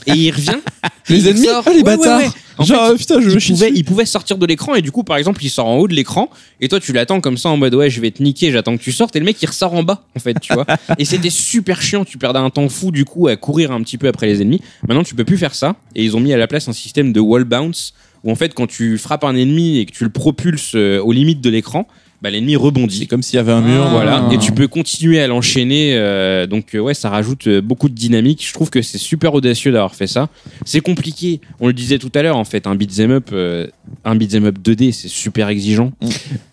Et 0.08 0.14
il 0.14 0.32
revient. 0.32 0.58
Les 1.10 1.28
ennemis 1.28 1.46
sort- 1.46 1.64
Ah, 1.66 1.70
les 1.72 1.78
Ouais, 1.78 1.84
bâtards 1.84 2.20
ouais. 2.20 2.28
En 2.58 2.64
Genre, 2.66 2.86
fait, 2.88 2.92
euh, 2.92 2.98
putain, 2.98 3.22
je 3.22 3.30
il 3.30 3.54
pouvait, 3.54 3.72
il 3.74 3.86
pouvait 3.86 4.06
sortir 4.06 4.38
de 4.38 4.46
l'écran 4.46 4.76
et 4.76 4.82
du 4.82 4.92
coup, 4.92 5.04
par 5.04 5.16
exemple, 5.18 5.44
il 5.44 5.50
sort 5.50 5.66
en 5.66 5.78
haut 5.78 5.88
de 5.88 5.94
l'écran 5.94 6.30
et 6.60 6.68
toi, 6.68 6.80
tu 6.80 6.92
l'attends 6.92 7.22
comme 7.22 7.38
ça 7.38 7.48
en 7.50 7.56
mode 7.58 7.74
ouais, 7.74 7.90
je 7.90 8.02
vais 8.02 8.12
te 8.12 8.22
niquer, 8.22 8.52
j'attends 8.52 8.76
que 8.78 8.84
tu 8.84 8.92
sortes 8.92 9.16
et 9.16 9.20
le 9.20 9.26
mec 9.26 9.42
il 9.42 9.46
ressort 9.46 9.74
en 9.74 9.82
bas 9.84 10.04
en 10.16 10.20
fait, 10.20 10.38
tu 10.42 10.54
vois. 10.54 10.66
et 11.00 11.06
c'était 11.06 11.30
super 11.30 11.82
chiant, 11.82 12.04
tu 12.04 12.18
perdais 12.18 12.40
un 12.40 12.50
temps 12.50 12.68
fou 12.68 12.92
du 12.92 13.06
coup 13.06 13.28
à 13.30 13.38
courir 13.38 13.72
un 13.72 13.82
petit 13.82 13.98
peu 13.98 14.08
après 14.10 14.28
les 14.28 14.42
ennemis. 14.42 14.62
Maintenant, 14.88 15.04
tu 15.04 15.16
peux 15.16 15.24
plus 15.24 15.38
faire 15.38 15.56
ça 15.56 15.78
et 15.96 16.04
ils 16.04 16.18
ont 16.18 16.20
mis 16.20 16.34
à 16.34 16.38
la 16.38 16.48
place 16.48 16.68
un 16.68 16.74
système 16.74 17.14
de 17.14 17.20
wall 17.22 17.46
bounce 17.46 17.94
où 18.26 18.32
en 18.32 18.36
fait, 18.36 18.54
quand 18.54 18.68
tu 18.68 18.98
frappes 18.98 19.24
un 19.24 19.36
ennemi 19.38 19.80
et 19.80 19.86
que 19.86 19.92
tu 19.94 20.04
le 20.04 20.10
propulses 20.10 20.74
euh, 20.76 21.00
aux 21.02 21.14
limites 21.14 21.40
de 21.40 21.50
l'écran, 21.50 21.88
bah, 22.22 22.30
l'ennemi 22.30 22.56
rebondit. 22.56 22.98
C'est 23.00 23.06
comme 23.06 23.22
s'il 23.24 23.38
y 23.38 23.40
avait 23.40 23.52
un 23.52 23.62
mur. 23.62 23.84
Ah. 23.86 23.90
Voilà, 23.92 24.26
Ah. 24.30 24.34
et 24.34 24.38
tu 24.38 24.52
peux 24.52 24.68
continuer 24.68 25.22
à 25.22 25.28
l'enchaîner. 25.28 25.94
euh, 25.96 26.48
donc 26.48 26.76
euh, 26.76 26.80
ouais, 26.80 26.94
ça 26.94 27.10
rajoute 27.10 27.48
euh, 27.48 27.62
beaucoup 27.62 27.88
de 27.90 27.94
dynamique. 27.96 28.46
Je 28.46 28.54
trouve 28.54 28.70
que 28.70 28.82
c'est 28.82 28.98
super 28.98 29.34
audacieux 29.34 29.72
d'avoir 29.72 29.96
fait 29.96 30.08
ça. 30.08 30.30
C'est 30.66 30.82
compliqué. 30.82 31.40
On 31.60 31.68
le 31.68 31.74
disait 31.74 31.98
tout 32.00 32.12
à 32.16 32.22
l'heure 32.22 32.38
en 32.38 32.44
fait, 32.46 32.68
un 32.68 32.76
beat'em 32.76 33.12
up, 33.12 33.30
euh, 33.32 33.68
un 34.06 34.16
beat'em 34.16 34.46
up 34.46 34.58
2D, 34.64 34.92
c'est 34.92 35.08
super 35.08 35.48
exigeant. 35.50 35.92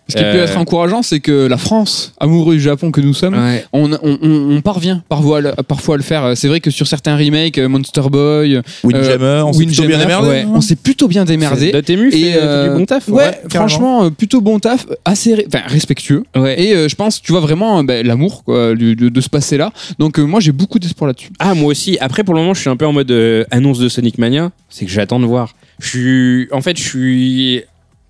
Ce 0.09 0.15
qui 0.15 0.23
peut 0.23 0.29
Euh, 0.29 0.45
être 0.45 0.57
encourageant, 0.57 1.01
c'est 1.01 1.19
que 1.19 1.47
la 1.47 1.57
France, 1.57 2.13
amoureux 2.19 2.55
du 2.55 2.61
Japon 2.61 2.91
que 2.91 3.01
nous 3.01 3.13
sommes, 3.13 3.33
Ouais. 3.35 3.65
on, 3.73 3.91
on- 3.93 4.17
on- 4.21 4.55
on 4.57 4.61
parvient 4.61 5.03
parfois 5.09 5.39
à, 5.39 5.41
le, 5.41 5.51
parfois 5.67 5.95
à 5.95 5.97
le 5.97 6.03
faire. 6.03 6.31
C'est 6.35 6.47
vrai 6.47 6.59
que 6.61 6.71
sur 6.71 6.87
certains 6.87 7.17
remakes, 7.17 7.57
euh, 7.57 7.67
Monster 7.67 8.01
Boy, 8.09 8.61
Windjammer, 8.83 9.43
on 9.45 9.51
s'est 9.53 9.65
plutôt 9.65 9.83
bien 9.85 9.97
démerdé. 9.97 10.27
ouais, 10.29 10.45
on 10.47 10.61
s'est 10.61 10.75
plutôt 10.77 11.07
bien 11.07 11.25
démerdé. 11.25 11.71
Dotemu 11.71 12.11
fait, 12.11 12.19
Et 12.19 12.31
fait 12.33 12.39
euh, 12.41 12.69
du 12.73 12.79
bon 12.79 12.85
taf. 12.85 13.07
Ouais, 13.09 13.39
franchement, 13.53 14.05
euh, 14.05 14.09
plutôt 14.09 14.39
bon 14.41 14.59
taf, 14.59 14.85
assez 15.05 15.45
enfin, 15.47 15.63
respectueux. 15.67 16.23
Ouais. 16.35 16.61
Et 16.61 16.73
euh, 16.73 16.87
je 16.87 16.95
pense, 16.95 17.21
tu 17.21 17.31
vois 17.33 17.41
vraiment 17.41 17.79
euh, 17.79 17.83
ben, 17.83 18.05
l'amour 18.05 18.43
quoi, 18.45 18.75
du- 18.75 18.95
de, 18.95 19.09
de 19.09 19.21
ce 19.21 19.29
passé-là. 19.29 19.71
Donc 19.99 20.19
euh, 20.19 20.23
moi, 20.23 20.39
j'ai 20.39 20.51
beaucoup 20.53 20.79
d'espoir 20.79 21.07
là-dessus. 21.07 21.29
Ah, 21.39 21.53
moi 21.53 21.69
aussi. 21.71 21.97
Après, 21.99 22.23
pour 22.23 22.33
le 22.33 22.39
moment, 22.41 22.53
je 22.53 22.61
suis 22.61 22.69
un 22.69 22.77
peu 22.77 22.85
en 22.85 22.93
mode 22.93 23.11
euh, 23.11 23.43
annonce 23.51 23.79
de 23.79 23.89
Sonic 23.89 24.17
Mania. 24.17 24.51
C'est 24.69 24.85
que 24.85 24.91
j'attends 24.91 25.19
de 25.19 25.25
voir. 25.25 25.53
Je 25.79 25.87
suis, 25.89 26.47
en 26.51 26.61
fait, 26.61 26.77
je 26.77 26.83
suis 26.83 27.61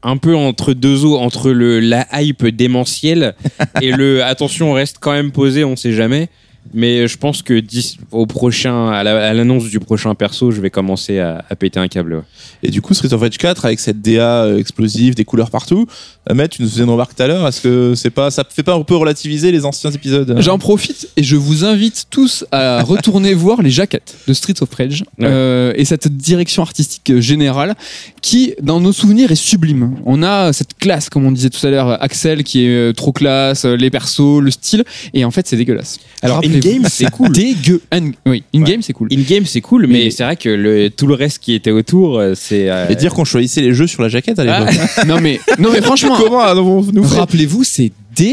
un 0.03 0.17
peu 0.17 0.35
entre 0.35 0.73
deux 0.73 1.05
eaux, 1.05 1.17
entre 1.17 1.51
le, 1.51 1.79
la 1.79 2.07
hype 2.21 2.45
démentielle 2.47 3.35
et 3.81 3.91
le 3.91 4.23
attention, 4.23 4.71
on 4.71 4.73
reste 4.73 4.97
quand 4.99 5.11
même 5.13 5.31
posé, 5.31 5.63
on 5.63 5.75
sait 5.75 5.93
jamais. 5.93 6.29
Mais 6.73 7.07
je 7.07 7.17
pense 7.17 7.43
que 7.43 7.57
d'ici- 7.61 7.97
au 8.11 8.25
prochain, 8.25 8.89
à 8.89 9.01
la- 9.01 9.29
à 9.29 9.33
l'annonce 9.33 9.69
du 9.69 9.79
prochain 9.79 10.13
perso, 10.15 10.51
je 10.51 10.59
vais 10.59 10.69
commencer 10.69 11.17
à, 11.17 11.45
à 11.49 11.55
péter 11.55 11.79
un 11.79 11.87
câble. 11.87 12.13
ouais. 12.15 12.21
Et 12.61 12.69
du 12.71 12.81
coup, 12.81 12.93
Street 12.93 13.13
of 13.13 13.21
Rage 13.21 13.37
4 13.37 13.63
avec 13.65 13.79
cette 13.79 14.01
DA 14.01 14.43
euh, 14.43 14.57
explosive, 14.57 15.15
des 15.15 15.23
couleurs 15.23 15.49
partout. 15.49 15.87
Matt, 16.33 16.51
tu 16.51 16.61
nous 16.61 16.69
faisais 16.69 16.83
une 16.83 16.89
remarque 16.89 17.15
tout 17.15 17.23
à 17.23 17.27
l'heure. 17.27 17.47
Est-ce 17.47 17.61
que 17.61 17.93
c'est 17.95 18.09
pas, 18.09 18.31
ça 18.31 18.43
fait 18.49 18.63
pas 18.63 18.73
un 18.75 18.81
peu 18.83 18.95
relativiser 18.95 19.51
les 19.51 19.65
anciens 19.65 19.91
épisodes 19.91 20.29
euh 20.31 20.41
J'en 20.41 20.57
profite 20.59 21.09
et 21.17 21.23
je 21.23 21.35
vous 21.35 21.65
invite 21.65 22.05
tous 22.09 22.45
à 22.51 22.83
retourner 22.83 23.33
voir 23.33 23.61
les 23.61 23.69
jaquettes 23.69 24.15
de 24.27 24.33
Streets 24.33 24.61
of 24.61 24.73
Rage 24.73 25.03
Ouais. 25.19 25.25
euh, 25.27 25.73
et 25.75 25.85
cette 25.85 26.07
direction 26.07 26.61
artistique 26.61 27.19
générale 27.19 27.75
qui, 28.21 28.53
dans 28.61 28.79
nos 28.79 28.91
souvenirs, 28.91 29.31
est 29.31 29.35
sublime. 29.35 29.95
On 30.05 30.23
a 30.23 30.53
cette 30.53 30.75
classe, 30.77 31.09
comme 31.09 31.25
on 31.25 31.31
disait 31.31 31.49
tout 31.49 31.65
à 31.65 31.69
l'heure, 31.69 32.01
Axel 32.03 32.43
qui 32.43 32.65
est 32.65 32.69
euh, 32.69 32.93
trop 32.93 33.11
classe, 33.11 33.65
les 33.65 33.89
persos, 33.89 34.39
le 34.41 34.51
style, 34.51 34.83
et 35.13 35.23
en 35.25 35.31
fait, 35.31 35.47
c'est 35.47 35.55
dégueulasse. 35.57 35.99
Alors, 36.21 36.41
in-game, 36.43 36.85
c'est 36.89 37.09
cool. 37.11 37.31
Dégueu. 37.31 37.81
In- 37.91 38.11
Oui, 38.25 38.43
in-game, 38.53 38.81
c'est 38.81 38.93
cool. 38.93 39.07
In-game, 39.11 39.45
c'est 39.45 39.61
cool, 39.61 39.87
mais, 39.87 40.05
Mais- 40.05 40.11
c'est 40.11 40.23
vrai 40.23 40.35
que 40.35 40.49
le, 40.49 40.89
tout 40.89 41.07
le 41.07 41.13
reste 41.15 41.39
qui 41.39 41.53
était 41.53 41.71
autour, 41.71 42.21
c'est. 42.35 42.69
euh, 42.69 42.87
Et 42.89 42.95
dire 42.95 43.13
qu'on 43.13 43.25
choisissait 43.25 43.61
les 43.61 43.73
jeux 43.73 43.87
sur 43.87 44.01
la 44.01 44.09
jaquette 44.09 44.39
à 44.39 44.43
l'époque. 44.43 44.75
non 45.07 45.19
mais, 45.21 45.39
non 45.59 45.69
mais 45.71 45.81
franchement, 45.81 46.16
Comment 46.17 46.39
allons-nous 46.41 47.03
faire 47.03 47.19
rappelez-vous, 47.19 47.63
c'est 47.63 47.91
ah, 48.19 48.23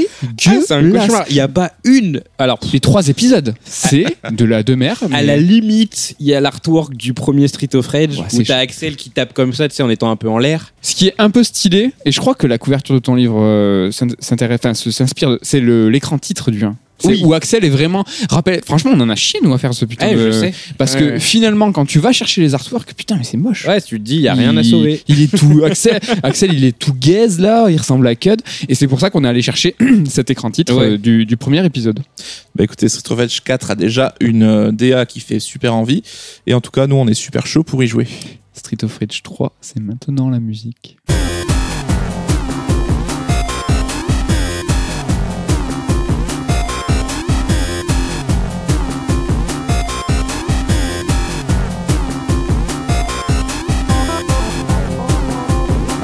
c'est 0.66 0.72
un 0.72 0.80
dégueulasse. 0.82 1.06
cauchemar. 1.06 1.24
Il 1.28 1.34
n'y 1.34 1.40
a 1.40 1.48
pas 1.48 1.72
une. 1.84 2.22
Alors, 2.38 2.58
les 2.72 2.80
trois 2.80 3.06
épisodes, 3.08 3.54
c'est 3.66 4.06
de 4.30 4.44
la 4.46 4.62
demeure. 4.62 4.96
À 5.02 5.08
mais- 5.08 5.24
la 5.26 5.36
limite, 5.36 6.14
il 6.20 6.26
y 6.26 6.34
a 6.34 6.40
l'artwork 6.40 6.94
du 6.96 7.12
premier 7.12 7.48
Street 7.48 7.68
of 7.74 7.86
Rage 7.88 8.18
Ouais, 8.18 8.24
où 8.24 8.36
c'est 8.36 8.44
t'as 8.44 8.58
Axel 8.58 8.96
qui 8.96 9.10
tape 9.10 9.34
comme 9.34 9.52
ça, 9.52 9.68
tu 9.68 9.74
sais, 9.74 9.82
en 9.82 9.90
étant 9.90 10.10
un 10.10 10.16
peu 10.16 10.28
en 10.30 10.38
l'air. 10.38 10.72
Ce 10.80 10.94
qui 10.94 11.08
est 11.08 11.14
un 11.18 11.28
peu 11.28 11.44
stylé, 11.44 11.92
et 12.06 12.12
je 12.12 12.18
crois 12.20 12.34
que 12.34 12.46
la 12.46 12.56
couverture 12.56 12.94
de 12.94 13.00
ton 13.00 13.14
livre 13.14 13.38
euh, 13.42 13.90
s'inspire, 13.90 15.30
de- 15.30 15.38
c'est 15.42 15.60
l'écran 15.60 16.16
titre 16.18 16.50
du 16.50 16.64
1. 16.64 16.76
Oui. 17.04 17.22
Où 17.24 17.34
Axel 17.34 17.64
est 17.64 17.68
vraiment. 17.70 18.04
Rappelle, 18.30 18.60
franchement, 18.64 18.92
on 18.94 19.00
en 19.00 19.10
a 19.10 19.16
chié, 19.16 19.40
nous, 19.42 19.52
à 19.52 19.58
faire 19.58 19.74
ce 19.74 19.84
putain 19.84 20.06
Ouais, 20.08 20.14
de. 20.14 20.30
je 20.30 20.38
sais. 20.38 20.54
Parce 20.78 20.94
Ouais, 20.94 21.00
que 21.00 21.04
ouais. 21.14 21.20
finalement, 21.20 21.72
quand 21.72 21.84
tu 21.84 21.98
vas 21.98 22.12
chercher 22.12 22.40
les 22.40 22.54
artworks, 22.54 22.94
putain, 22.94 23.16
mais 23.16 23.24
c'est 23.24 23.36
moche. 23.36 23.66
Ouais, 23.66 23.80
tu 23.80 23.98
te 23.98 24.04
dis, 24.04 24.16
il 24.16 24.20
n'y 24.22 24.28
a 24.28 24.34
rien 24.34 24.56
à 24.56 24.62
sauver. 24.62 25.02
Il 25.08 25.20
est 25.20 25.36
tout. 25.36 25.62
Axel, 25.66 26.00
Axel, 26.22 26.52
il 26.54 26.64
est 26.64 26.78
tout 26.78 26.94
gaze 26.94 27.40
là, 27.40 27.68
il 27.68 27.76
ressemble 27.76 28.06
à 28.06 28.14
Cud. 28.14 28.40
Et 28.68 28.74
c'est 28.74 28.86
pour 28.86 29.00
ça 29.00 29.10
qu'on 29.10 29.24
est 29.24 29.28
allé 29.28 29.42
chercher 29.42 29.74
cet 30.08 30.30
écran 30.30 30.50
titre 30.50 30.74
Ouais. 30.74 30.92
euh, 30.92 30.98
du, 30.98 31.26
du 31.26 31.36
premier 31.36 31.64
épisode. 31.66 32.00
Bah 32.54 32.64
écoutez, 32.64 32.88
Street 32.88 33.12
of 33.12 33.18
Rage 33.18 33.42
4 33.42 33.72
a 33.72 33.74
déjà 33.74 34.14
une 34.20 34.42
euh, 34.44 34.70
DA 34.72 35.04
qui 35.06 35.20
fait 35.20 35.40
super 35.40 35.74
envie. 35.74 36.02
Et 36.46 36.54
en 36.54 36.60
tout 36.60 36.70
cas, 36.70 36.86
nous, 36.86 36.96
on 36.96 37.06
est 37.08 37.14
super 37.14 37.46
chaud 37.46 37.64
pour 37.64 37.82
y 37.82 37.86
jouer. 37.88 38.06
Street 38.54 38.78
of 38.84 38.96
Rage 38.98 39.22
3, 39.24 39.52
c'est 39.60 39.80
maintenant 39.80 40.30
la 40.30 40.38
musique. 40.40 40.96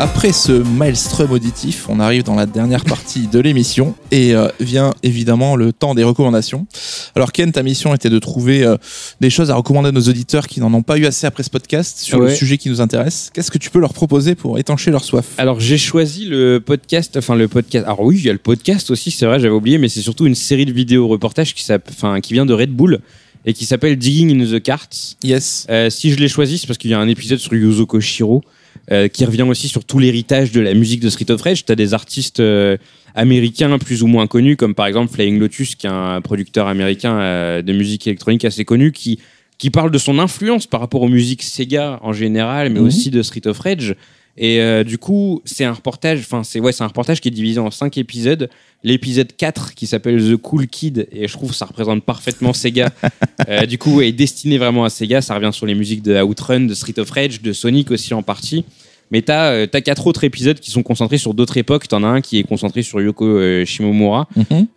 Après 0.02 0.32
ce 0.32 0.52
maelstrom 0.52 1.30
auditif, 1.30 1.90
on 1.90 2.00
arrive 2.00 2.22
dans 2.22 2.34
la 2.34 2.46
dernière 2.46 2.86
partie 2.86 3.26
de 3.26 3.38
l'émission 3.38 3.94
et 4.10 4.34
euh, 4.34 4.48
vient 4.58 4.94
évidemment 5.02 5.56
le 5.56 5.74
temps 5.74 5.94
des 5.94 6.04
recommandations. 6.04 6.66
Alors 7.14 7.32
Ken, 7.32 7.52
ta 7.52 7.62
mission 7.62 7.94
était 7.94 8.08
de 8.08 8.18
trouver 8.18 8.64
euh, 8.64 8.78
des 9.20 9.28
choses 9.28 9.50
à 9.50 9.56
recommander 9.56 9.90
à 9.90 9.92
nos 9.92 10.00
auditeurs 10.00 10.46
qui 10.46 10.58
n'en 10.60 10.72
ont 10.72 10.80
pas 10.80 10.96
eu 10.96 11.04
assez 11.04 11.26
après 11.26 11.42
ce 11.42 11.50
podcast 11.50 11.98
sur 11.98 12.18
le 12.18 12.34
sujet 12.34 12.56
qui 12.56 12.70
nous 12.70 12.80
intéresse. 12.80 13.30
Qu'est-ce 13.34 13.50
que 13.50 13.58
tu 13.58 13.68
peux 13.68 13.78
leur 13.78 13.92
proposer 13.92 14.34
pour 14.34 14.58
étancher 14.58 14.90
leur 14.90 15.04
soif? 15.04 15.26
Alors, 15.36 15.60
j'ai 15.60 15.76
choisi 15.76 16.24
le 16.24 16.60
podcast, 16.64 17.18
enfin, 17.18 17.34
le 17.34 17.46
podcast. 17.48 17.84
Alors, 17.84 18.00
oui, 18.00 18.16
il 18.16 18.24
y 18.24 18.30
a 18.30 18.32
le 18.32 18.38
podcast 18.38 18.90
aussi, 18.90 19.10
c'est 19.10 19.26
vrai, 19.26 19.38
j'avais 19.38 19.52
oublié, 19.52 19.76
mais 19.76 19.90
c'est 19.90 20.00
surtout 20.00 20.24
une 20.26 20.34
série 20.34 20.64
de 20.64 20.72
vidéos 20.72 21.08
reportages 21.08 21.54
qui, 21.54 21.62
s'app- 21.62 21.90
enfin, 21.90 22.22
qui 22.22 22.32
vient 22.32 22.46
de 22.46 22.54
Red 22.54 22.70
Bull 22.70 23.00
et 23.44 23.52
qui 23.52 23.66
s'appelle 23.66 23.96
Digging 23.96 24.40
in 24.40 24.46
the 24.46 24.62
Carts. 24.62 24.88
Yes. 25.22 25.66
Euh, 25.68 25.90
si 25.90 26.10
je 26.10 26.16
l'ai 26.16 26.28
choisi, 26.28 26.56
c'est 26.56 26.66
parce 26.66 26.78
qu'il 26.78 26.90
y 26.90 26.94
a 26.94 26.98
un 26.98 27.08
épisode 27.08 27.38
sur 27.38 27.52
Yuzo 27.52 27.84
Koshiro 27.84 28.42
euh, 28.90 29.08
qui 29.08 29.24
revient 29.24 29.42
aussi 29.42 29.68
sur 29.68 29.84
tout 29.84 29.98
l'héritage 29.98 30.52
de 30.52 30.60
la 30.60 30.74
musique 30.74 31.00
de 31.00 31.10
Street 31.10 31.30
of 31.30 31.40
Rage. 31.42 31.64
Tu 31.64 31.72
as 31.72 31.76
des 31.76 31.94
artistes 31.94 32.40
euh, 32.40 32.76
américains 33.14 33.78
plus 33.78 34.02
ou 34.02 34.06
moins 34.06 34.26
connus, 34.26 34.56
comme 34.56 34.74
par 34.74 34.86
exemple 34.86 35.12
Flying 35.12 35.38
Lotus, 35.38 35.74
qui 35.74 35.86
est 35.86 35.90
un 35.90 36.20
producteur 36.20 36.66
américain 36.66 37.18
euh, 37.20 37.62
de 37.62 37.72
musique 37.72 38.06
électronique 38.06 38.44
assez 38.44 38.64
connu, 38.64 38.92
qui, 38.92 39.18
qui 39.58 39.70
parle 39.70 39.90
de 39.90 39.98
son 39.98 40.18
influence 40.18 40.66
par 40.66 40.80
rapport 40.80 41.02
aux 41.02 41.08
musiques 41.08 41.42
Sega 41.42 41.98
en 42.02 42.12
général, 42.12 42.70
mais 42.70 42.80
Mhm. 42.80 42.86
aussi 42.86 43.10
de 43.10 43.22
Street 43.22 43.46
of 43.46 43.58
Rage. 43.58 43.94
Et 44.36 44.60
euh, 44.60 44.84
du 44.84 44.98
coup, 44.98 45.42
c'est 45.44 45.64
un 45.64 45.72
reportage, 45.72 46.20
enfin, 46.20 46.44
c'est 46.44 46.60
ouais, 46.60 46.72
un 46.80 46.86
reportage 46.86 47.20
qui 47.20 47.28
est 47.28 47.32
divisé 47.32 47.60
en 47.60 47.70
cinq 47.70 47.98
épisodes. 47.98 48.48
L'épisode 48.82 49.36
4 49.36 49.74
qui 49.74 49.86
s'appelle 49.86 50.22
The 50.22 50.36
Cool 50.36 50.66
Kid, 50.66 51.06
et 51.12 51.28
je 51.28 51.32
trouve 51.32 51.50
que 51.50 51.56
ça 51.56 51.66
représente 51.66 52.04
parfaitement 52.04 52.52
Sega. 52.52 52.90
Euh, 53.48 53.64
du 53.64 53.78
coup, 53.78 54.02
est 54.02 54.12
destiné 54.12 54.58
vraiment 54.58 54.84
à 54.84 54.90
Sega. 54.90 55.22
Ça 55.22 55.34
revient 55.34 55.50
sur 55.52 55.64
les 55.64 55.74
musiques 55.74 56.02
de 56.02 56.20
Outrun, 56.20 56.60
de 56.60 56.74
Street 56.74 56.98
of 56.98 57.10
Rage, 57.10 57.40
de 57.40 57.54
Sonic 57.54 57.90
aussi 57.90 58.12
en 58.12 58.22
partie. 58.22 58.66
Mais 59.10 59.22
t'as 59.22 59.50
euh, 59.50 59.66
t'as 59.66 59.80
quatre 59.80 60.06
autres 60.06 60.24
épisodes 60.24 60.58
qui 60.58 60.70
sont 60.70 60.82
concentrés 60.82 61.18
sur 61.18 61.34
d'autres 61.34 61.56
époques. 61.56 61.88
T'en 61.88 62.04
as 62.04 62.08
un 62.08 62.20
qui 62.20 62.38
est 62.38 62.44
concentré 62.44 62.82
sur 62.82 63.00
Yoko 63.00 63.26
euh, 63.26 63.64
Shimomura. 63.64 64.28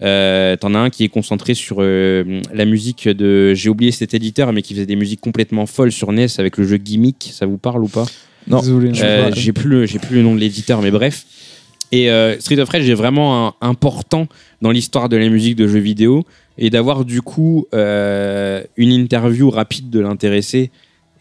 Euh, 0.01 0.55
T'en 0.55 0.73
as 0.73 0.79
un 0.79 0.89
qui 0.89 1.03
est 1.03 1.09
concentré 1.09 1.53
sur 1.53 1.77
euh, 1.79 2.41
la 2.51 2.65
musique 2.65 3.07
de. 3.07 3.53
J'ai 3.53 3.69
oublié 3.69 3.91
cet 3.91 4.13
éditeur, 4.13 4.51
mais 4.51 4.61
qui 4.61 4.73
faisait 4.73 4.85
des 4.85 4.95
musiques 4.95 5.21
complètement 5.21 5.65
folles 5.65 5.91
sur 5.91 6.11
NES 6.11 6.27
avec 6.39 6.57
le 6.57 6.65
jeu 6.65 6.77
Gimmick. 6.77 7.29
Ça 7.31 7.45
vous 7.45 7.57
parle 7.57 7.83
ou 7.83 7.87
pas? 7.87 8.05
Non. 8.47 8.61
Euh, 9.03 9.29
j'ai 9.35 9.53
plus 9.53 9.69
le 9.69 9.85
j'ai 9.85 9.99
plus 9.99 10.15
le 10.17 10.21
nom 10.23 10.35
de 10.35 10.39
l'éditeur 10.39 10.81
mais 10.81 10.91
bref. 10.91 11.25
Et 11.91 12.09
euh, 12.09 12.39
Street 12.39 12.57
of 12.59 12.69
Rage 12.69 12.89
est 12.89 12.93
vraiment 12.95 13.47
un- 13.47 13.53
important 13.61 14.27
dans 14.61 14.71
l'histoire 14.71 15.09
de 15.09 15.17
la 15.17 15.29
musique 15.29 15.55
de 15.55 15.67
jeux 15.67 15.79
vidéo 15.79 16.23
et 16.57 16.69
d'avoir 16.69 17.05
du 17.05 17.21
coup 17.21 17.67
euh, 17.73 18.63
une 18.77 18.91
interview 18.91 19.49
rapide 19.49 19.89
de 19.91 19.99
l'intéressé 19.99 20.71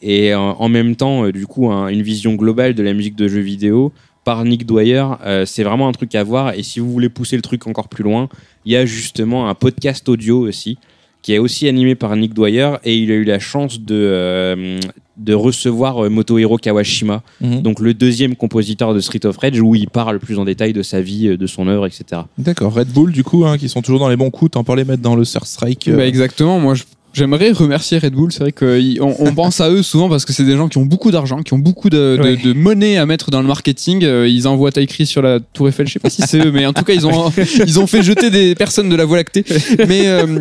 et 0.01 0.35
en, 0.35 0.69
même 0.69 0.97
temps 0.97 1.27
euh, 1.27 1.32
du 1.32 1.47
coup 1.47 1.70
un- 1.70 1.89
une 1.89 2.03
vision 2.03 2.35
globale 2.35 2.74
de 2.74 2.82
la 2.82 2.93
musique 2.94 3.16
de 3.16 3.28
jeux 3.28 3.40
vidéo 3.40 3.93
par 4.24 4.44
Nick 4.44 4.65
Dwyer 4.66 5.05
c'est 5.47 5.62
vraiment 5.65 5.89
un 5.89 5.93
truc 5.93 6.15
à 6.15 6.23
voir. 6.24 6.55
Et 6.55 6.62
si 6.62 6.81
vous 6.81 6.90
voulez 6.90 7.09
pousser 7.09 7.36
le 7.36 7.43
truc 7.43 7.66
encore 7.66 7.89
plus 7.89 8.05
loin 8.05 8.28
il 8.65 8.73
y 8.73 8.77
a 8.77 8.86
justement 8.86 9.49
un 9.49 9.55
podcast 9.55 10.09
audio 10.09 10.40
aussi 10.40 10.78
qui 11.23 11.35
est 11.35 11.39
aussi 11.39 11.69
animé 11.69 11.94
par 11.94 12.16
Nick 12.16 12.32
Dwyer 12.35 12.70
et 12.85 12.97
il 12.97 13.11
a 13.12 13.15
eu 13.15 13.24
la 13.24 13.39
chance 13.39 13.81
de, 13.81 13.94
euh, 13.94 14.81
de 15.18 15.34
recevoir 15.34 16.05
euh, 16.05 16.09
Motohiro 16.09 16.56
Kawashima 16.56 17.22
Mhm. 17.40 17.60
donc 17.62 17.80
le 17.80 17.93
deuxième 17.94 18.34
compositeur 18.36 18.94
de 18.94 19.01
Street 19.01 19.24
of 19.26 19.36
Rage 19.36 19.60
où 19.60 19.74
il 19.74 19.89
parle 19.89 20.18
plus 20.18 20.39
en 20.39 20.44
détail 20.44 20.72
de 20.72 20.82
sa 20.82 21.01
vie, 21.01 21.28
euh, 21.28 21.36
de 21.36 21.47
son 21.47 21.68
œuvre, 21.68 21.86
etc. 21.86 22.22
D'accord, 22.39 22.72
Red 22.74 22.89
Bull 22.93 23.12
du 23.12 23.22
coup, 23.24 23.44
hein, 23.44 23.59
qui 23.59 23.68
sont 23.68 23.82
toujours 23.82 24.01
dans 24.01 24.09
les 24.09 24.16
bons 24.16 24.30
coups, 24.30 24.52
t'en 24.52 24.64
parlais 24.64 24.84
mettre 24.84 25.02
dans 25.02 25.14
le 25.16 25.24
Sur 25.24 25.47
Strike. 25.47 25.89
euh, 25.89 25.97
Bah, 25.97 26.06
exactement. 26.06 26.59
Moi, 26.59 26.74
je- 26.74 26.84
j'aimerais 27.12 27.52
remercier 27.52 27.98
Red 27.98 28.12
Bull. 28.14 28.32
C'est 28.32 28.40
vrai 28.40 28.52
qu'on 28.52 29.14
on 29.18 29.34
pense 29.34 29.60
à 29.60 29.70
eux 29.70 29.82
souvent 29.82 30.09
parce 30.09 30.24
que 30.24 30.32
c'est 30.32 30.44
des 30.44 30.56
gens 30.56 30.68
qui 30.68 30.78
ont 30.78 30.84
beaucoup 30.86 31.10
d'argent, 31.10 31.43
qui 31.43 31.52
ont 31.55 31.59
beaucoup 31.59 31.90
de, 31.90 32.16
de- 32.16 32.22
Ouais. 32.22 32.36
de 32.36 32.52
monnaie 32.52 32.97
à 32.97 33.06
mettre 33.06 33.30
dans 33.30 33.40
le 33.43 33.48
marketing. 33.48 34.05
Euh, 34.05 34.28
Ils 34.28 34.47
envoient 34.48 34.70
écrit 34.76 35.06
sur 35.06 35.22
la 35.22 35.40
Tour 35.40 35.68
Eiffel. 35.68 35.86
Je 35.86 35.93
sais 35.94 35.98
pas 35.98 36.10
si 36.10 36.22
c'est 36.22 36.39
eux, 36.47 36.51
mais 36.52 36.66
en 36.66 36.72
tout 36.72 36.84
cas, 36.84 36.93
ils 36.94 37.06
ont 37.06 37.32
ils 37.66 37.78
ont 37.80 37.86
fait 37.86 38.02
jeter 38.02 38.30
des 38.30 38.55
personnes 38.55 38.89
de 38.89 38.97
la 38.97 39.05
Voie 39.05 39.16
lactée. 39.18 39.44
Mais 39.89 40.06
euh, 40.06 40.40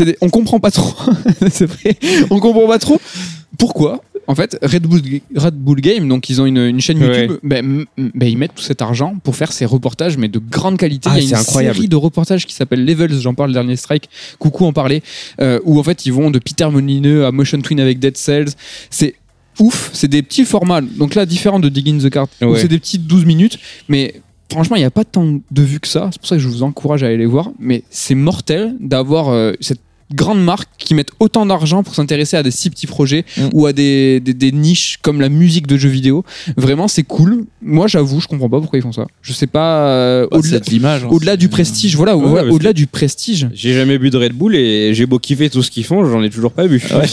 des- 0.00 0.16
on 0.20 0.28
comprend 0.30 0.60
pas 0.60 0.70
trop. 0.70 0.94
c'est 1.50 1.66
vrai. 1.66 1.96
On 2.30 2.38
comprend 2.40 2.66
pas 2.66 2.78
trop 2.78 3.00
pourquoi. 3.58 4.02
En 4.28 4.34
fait, 4.34 4.56
Red 4.62 4.82
Bull, 4.82 5.00
Red 5.34 5.54
Bull 5.54 5.80
Game, 5.80 6.08
donc 6.08 6.30
ils 6.30 6.40
ont 6.40 6.46
une, 6.46 6.58
une 6.58 6.80
chaîne 6.80 7.02
Ouais. 7.02 7.22
YouTube. 7.22 7.38
bah, 7.42 7.58
m- 7.58 7.84
m- 7.98 8.10
bah, 8.14 8.26
ils 8.26 8.38
mettent 8.38 8.54
tout 8.54 8.62
cet 8.62 8.80
argent 8.82 9.16
pour 9.24 9.34
faire 9.36 9.52
ces 9.52 9.64
reportages, 9.64 10.16
mais 10.16 10.28
de 10.28 10.38
grande 10.38 10.76
qualité. 10.78 11.08
Ah, 11.12 11.18
Il 11.18 11.24
y 11.24 11.26
a 11.26 11.30
une 11.30 11.34
incroyable. 11.42 11.74
série 11.76 11.88
de 11.88 11.96
reportages 11.96 12.46
qui 12.46 12.54
s'appelle 12.54 12.84
Levels. 12.84 13.18
J'en 13.20 13.34
parle 13.34 13.50
le 13.50 13.54
dernier 13.54 13.76
strike. 13.76 14.08
Coucou 14.38 14.64
en 14.66 14.72
parlait. 14.72 15.02
euh, 15.40 15.58
où 15.64 15.78
en 15.78 15.82
fait 15.82 16.06
ils 16.06 16.12
vont 16.12 16.30
de 16.30 16.38
Peter 16.38 16.68
Molineux 16.70 17.24
à 17.26 17.32
Motion 17.32 17.60
Twin 17.60 17.80
avec 17.80 17.98
Dead 17.98 18.16
Cells. 18.16 18.50
C'est 18.90 19.14
ouf. 19.58 19.90
C'est 19.92 20.08
des 20.08 20.22
petits 20.22 20.44
formats. 20.44 20.80
Donc 20.80 21.14
là, 21.14 21.26
différent 21.26 21.58
de 21.60 21.68
Dig 21.68 21.88
in 21.88 21.98
the 21.98 22.14
Ouais. 22.44 22.58
c'est 22.60 22.68
des 22.68 22.78
petites 22.78 23.06
12 23.06 23.24
minutes, 23.24 23.58
mais. 23.88 24.14
Franchement, 24.50 24.76
il 24.76 24.80
n'y 24.80 24.84
a 24.84 24.90
pas 24.90 25.04
tant 25.04 25.24
de 25.50 25.62
vues 25.62 25.80
que 25.80 25.88
ça. 25.88 26.10
C'est 26.12 26.18
pour 26.20 26.28
ça 26.28 26.36
que 26.36 26.42
je 26.42 26.46
vous 26.48 26.62
encourage 26.62 27.02
à 27.02 27.06
aller 27.06 27.16
les 27.16 27.24
voir. 27.24 27.50
Mais 27.58 27.84
c'est 27.88 28.14
mortel 28.14 28.76
d'avoir 28.80 29.30
euh, 29.30 29.54
cette 29.60 29.80
grande 30.14 30.42
marque 30.42 30.68
qui 30.78 30.94
mettent 30.94 31.10
autant 31.20 31.46
d'argent 31.46 31.82
pour 31.82 31.94
s'intéresser 31.94 32.36
à 32.36 32.42
des 32.42 32.50
si 32.50 32.70
petits 32.70 32.86
projets 32.86 33.24
Mm. 33.36 33.48
ou 33.52 33.66
à 33.66 33.72
des, 33.72 34.20
des, 34.20 34.34
des 34.34 34.52
niches 34.52 34.98
comme 35.02 35.20
la 35.20 35.28
musique 35.28 35.66
de 35.66 35.76
jeux 35.76 35.88
vidéo. 35.88 36.24
Vraiment, 36.56 36.88
c'est 36.88 37.02
cool. 37.02 37.44
Moi, 37.62 37.86
j'avoue, 37.86 38.20
je 38.20 38.26
comprends 38.26 38.48
pas 38.48 38.60
pourquoi 38.60 38.78
ils 38.78 38.82
font 38.82 38.92
ça. 38.92 39.06
Je 39.22 39.32
sais 39.32 39.46
pas. 39.46 39.86
euh, 39.88 40.26
bah, 40.30 40.38
au-delà 40.38 40.58
c'est 40.58 40.66
de 40.66 40.70
l'image. 40.70 41.04
hein, 41.04 41.08
au-delà 41.10 41.36
du 41.36 41.48
prestige, 41.48 41.96
voilà, 41.96 42.16
Ouais, 42.16 42.24
ouais, 42.26 42.40
parce 42.42 42.54
au-delà 42.54 42.72
du 42.72 42.86
prestige. 42.86 43.48
J'ai 43.54 43.72
jamais 43.74 43.98
bu 43.98 44.10
de 44.10 44.16
Red 44.18 44.32
Bull 44.34 44.54
et 44.56 44.92
j'ai 44.94 45.06
beau 45.06 45.18
kiffer 45.18 45.48
tout 45.50 45.62
ce 45.62 45.70
qu'ils 45.70 45.84
font, 45.84 46.04
j'en 46.04 46.22
ai 46.22 46.30
toujours 46.30 46.52
pas 46.52 46.66
bu. 46.66 46.82
Ouais. 46.92 47.06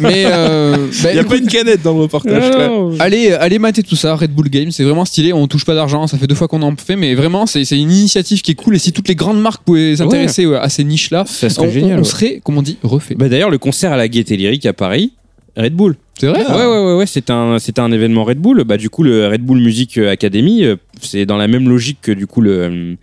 Mais 0.00 0.24
euh, 0.26 0.76
bah, 1.02 1.10
Il 1.12 1.16
y 1.16 1.18
a 1.18 1.24
pas 1.24 1.36
une 1.36 1.46
canette 1.46 1.82
dans 1.82 1.94
le 1.94 2.00
reportage. 2.02 2.42
Non. 2.56 2.92
allez, 2.98 3.32
allez 3.32 3.58
mater 3.58 3.82
tout 3.82 3.96
ça, 3.96 4.14
Red 4.14 4.32
Bull 4.32 4.48
Games, 4.48 4.70
c'est 4.70 4.84
vraiment 4.84 5.04
stylé. 5.04 5.32
On 5.32 5.46
touche 5.46 5.64
pas 5.64 5.74
d'argent, 5.74 6.06
ça 6.06 6.18
fait 6.18 6.26
deux 6.26 6.34
fois 6.34 6.48
qu'on 6.48 6.62
en 6.62 6.74
fait, 6.76 6.96
mais 6.96 7.14
vraiment, 7.14 7.46
c'est 7.46 7.64
c'est 7.64 7.78
une 7.78 7.90
initiative 7.90 8.42
qui 8.42 8.50
est 8.52 8.54
cool. 8.54 8.76
Et 8.76 8.78
si 8.78 8.92
toutes 8.92 9.08
les 9.08 9.14
grandes 9.14 9.40
marques 9.40 9.62
pouvaient 9.64 9.96
s'intéresser 9.96 10.46
ouais, 10.46 10.56
à 10.58 10.68
ces 10.68 10.84
niches-là, 10.84 11.24
Ça 11.26 11.46
on, 11.46 11.50
serait 11.50 11.70
génial. 11.72 12.00
on. 12.00 12.04
Serait, 12.10 12.40
comme 12.44 12.58
on 12.58 12.62
dit, 12.62 12.78
refait. 12.82 13.14
Bah, 13.14 13.28
D'ailleurs, 13.28 13.50
le 13.50 13.58
concert 13.58 13.92
à 13.92 13.96
la 13.96 14.08
Gaieté 14.08 14.36
Lyrique 14.36 14.66
à 14.66 14.72
Paris, 14.72 15.12
Red 15.56 15.74
Bull. 15.74 15.96
c'est 16.18 16.26
vrai 16.26 16.44
Ouais, 16.44 16.54
ouais, 16.66 16.84
ouais, 16.86 16.94
ouais, 16.98 17.06
c'était 17.06 17.32
un, 17.32 17.56
un 17.78 17.92
événement 17.92 18.24
Red 18.24 18.38
Bull. 18.38 18.64
Bah, 18.64 18.76
du 18.76 18.90
coup, 18.90 19.02
le 19.02 19.26
Red 19.28 19.42
Bull 19.42 19.60
Music 19.60 19.98
Academy, 19.98 20.64
euh, 20.64 20.76
c'est 21.00 21.26
dans 21.26 21.36
la 21.36 21.48
même 21.48 21.68
logique 21.68 21.98
que 22.02 22.12
du 22.12 22.26
coup 22.26 22.40
le. 22.40 22.96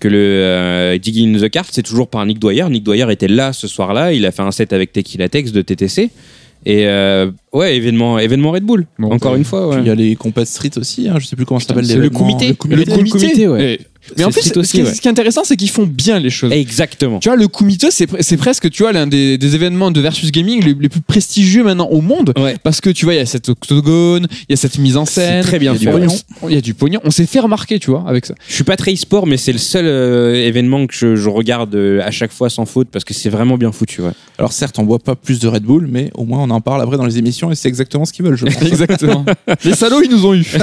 que 0.00 0.08
le 0.08 0.16
euh, 0.18 0.98
Digging 0.98 1.36
in 1.36 1.40
the 1.40 1.50
Cart, 1.50 1.66
c'est 1.70 1.82
toujours 1.82 2.08
par 2.08 2.24
Nick 2.26 2.38
Dwyer. 2.38 2.68
Nick 2.70 2.84
Dwyer 2.84 3.10
était 3.10 3.28
là 3.28 3.52
ce 3.52 3.66
soir-là, 3.66 4.12
il 4.12 4.24
a 4.26 4.30
fait 4.32 4.42
un 4.42 4.52
set 4.52 4.72
avec 4.72 4.92
Tequila 4.92 5.28
Tex 5.28 5.52
de 5.52 5.62
TTC. 5.62 6.10
Et 6.66 6.86
euh, 6.86 7.30
ouais, 7.52 7.76
événement, 7.76 8.18
événement 8.18 8.50
Red 8.50 8.64
Bull. 8.64 8.86
Bon, 8.98 9.12
Encore 9.12 9.36
une 9.36 9.44
fois, 9.44 9.68
Puis 9.68 9.76
ouais. 9.78 9.84
Il 9.84 9.88
y 9.88 9.90
a 9.90 9.94
les 9.94 10.16
Compass 10.16 10.50
Street 10.50 10.70
aussi, 10.76 11.08
hein, 11.08 11.14
je 11.18 11.26
sais 11.26 11.36
plus 11.36 11.46
comment 11.46 11.60
ça 11.60 11.68
s'appelle. 11.68 11.86
c'est 11.86 11.96
le 11.96 12.10
comité. 12.10 12.48
Le 12.48 12.54
comité. 12.54 12.84
Le 12.84 13.10
comité, 13.10 13.48
ouais. 13.48 13.74
Et- 13.74 13.80
Mais 14.16 14.24
en 14.24 14.30
plus, 14.30 14.42
ce 14.42 14.48
qui, 14.52 14.58
est- 14.58 14.58
aussi, 14.58 14.82
ouais. 14.82 14.94
ce 14.94 15.00
qui 15.00 15.08
est 15.08 15.10
intéressant, 15.10 15.42
c'est 15.44 15.56
qu'ils 15.56 15.70
font 15.70 15.86
bien 15.86 16.18
les 16.18 16.30
choses. 16.30 16.52
Exactement. 16.52 17.18
Tu 17.18 17.28
vois, 17.28 17.36
le 17.36 17.48
comité, 17.48 17.90
c'est 17.90 18.06
pre- 18.10 18.18
c'est 18.22 18.36
presque, 18.36 18.70
tu 18.70 18.82
vois, 18.82 18.92
l'un 18.92 19.06
des, 19.06 19.38
des 19.38 19.54
événements 19.54 19.90
de 19.90 20.00
versus 20.00 20.30
gaming 20.32 20.62
les, 20.64 20.74
les 20.74 20.88
plus 20.88 21.00
prestigieux 21.00 21.62
maintenant 21.64 21.88
au 21.88 22.00
monde. 22.00 22.32
Ouais. 22.38 22.56
Parce 22.62 22.80
que 22.80 22.90
tu 22.90 23.04
vois, 23.04 23.14
il 23.14 23.18
y 23.18 23.20
a 23.20 23.26
cette 23.26 23.48
octogone, 23.48 24.26
il 24.48 24.52
y 24.52 24.54
a 24.54 24.56
cette 24.56 24.78
mise 24.78 24.96
en 24.96 25.04
scène. 25.04 25.42
Très 25.42 25.58
bien 25.58 25.74
il 25.74 25.82
y 25.84 25.88
a 25.88 25.92
fait, 25.92 25.98
du 25.98 26.06
pognon. 26.06 26.18
Il 26.48 26.54
y 26.54 26.58
a 26.58 26.60
du 26.60 26.74
pognon. 26.74 27.00
On 27.04 27.10
s'est 27.10 27.26
fait 27.26 27.40
remarquer, 27.40 27.78
tu 27.78 27.90
vois, 27.90 28.04
avec 28.06 28.26
ça. 28.26 28.34
Je 28.48 28.54
suis 28.54 28.64
pas 28.64 28.76
très 28.76 28.92
e-sport, 28.94 29.26
mais 29.26 29.36
c'est 29.36 29.52
le 29.52 29.58
seul 29.58 29.86
euh, 29.86 30.34
événement 30.34 30.86
que 30.86 30.94
je, 30.94 31.16
je 31.16 31.28
regarde 31.28 31.74
euh, 31.74 32.00
à 32.04 32.10
chaque 32.10 32.32
fois 32.32 32.50
sans 32.50 32.66
faute 32.66 32.88
parce 32.90 33.04
que 33.04 33.14
c'est 33.14 33.30
vraiment 33.30 33.56
bien 33.58 33.72
foutu. 33.72 34.00
Ouais. 34.02 34.10
Alors 34.38 34.52
certes, 34.52 34.78
on 34.78 34.84
boit 34.84 34.98
pas 34.98 35.14
plus 35.16 35.38
de 35.40 35.48
Red 35.48 35.62
Bull, 35.64 35.88
mais 35.90 36.10
au 36.14 36.24
moins 36.24 36.40
on 36.42 36.50
en 36.50 36.60
parle 36.60 36.82
après 36.82 36.96
dans 36.96 37.06
les 37.06 37.18
émissions 37.18 37.50
et 37.50 37.54
c'est 37.54 37.68
exactement 37.68 38.04
ce 38.04 38.12
qu'ils 38.12 38.24
veulent, 38.24 38.36
je 38.36 38.44
pense. 38.44 38.62
Exactement. 38.68 39.24
les 39.64 39.74
salauds, 39.74 40.02
ils 40.02 40.10
nous 40.10 40.24
ont 40.26 40.34
eu. 40.34 40.44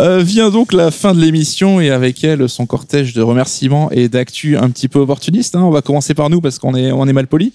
Euh, 0.00 0.20
vient 0.22 0.50
donc 0.50 0.72
la 0.72 0.90
fin 0.90 1.14
de 1.14 1.20
l'émission 1.20 1.80
et 1.80 1.90
avec 1.90 2.22
son 2.48 2.66
cortège 2.66 3.12
de 3.14 3.22
remerciements 3.22 3.90
et 3.92 4.08
d'actu 4.08 4.56
un 4.56 4.68
petit 4.70 4.88
peu 4.88 4.98
opportuniste. 5.00 5.54
hein. 5.54 5.62
On 5.62 5.70
va 5.70 5.82
commencer 5.82 6.14
par 6.14 6.30
nous 6.30 6.40
parce 6.40 6.58
qu'on 6.58 6.74
est, 6.74 6.90
on 6.92 7.06
est 7.06 7.12
mal 7.12 7.26
poli. 7.26 7.52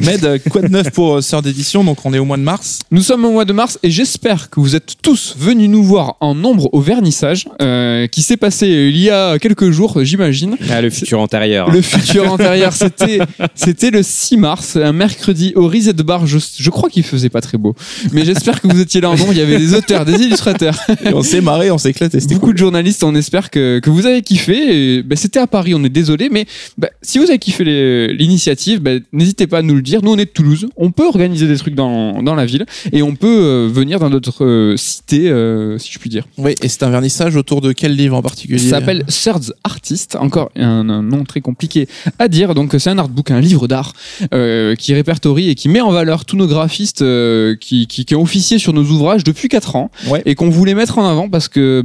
Med, 0.00 0.24
euh, 0.24 0.38
quoi 0.50 0.62
de 0.62 0.68
neuf 0.68 0.90
pour 0.90 1.16
euh, 1.16 1.20
Sœur 1.20 1.42
d'édition 1.42 1.84
Donc 1.84 1.98
on 2.04 2.12
est 2.14 2.18
au 2.18 2.24
mois 2.24 2.36
de 2.36 2.42
mars. 2.42 2.80
Nous 2.90 3.02
sommes 3.02 3.24
au 3.24 3.30
mois 3.32 3.44
de 3.44 3.52
mars 3.52 3.78
et 3.82 3.90
j'espère 3.90 4.50
que 4.50 4.60
vous 4.60 4.76
êtes 4.76 4.94
tous 5.02 5.34
venus 5.38 5.68
nous 5.68 5.82
voir 5.82 6.16
en 6.20 6.34
nombre 6.34 6.68
au 6.72 6.80
vernissage 6.80 7.48
euh, 7.60 8.06
qui 8.06 8.22
s'est 8.22 8.36
passé 8.36 8.68
il 8.68 8.96
y 8.98 9.10
a 9.10 9.38
quelques 9.38 9.70
jours, 9.70 10.02
j'imagine. 10.04 10.56
Ah, 10.70 10.80
le 10.80 10.90
futur 10.90 11.20
antérieur. 11.20 11.70
Le 11.70 11.82
futur 11.82 12.30
antérieur, 12.30 12.72
c'était 12.72 13.18
c'était 13.54 13.90
le 13.90 14.02
6 14.02 14.36
mars, 14.36 14.76
un 14.76 14.92
mercredi 14.92 15.52
au 15.56 15.68
Reset 15.68 15.92
Bar. 15.94 16.26
Je, 16.26 16.38
je 16.56 16.70
crois 16.70 16.88
qu'il 16.88 17.02
faisait 17.04 17.28
pas 17.30 17.40
très 17.40 17.58
beau, 17.58 17.74
mais 18.12 18.24
j'espère 18.24 18.60
que 18.60 18.68
vous 18.68 18.80
étiez 18.80 19.00
là 19.00 19.10
en 19.10 19.16
nombre. 19.16 19.32
Il 19.32 19.38
y 19.38 19.42
avait 19.42 19.58
des 19.58 19.74
auteurs, 19.74 20.04
des 20.04 20.14
illustrateurs, 20.22 20.76
Et 21.04 21.12
on 21.14 21.22
s'est 21.22 21.40
marré, 21.40 21.70
on 21.70 21.78
s'est 21.78 21.90
éclaté. 21.90 22.18
Beaucoup 22.28 22.46
cool. 22.46 22.52
de 22.54 22.58
journalistes. 22.58 23.02
On 23.04 23.14
espère 23.14 23.50
que, 23.50 23.78
que 23.80 23.90
vous 23.90 24.06
avez 24.06 24.11
kiffé. 24.20 24.96
Et, 24.98 25.02
ben, 25.02 25.16
c'était 25.16 25.38
à 25.40 25.46
Paris, 25.46 25.74
on 25.74 25.82
est 25.84 25.88
désolé, 25.88 26.28
mais 26.30 26.44
ben, 26.76 26.88
si 27.00 27.18
vous 27.18 27.24
avez 27.24 27.38
kiffé 27.38 27.64
les- 27.64 28.12
l'initiative, 28.12 28.80
ben, 28.80 29.00
n'hésitez 29.12 29.46
pas 29.46 29.58
à 29.58 29.62
nous 29.62 29.74
le 29.74 29.82
dire. 29.82 30.00
Nous, 30.02 30.10
on 30.12 30.18
est 30.18 30.26
de 30.26 30.30
Toulouse, 30.30 30.68
on 30.76 30.90
peut 30.90 31.06
organiser 31.06 31.46
des 31.48 31.56
trucs 31.56 31.74
dans, 31.74 32.22
dans 32.22 32.34
la 32.34 32.44
ville 32.44 32.66
et 32.92 33.02
on 33.02 33.14
peut 33.14 33.26
euh, 33.28 33.68
venir 33.72 33.98
dans 33.98 34.10
notre 34.10 34.44
euh, 34.44 34.76
cité, 34.76 35.30
euh, 35.30 35.78
si 35.78 35.90
je 35.92 35.98
puis 35.98 36.10
dire. 36.10 36.24
Oui, 36.36 36.54
et 36.62 36.68
c'est 36.68 36.82
un 36.82 36.90
vernissage 36.90 37.36
autour 37.36 37.60
de 37.60 37.72
quel 37.72 37.94
livre 37.96 38.16
en 38.16 38.22
particulier? 38.22 38.58
Ça 38.58 38.70
s'appelle 38.80 39.04
Thirds 39.06 39.52
Artist, 39.64 40.16
encore 40.16 40.50
un, 40.56 40.88
un 40.90 41.02
nom 41.02 41.24
très 41.24 41.40
compliqué 41.40 41.88
à 42.18 42.28
dire. 42.28 42.54
Donc 42.54 42.74
c'est 42.78 42.90
un 42.90 42.98
artbook, 42.98 43.30
un 43.30 43.40
livre 43.40 43.68
d'art 43.68 43.92
euh, 44.34 44.74
qui 44.74 44.92
répertorie 44.94 45.48
et 45.50 45.54
qui 45.54 45.68
met 45.68 45.80
en 45.80 45.90
valeur 45.92 46.24
tous 46.24 46.36
nos 46.36 46.46
graphistes 46.46 47.02
euh, 47.02 47.54
qui, 47.56 47.86
qui, 47.86 48.04
qui 48.04 48.14
ont 48.14 48.22
officié 48.22 48.58
sur 48.58 48.72
nos 48.72 48.84
ouvrages 48.84 49.24
depuis 49.24 49.48
4 49.48 49.76
ans 49.76 49.90
Ouais. 50.08 50.22
et 50.26 50.34
qu'on 50.34 50.48
voulait 50.50 50.74
mettre 50.74 50.98
en 50.98 51.08
avant 51.08 51.28
parce 51.28 51.48
que 51.48 51.82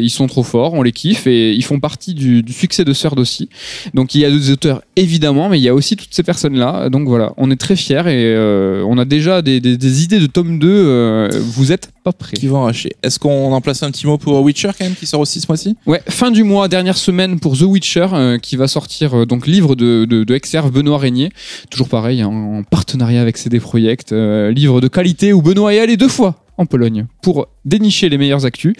ils 0.00 0.10
sont 0.10 0.26
trop 0.26 0.42
forts, 0.42 0.74
on 0.74 0.82
les 0.82 0.92
kiffe 0.92 1.26
et 1.26 1.54
ils 1.60 1.64
font 1.64 1.78
partie 1.78 2.14
du, 2.14 2.42
du 2.42 2.52
succès 2.54 2.84
de 2.84 2.92
Third 2.94 3.18
aussi. 3.18 3.48
Donc 3.92 4.14
il 4.14 4.22
y 4.22 4.24
a 4.24 4.30
des 4.30 4.50
auteurs 4.50 4.80
évidemment, 4.96 5.48
mais 5.50 5.58
il 5.58 5.62
y 5.62 5.68
a 5.68 5.74
aussi 5.74 5.94
toutes 5.94 6.12
ces 6.12 6.22
personnes-là. 6.22 6.88
Donc 6.88 7.06
voilà, 7.06 7.34
on 7.36 7.50
est 7.50 7.56
très 7.56 7.76
fiers 7.76 8.00
et 8.06 8.34
euh, 8.34 8.82
on 8.86 8.96
a 8.96 9.04
déjà 9.04 9.42
des, 9.42 9.60
des, 9.60 9.76
des 9.76 10.02
idées 10.04 10.18
de 10.20 10.26
tome 10.26 10.58
2. 10.58 10.68
euh, 10.68 11.28
vous 11.54 11.70
êtes 11.70 11.90
pas 12.02 12.12
prêts. 12.12 12.36
Qui 12.36 12.46
vont 12.46 12.62
arracher. 12.62 12.92
Est-ce 13.02 13.18
qu'on 13.18 13.52
en 13.52 13.60
place 13.60 13.82
un 13.82 13.90
petit 13.90 14.06
mot 14.06 14.16
pour 14.16 14.40
Witcher 14.42 14.70
quand 14.78 14.84
même 14.86 14.94
qui 14.94 15.06
sort 15.06 15.20
aussi 15.20 15.38
ce 15.40 15.46
mois-ci? 15.48 15.76
Ouais, 15.86 16.00
fin 16.08 16.30
du 16.30 16.44
mois, 16.44 16.66
dernière 16.68 16.96
semaine 16.96 17.38
pour 17.38 17.58
The 17.58 17.62
Witcher, 17.62 18.06
euh, 18.14 18.38
qui 18.38 18.56
va 18.56 18.66
sortir 18.68 19.26
donc 19.26 19.46
livre 19.46 19.74
de, 19.74 20.06
de, 20.06 20.24
de 20.24 20.34
Exerve 20.34 20.70
Benoît 20.72 20.98
Régnier, 20.98 21.28
toujours 21.70 21.88
pareil, 21.90 22.24
en, 22.24 22.32
en 22.32 22.62
partenariat 22.62 23.20
avec 23.20 23.36
CD 23.36 23.60
Projekt, 23.60 24.12
livre 24.12 24.80
de 24.80 24.88
qualité 24.88 25.34
où 25.34 25.42
Benoît 25.42 25.74
est 25.74 25.80
allé 25.80 25.96
deux 25.98 26.08
fois 26.08 26.36
en 26.60 26.66
Pologne 26.66 27.06
pour 27.22 27.48
dénicher 27.64 28.08
les 28.08 28.18
meilleures 28.18 28.44
actus. 28.44 28.74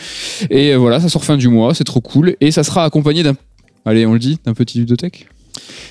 Et 0.50 0.76
voilà, 0.76 1.00
ça 1.00 1.08
sort 1.08 1.24
fin 1.24 1.36
du 1.36 1.48
mois, 1.48 1.74
c'est 1.74 1.84
trop 1.84 2.00
cool, 2.00 2.36
et 2.40 2.50
ça 2.50 2.62
sera 2.62 2.84
accompagné 2.84 3.22
d'un, 3.22 3.34
allez, 3.84 4.06
on 4.06 4.12
le 4.12 4.18
dit, 4.18 4.38
d'un 4.44 4.54
petit 4.54 4.78
ludothèque. 4.78 5.28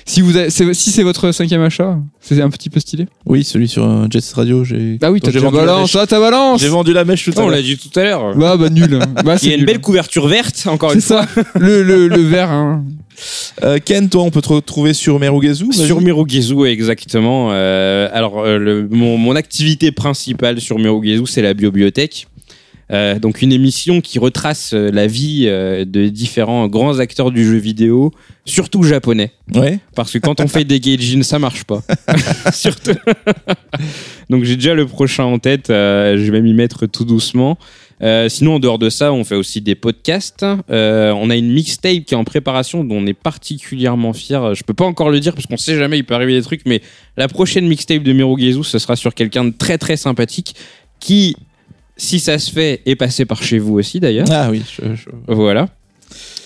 Si 0.06 0.20
vous 0.22 0.36
avez- 0.36 0.50
c'est- 0.50 0.72
si 0.74 0.90
c'est 0.90 1.02
votre 1.02 1.30
cinquième 1.32 1.62
achat, 1.62 1.98
c'est 2.20 2.40
un 2.40 2.50
petit 2.50 2.70
peu 2.70 2.80
stylé. 2.80 3.06
Oui, 3.26 3.44
celui 3.44 3.68
sur 3.68 3.84
euh, 3.88 4.06
Jets 4.10 4.20
Radio. 4.34 4.64
J'ai. 4.64 4.98
Ah 5.02 5.10
oui, 5.12 5.20
t'as 5.20 5.30
vendu 5.30 5.56
la 5.64 5.80
mèche. 5.80 5.96
ah, 5.96 6.06
balance 6.06 6.60
J'ai 6.60 6.68
vendu 6.68 6.92
la 6.92 7.04
mèche 7.04 7.24
tout 7.24 7.32
à 7.36 7.40
on 7.40 7.42
l'heure. 7.42 7.50
l'a 7.56 7.62
dit 7.62 7.76
tout 7.76 7.98
à 7.98 8.02
l'heure. 8.04 8.34
Bah, 8.36 8.56
bah 8.56 8.70
nul. 8.70 8.98
Bah, 9.24 9.34
Il 9.34 9.38
c'est 9.38 9.46
y 9.46 9.50
a 9.50 9.52
une 9.54 9.58
nul. 9.60 9.66
belle 9.66 9.80
couverture 9.80 10.26
verte, 10.26 10.66
encore 10.66 10.90
C'est 10.90 10.96
une 10.96 11.02
fois. 11.02 11.26
ça, 11.34 11.42
le, 11.58 11.82
le, 11.82 12.08
le 12.08 12.22
vert. 12.22 12.50
Hein. 12.50 12.84
Euh, 13.62 13.78
Ken, 13.84 14.08
toi, 14.08 14.22
on 14.22 14.30
peut 14.30 14.40
te 14.40 14.48
retrouver 14.48 14.94
sur 14.94 15.18
Merugezu 15.20 15.66
vas-y. 15.66 15.86
Sur 15.86 16.00
Mirugezu, 16.00 16.64
exactement. 16.64 17.50
Euh, 17.52 18.08
alors, 18.12 18.40
euh, 18.40 18.56
le- 18.58 18.88
mon, 18.90 19.18
mon 19.18 19.36
activité 19.36 19.92
principale 19.92 20.58
sur 20.60 20.78
Mirugezu, 20.78 21.26
c'est 21.26 21.42
la 21.42 21.52
bibliothèque. 21.52 22.26
Euh, 22.90 23.18
donc 23.18 23.42
une 23.42 23.52
émission 23.52 24.00
qui 24.00 24.18
retrace 24.18 24.72
euh, 24.74 24.90
la 24.90 25.06
vie 25.06 25.44
euh, 25.46 25.84
de 25.84 26.08
différents 26.08 26.66
grands 26.66 26.98
acteurs 26.98 27.30
du 27.30 27.44
jeu 27.44 27.56
vidéo, 27.56 28.12
surtout 28.44 28.82
japonais. 28.82 29.32
Ouais. 29.54 29.78
Parce 29.94 30.12
que 30.12 30.18
quand 30.18 30.40
on 30.40 30.48
fait 30.48 30.64
des 30.64 30.80
gaijin, 30.80 31.22
ça 31.22 31.38
marche 31.38 31.64
pas. 31.64 31.82
Surtout. 32.52 32.94
Donc 34.28 34.44
j'ai 34.44 34.56
déjà 34.56 34.74
le 34.74 34.86
prochain 34.86 35.24
en 35.24 35.38
tête. 35.38 35.66
je 35.68 36.30
vais 36.30 36.40
m'y 36.40 36.54
mettre 36.54 36.86
tout 36.86 37.04
doucement. 37.04 37.58
Euh, 38.02 38.28
sinon, 38.28 38.54
en 38.54 38.58
dehors 38.58 38.78
de 38.78 38.88
ça, 38.88 39.12
on 39.12 39.24
fait 39.24 39.34
aussi 39.34 39.60
des 39.60 39.74
podcasts. 39.74 40.44
Euh, 40.70 41.12
on 41.12 41.28
a 41.28 41.36
une 41.36 41.52
mixtape 41.52 42.04
qui 42.04 42.14
est 42.14 42.16
en 42.16 42.24
préparation, 42.24 42.82
dont 42.82 42.96
on 42.96 43.06
est 43.06 43.14
particulièrement 43.14 44.12
fier. 44.12 44.54
Je 44.54 44.64
peux 44.64 44.74
pas 44.74 44.86
encore 44.86 45.10
le 45.10 45.20
dire 45.20 45.34
parce 45.34 45.46
qu'on 45.46 45.58
sait 45.58 45.76
jamais, 45.76 45.98
il 45.98 46.04
peut 46.04 46.14
arriver 46.14 46.32
des 46.32 46.42
trucs, 46.42 46.62
mais 46.66 46.80
la 47.16 47.28
prochaine 47.28 47.66
mixtape 47.68 48.02
de 48.02 48.12
Mirogezu, 48.12 48.64
ce 48.64 48.78
sera 48.78 48.96
sur 48.96 49.14
quelqu'un 49.14 49.44
de 49.44 49.50
très 49.50 49.76
très 49.76 49.96
sympathique 49.96 50.54
qui, 50.98 51.36
si 52.00 52.18
ça 52.20 52.38
se 52.38 52.50
fait, 52.50 52.80
est 52.86 52.96
passé 52.96 53.24
par 53.24 53.42
chez 53.42 53.58
vous 53.58 53.74
aussi 53.74 54.00
d'ailleurs. 54.00 54.26
Ah 54.30 54.48
oui, 54.50 54.62
je- 54.70 54.94
je- 54.94 55.10
Voilà. 55.32 55.68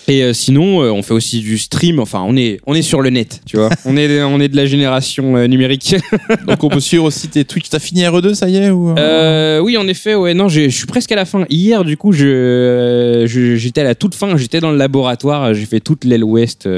Et 0.07 0.21
euh, 0.21 0.33
sinon, 0.33 0.83
euh, 0.83 0.91
on 0.91 1.01
fait 1.01 1.15
aussi 1.15 1.39
du 1.39 1.57
stream. 1.57 1.99
Enfin, 1.99 2.23
on 2.27 2.37
est, 2.37 2.59
on 2.67 2.75
est 2.75 2.83
sur 2.83 3.01
le 3.01 3.09
net, 3.09 3.41
tu 3.47 3.57
vois. 3.57 3.69
on, 3.85 3.97
est, 3.97 4.21
on 4.21 4.39
est 4.39 4.49
de 4.49 4.55
la 4.55 4.67
génération 4.67 5.35
euh, 5.35 5.47
numérique. 5.47 5.95
donc 6.47 6.63
on 6.63 6.69
peut 6.69 6.79
suivre 6.79 7.05
aussi 7.05 7.27
tes 7.27 7.43
Twitch. 7.43 7.69
T'as 7.69 7.79
fini 7.79 8.01
RE2, 8.03 8.35
ça 8.35 8.47
y 8.47 8.57
est 8.57 8.69
ou... 8.69 8.93
Oui, 9.63 9.77
en 9.77 9.87
effet, 9.87 10.13
ouais, 10.13 10.35
non, 10.35 10.47
je 10.47 10.69
suis 10.69 10.85
presque 10.85 11.11
à 11.11 11.15
la 11.15 11.25
fin. 11.25 11.45
Hier, 11.49 11.83
du 11.83 11.97
coup, 11.97 12.11
je, 12.11 13.23
je- 13.27 13.55
j'étais 13.55 13.81
à 13.81 13.83
la 13.85 13.95
toute 13.95 14.13
fin, 14.13 14.37
j'étais 14.37 14.59
dans 14.59 14.71
le 14.71 14.77
laboratoire, 14.77 15.55
j'ai 15.55 15.65
fait 15.65 15.79
toute 15.79 16.03
l'aile 16.05 16.23
ouest. 16.23 16.69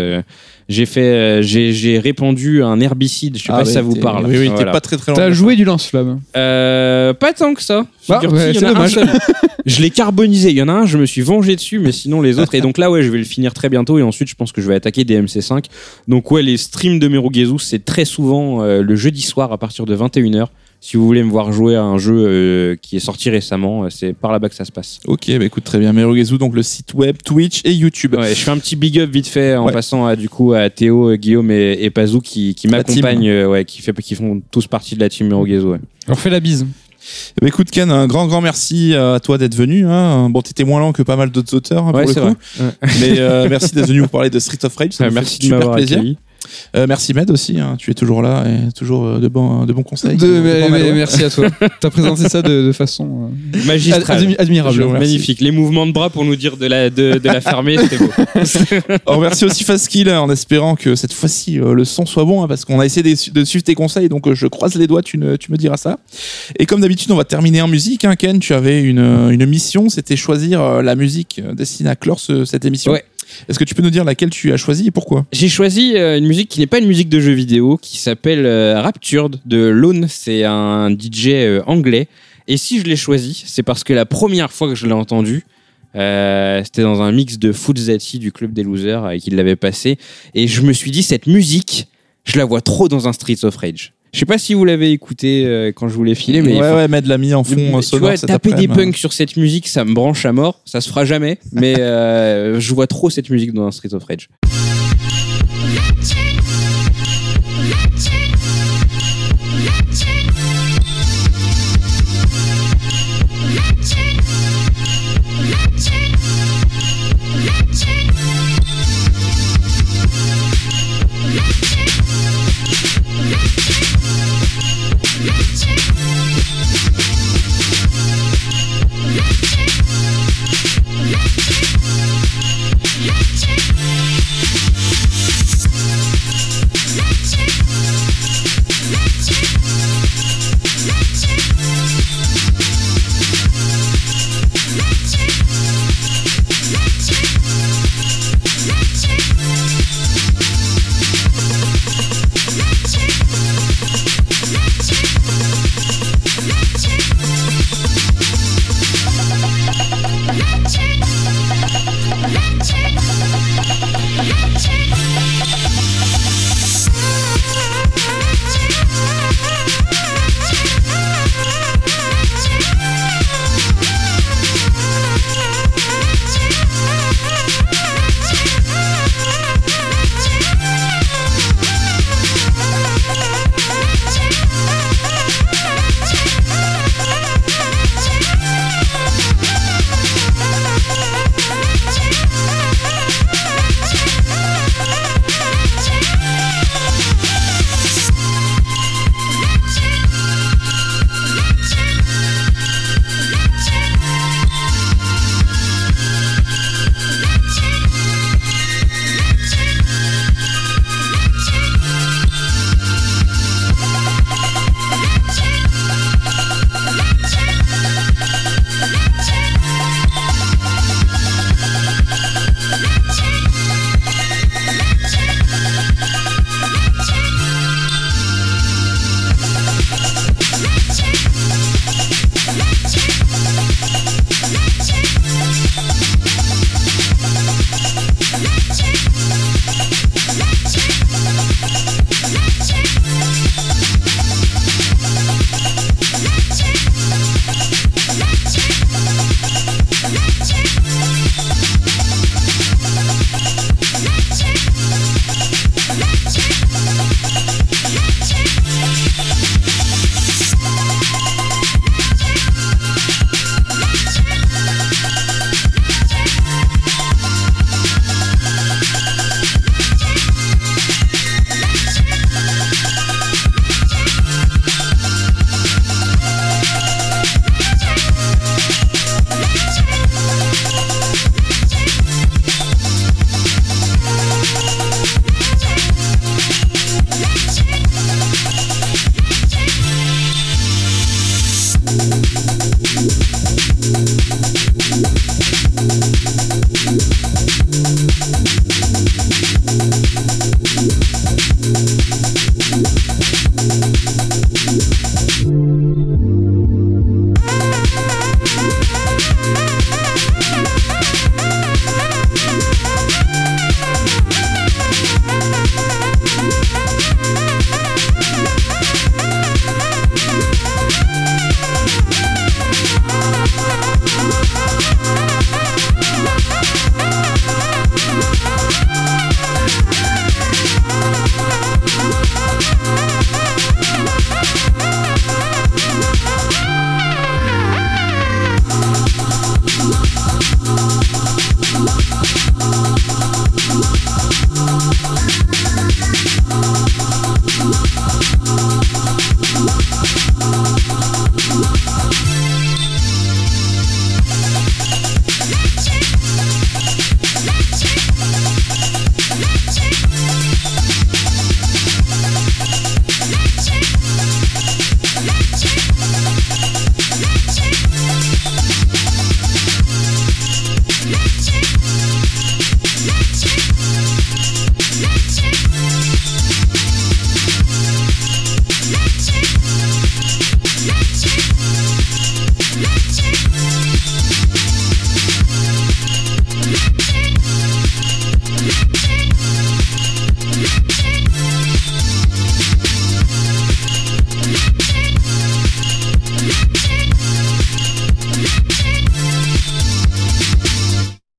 J'ai 0.70 0.86
fait, 0.86 1.02
euh, 1.02 1.42
j'ai, 1.42 1.72
j'ai 1.74 1.98
répandu 2.00 2.62
un 2.64 2.80
herbicide. 2.82 3.38
Je 3.38 3.44
sais 3.44 3.50
Ah 3.54 3.60
pas 3.60 3.66
si 3.66 3.74
ça 3.74 3.82
vous 3.82 3.96
parle. 3.96 4.26
Oui, 4.28 4.38
oui, 4.38 4.48
Voilà. 4.48 4.66
t'es 4.66 4.72
pas 4.72 4.82
très 4.82 4.98
très 4.98 5.12
loin. 5.14 5.16
T'as 5.22 5.32
joué 5.32 5.56
du 5.56 5.64
lance-flamme. 5.64 6.20
Euh, 6.36 7.14
pas 7.14 7.32
tant 7.34 7.54
que 7.54 7.62
ça. 7.64 7.86
Bah, 8.10 8.20
Figure-toi, 8.20 8.38
ouais, 8.40 8.52
il 8.52 8.56
y 8.56 8.58
en 8.58 8.60
c'est 8.60 8.66
a 8.66 8.70
un 8.70 8.74
dommage. 8.74 8.92
seul. 8.94 9.08
je 9.66 9.82
l'ai 9.82 9.90
carbonisé. 9.90 10.50
Il 10.50 10.58
y 10.58 10.62
en 10.62 10.68
a 10.68 10.74
un, 10.74 10.86
je 10.86 10.98
me 10.98 11.06
suis 11.06 11.22
vengé 11.22 11.56
dessus, 11.56 11.80
mais 11.80 11.92
sinon 11.92 12.22
les 12.22 12.38
autres. 12.40 12.54
Et 12.56 12.62
donc 12.62 12.78
là, 12.78 12.92
ouais, 12.92 13.02
je 13.04 13.10
vais 13.10 13.18
le 13.18 13.24
finir 13.24 13.54
très 13.54 13.70
bientôt. 13.70 13.98
Et 13.98 14.02
ensuite, 14.04 14.28
je 14.30 14.36
pense 14.36 14.52
que 14.52 14.62
je 14.62 14.68
vais 14.68 14.76
attaquer 14.76 15.04
des 15.06 15.22
MC5. 15.22 15.66
Donc 16.08 16.32
ouais, 16.32 16.42
les 16.42 16.58
streams 16.58 17.00
de 17.00 17.08
Merugezu, 17.08 17.60
c'est 17.60 17.86
très 17.86 18.06
souvent 18.06 18.62
euh, 18.64 18.82
le 18.82 18.96
jeudi 18.96 19.22
soir 19.22 19.52
à 19.54 19.58
partir 19.58 19.86
de 19.86 19.96
21h. 19.96 20.48
Si 20.80 20.96
vous 20.96 21.06
voulez 21.06 21.24
me 21.24 21.30
voir 21.30 21.52
jouer 21.52 21.76
à 21.76 21.82
un 21.84 21.98
jeu 21.98 22.14
euh, 22.16 22.76
qui 22.82 22.96
est 22.96 23.00
sorti 23.02 23.30
récemment, 23.30 23.84
euh, 23.86 23.90
c'est 23.90 24.14
par 24.14 24.32
là-bas 24.32 24.48
que 24.48 24.56
ça 24.56 24.64
se 24.64 24.72
passe. 24.72 25.00
Ok, 25.08 25.26
bah 25.38 25.44
écoute, 25.44 25.64
très 25.64 25.80
bien. 25.80 25.92
Merugezu, 25.92 26.38
donc 26.38 26.54
le 26.56 26.62
site 26.64 26.94
web, 26.94 27.18
Twitch 27.26 27.62
et 27.66 27.74
YouTube. 27.74 28.14
Ouais, 28.16 28.30
je 28.30 28.36
fais 28.42 28.52
un 28.52 28.58
petit 28.60 28.76
big 28.76 29.00
up 29.00 29.10
vite 29.10 29.28
fait 29.28 29.56
en 29.56 29.66
Ouais. 29.66 29.74
passant 29.74 30.06
à, 30.06 30.16
du 30.16 30.30
coup 30.30 30.54
à 30.54 30.70
Théo, 30.70 31.10
euh, 31.10 31.16
Guillaume 31.16 31.50
et, 31.52 31.78
et 31.82 31.90
Pazou 31.90 32.22
qui, 32.22 32.56
m'accompagnent, 32.70 33.28
euh, 33.28 33.48
ouais, 33.48 33.66
qui, 33.66 33.82
fait, 33.82 33.92
qui 34.02 34.16
font 34.16 34.42
tous 34.52 34.68
partie 34.68 34.96
de 34.96 35.00
la 35.02 35.10
team 35.10 35.28
Merugezu. 35.28 35.66
Ouais. 35.66 35.80
On 36.08 36.16
fait 36.16 36.30
la 36.30 36.40
bise. 36.40 36.66
Ben, 37.42 37.48
écoute 37.48 37.72
Ken, 37.72 37.90
un 37.90 38.06
grand 38.06 38.28
grand 38.28 38.42
merci 38.42 38.94
à 38.94 39.20
toi 39.22 39.38
d'être 39.38 39.56
venu. 39.56 39.88
Hein. 39.88 40.30
Bon, 40.30 40.42
t'étais 40.42 40.64
moins 40.66 40.80
lent 40.80 40.92
que 40.94 41.04
pas 41.04 41.16
mal 41.16 41.32
d'autres 41.32 41.56
auteurs 41.56 41.86
hein, 41.88 41.94
Ouais, 41.94 42.04
pour 42.04 42.12
c'est 42.14 42.20
le 42.20 42.34
coup. 42.34 42.38
vrai. 42.60 42.72
Mais 43.00 43.20
euh, 43.20 43.48
merci 43.50 43.74
d'être 43.74 43.88
venu 43.88 44.02
vous 44.02 44.08
parler 44.10 44.30
de 44.30 44.40
Street 44.40 44.58
of 44.64 44.76
Rage. 44.76 44.92
Ça 44.92 45.06
Ouais, 45.06 45.10
fait 45.10 45.16
merci 45.16 45.40
de 45.40 45.44
super 45.46 45.72
plaisir. 45.72 45.98
accueilli. 46.00 46.18
Euh, 46.76 46.86
merci 46.88 47.14
Med 47.14 47.30
aussi. 47.32 47.60
hein. 47.60 47.76
Tu 47.78 47.92
es 47.92 47.94
toujours 47.94 48.22
là 48.22 48.44
et 48.46 48.72
toujours 48.74 49.06
euh, 49.06 49.20
de 49.20 49.28
bons 49.28 49.66
de 49.66 49.74
bons 49.74 49.84
conseils. 49.84 50.18
De- 50.18 50.26
De 50.28 50.40
mais- 50.42 50.62
bons 50.62 50.70
mais- 50.70 50.80
manuels. 50.80 50.96
merci 50.96 51.24
à 51.24 51.30
toi. 51.30 51.48
T'as 51.80 51.90
présenté 51.90 52.28
ça 52.30 52.42
de, 52.42 52.68
de 52.68 52.72
façon 52.72 53.32
euh, 53.54 53.58
admi- 53.68 54.36
admirable. 54.38 54.86
Magnifique. 54.88 55.42
Les 55.42 55.52
mouvements 55.52 55.86
de 55.88 55.92
bras 55.92 56.10
pour 56.10 56.26
nous 56.26 56.36
dire 56.36 56.58
de 56.58 56.66
la, 56.66 56.90
de, 56.90 57.18
de 57.18 57.28
la 57.30 57.42
fermer, 57.42 57.78
c'était 57.82 57.98
beau. 57.98 58.10
On 59.06 59.18
remercie 59.18 59.46
aussi 59.46 59.64
Fastkill 59.64 60.10
en 60.12 60.30
espérant 60.30 60.76
que 60.76 60.96
cette 60.96 61.14
fois-ci 61.14 61.60
euh, 61.60 61.74
le 61.74 61.86
son 61.86 62.06
soit 62.06 62.26
bon 62.26 62.44
hein, 62.44 62.48
parce 62.48 62.66
qu'on 62.66 62.80
a 62.80 62.86
essayé 62.86 63.04
de, 63.04 63.32
de 63.40 63.46
suivre 63.46 63.64
tes 63.64 63.76
conseils 63.76 64.10
donc 64.10 64.28
euh, 64.28 64.36
je 64.36 64.48
croise 64.48 64.76
les 64.76 64.88
doigts, 64.88 65.02
tu, 65.02 65.18
ne- 65.18 65.36
tu 65.36 65.52
me 65.52 65.58
diras 65.58 65.78
ça. 65.78 65.98
Et 66.60 66.66
comme 66.66 66.82
d'habitude, 66.82 67.12
on 67.12 67.16
va 67.16 67.24
terminer 67.26 67.62
en 67.62 67.68
musique. 67.68 68.06
Hein, 68.06 68.16
Ken, 68.16 68.40
tu 68.40 68.54
avais 68.54 68.82
une, 68.82 69.00
une 69.32 69.46
mission, 69.46 69.90
c'était 69.90 70.16
choisir 70.16 70.62
euh, 70.62 70.82
la 70.82 70.96
musique 70.96 71.42
destinée 71.54 71.90
à 71.90 71.96
clore 71.96 72.20
ce- 72.20 72.46
cette 72.46 72.66
émission. 72.66 72.92
Ouais. 72.92 73.04
Est-ce 73.48 73.60
que 73.60 73.64
tu 73.64 73.76
peux 73.76 73.82
nous 73.82 73.90
dire 73.90 74.04
laquelle 74.04 74.30
tu 74.30 74.52
as 74.52 74.58
choisi 74.58 74.88
et 74.88 74.92
pourquoi? 74.92 75.26
J'ai 75.32 75.50
choisi 75.50 75.96
euh, 75.96 76.18
une 76.18 76.28
musique 76.28 76.50
qui 76.50 76.60
n'est 76.60 76.68
pas 76.68 76.80
une 76.80 76.88
musique 76.88 77.10
de 77.10 77.20
jeu 77.20 77.34
vidéo, 77.34 77.78
qui 77.82 77.98
s'appelle 77.98 78.46
euh, 78.46 78.82
Raptured 78.82 79.40
de 79.46 79.68
Lone. 79.68 80.08
C'est 80.10 80.44
un 80.44 80.90
DJ 80.90 81.28
euh, 81.28 81.62
anglais. 81.66 82.08
Et 82.48 82.58
si 82.58 82.80
je 82.80 82.86
l'ai 82.86 82.96
choisi, 82.96 83.44
c'est 83.46 83.64
parce 83.64 83.84
que 83.84 83.94
la 83.94 84.06
première 84.06 84.52
fois 84.52 84.70
que 84.70 84.76
je 84.76 84.86
l'ai 84.88 84.94
entendu, 84.94 85.46
c'était 85.94 86.84
dans 86.84 87.02
un 87.02 87.12
mix 87.12 87.40
de 87.40 87.52
Footzati 87.52 88.20
du 88.20 88.32
Club 88.32 88.54
des 88.54 88.64
Losers 88.64 89.12
et 89.12 89.20
qu'il 89.20 89.36
l'avait 89.36 89.56
passé. 89.56 89.98
Et 90.36 90.48
je 90.48 90.62
me 90.62 90.72
suis 90.72 90.92
dit, 90.92 91.02
cette 91.02 91.28
musique, 91.28 91.88
je 92.24 92.38
la 92.38 92.46
vois 92.46 92.62
trop 92.62 92.88
dans 92.88 93.08
un 93.08 93.14
Streets 93.14 93.44
of 93.44 93.58
Rage. 93.58 93.94
Je 94.14 94.20
sais 94.20 94.26
pas 94.26 94.38
si 94.38 94.54
vous 94.54 94.66
l'avez 94.66 94.92
écouté 94.92 95.46
euh, 95.46 95.72
quand 95.72 95.88
je 95.90 95.94
vous 95.94 96.04
l'ai 96.04 96.16
filé, 96.16 96.42
mais 96.42 96.60
Ouais, 96.60 96.74
ouais, 96.74 96.88
Med 96.88 97.06
l'a 97.06 97.18
mis 97.18 97.34
en 97.34 97.44
fond 97.44 97.82
tu 97.82 97.98
vois, 97.98 98.18
taper 98.18 98.54
des 98.54 98.68
punks 98.68 98.96
sur 98.96 99.14
cette 99.14 99.38
musique, 99.38 99.68
ça 99.68 99.84
me 99.84 99.94
branche 99.94 100.26
à 100.26 100.34
mort. 100.34 100.62
Ça 100.66 100.82
se 100.82 100.90
fera 100.90 101.06
jamais, 101.06 101.40
mais 101.52 101.80
euh, 101.80 102.60
je 102.60 102.74
vois 102.74 102.88
trop 102.88 103.10
cette 103.10 103.30
musique 103.30 103.54
dans 103.54 103.68
un 103.68 103.72
Streets 103.72 103.94
of 103.94 104.04
Rage. 104.04 104.30